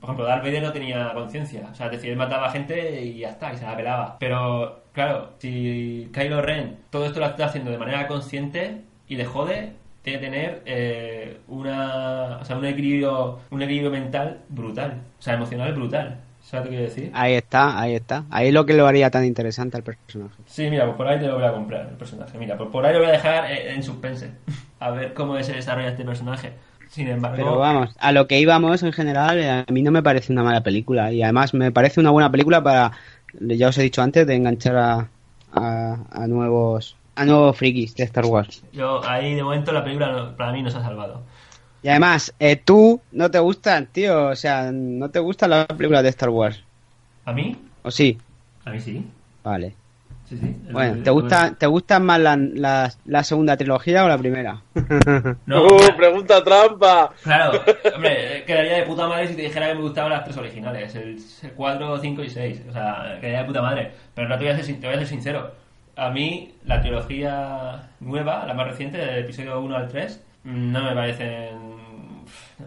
Por 0.01 0.09
ejemplo, 0.09 0.25
Darth 0.25 0.43
Vader 0.43 0.63
no 0.63 0.73
tenía 0.73 1.13
conciencia. 1.13 1.69
O 1.71 1.75
sea, 1.75 1.85
es 1.85 1.91
decir, 1.93 2.09
él 2.09 2.17
mataba 2.17 2.47
a 2.47 2.51
gente 2.51 3.01
y 3.01 3.19
ya 3.19 3.29
está, 3.29 3.53
y 3.53 3.57
se 3.57 3.65
la 3.65 3.77
pelaba. 3.77 4.17
Pero, 4.19 4.81
claro, 4.93 5.33
si 5.37 6.09
Kylo 6.11 6.41
Ren 6.41 6.79
todo 6.89 7.05
esto 7.05 7.19
lo 7.19 7.27
está 7.27 7.45
haciendo 7.45 7.69
de 7.69 7.77
manera 7.77 8.07
consciente 8.07 8.81
y 9.07 9.15
le 9.15 9.25
jode, 9.25 9.73
tiene 10.01 10.19
que 10.19 10.25
tener 10.25 10.61
eh, 10.65 11.37
una, 11.47 12.39
o 12.41 12.45
sea, 12.45 12.57
un 12.57 12.65
equilibrio, 12.65 13.39
un 13.51 13.61
equilibrio 13.61 13.91
mental 13.91 14.39
brutal. 14.49 15.01
O 15.19 15.21
sea, 15.21 15.35
emocional 15.35 15.71
brutal. 15.73 16.19
¿Sabes 16.41 16.65
lo 16.65 16.71
que 16.71 16.77
quiero 16.77 16.89
decir? 16.89 17.11
Ahí 17.13 17.33
está, 17.35 17.79
ahí 17.79 17.93
está. 17.93 18.25
Ahí 18.31 18.47
es 18.47 18.53
lo 18.53 18.65
que 18.65 18.73
lo 18.73 18.87
haría 18.87 19.11
tan 19.11 19.23
interesante 19.23 19.77
al 19.77 19.83
personaje. 19.83 20.35
Sí, 20.47 20.67
mira, 20.71 20.85
pues 20.85 20.97
por 20.97 21.07
ahí 21.07 21.19
te 21.19 21.27
lo 21.27 21.35
voy 21.35 21.45
a 21.45 21.53
comprar 21.53 21.87
el 21.87 21.95
personaje. 21.95 22.37
Mira, 22.39 22.57
pues 22.57 22.69
por 22.71 22.83
ahí 22.83 22.93
lo 22.93 22.99
voy 22.99 23.09
a 23.09 23.11
dejar 23.11 23.51
eh, 23.51 23.71
en 23.73 23.83
suspense. 23.83 24.31
A 24.79 24.89
ver 24.89 25.13
cómo 25.13 25.41
se 25.43 25.53
desarrolla 25.53 25.89
este 25.89 26.03
personaje. 26.03 26.53
Sin 26.91 27.07
embargo, 27.07 27.37
Pero 27.37 27.57
vamos, 27.57 27.95
a 27.99 28.11
lo 28.11 28.27
que 28.27 28.39
íbamos 28.39 28.83
en 28.83 28.91
general, 28.91 29.39
eh, 29.39 29.49
a 29.49 29.65
mí 29.71 29.81
no 29.81 29.91
me 29.91 30.03
parece 30.03 30.33
una 30.33 30.43
mala 30.43 30.61
película. 30.61 31.11
Y 31.13 31.23
además 31.23 31.53
me 31.53 31.71
parece 31.71 32.01
una 32.01 32.11
buena 32.11 32.29
película 32.29 32.61
para, 32.61 32.91
ya 33.39 33.69
os 33.69 33.77
he 33.77 33.83
dicho 33.83 34.01
antes, 34.01 34.27
de 34.27 34.35
enganchar 34.35 34.75
a, 34.75 35.07
a, 35.53 35.97
a 36.11 36.27
nuevos 36.27 36.97
a 37.15 37.25
nuevos 37.25 37.57
frikis 37.57 37.95
de 37.95 38.03
Star 38.05 38.25
Wars. 38.25 38.63
yo 38.71 39.03
ahí 39.05 39.35
de 39.35 39.43
momento 39.43 39.71
la 39.73 39.83
película 39.83 40.33
para 40.37 40.51
mí 40.53 40.61
nos 40.63 40.75
ha 40.75 40.81
salvado. 40.81 41.21
Y 41.83 41.89
además, 41.89 42.33
eh, 42.39 42.55
tú 42.57 43.01
no 43.11 43.31
te 43.31 43.39
gustan, 43.39 43.87
tío. 43.87 44.27
O 44.27 44.35
sea, 44.35 44.71
no 44.71 45.09
te 45.09 45.19
gustan 45.19 45.49
las 45.51 45.65
películas 45.67 46.03
de 46.03 46.09
Star 46.09 46.29
Wars. 46.29 46.63
¿A 47.25 47.33
mí? 47.33 47.57
¿O 47.83 47.91
sí? 47.91 48.17
A 48.65 48.71
mí 48.71 48.79
sí. 48.79 49.05
Vale. 49.43 49.75
Sí, 50.31 50.37
sí. 50.37 50.55
Bueno, 50.71 51.03
¿te 51.03 51.09
gusta, 51.11 51.53
¿te 51.57 51.67
gustan 51.67 52.05
más 52.05 52.17
la, 52.21 52.37
la, 52.37 52.89
la 53.03 53.23
segunda 53.25 53.57
trilogía 53.57 54.05
o 54.05 54.07
la 54.07 54.17
primera? 54.17 54.61
No, 55.45 55.65
¡Uh, 55.65 55.97
pregunta 55.97 56.41
trampa! 56.41 57.11
Claro, 57.21 57.59
hombre, 57.93 58.37
eh, 58.37 58.43
quedaría 58.45 58.77
de 58.77 58.83
puta 58.83 59.09
madre 59.09 59.27
si 59.27 59.35
te 59.35 59.41
dijera 59.41 59.67
que 59.67 59.75
me 59.75 59.81
gustaban 59.81 60.11
las 60.11 60.23
tres 60.23 60.37
originales, 60.37 60.95
el 60.95 61.17
4, 61.53 61.97
5 61.99 62.23
y 62.23 62.29
6. 62.29 62.61
O 62.69 62.71
sea, 62.71 63.17
quedaría 63.19 63.39
de 63.39 63.45
puta 63.45 63.61
madre. 63.61 63.91
Pero 64.15 64.29
no 64.29 64.37
te 64.37 64.45
voy 64.45 64.53
a 64.53 64.55
ser, 64.55 64.63
sin- 64.65 64.79
te 64.79 64.87
voy 64.87 64.95
a 64.95 64.99
ser 64.99 65.07
sincero. 65.07 65.51
A 65.97 66.09
mí, 66.11 66.53
la 66.63 66.79
trilogía 66.81 67.89
nueva, 67.99 68.45
la 68.47 68.53
más 68.53 68.67
reciente, 68.67 68.97
del 68.99 69.19
episodio 69.25 69.59
1 69.59 69.75
al 69.75 69.89
3, 69.89 70.23
no 70.45 70.83
me 70.85 70.93
parecen. 70.95 71.81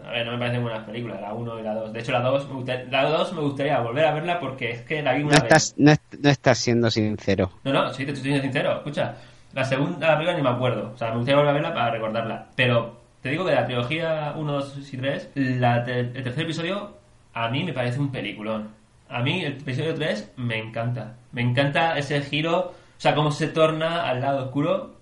A 0.05 0.11
ver, 0.11 0.25
no 0.25 0.31
me 0.33 0.37
parecen 0.39 0.63
buenas 0.63 0.83
películas, 0.85 1.21
la 1.21 1.33
1 1.33 1.59
y 1.59 1.63
la 1.63 1.73
2. 1.75 1.93
De 1.93 1.99
hecho, 1.99 2.11
la 2.11 2.21
2 2.21 2.47
me, 2.47 2.53
gustaría, 2.55 2.85
la 2.85 3.09
2 3.09 3.33
me 3.33 3.41
gustaría 3.41 3.79
volver 3.79 4.05
a 4.05 4.13
verla 4.13 4.39
porque 4.39 4.71
es 4.71 4.81
que 4.81 5.01
la 5.01 5.13
vi 5.13 5.19
No 5.21 5.27
una 5.27 5.35
vez. 5.35 5.43
estás, 5.43 5.73
no, 5.77 5.91
est- 5.91 6.15
no 6.19 6.29
estás 6.29 6.57
siendo 6.57 6.89
sincero. 6.91 7.51
No, 7.63 7.71
no, 7.73 7.89
sí, 7.93 8.03
te 8.05 8.11
estoy 8.11 8.23
siendo 8.23 8.41
sincero. 8.41 8.73
Escucha, 8.77 9.15
la 9.53 9.63
segunda 9.63 10.13
película 10.17 10.35
ni 10.37 10.43
me 10.43 10.49
acuerdo. 10.49 10.91
O 10.93 10.97
sea, 10.97 11.09
me 11.11 11.17
gustaría 11.17 11.35
volver 11.37 11.51
a 11.51 11.53
verla 11.53 11.73
para 11.73 11.91
recordarla. 11.91 12.47
Pero 12.55 12.97
te 13.21 13.29
digo 13.29 13.43
que 13.45 13.51
de 13.51 13.55
la 13.57 13.65
trilogía 13.65 14.33
1, 14.35 14.51
2 14.53 14.93
y 14.93 14.97
3, 14.97 15.29
la 15.35 15.83
te- 15.83 15.99
el 15.99 16.23
tercer 16.23 16.43
episodio 16.43 16.93
a 17.33 17.49
mí 17.49 17.63
me 17.63 17.73
parece 17.73 17.99
un 17.99 18.11
peliculón. 18.11 18.69
A 19.09 19.21
mí 19.21 19.43
el 19.43 19.53
episodio 19.53 19.93
3 19.93 20.31
me 20.37 20.57
encanta. 20.57 21.15
Me 21.31 21.41
encanta 21.41 21.97
ese 21.97 22.21
giro, 22.21 22.57
o 22.59 22.73
sea, 22.99 23.13
cómo 23.13 23.31
se 23.31 23.47
torna 23.47 24.07
al 24.09 24.21
lado 24.21 24.45
oscuro. 24.45 24.95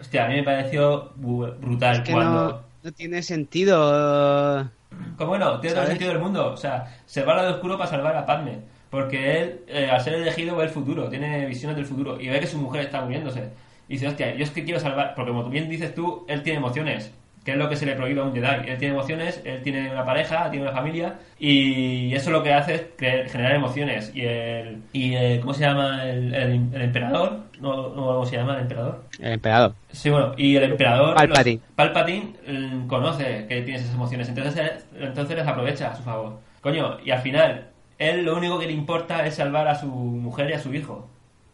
Hostia, 0.00 0.26
a 0.26 0.28
mí 0.28 0.34
me 0.36 0.42
pareció 0.44 1.10
brutal 1.16 1.96
Es 1.96 2.00
que 2.02 2.12
cuando... 2.12 2.48
no, 2.50 2.67
no 2.82 2.92
tiene 2.92 3.22
sentido. 3.22 4.70
¿Cómo 5.16 5.38
no? 5.38 5.60
Tiene 5.60 5.74
todo 5.74 5.84
el 5.84 5.90
sentido 5.90 6.12
del 6.12 6.20
mundo. 6.20 6.52
O 6.52 6.56
sea, 6.56 6.96
se 7.06 7.22
va 7.22 7.32
al 7.32 7.38
lado 7.38 7.54
oscuro 7.56 7.76
para 7.76 7.90
salvar 7.90 8.16
a 8.16 8.26
Padme. 8.26 8.60
Porque 8.90 9.40
él, 9.40 9.60
eh, 9.68 9.90
al 9.90 10.00
ser 10.00 10.14
elegido, 10.14 10.56
ve 10.56 10.64
el 10.64 10.70
futuro, 10.70 11.08
tiene 11.08 11.44
visiones 11.46 11.76
del 11.76 11.84
futuro 11.84 12.18
y 12.18 12.28
ve 12.28 12.40
que 12.40 12.46
su 12.46 12.58
mujer 12.58 12.82
está 12.82 13.02
muriéndose. 13.02 13.50
Y 13.86 13.94
dice, 13.94 14.08
hostia, 14.08 14.34
yo 14.34 14.44
es 14.44 14.50
que 14.50 14.64
quiero 14.64 14.80
salvar. 14.80 15.14
Porque 15.14 15.30
como 15.30 15.48
bien 15.50 15.68
dices 15.68 15.94
tú, 15.94 16.24
él 16.28 16.42
tiene 16.42 16.58
emociones, 16.58 17.12
que 17.48 17.52
es 17.52 17.58
lo 17.58 17.70
que 17.70 17.76
se 17.76 17.86
le 17.86 17.94
prohíbe 17.94 18.20
a 18.20 18.24
un 18.24 18.34
Jedi. 18.34 18.68
Él 18.68 18.76
tiene 18.76 18.92
emociones, 18.92 19.40
él 19.42 19.62
tiene 19.62 19.90
una 19.90 20.04
pareja, 20.04 20.50
tiene 20.50 20.66
una 20.66 20.74
familia 20.74 21.14
y 21.38 22.14
eso 22.14 22.30
lo 22.30 22.42
que 22.42 22.52
hace 22.52 22.74
es 22.74 22.82
crear- 22.98 23.26
generar 23.26 23.54
emociones. 23.54 24.12
Y 24.14 24.20
el. 24.26 24.82
Y, 24.92 25.14
eh, 25.14 25.38
¿Cómo 25.40 25.54
se 25.54 25.62
llama 25.64 26.04
el, 26.04 26.34
el- 26.34 26.68
el 26.74 26.82
emperador? 26.82 27.44
No, 27.58 27.88
no, 27.88 27.94
¿Cómo 28.04 28.26
se 28.26 28.36
llama 28.36 28.56
el 28.56 28.60
emperador? 28.60 29.02
El 29.18 29.32
emperador. 29.32 29.72
Sí, 29.90 30.10
bueno, 30.10 30.34
y 30.36 30.56
el 30.56 30.64
emperador. 30.64 31.14
Palpatine. 31.14 31.56
los- 31.66 31.74
Palpatine 31.74 32.32
mm, 32.46 32.86
conoce 32.86 33.46
que 33.48 33.62
tiene 33.62 33.76
esas 33.76 33.94
emociones, 33.94 34.28
entonces, 34.28 34.86
entonces 35.00 35.34
las 35.38 35.48
aprovecha 35.48 35.88
a 35.92 35.96
su 35.96 36.02
favor. 36.02 36.40
Coño, 36.60 36.98
y 37.02 37.10
al 37.12 37.20
final, 37.20 37.68
él 37.98 38.26
lo 38.26 38.36
único 38.36 38.58
que 38.58 38.66
le 38.66 38.72
importa 38.72 39.24
es 39.24 39.36
salvar 39.36 39.66
a 39.68 39.74
su 39.74 39.86
mujer 39.86 40.50
y 40.50 40.52
a 40.52 40.58
su 40.58 40.74
hijo. 40.74 41.08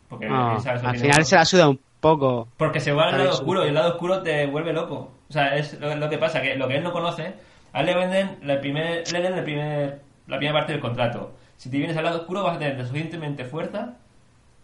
Porque 0.08 0.26
No, 0.26 0.56
eso 0.58 0.70
al 0.70 0.80
final 0.96 1.24
se 1.24 1.36
la 1.36 1.44
suda 1.44 1.68
un 1.68 1.78
poco. 2.00 2.48
Porque 2.56 2.80
se 2.80 2.90
va 2.92 3.04
al 3.10 3.18
lado 3.18 3.30
oscuro 3.30 3.64
y 3.64 3.68
el 3.68 3.74
lado 3.74 3.90
oscuro 3.92 4.22
te 4.22 4.44
vuelve 4.46 4.72
loco. 4.72 5.12
O 5.34 5.36
sea, 5.36 5.56
es 5.56 5.80
lo, 5.80 5.92
lo 5.96 6.08
que 6.08 6.16
pasa, 6.16 6.40
que 6.40 6.54
lo 6.54 6.68
que 6.68 6.76
él 6.76 6.84
no 6.84 6.92
conoce, 6.92 7.34
a 7.72 7.80
él 7.80 7.86
le 7.86 7.94
venden 7.96 8.36
la 8.44 8.60
primer, 8.60 9.02
le 9.10 9.18
venden 9.20 9.38
el 9.38 9.42
primer, 9.44 10.00
la 10.28 10.36
primera 10.36 10.58
parte 10.60 10.72
del 10.72 10.80
contrato. 10.80 11.32
Si 11.56 11.68
te 11.70 11.76
vienes 11.78 11.96
al 11.96 12.04
lado 12.04 12.20
oscuro 12.20 12.44
vas 12.44 12.54
a 12.54 12.58
tener 12.60 12.78
la 12.78 12.84
suficientemente 12.86 13.44
fuerza, 13.44 13.94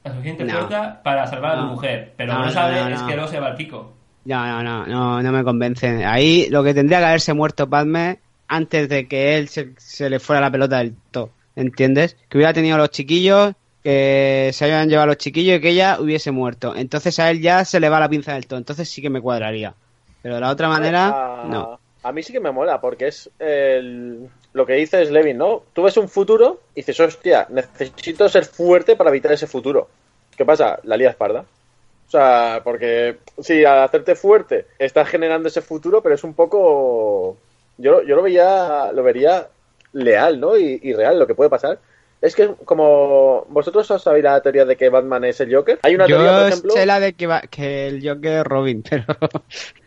la 0.05 0.11
suficiente 0.13 0.45
No. 0.45 0.53
fuerza 0.53 1.01
para 1.03 1.27
salvar 1.27 1.53
a 1.53 1.57
tu 1.57 1.63
No. 1.63 1.73
mujer. 1.73 2.13
Pero 2.17 2.35
No, 2.35 2.39
no, 2.39 2.45
no, 2.47 2.53
sabe 2.53 2.81
no, 2.83 2.89
es 2.89 3.01
no. 3.01 3.07
que 3.09 3.15
luego 3.17 3.29
se 3.31 3.41
va 3.41 3.49
al 3.49 3.57
pico. 3.57 3.93
No, 4.27 4.47
no, 4.47 4.63
no, 4.63 4.87
no, 4.87 5.23
no 5.23 5.33
me 5.33 5.43
convence. 5.43 6.05
Ahí 6.05 6.47
lo 6.51 6.63
que 6.63 6.73
tendría 6.73 7.01
que 7.01 7.07
haberse 7.07 7.35
muerto 7.35 7.69
Padme 7.69 8.21
antes 8.47 8.89
de 8.89 9.09
que 9.09 9.39
él 9.39 9.49
se, 9.49 9.73
se 9.77 10.09
le 10.09 10.21
fuera 10.21 10.41
la 10.41 10.53
pelota 10.53 10.79
del 10.79 10.95
todo. 11.11 11.31
¿Entiendes? 11.57 12.17
Que 12.29 12.39
hubiera 12.39 12.53
tenido 12.53 12.79
los 12.79 12.91
chiquillos, 12.91 13.55
que 13.83 14.51
se 14.53 14.65
hayan 14.67 14.89
llevado 14.89 15.09
los 15.09 15.17
chiquillos 15.19 15.59
y 15.59 15.61
que 15.61 15.71
ella 15.71 15.99
hubiese 16.01 16.31
muerto. 16.31 16.77
Entonces 16.77 17.19
a 17.19 17.29
él 17.29 17.41
ya 17.41 17.65
se 17.65 17.81
le 17.81 17.89
va 17.89 17.99
la 17.99 18.09
pinza 18.09 18.35
del 18.35 18.47
todo. 18.47 18.59
Entonces 18.59 18.89
sí 18.89 19.03
que 19.03 19.11
me 19.11 19.21
cuadraría. 19.21 19.75
Pero 20.23 20.35
de 20.37 20.41
la 20.41 20.51
otra 20.51 20.69
manera, 20.69 21.43
a, 21.43 21.45
no. 21.47 21.81
A 22.03 22.13
mí 22.13 22.23
sí 22.23 22.33
que 22.33 22.41
me 22.41 22.51
mola, 22.51 22.81
porque 22.81 23.09
es 23.09 23.31
el- 23.39 24.29
lo 24.53 24.67
que 24.67 24.75
dices 24.75 25.11
Levin, 25.11 25.39
¿no? 25.39 25.63
Tú 25.73 25.83
ves 25.83 25.97
un 25.97 26.09
futuro 26.09 26.61
y 26.75 26.81
dices, 26.81 26.99
hostia, 27.01 27.47
necesito 27.51 28.29
ser 28.29 28.45
fuerte 28.47 28.97
para 28.97 29.11
evitar 29.11 29.33
ese 29.33 29.47
futuro. 29.47 29.89
¿Qué 30.37 30.45
pasa? 30.45 30.81
La 30.85 30.97
lías 30.97 31.15
parda. 31.17 31.41
O 31.41 32.11
sea, 32.11 32.61
porque 32.65 33.19
sí, 33.41 33.65
al 33.65 33.81
hacerte 33.85 34.15
fuerte 34.17 34.67
estás 34.79 35.09
generando 35.09 35.49
ese 35.49 35.61
futuro, 35.61 36.03
pero 36.03 36.15
es 36.15 36.25
un 36.25 36.35
poco... 36.35 37.37
Yo, 37.79 38.03
yo 38.03 38.17
lo 38.17 38.23
veía, 38.23 38.91
lo 38.93 39.03
vería 39.03 39.47
leal, 39.93 40.41
¿no? 40.41 40.57
Y, 40.57 40.81
y 40.83 40.93
real, 40.93 41.19
lo 41.19 41.27
que 41.27 41.35
puede 41.35 41.51
pasar. 41.51 41.79
Es 42.21 42.35
que 42.37 42.55
como 42.65 43.47
vosotros 43.49 43.91
os 43.91 44.03
sabéis 44.03 44.25
la 44.25 44.41
teoría 44.43 44.65
de 44.67 44.77
que 44.77 44.89
Batman 44.91 45.25
es 45.25 45.41
el 45.41 45.55
Joker. 45.55 45.79
Hay 45.83 45.95
una 45.95 46.07
Yo 46.07 46.17
teoría, 46.17 46.39
por 46.39 46.49
ejemplo... 46.49 46.73
sé 46.73 46.87
la 46.87 47.01
de 47.01 47.13
que, 47.15 47.27
va- 47.27 47.41
que 47.43 47.87
el 47.89 48.07
Joker 48.07 48.39
es 48.39 48.45
Robin, 48.45 48.83
pero... 48.89 49.05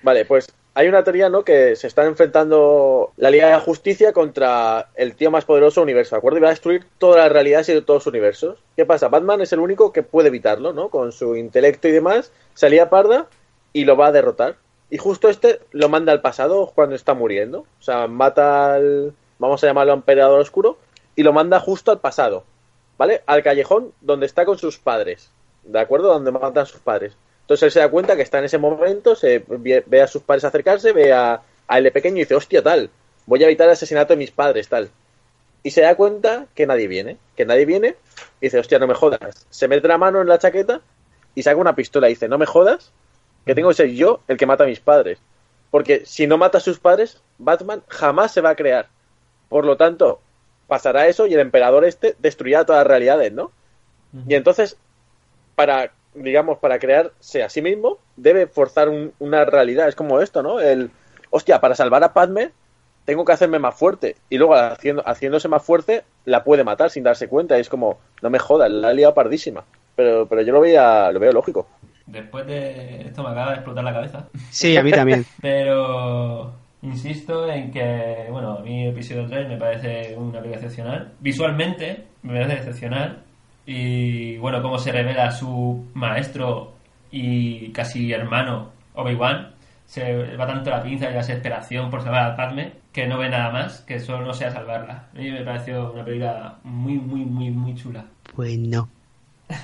Vale, 0.02 0.26
pues 0.26 0.48
hay 0.76 0.88
una 0.88 1.04
teoría, 1.04 1.30
¿no? 1.30 1.44
Que 1.44 1.76
se 1.76 1.86
está 1.86 2.04
enfrentando 2.06 3.12
la 3.18 3.30
Liga 3.30 3.46
de 3.46 3.52
la 3.54 3.60
Justicia 3.60 4.12
contra 4.14 4.90
el 4.96 5.14
tío 5.16 5.30
más 5.30 5.46
poderoso 5.46 5.82
del 5.82 5.86
universo, 5.86 6.16
¿de 6.16 6.18
acuerdo? 6.18 6.40
Y 6.40 6.42
va 6.42 6.48
a 6.48 6.52
destruir 6.52 6.86
todas 6.98 7.18
las 7.18 7.32
realidades 7.32 7.70
y 7.70 7.82
todos 7.82 8.00
los 8.02 8.08
universos. 8.08 8.58
¿Qué 8.76 8.86
pasa? 8.86 9.10
Batman 9.10 9.42
es 9.42 9.54
el 9.54 9.60
único 9.60 9.94
que 9.94 10.02
puede 10.02 10.30
evitarlo, 10.30 10.74
¿no? 10.74 10.90
Con 10.90 11.12
su 11.12 11.36
intelecto 11.36 11.88
y 11.88 11.92
demás, 11.92 12.32
salía 12.56 12.90
parda 12.90 13.28
y 13.72 13.86
lo 13.86 13.96
va 13.96 14.08
a 14.08 14.12
derrotar. 14.12 14.56
Y 14.90 14.98
justo 14.98 15.30
este 15.30 15.60
lo 15.72 15.90
manda 15.90 16.12
al 16.12 16.22
pasado 16.22 16.72
cuando 16.74 16.96
está 16.96 17.14
muriendo. 17.14 17.60
O 17.80 17.84
sea, 17.84 18.08
mata 18.08 18.74
al, 18.74 19.14
vamos 19.38 19.64
a 19.64 19.68
llamarlo 19.68 19.94
emperador 19.94 20.40
oscuro, 20.40 20.80
y 21.16 21.24
lo 21.24 21.34
manda 21.34 21.60
justo 21.60 21.92
al 21.92 22.00
pasado, 22.00 22.44
¿vale? 22.98 23.24
Al 23.26 23.44
callejón 23.44 23.94
donde 24.02 24.26
está 24.26 24.46
con 24.46 24.58
sus 24.58 24.78
padres, 24.78 25.30
¿de 25.64 25.80
acuerdo? 25.80 26.08
Donde 26.14 26.32
matan 26.32 26.64
a 26.64 26.66
sus 26.66 26.80
padres. 26.80 27.16
Entonces 27.42 27.64
él 27.64 27.72
se 27.72 27.80
da 27.80 27.90
cuenta 27.90 28.16
que 28.16 28.22
está 28.22 28.40
en 28.40 28.46
ese 28.46 28.58
momento, 28.58 29.16
se 29.16 29.44
ve, 29.48 30.02
a 30.02 30.08
sus 30.08 30.24
padres 30.24 30.46
acercarse, 30.46 30.94
ve 30.94 31.12
a, 31.12 31.42
a 31.68 31.78
él 31.78 31.92
pequeño 31.92 32.18
y 32.18 32.20
dice, 32.22 32.36
hostia, 32.36 32.64
tal, 32.64 32.90
voy 33.26 33.44
a 33.44 33.48
evitar 33.48 33.68
el 33.68 33.74
asesinato 33.74 34.14
de 34.14 34.18
mis 34.18 34.32
padres, 34.32 34.70
tal. 34.70 34.90
Y 35.62 35.72
se 35.72 35.82
da 35.82 35.96
cuenta 35.96 36.48
que 36.56 36.66
nadie 36.66 36.88
viene, 36.88 37.18
que 37.36 37.46
nadie 37.46 37.66
viene, 37.66 37.96
y 38.42 38.48
dice, 38.48 38.60
hostia, 38.60 38.80
no 38.80 38.88
me 38.88 38.94
jodas. 38.94 39.46
Se 39.50 39.68
mete 39.68 39.88
la 39.88 39.98
mano 39.98 40.22
en 40.22 40.28
la 40.28 40.40
chaqueta 40.40 40.82
y 41.36 41.44
saca 41.44 41.58
una 41.58 41.76
pistola 41.76 42.08
y 42.08 42.14
dice, 42.14 42.28
no 42.28 42.38
me 42.38 42.46
jodas, 42.46 42.92
que 43.46 43.56
tengo 43.56 43.70
que 43.70 43.76
ser 43.76 43.90
yo 43.92 44.22
el 44.28 44.38
que 44.38 44.46
mata 44.46 44.64
a 44.64 44.68
mis 44.68 44.80
padres. 44.80 45.20
Porque 45.72 46.06
si 46.06 46.28
no 46.28 46.38
mata 46.38 46.60
a 46.60 46.62
sus 46.62 46.80
padres, 46.80 47.22
Batman 47.38 47.84
jamás 47.88 48.32
se 48.32 48.42
va 48.42 48.52
a 48.52 48.56
crear. 48.56 48.90
Por 49.50 49.66
lo 49.66 49.76
tanto, 49.76 50.22
pasará 50.74 51.06
eso 51.08 51.28
y 51.28 51.34
el 51.36 51.40
emperador 51.40 51.86
este 51.86 52.16
destruirá 52.18 52.66
todas 52.66 52.80
las 52.80 52.88
realidades, 52.88 53.32
¿no? 53.32 53.52
Y 54.28 54.34
entonces, 54.34 54.76
para, 55.56 55.92
digamos, 56.16 56.58
para 56.58 56.80
crearse 56.80 57.44
a 57.44 57.50
sí 57.50 57.62
mismo, 57.62 58.00
debe 58.16 58.48
forzar 58.48 58.90
un- 58.90 59.12
una 59.20 59.46
realidad. 59.46 59.88
Es 59.88 59.96
como 59.96 60.20
esto, 60.20 60.42
¿no? 60.42 60.60
El, 60.60 60.90
hostia, 61.30 61.60
para 61.62 61.76
salvar 61.76 62.04
a 62.04 62.14
Padme, 62.14 62.52
tengo 63.06 63.24
que 63.26 63.34
hacerme 63.34 63.60
más 63.60 63.76
fuerte. 63.76 64.16
Y 64.30 64.38
luego, 64.40 64.56
haciendo, 64.56 65.04
haciéndose 65.06 65.48
más 65.48 65.64
fuerte, 65.64 66.04
la 66.26 66.44
puede 66.44 66.64
matar 66.64 66.90
sin 66.90 67.04
darse 67.04 67.28
cuenta. 67.28 67.58
Es 67.58 67.70
como, 67.70 68.00
no 68.24 68.30
me 68.32 68.40
jodas, 68.40 68.72
la 68.72 68.88
ha 68.90 68.94
liado 68.94 69.14
pardísima. 69.14 69.64
Pero, 69.96 70.28
pero 70.28 70.42
yo 70.42 70.54
lo, 70.54 70.62
veía, 70.62 71.12
lo 71.12 71.20
veo 71.20 71.32
lógico. 71.32 71.68
Después 72.08 72.46
de 72.48 73.02
esto 73.08 73.24
me 73.24 73.30
acaba 73.30 73.50
de 73.52 73.56
explotar 73.58 73.84
la 73.84 73.94
cabeza. 73.94 74.28
Sí, 74.50 74.76
a 74.78 74.84
mí 74.84 74.92
también. 74.92 75.26
Pero 75.42 76.52
insisto 76.84 77.50
en 77.50 77.72
que, 77.72 78.28
bueno, 78.30 78.58
a 78.58 78.62
mí 78.62 78.88
episodio 78.88 79.26
3 79.28 79.50
me 79.50 79.58
parece 79.58 80.16
una 80.16 80.40
película 80.40 80.56
excepcional. 80.62 81.14
Visualmente 81.20 82.06
me 82.22 82.34
parece 82.34 82.54
excepcional. 82.58 83.24
Y 83.66 84.38
bueno, 84.38 84.62
cómo 84.62 84.78
se 84.78 84.92
revela 84.92 85.32
su 85.32 85.90
maestro 85.94 86.74
y 87.12 87.72
casi 87.72 88.12
hermano 88.12 88.72
Obi-Wan. 88.96 89.54
Se 89.86 90.36
va 90.36 90.46
tanto 90.48 90.70
la 90.70 90.82
pinza 90.84 91.06
y 91.06 91.12
la 91.14 91.18
desesperación 91.20 91.90
por 91.90 92.02
salvar 92.02 92.32
a 92.32 92.36
Padme 92.36 92.74
que 92.92 93.08
no 93.08 93.18
ve 93.18 93.30
nada 93.30 93.52
más 93.52 93.82
que 93.82 94.00
solo 94.00 94.26
no 94.26 94.34
sea 94.34 94.52
salvarla. 94.52 95.08
A 95.14 95.18
mí 95.18 95.32
me 95.32 95.44
pareció 95.44 95.92
una 95.94 96.04
película 96.06 96.58
muy, 96.64 96.94
muy, 97.00 97.26
muy, 97.26 97.50
muy 97.52 97.76
chula. 97.76 98.06
Pues 98.36 98.58
no. 98.60 98.88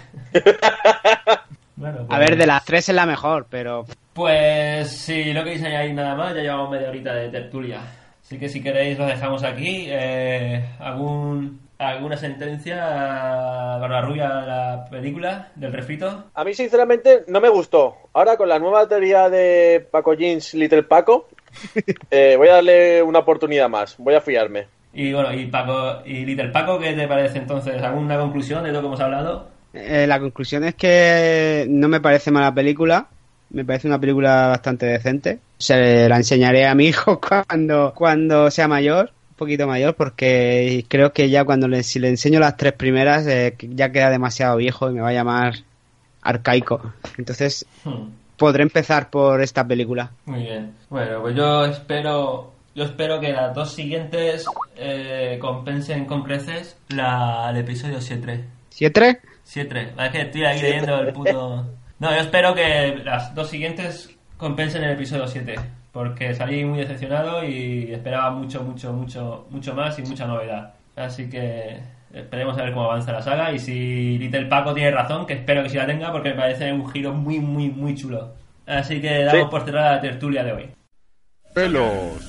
Bueno, 1.76 1.99
A 2.01 2.07
pues- 2.07 2.20
ver, 2.20 2.38
de 2.38 2.45
las 2.45 2.65
tres 2.65 2.89
es 2.89 2.95
la 2.95 3.05
mejor, 3.05 3.47
pero... 3.49 3.86
Pues 4.20 4.91
si 4.91 5.34
no 5.34 5.45
queréis 5.45 5.63
añadir 5.63 5.93
nada 5.93 6.13
más, 6.13 6.36
ya 6.36 6.41
llevamos 6.41 6.72
media 6.72 6.89
horita 6.89 7.13
de 7.13 7.30
tertulia. 7.30 7.80
Así 8.22 8.38
que 8.38 8.49
si 8.49 8.61
queréis 8.61 8.99
lo 8.99 9.05
dejamos 9.05 9.45
aquí. 9.45 9.86
Eh, 9.88 10.61
¿algún, 10.78 11.61
¿Alguna 11.78 12.17
sentencia, 12.17 12.76
Barbarrubia, 12.76 14.28
de 14.28 14.45
la 14.45 14.86
película, 14.91 15.53
del 15.55 15.72
refrito? 15.72 16.26
A 16.34 16.43
mí, 16.43 16.53
sinceramente, 16.53 17.24
no 17.30 17.39
me 17.39 17.47
gustó. 17.47 17.95
Ahora, 18.11 18.36
con 18.36 18.49
la 18.49 18.59
nueva 18.59 18.89
teoría 18.89 19.30
de 19.30 19.88
Paco 19.89 20.13
Jeans, 20.13 20.53
Little 20.53 20.84
Paco, 20.84 21.30
eh, 22.11 22.36
voy 22.36 22.49
a 22.49 22.55
darle 22.55 23.01
una 23.01 23.20
oportunidad 23.20 23.70
más. 23.70 23.95
Voy 23.97 24.15
a 24.15 24.20
fiarme. 24.20 24.67
Y 24.91 25.13
bueno, 25.13 25.32
y 25.32 25.45
Paco 25.45 26.01
y 26.05 26.26
Little 26.26 26.49
Paco, 26.49 26.78
¿qué 26.78 26.91
te 26.91 27.07
parece 27.07 27.38
entonces? 27.38 27.82
¿Alguna 27.82 28.20
conclusión 28.20 28.65
de 28.65 28.74
lo 28.74 28.82
que 28.82 28.88
hemos 28.88 28.99
hablado? 28.99 29.47
Eh, 29.74 30.05
la 30.05 30.20
conclusión 30.20 30.65
es 30.65 30.76
que 30.76 31.65
no 31.70 31.88
me 31.88 32.01
parece 32.01 32.32
mala 32.32 32.53
película. 32.53 33.07
Me 33.52 33.66
parece 33.66 33.88
una 33.88 34.00
película 34.00 34.47
bastante 34.47 34.86
decente. 34.86 35.39
Se 35.58 36.08
la 36.08 36.18
enseñaré 36.18 36.68
a 36.68 36.76
mi 36.76 36.86
hijo 36.88 37.20
cuando, 37.20 37.93
cuando 37.95 38.52
sea 38.52 38.68
mayor, 38.68 39.12
un 39.32 39.36
poquito 39.36 39.68
mayor, 39.68 39.95
porque 39.95 40.86
creo 40.88 41.14
que 41.14 41.30
ya 41.30 41.45
cuando 41.45 41.68
le, 41.68 41.84
si 41.84 42.00
le 42.00 42.10
enseño 42.10 42.39
las 42.39 42.58
tres 42.58 42.74
primeras 42.74 43.26
eh, 43.28 43.56
ya 43.60 43.91
queda 43.91 44.10
demasiado 44.10 44.58
viejo 44.58 44.89
y 44.89 44.93
me 44.93 45.02
va 45.02 45.10
a 45.10 45.14
llamar 45.14 45.54
arcaico. 46.22 46.93
Entonces 47.18 47.66
Hmm. 47.84 48.10
podré 48.38 48.64
empezar 48.64 49.10
por 49.10 49.41
esta 49.41 49.66
película. 49.66 50.12
Muy 50.26 50.41
bien. 50.43 50.74
Bueno, 50.89 51.22
pues 51.22 51.36
yo 51.36 51.66
espero, 51.66 52.54
yo 52.76 52.84
espero 52.84 53.20
que 53.20 53.32
las 53.32 53.54
dos 53.56 53.74
siguientes 53.74 54.45
eh, 54.76 55.38
compensen 55.41 56.06
con 56.06 56.24
creces 56.24 56.78
la, 56.89 57.47
el 57.50 57.58
episodio 57.58 58.00
7. 58.02 58.43
¿Siete? 58.70 59.20
7. 59.43 59.93
Es 59.97 60.12
que 60.12 60.22
estoy 60.22 60.45
aquí 60.45 60.62
leyendo 60.62 61.00
el 61.00 61.14
puto... 61.14 61.66
No, 62.00 62.12
yo 62.12 62.22
espero 62.22 62.54
que 62.56 63.02
las 63.04 63.34
dos 63.36 63.50
siguientes 63.50 64.10
compensen 64.38 64.84
el 64.84 64.91
episodio 64.91 65.28
7. 65.28 65.56
Porque 65.91 66.34
salí 66.36 66.64
muy 66.64 66.80
decepcionado 66.80 67.43
y 67.43 67.91
esperaba 67.91 68.30
mucho, 68.32 68.64
mucho, 68.64 68.93
mucho, 68.93 69.47
mucho 69.50 69.74
más 69.74 69.97
y 70.00 70.04
mucha 70.04 70.28
novedad. 70.28 70.74
Así 70.95 71.30
que 71.30 71.80
esperemos 72.14 72.58
a 72.58 72.64
ver 72.64 72.74
cómo 72.74 72.86
avanza 72.86 73.12
la 73.12 73.22
saga 73.22 73.52
y 73.52 73.60
si 73.60 74.18
Little 74.18 74.45
Paco 74.45 74.74
tiene 74.74 74.91
razón, 74.91 75.26
que 75.26 75.34
espero 75.34 75.64
que 75.64 75.70
sí 75.70 75.78
la 75.78 75.88
tenga 75.88 76.12
porque 76.12 76.30
me 76.30 76.36
parece 76.36 76.72
un 76.72 76.89
giro 76.91 77.12
muy, 77.14 77.39
muy, 77.39 77.70
muy 77.70 77.95
chulo. 77.95 78.34
Así 78.68 79.02
que 79.02 79.24
damos 79.24 79.41
Sí. 79.41 79.47
por 79.50 79.66
cerrada 79.66 79.95
la 79.95 80.02
tertulia 80.02 80.43
de 80.43 80.52
hoy. 80.54 80.70
Pelos, 81.54 82.22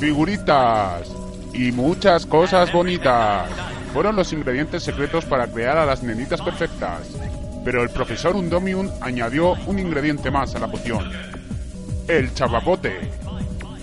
figuritas 0.00 1.14
y 1.54 1.70
muchas 1.72 2.26
cosas 2.26 2.72
bonitas 2.72 3.48
fueron 3.92 4.16
los 4.16 4.32
ingredientes 4.32 4.82
secretos 4.82 5.24
para 5.24 5.46
crear 5.46 5.78
a 5.78 5.86
las 5.86 6.02
nenitas 6.02 6.42
perfectas. 6.42 7.16
Pero 7.66 7.82
el 7.82 7.90
profesor 7.90 8.36
Undomium 8.36 8.88
añadió 9.00 9.54
un 9.66 9.80
ingrediente 9.80 10.30
más 10.30 10.54
a 10.54 10.60
la 10.60 10.68
poción: 10.68 11.10
el 12.06 12.32
chapapote. 12.32 13.10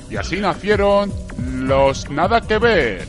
Y 0.09 0.15
así 0.15 0.37
nacieron 0.37 1.11
los 1.53 2.09
nada 2.09 2.39
que 2.39 2.59
ver. 2.59 3.05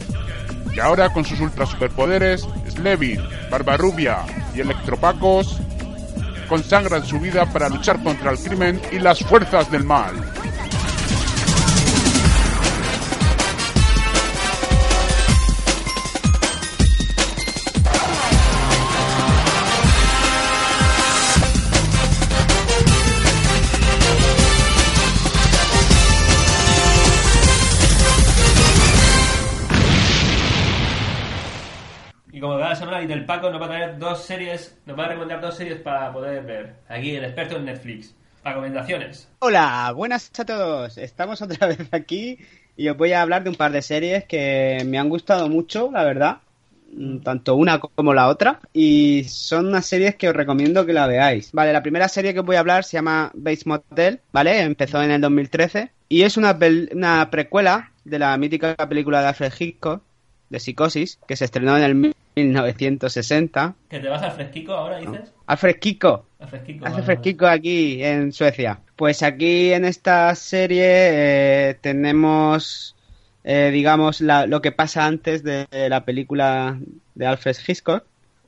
Y 0.75 0.81
ahora 0.81 1.13
con 1.13 1.25
sus 1.25 1.39
ultra 1.39 1.65
superpoderes, 1.65 2.49
Slevin, 2.69 3.21
Barbarrubia 3.53 4.23
y 4.53 4.63
Electropacos 4.63 5.61
consagran 6.49 7.07
su 7.07 7.21
vida 7.21 7.47
para 7.47 7.69
luchar 7.69 8.03
contra 8.03 8.33
el 8.33 8.39
crimen 8.41 8.83
y 8.91 8.99
las 8.99 9.21
fuerzas 9.21 9.71
del 9.71 9.85
mal. 9.85 10.13
Little 33.15 33.27
Paco 33.27 33.51
nos 33.51 33.61
va 33.61 33.67
a 33.67 33.69
traer 33.69 33.99
dos 33.99 34.25
series, 34.25 34.77
nos 34.87 34.99
va 34.99 35.05
a 35.05 35.09
recomendar 35.09 35.41
dos 35.41 35.57
series 35.57 35.81
para 35.81 36.13
poder 36.13 36.45
ver. 36.45 36.75
Aquí 36.89 37.15
el 37.15 37.25
experto 37.25 37.57
en 37.57 37.67
Netflix. 37.67 38.13
Recomendaciones. 38.45 39.29
Hola, 39.39 39.93
buenas 39.95 40.33
a 40.37 40.45
todos. 40.45 40.99
Estamos 40.99 41.41
otra 41.41 41.67
vez 41.69 41.79
aquí 41.93 42.39
y 42.77 42.89
os 42.89 42.97
voy 42.97 43.13
a 43.13 43.23
hablar 43.23 43.45
de 43.45 43.51
un 43.51 43.57
par 43.57 43.71
de 43.71 43.83
series 43.83 44.25
que 44.25 44.83
me 44.85 44.99
han 44.99 45.09
gustado 45.09 45.49
mucho, 45.49 45.91
la 45.93 46.03
verdad. 46.03 46.39
Mm, 46.93 47.19
Tanto 47.19 47.55
una 47.55 47.79
como 47.79 48.15
la 48.15 48.27
otra. 48.27 48.59
Y 48.73 49.25
son 49.29 49.69
unas 49.69 49.87
series 49.87 50.17
que 50.17 50.29
os 50.29 50.35
recomiendo 50.35 50.85
que 50.85 50.93
la 50.93 51.07
veáis. 51.07 51.53
Vale, 51.53 51.73
la 51.73 51.83
primera 51.83 52.09
serie 52.09 52.35
que 52.35 52.41
os 52.41 52.47
voy 52.47 52.57
a 52.57 52.61
hablar 52.61 52.83
se 52.83 52.97
llama 52.97 53.31
Base 53.35 53.63
Motel, 53.67 54.19
¿vale? 54.33 54.61
Empezó 54.61 55.01
en 55.01 55.13
el 55.13 55.21
2013. 55.21 55.93
Y 56.09 56.23
es 56.23 56.37
una, 56.37 56.59
una 56.93 57.31
precuela 57.31 57.93
de 58.05 58.19
la 58.19 58.37
mítica 58.39 58.75
película 58.89 59.21
de 59.21 59.29
Alfred 59.29 59.53
Hitchcock, 59.57 60.03
de 60.51 60.59
Psicosis, 60.59 61.21
que 61.29 61.37
se 61.37 61.45
estrenó 61.45 61.77
en 61.77 61.85
el 61.85 62.15
1960. 62.37 63.75
¿Que 63.89 64.01
te 64.01 64.09
vas 64.09 64.23
al 64.23 64.33
fresquico 64.33 64.73
ahora, 64.73 64.99
dices? 64.99 65.33
Al 65.47 65.59
fresquico. 65.59 66.27
Hace 66.41 66.93
vale, 66.93 67.03
fresquico 67.03 67.47
aquí 67.47 68.03
en 68.03 68.33
Suecia. 68.33 68.81
Pues 68.97 69.23
aquí 69.23 69.73
en 69.73 69.85
esta 69.85 70.35
serie 70.35 70.85
eh, 70.87 71.77
tenemos, 71.81 72.95
eh, 73.45 73.71
digamos, 73.73 74.21
la- 74.21 74.47
lo 74.47 74.61
que 74.61 74.73
pasa 74.73 75.07
antes 75.07 75.43
de 75.43 75.67
la 75.89 76.05
película 76.05 76.79
de 77.15 77.27
Alfred 77.27 77.57
Hitchcock, 77.67 78.05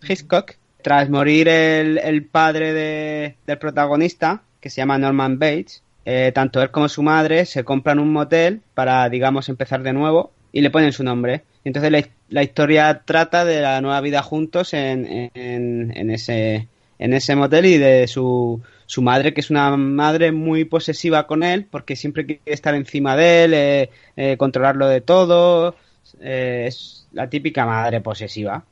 Hitchcock, 0.06 0.52
tras 0.82 1.08
morir 1.08 1.48
el, 1.48 1.98
el 1.98 2.24
padre 2.24 2.72
de- 2.72 3.36
del 3.46 3.58
protagonista, 3.58 4.42
que 4.60 4.70
se 4.70 4.80
llama 4.80 4.98
Norman 4.98 5.38
Bates, 5.38 5.82
eh, 6.04 6.32
tanto 6.34 6.62
él 6.62 6.70
como 6.70 6.88
su 6.88 7.02
madre 7.02 7.46
se 7.46 7.64
compran 7.64 7.98
un 7.98 8.12
motel 8.12 8.60
para, 8.74 9.08
digamos, 9.08 9.48
empezar 9.48 9.82
de 9.82 9.92
nuevo 9.92 10.32
y 10.52 10.60
le 10.60 10.70
ponen 10.70 10.92
su 10.92 11.02
nombre. 11.02 11.42
Entonces 11.66 11.90
la, 11.90 12.02
la 12.28 12.42
historia 12.44 13.02
trata 13.04 13.44
de 13.44 13.60
la 13.60 13.80
nueva 13.80 14.00
vida 14.00 14.22
juntos 14.22 14.72
en, 14.72 15.30
en, 15.34 15.92
en 15.96 16.10
ese, 16.10 16.68
en 16.98 17.12
ese 17.12 17.34
motel 17.36 17.66
y 17.66 17.76
de 17.78 18.06
su, 18.06 18.60
su 18.86 19.02
madre, 19.02 19.34
que 19.34 19.40
es 19.40 19.50
una 19.50 19.76
madre 19.76 20.30
muy 20.32 20.64
posesiva 20.64 21.26
con 21.26 21.42
él, 21.42 21.66
porque 21.68 21.96
siempre 21.96 22.24
quiere 22.24 22.40
estar 22.46 22.74
encima 22.74 23.16
de 23.16 23.44
él, 23.44 23.54
eh, 23.54 23.90
eh, 24.16 24.36
controlarlo 24.36 24.86
de 24.86 25.00
todo. 25.00 25.74
eh, 26.20 26.64
es 26.68 27.06
la 27.12 27.28
típica 27.28 27.66
madre 27.66 28.00
posesiva. 28.00 28.64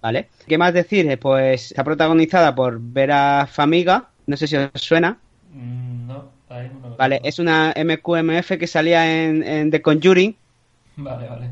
¿Vale? 0.00 0.28
¿Qué 0.48 0.56
más 0.56 0.72
decir? 0.72 1.10
Eh, 1.10 1.16
Pues 1.18 1.66
está 1.72 1.84
protagonizada 1.84 2.54
por 2.54 2.78
Vera 2.80 3.46
Famiga, 3.50 4.08
no 4.26 4.36
sé 4.36 4.46
si 4.46 4.56
os 4.56 4.70
suena. 4.74 5.18
Mm, 5.52 6.06
no, 6.06 6.30
ahí 6.48 6.70
no 6.72 6.80
me 6.80 6.88
lo 6.90 6.96
Vale, 6.96 7.20
es 7.24 7.38
una 7.38 7.74
MQMF 7.76 8.56
que 8.58 8.66
salía 8.66 9.24
en, 9.24 9.42
en 9.42 9.70
The 9.70 9.82
Conjuring. 9.82 10.36
Vale, 10.96 11.28
vale. 11.28 11.50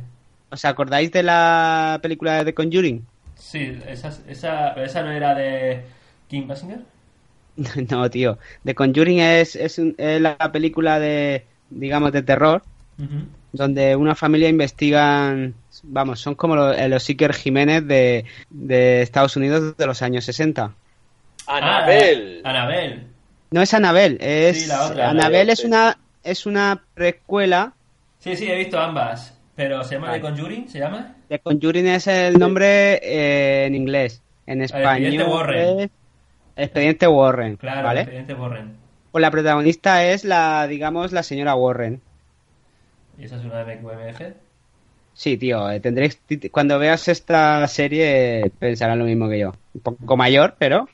¿Os 0.51 0.65
acordáis 0.65 1.11
de 1.12 1.23
la 1.23 1.99
película 2.03 2.39
de 2.39 2.45
The 2.47 2.55
Conjuring? 2.55 3.07
Sí, 3.39 3.79
esa, 3.87 4.09
esa, 4.27 4.73
pero 4.75 4.85
esa 4.87 5.03
no 5.03 5.12
era 5.12 5.33
de 5.35 5.83
Kim 6.29 6.49
Basinger. 6.49 6.81
no, 7.91 8.11
tío. 8.11 8.37
The 8.65 8.75
Conjuring 8.75 9.20
es, 9.20 9.55
es, 9.57 9.79
un- 9.79 9.95
es 9.97 10.20
la 10.20 10.37
película 10.53 10.99
de, 10.99 11.45
digamos, 11.70 12.12
de 12.12 12.23
terror, 12.23 12.62
donde 13.53 13.95
una 13.97 14.15
familia 14.16 14.49
investigan, 14.49 15.55
vamos, 15.85 16.20
son 16.20 16.35
como 16.35 16.57
los, 16.57 16.77
eh, 16.77 16.89
los 16.89 17.09
Iker 17.09 17.33
Jiménez 17.33 17.87
de, 17.87 18.25
de 18.51 19.03
Estados 19.03 19.37
Unidos 19.37 19.77
de 19.77 19.87
los 19.87 20.03
años 20.03 20.25
60. 20.25 20.73
Anabel. 21.47 22.43
Ah, 22.45 22.51
Anabel. 22.51 23.07
No 23.51 23.62
es 23.62 23.73
Anabel, 23.73 24.19
es 24.20 24.62
Sí, 24.62 24.69
la 24.69 24.85
otra. 24.87 25.11
Anabel 25.11 25.49
es 25.51 25.65
una 25.65 25.97
es 26.25 26.45
una 26.45 26.83
precuela. 26.95 27.73
Sí, 28.19 28.37
sí, 28.37 28.51
he 28.51 28.57
visto 28.57 28.79
ambas. 28.79 29.33
Pero 29.59 29.83
se 29.83 29.97
llama 29.97 30.07
Vale. 30.07 30.21
The 30.21 30.23
Conjuring, 30.29 30.69
¿se 30.69 30.79
llama? 30.79 31.17
The 31.29 31.41
Conjuring 31.41 31.89
es 31.89 32.07
el 32.07 32.39
nombre 32.39 33.01
eh, 33.03 33.67
en 33.67 33.75
inglés. 33.75 34.23
En 34.47 34.63
español 34.63 35.15
Expediente 35.15 35.25
Warren. 35.25 35.81
es 35.81 35.91
Expediente 36.55 37.07
Warren, 37.09 37.57
Claro, 37.57 37.83
¿vale? 37.83 38.01
Expediente 38.03 38.35
Warren. 38.35 38.77
Pues 39.11 39.21
la 39.21 39.33
protagonista 39.33 40.05
es 40.05 40.25
la, 40.25 40.69
digamos, 40.69 41.11
la 41.11 41.25
señora 41.25 41.57
Warren. 41.57 42.01
Y 43.19 43.25
esa 43.25 43.35
es 43.37 43.45
una 43.45 43.65
MQMF. 43.65 44.21
Sí, 45.15 45.37
tío, 45.37 45.69
eh, 45.73 45.81
tendréis 45.81 46.21
cuando 46.53 46.79
veas 46.79 47.09
esta 47.09 47.67
serie 47.67 48.53
pensarás 48.61 48.97
lo 48.97 49.07
mismo 49.07 49.29
que 49.29 49.41
yo. 49.41 49.55
Un 49.75 49.81
poco 49.81 50.17
mayor, 50.17 50.55
pero 50.57 50.89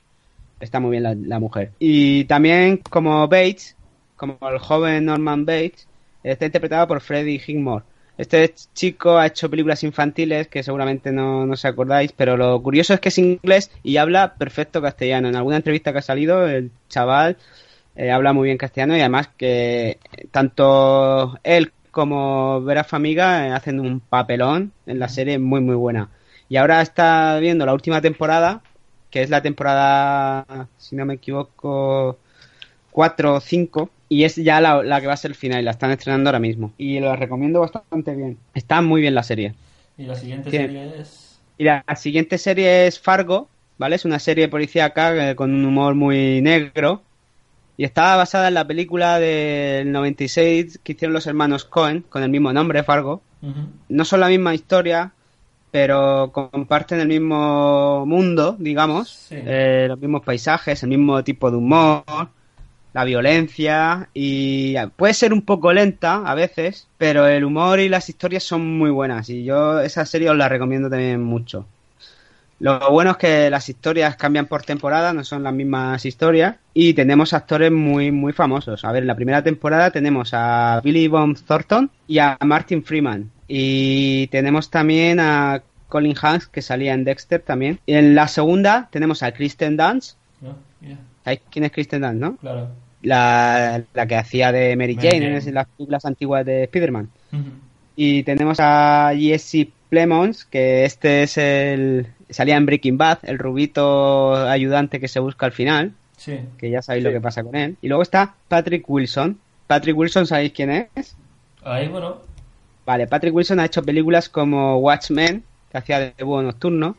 está 0.59 0.79
muy 0.79 0.89
bien 0.89 1.03
la, 1.03 1.13
la 1.13 1.39
mujer. 1.39 1.69
Y 1.77 2.25
también 2.25 2.77
como 2.77 3.27
Bates, 3.27 3.75
como 4.15 4.39
el 4.51 4.57
joven 4.57 5.05
Norman 5.05 5.45
Bates, 5.45 5.87
está 6.23 6.47
interpretado 6.47 6.87
por 6.87 7.01
Freddie 7.01 7.39
Highmore. 7.45 7.85
Este 8.17 8.53
chico 8.73 9.17
ha 9.17 9.27
hecho 9.27 9.49
películas 9.49 9.83
infantiles 9.83 10.47
que 10.47 10.63
seguramente 10.63 11.11
no, 11.11 11.45
no 11.45 11.53
os 11.53 11.65
acordáis, 11.65 12.13
pero 12.13 12.37
lo 12.37 12.61
curioso 12.61 12.93
es 12.93 12.99
que 13.01 13.09
es 13.09 13.17
inglés 13.17 13.71
y 13.83 13.97
habla 13.97 14.35
perfecto 14.35 14.81
castellano. 14.81 15.27
En 15.27 15.35
alguna 15.35 15.57
entrevista 15.57 15.91
que 15.91 15.99
ha 15.99 16.01
salido, 16.01 16.47
el 16.47 16.71
chaval 16.87 17.37
eh, 17.95 18.11
habla 18.11 18.33
muy 18.33 18.45
bien 18.47 18.57
castellano 18.57 18.95
y 18.95 19.01
además 19.01 19.29
que 19.37 19.99
tanto 20.31 21.39
él 21.43 21.71
como 21.91 22.61
Vera 22.61 22.83
Famiga 22.83 23.47
eh, 23.47 23.51
hacen 23.51 23.79
un 23.79 23.99
papelón 24.01 24.73
en 24.85 24.99
la 24.99 25.09
serie 25.09 25.39
muy 25.39 25.61
muy 25.61 25.75
buena. 25.75 26.09
Y 26.49 26.57
ahora 26.57 26.81
está 26.81 27.39
viendo 27.39 27.65
la 27.65 27.73
última 27.73 28.01
temporada, 28.01 28.61
que 29.09 29.23
es 29.23 29.29
la 29.29 29.41
temporada, 29.41 30.67
si 30.77 30.95
no 30.95 31.05
me 31.05 31.15
equivoco, 31.15 32.17
4 32.91 33.35
o 33.35 33.39
5, 33.39 33.89
y 34.09 34.23
es 34.23 34.35
ya 34.35 34.61
la, 34.61 34.83
la 34.83 35.01
que 35.01 35.07
va 35.07 35.13
a 35.13 35.17
ser 35.17 35.31
el 35.31 35.35
final, 35.35 35.61
y 35.61 35.63
la 35.63 35.71
están 35.71 35.91
estrenando 35.91 36.29
ahora 36.29 36.39
mismo. 36.39 36.71
Y 36.77 36.99
la 36.99 37.15
recomiendo 37.15 37.61
bastante 37.61 38.15
bien. 38.15 38.37
Está 38.53 38.81
muy 38.81 39.01
bien 39.01 39.15
la 39.15 39.23
serie. 39.23 39.53
Y 39.97 40.03
la 40.03 40.15
siguiente 40.15 40.51
serie 40.51 40.99
es. 40.99 41.39
Y 41.57 41.63
la 41.63 41.83
siguiente 41.95 42.37
serie 42.37 42.87
es 42.87 42.99
Fargo, 42.99 43.47
¿vale? 43.77 43.95
Es 43.95 44.05
una 44.05 44.19
serie 44.19 44.47
policíaca 44.49 45.31
eh, 45.31 45.35
con 45.35 45.53
un 45.53 45.65
humor 45.65 45.95
muy 45.95 46.41
negro. 46.41 47.01
Y 47.77 47.83
está 47.83 48.15
basada 48.15 48.47
en 48.47 48.53
la 48.53 48.65
película 48.67 49.19
del 49.19 49.91
96 49.91 50.79
que 50.83 50.93
hicieron 50.93 51.13
los 51.13 51.27
hermanos 51.27 51.65
Cohen, 51.65 52.05
con 52.07 52.23
el 52.23 52.29
mismo 52.29 52.53
nombre, 52.53 52.83
Fargo. 52.83 53.21
No 53.89 54.05
son 54.05 54.21
la 54.21 54.27
misma 54.29 54.55
historia, 54.55 55.11
pero 55.71 56.31
comparten 56.31 56.99
el 57.01 57.07
mismo 57.07 58.05
mundo, 58.05 58.55
digamos. 58.57 59.27
eh, 59.29 59.85
los 59.89 59.99
mismos 59.99 60.23
paisajes, 60.23 60.81
el 60.83 60.89
mismo 60.89 61.23
tipo 61.23 61.51
de 61.51 61.57
humor, 61.57 62.03
la 62.95 63.03
violencia. 63.03 64.09
Y 64.13 64.75
puede 64.95 65.13
ser 65.13 65.33
un 65.33 65.41
poco 65.41 65.73
lenta 65.73 66.23
a 66.25 66.33
veces, 66.33 66.87
pero 66.97 67.27
el 67.27 67.43
humor 67.43 67.79
y 67.79 67.89
las 67.89 68.07
historias 68.09 68.43
son 68.43 68.77
muy 68.77 68.89
buenas. 68.89 69.29
Y 69.29 69.43
yo 69.43 69.81
esa 69.81 70.05
serie 70.05 70.29
os 70.29 70.37
la 70.37 70.49
recomiendo 70.49 70.89
también 70.89 71.21
mucho. 71.21 71.67
Lo 72.59 72.79
bueno 72.89 73.11
es 73.11 73.17
que 73.17 73.49
las 73.49 73.67
historias 73.67 74.15
cambian 74.15 74.45
por 74.45 74.63
temporada, 74.63 75.11
no 75.11 75.25
son 75.25 75.43
las 75.43 75.53
mismas 75.53 76.05
historias. 76.05 76.55
Y 76.73 76.93
tenemos 76.93 77.33
actores 77.33 77.69
muy, 77.69 78.13
muy 78.13 78.31
famosos. 78.31 78.85
A 78.85 78.93
ver, 78.93 79.03
en 79.03 79.07
la 79.07 79.15
primera 79.15 79.43
temporada 79.43 79.91
tenemos 79.91 80.29
a 80.33 80.79
Billy 80.81 81.09
Bob 81.09 81.37
Thornton 81.45 81.91
y 82.07 82.19
a 82.19 82.37
Martin 82.45 82.81
Freeman. 82.81 83.29
Y 83.49 84.27
tenemos 84.27 84.69
también 84.69 85.19
a 85.19 85.61
Colin 85.89 86.15
Hanks, 86.19 86.47
que 86.47 86.61
salía 86.61 86.93
en 86.93 87.03
Dexter 87.03 87.41
también. 87.41 87.77
Y 87.85 87.95
en 87.95 88.15
la 88.15 88.29
segunda 88.29 88.87
tenemos 88.89 89.21
a 89.21 89.33
Kristen 89.33 89.75
Dunst. 89.75 90.15
¿Sabéis 91.25 91.41
quién 91.51 91.65
es 91.65 91.73
Kristen 91.73 92.01
Dunst, 92.03 92.21
no? 92.21 92.37
claro. 92.37 92.84
La, 93.05 93.81
la 93.93 94.07
que 94.07 94.15
hacía 94.15 94.51
de 94.51 94.75
Mary 94.75 94.95
Mary 94.95 95.07
Jane, 95.07 95.25
Jane. 95.25 95.37
en 95.49 95.53
las 95.53 95.67
películas 95.67 96.05
antiguas 96.05 96.45
de 96.45 96.63
Spider-Man. 96.63 97.09
Y 97.95 98.23
tenemos 98.23 98.57
a 98.59 99.11
Jesse 99.17 99.67
Plemons, 99.89 100.45
que 100.45 100.85
este 100.85 101.23
es 101.23 101.37
el. 101.37 102.07
Salía 102.29 102.57
en 102.57 102.65
Breaking 102.65 102.97
Bad, 102.97 103.19
el 103.23 103.37
rubito 103.39 104.35
ayudante 104.35 104.99
que 104.99 105.07
se 105.07 105.19
busca 105.19 105.45
al 105.45 105.51
final, 105.51 105.93
Sí. 106.17 106.39
que 106.57 106.69
ya 106.69 106.81
sabéis 106.81 107.03
Sí. 107.03 107.07
lo 107.07 107.13
que 107.13 107.21
pasa 107.21 107.43
con 107.43 107.55
él. 107.55 107.77
Y 107.81 107.87
luego 107.87 108.01
está 108.03 108.33
Patrick 108.47 108.89
Wilson. 108.89 109.37
Patrick 109.67 109.95
Wilson, 109.97 110.25
¿sabéis 110.27 110.51
quién 110.53 110.71
es? 110.95 111.15
Ahí, 111.63 111.87
bueno. 111.87 112.17
Vale, 112.85 113.07
Patrick 113.07 113.33
Wilson 113.33 113.59
ha 113.59 113.65
hecho 113.65 113.83
películas 113.83 114.29
como 114.29 114.77
Watchmen, 114.77 115.43
que 115.71 115.77
hacía 115.77 115.99
de 115.99 116.23
búho 116.23 116.41
nocturno. 116.41 116.97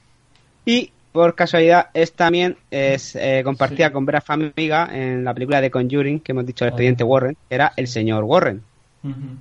Y 0.64 0.90
por 1.16 1.34
casualidad 1.34 1.88
es 1.94 2.12
también 2.12 2.56
es 2.70 3.16
eh, 3.16 3.40
compartida 3.42 3.90
con 3.90 4.06
Vera 4.06 4.20
Famiga 4.20 4.88
en 4.92 5.24
la 5.24 5.34
película 5.34 5.60
de 5.60 5.70
Conjuring, 5.70 6.20
que 6.20 6.32
hemos 6.32 6.46
dicho 6.46 6.64
el 6.64 6.68
expediente 6.68 7.02
Warren, 7.02 7.36
era 7.50 7.72
el 7.76 7.88
señor 7.88 8.24
Warren. 8.24 8.62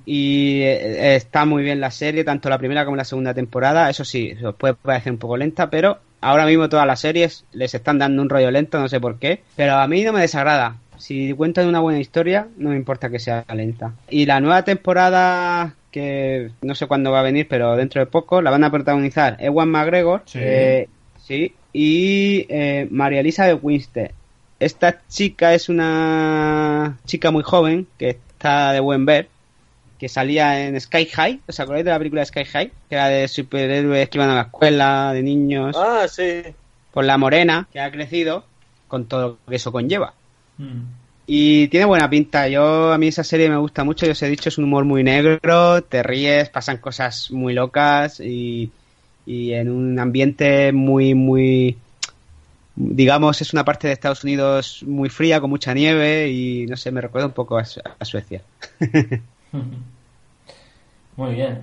Y 0.05 0.61
eh, 0.61 1.15
está 1.15 1.45
muy 1.45 1.63
bien 1.63 1.79
la 1.79 1.91
serie, 1.91 2.23
tanto 2.23 2.49
la 2.49 2.57
primera 2.57 2.85
como 2.85 2.97
la 2.97 3.03
segunda 3.03 3.33
temporada. 3.33 3.89
Eso 3.89 4.05
sí, 4.05 4.33
os 4.43 4.55
puede 4.55 4.75
parecer 4.75 5.11
un 5.11 5.17
poco 5.17 5.37
lenta, 5.37 5.69
pero 5.69 5.99
ahora 6.21 6.45
mismo 6.45 6.69
todas 6.69 6.87
las 6.87 6.99
series 6.99 7.45
les 7.51 7.73
están 7.73 7.97
dando 7.97 8.21
un 8.21 8.29
rollo 8.29 8.51
lento, 8.51 8.79
no 8.79 8.87
sé 8.87 8.99
por 8.99 9.17
qué. 9.17 9.41
Pero 9.55 9.75
a 9.75 9.87
mí 9.87 10.03
no 10.03 10.13
me 10.13 10.21
desagrada. 10.21 10.77
Si 10.97 11.33
cuentan 11.33 11.67
una 11.67 11.79
buena 11.79 11.99
historia, 11.99 12.47
no 12.57 12.69
me 12.69 12.75
importa 12.75 13.09
que 13.09 13.19
sea 13.19 13.43
lenta. 13.53 13.93
Y 14.09 14.25
la 14.25 14.39
nueva 14.39 14.63
temporada, 14.63 15.73
que 15.91 16.51
no 16.61 16.75
sé 16.75 16.87
cuándo 16.87 17.11
va 17.11 17.19
a 17.19 17.23
venir, 17.23 17.47
pero 17.49 17.75
dentro 17.75 17.99
de 17.99 18.05
poco, 18.05 18.41
la 18.41 18.51
van 18.51 18.63
a 18.63 18.71
protagonizar 18.71 19.35
Ewan 19.39 19.69
McGregor. 19.69 20.21
Sí. 20.25 20.39
eh, 20.41 20.89
sí, 21.27 21.53
y 21.73 22.45
eh, 22.49 22.87
María 22.89 23.19
Elizabeth 23.19 23.59
Winstead. 23.61 24.11
Esta 24.59 25.01
chica 25.09 25.53
es 25.53 25.67
una 25.67 26.97
chica 27.05 27.31
muy 27.31 27.43
joven 27.43 27.87
que 27.97 28.09
está 28.09 28.71
de 28.71 28.79
buen 28.79 29.05
ver, 29.05 29.27
que 29.99 30.07
salía 30.07 30.65
en 30.65 30.79
Sky 30.79 31.05
High. 31.05 31.41
¿Os 31.47 31.59
acordáis 31.59 31.83
de 31.83 31.91
la 31.91 31.97
película 31.97 32.25
Sky 32.25 32.45
High? 32.45 32.71
Que 32.89 32.95
era 32.95 33.09
de 33.09 33.27
superhéroes 33.27 34.09
que 34.09 34.17
iban 34.17 34.29
a 34.29 34.35
la 34.35 34.41
escuela, 34.43 35.11
de 35.13 35.23
niños. 35.23 35.75
Ah, 35.77 36.05
sí. 36.07 36.43
Por 36.93 37.03
la 37.03 37.17
morena, 37.17 37.67
que 37.73 37.81
ha 37.81 37.91
crecido 37.91 38.45
con 38.87 39.05
todo 39.05 39.27
lo 39.27 39.37
que 39.49 39.57
eso 39.57 39.71
conlleva. 39.71 40.13
Mm. 40.57 40.83
Y 41.27 41.67
tiene 41.67 41.85
buena 41.85 42.09
pinta. 42.09 42.47
Yo 42.47 42.93
a 42.93 42.97
mí 42.97 43.07
esa 43.07 43.23
serie 43.23 43.49
me 43.49 43.57
gusta 43.57 43.83
mucho. 43.83 44.05
Yo 44.05 44.13
os 44.13 44.23
he 44.23 44.29
dicho 44.29 44.47
es 44.47 44.57
un 44.57 44.65
humor 44.65 44.85
muy 44.85 45.03
negro, 45.03 45.83
te 45.83 46.03
ríes, 46.03 46.49
pasan 46.49 46.77
cosas 46.77 47.31
muy 47.31 47.53
locas 47.53 48.21
y, 48.21 48.71
y 49.25 49.53
en 49.53 49.69
un 49.71 49.99
ambiente 49.99 50.71
muy 50.71 51.13
muy 51.15 51.77
digamos 52.75 53.41
es 53.41 53.53
una 53.53 53.63
parte 53.65 53.87
de 53.87 53.93
Estados 53.93 54.23
Unidos 54.23 54.83
muy 54.85 55.09
fría 55.09 55.39
con 55.39 55.49
mucha 55.49 55.73
nieve 55.73 56.29
y 56.29 56.65
no 56.67 56.75
sé 56.77 56.91
me 56.91 57.01
recuerda 57.01 57.27
un 57.27 57.33
poco 57.33 57.57
a, 57.57 57.65
Su- 57.65 57.81
a 57.99 58.05
Suecia. 58.05 58.41
Muy 61.15 61.33
bien. 61.35 61.61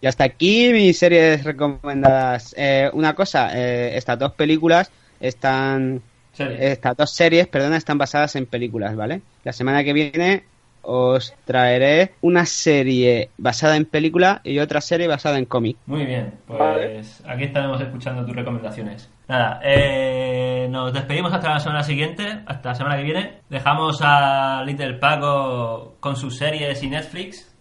Y 0.00 0.06
hasta 0.06 0.24
aquí 0.24 0.70
mis 0.72 0.98
series 0.98 1.44
recomendadas. 1.44 2.54
Eh, 2.56 2.90
una 2.92 3.14
cosa, 3.14 3.50
eh, 3.54 3.96
estas 3.96 4.18
dos 4.18 4.32
películas 4.32 4.90
están 5.20 6.00
Series. 6.32 6.60
estas 6.60 6.96
dos 6.96 7.10
series, 7.10 7.46
perdona, 7.48 7.76
están 7.76 7.98
basadas 7.98 8.36
en 8.36 8.46
películas, 8.46 8.94
¿vale? 8.96 9.20
La 9.44 9.52
semana 9.52 9.82
que 9.84 9.92
viene 9.92 10.44
os 10.86 11.34
traeré 11.44 12.12
una 12.20 12.46
serie 12.46 13.30
basada 13.36 13.76
en 13.76 13.84
película 13.84 14.40
y 14.44 14.60
otra 14.60 14.80
serie 14.80 15.08
basada 15.08 15.38
en 15.38 15.44
cómic. 15.44 15.76
Muy 15.86 16.06
bien, 16.06 16.34
pues 16.46 16.58
Vale. 16.58 17.02
aquí 17.26 17.44
estaremos 17.44 17.80
escuchando 17.80 18.24
tus 18.24 18.36
recomendaciones. 18.36 19.10
Nada, 19.28 19.60
eh, 19.64 20.68
nos 20.70 20.92
despedimos 20.92 21.32
hasta 21.32 21.50
la 21.50 21.58
semana 21.58 21.82
siguiente, 21.82 22.40
hasta 22.46 22.68
la 22.68 22.74
semana 22.76 22.96
que 22.96 23.02
viene. 23.02 23.32
Dejamos 23.50 23.98
a 24.00 24.62
Little 24.64 24.94
Paco 24.94 25.96
con 25.98 26.14
sus 26.14 26.36
series 26.36 26.80
y 26.84 26.88
Netflix. 26.88 27.52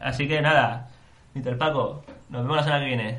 Así 0.00 0.26
que 0.26 0.42
nada, 0.42 0.88
Little 1.34 1.54
Paco, 1.54 2.02
nos 2.30 2.42
vemos 2.42 2.56
la 2.56 2.62
semana 2.64 2.82
que 2.82 2.88
viene. 2.88 3.18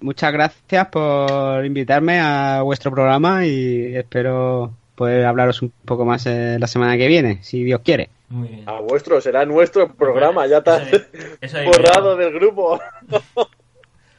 Muchas 0.00 0.32
gracias 0.32 0.88
por 0.88 1.64
invitarme 1.64 2.18
a 2.20 2.62
vuestro 2.62 2.90
programa 2.90 3.46
y 3.46 3.94
espero 3.94 4.72
poder 4.96 5.24
hablaros 5.24 5.62
un 5.62 5.72
poco 5.84 6.04
más 6.04 6.26
eh, 6.26 6.56
la 6.58 6.66
semana 6.66 6.96
que 6.96 7.06
viene, 7.06 7.38
si 7.42 7.62
Dios 7.62 7.80
quiere. 7.84 8.10
Muy 8.28 8.48
bien. 8.48 8.68
A 8.68 8.80
vuestro, 8.80 9.20
será 9.20 9.44
nuestro 9.46 9.92
programa, 9.94 10.46
ya 10.46 10.62
digo 10.62 10.80
borrado 11.66 12.16
del 12.16 12.32
grupo. 12.32 12.80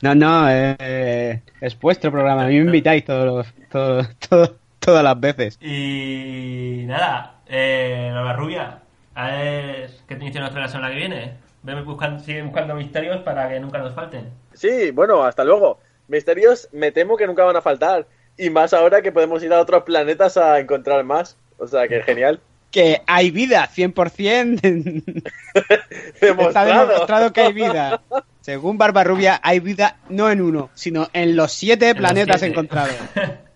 No, 0.01 0.15
no, 0.15 0.49
eh, 0.49 1.41
es 1.59 1.77
vuestro 1.77 2.09
programa, 2.09 2.43
a 2.43 2.47
mí 2.47 2.53
me 2.59 2.65
invitáis 2.67 3.03
todos 3.03 3.25
los- 3.25 3.69
todos- 3.69 4.07
todos- 4.29 4.53
todas 4.79 5.03
las 5.03 5.19
veces. 5.19 5.57
Y 5.61 6.83
nada, 6.87 7.41
eh, 7.47 8.09
Norma 8.13 8.31
Rubia, 8.31 8.79
a 9.13 9.27
ver 9.31 9.89
qué 10.07 10.15
te 10.15 10.39
nos 10.39 10.51
trae 10.51 10.61
la 10.63 10.69
semana 10.69 10.89
que 10.91 10.95
viene. 10.95 11.33
Ven 11.63 11.83
buscando, 11.83 12.23
sigue 12.23 12.41
buscando 12.43 12.75
misterios 12.75 13.17
para 13.23 13.49
que 13.49 13.59
nunca 13.59 13.79
nos 13.79 13.93
falten. 13.93 14.29
Sí, 14.53 14.91
bueno, 14.91 15.21
hasta 15.25 15.43
luego. 15.43 15.79
Misterios 16.07 16.69
me 16.71 16.93
temo 16.93 17.17
que 17.17 17.27
nunca 17.27 17.43
van 17.43 17.57
a 17.57 17.61
faltar. 17.61 18.07
Y 18.37 18.49
más 18.49 18.73
ahora 18.73 19.01
que 19.01 19.11
podemos 19.11 19.43
ir 19.43 19.51
a 19.51 19.59
otros 19.59 19.83
planetas 19.83 20.37
a 20.37 20.59
encontrar 20.59 21.03
más. 21.03 21.35
O 21.57 21.67
sea, 21.67 21.89
que 21.89 22.01
genial. 22.03 22.39
Que 22.71 23.01
hay 23.07 23.31
vida, 23.31 23.67
100%. 23.75 24.61
Está 25.53 26.25
Demostrado. 26.25 26.87
demostrado 26.87 27.33
que 27.33 27.41
hay 27.41 27.53
vida. 27.53 28.01
Según 28.41 28.77
Barbarrubia, 28.77 29.39
hay 29.43 29.59
vida 29.59 29.97
no 30.09 30.29
en 30.29 30.41
uno, 30.41 30.69
sino 30.75 31.07
en 31.13 31.35
los 31.35 31.51
siete 31.51 31.89
En 31.89 31.97
los 31.97 31.99
planetas 32.01 32.39
siete. 32.39 32.51
encontrados. 32.53 32.95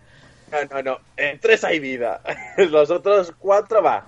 No, 0.53 0.59
no, 0.75 0.83
no. 0.83 0.97
En 1.17 1.39
tres 1.39 1.63
hay 1.63 1.79
vida. 1.79 2.21
Los 2.57 2.91
otros 2.91 3.33
cuatro 3.39 3.81
va. 3.81 4.05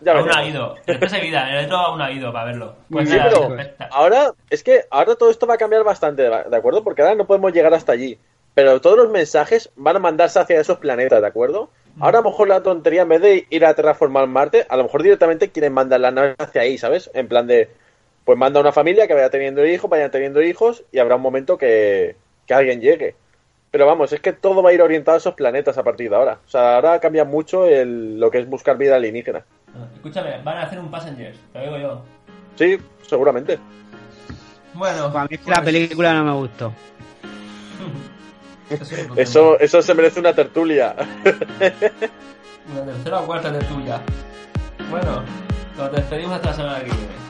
Ya 0.00 0.12
aún 0.12 0.30
ha 0.32 0.44
ido. 0.44 0.76
Después 0.86 1.12
hay 1.12 1.22
vida, 1.22 1.58
el 1.58 1.64
otro 1.66 1.76
aún 1.76 2.00
ha 2.00 2.12
ido 2.12 2.32
para 2.32 2.44
verlo. 2.44 2.76
Pues 2.88 3.08
Sí, 3.10 3.16
nada, 3.16 3.30
pero 3.30 3.48
perfecta. 3.48 3.88
ahora 3.90 4.32
es 4.48 4.62
que 4.62 4.82
ahora 4.92 5.16
todo 5.16 5.28
esto 5.28 5.48
va 5.48 5.54
a 5.54 5.58
cambiar 5.58 5.82
bastante, 5.82 6.22
¿de 6.22 6.56
acuerdo? 6.56 6.84
Porque 6.84 7.02
ahora 7.02 7.16
no 7.16 7.26
podemos 7.26 7.52
llegar 7.52 7.74
hasta 7.74 7.90
allí. 7.90 8.16
Pero 8.54 8.80
todos 8.80 8.96
los 8.96 9.10
mensajes 9.10 9.70
van 9.74 9.96
a 9.96 9.98
mandarse 9.98 10.38
hacia 10.38 10.60
esos 10.60 10.78
planetas, 10.78 11.20
¿de 11.20 11.26
acuerdo? 11.26 11.68
Ahora 12.00 12.18
a 12.18 12.22
lo 12.22 12.30
mejor 12.30 12.48
la 12.48 12.62
tontería, 12.62 13.02
en 13.02 13.08
vez 13.08 13.20
de 13.20 13.46
ir 13.50 13.64
a 13.64 13.74
terraformar 13.74 14.26
Marte, 14.28 14.66
a 14.68 14.76
lo 14.76 14.84
mejor 14.84 15.02
directamente 15.02 15.50
quieren 15.50 15.72
mandar 15.72 16.00
la 16.00 16.10
nave 16.10 16.34
hacia 16.38 16.62
ahí, 16.62 16.78
¿sabes? 16.78 17.10
En 17.14 17.26
plan 17.28 17.46
de, 17.46 17.70
pues 18.24 18.38
manda 18.38 18.60
una 18.60 18.72
familia 18.72 19.06
que 19.08 19.14
vaya 19.14 19.30
teniendo 19.30 19.66
hijos, 19.66 19.90
vayan 19.90 20.10
teniendo 20.10 20.42
hijos, 20.42 20.84
y 20.92 20.98
habrá 20.98 21.16
un 21.16 21.22
momento 21.22 21.58
que, 21.58 22.14
que 22.46 22.54
alguien 22.54 22.80
llegue. 22.80 23.16
Pero 23.70 23.86
vamos, 23.86 24.12
es 24.12 24.20
que 24.20 24.32
todo 24.32 24.62
va 24.62 24.70
a 24.70 24.72
ir 24.72 24.80
orientado 24.80 25.16
a 25.16 25.18
esos 25.18 25.34
planetas 25.34 25.76
a 25.76 25.82
partir 25.82 26.08
de 26.08 26.16
ahora. 26.16 26.38
O 26.46 26.48
sea, 26.48 26.76
ahora 26.76 27.00
cambia 27.00 27.24
mucho 27.24 27.66
el, 27.66 28.18
lo 28.18 28.30
que 28.30 28.38
es 28.38 28.48
buscar 28.48 28.78
vida 28.78 28.96
alienígena. 28.96 29.44
Escúchame, 29.94 30.40
van 30.42 30.58
a 30.58 30.62
hacer 30.62 30.78
un 30.78 30.90
Passengers, 30.90 31.38
te 31.52 31.58
lo 31.58 31.64
digo 31.64 31.78
yo. 31.78 32.02
Sí, 32.56 32.78
seguramente. 33.02 33.58
Bueno, 34.72 35.06
A 35.06 35.24
mí 35.24 35.28
es 35.30 35.40
que 35.40 35.50
la 35.50 35.62
película 35.62 36.14
no 36.14 36.24
me 36.24 36.32
gustó. 36.32 36.72
Eso, 39.16 39.58
eso 39.58 39.82
se 39.82 39.94
merece 39.94 40.20
una 40.20 40.34
tertulia. 40.34 40.94
Una 42.70 42.84
tercera 42.84 43.20
o 43.20 43.26
cuarta 43.26 43.50
de 43.50 43.64
tuya. 43.64 44.02
Bueno, 44.90 45.24
nos 45.78 45.90
despedimos 45.90 46.34
hasta 46.34 46.50
la 46.50 46.54
semana 46.54 46.78
que 46.80 46.90
viene. 46.90 47.28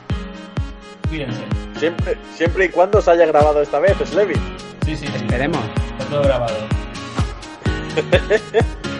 Cuídense. 1.07 1.43
Siempre, 1.79 2.17
siempre 2.35 2.65
y 2.65 2.69
cuando 2.69 3.01
se 3.01 3.11
haya 3.11 3.25
grabado 3.25 3.61
esta 3.61 3.79
vez, 3.79 3.95
Slevy. 4.03 4.35
Sí, 4.83 4.97
sí, 4.97 5.07
sí. 5.07 5.15
Esperemos. 5.15 5.61
Está 5.97 6.05
todo 6.09 6.23
grabado. 6.23 6.55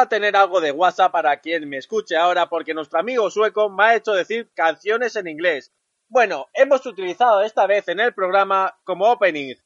A 0.00 0.08
tener 0.08 0.34
algo 0.34 0.62
de 0.62 0.72
WhatsApp 0.72 1.12
para 1.12 1.40
quien 1.40 1.68
me 1.68 1.76
escuche 1.76 2.16
ahora 2.16 2.48
porque 2.48 2.72
nuestro 2.72 2.98
amigo 2.98 3.30
sueco 3.30 3.68
me 3.68 3.84
ha 3.84 3.96
hecho 3.96 4.12
decir 4.12 4.50
canciones 4.54 5.14
en 5.14 5.28
inglés. 5.28 5.74
Bueno, 6.08 6.46
hemos 6.54 6.86
utilizado 6.86 7.42
esta 7.42 7.66
vez 7.66 7.86
en 7.86 8.00
el 8.00 8.14
programa 8.14 8.74
como 8.84 9.12
opening 9.12 9.56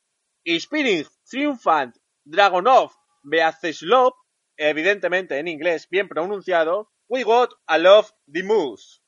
Spirit, 0.45 1.07
Triumphant, 1.31 1.95
Dragonov, 2.25 2.91
Beaceslop, 3.23 4.17
evidentemente 4.57 5.39
en 5.39 5.47
inglés 5.47 5.89
bien 5.89 6.09
pronunciado, 6.09 6.91
We 7.07 7.23
Got 7.23 7.55
a 7.69 7.79
Love 7.79 8.11
the 8.27 8.43
Moose. 8.43 9.04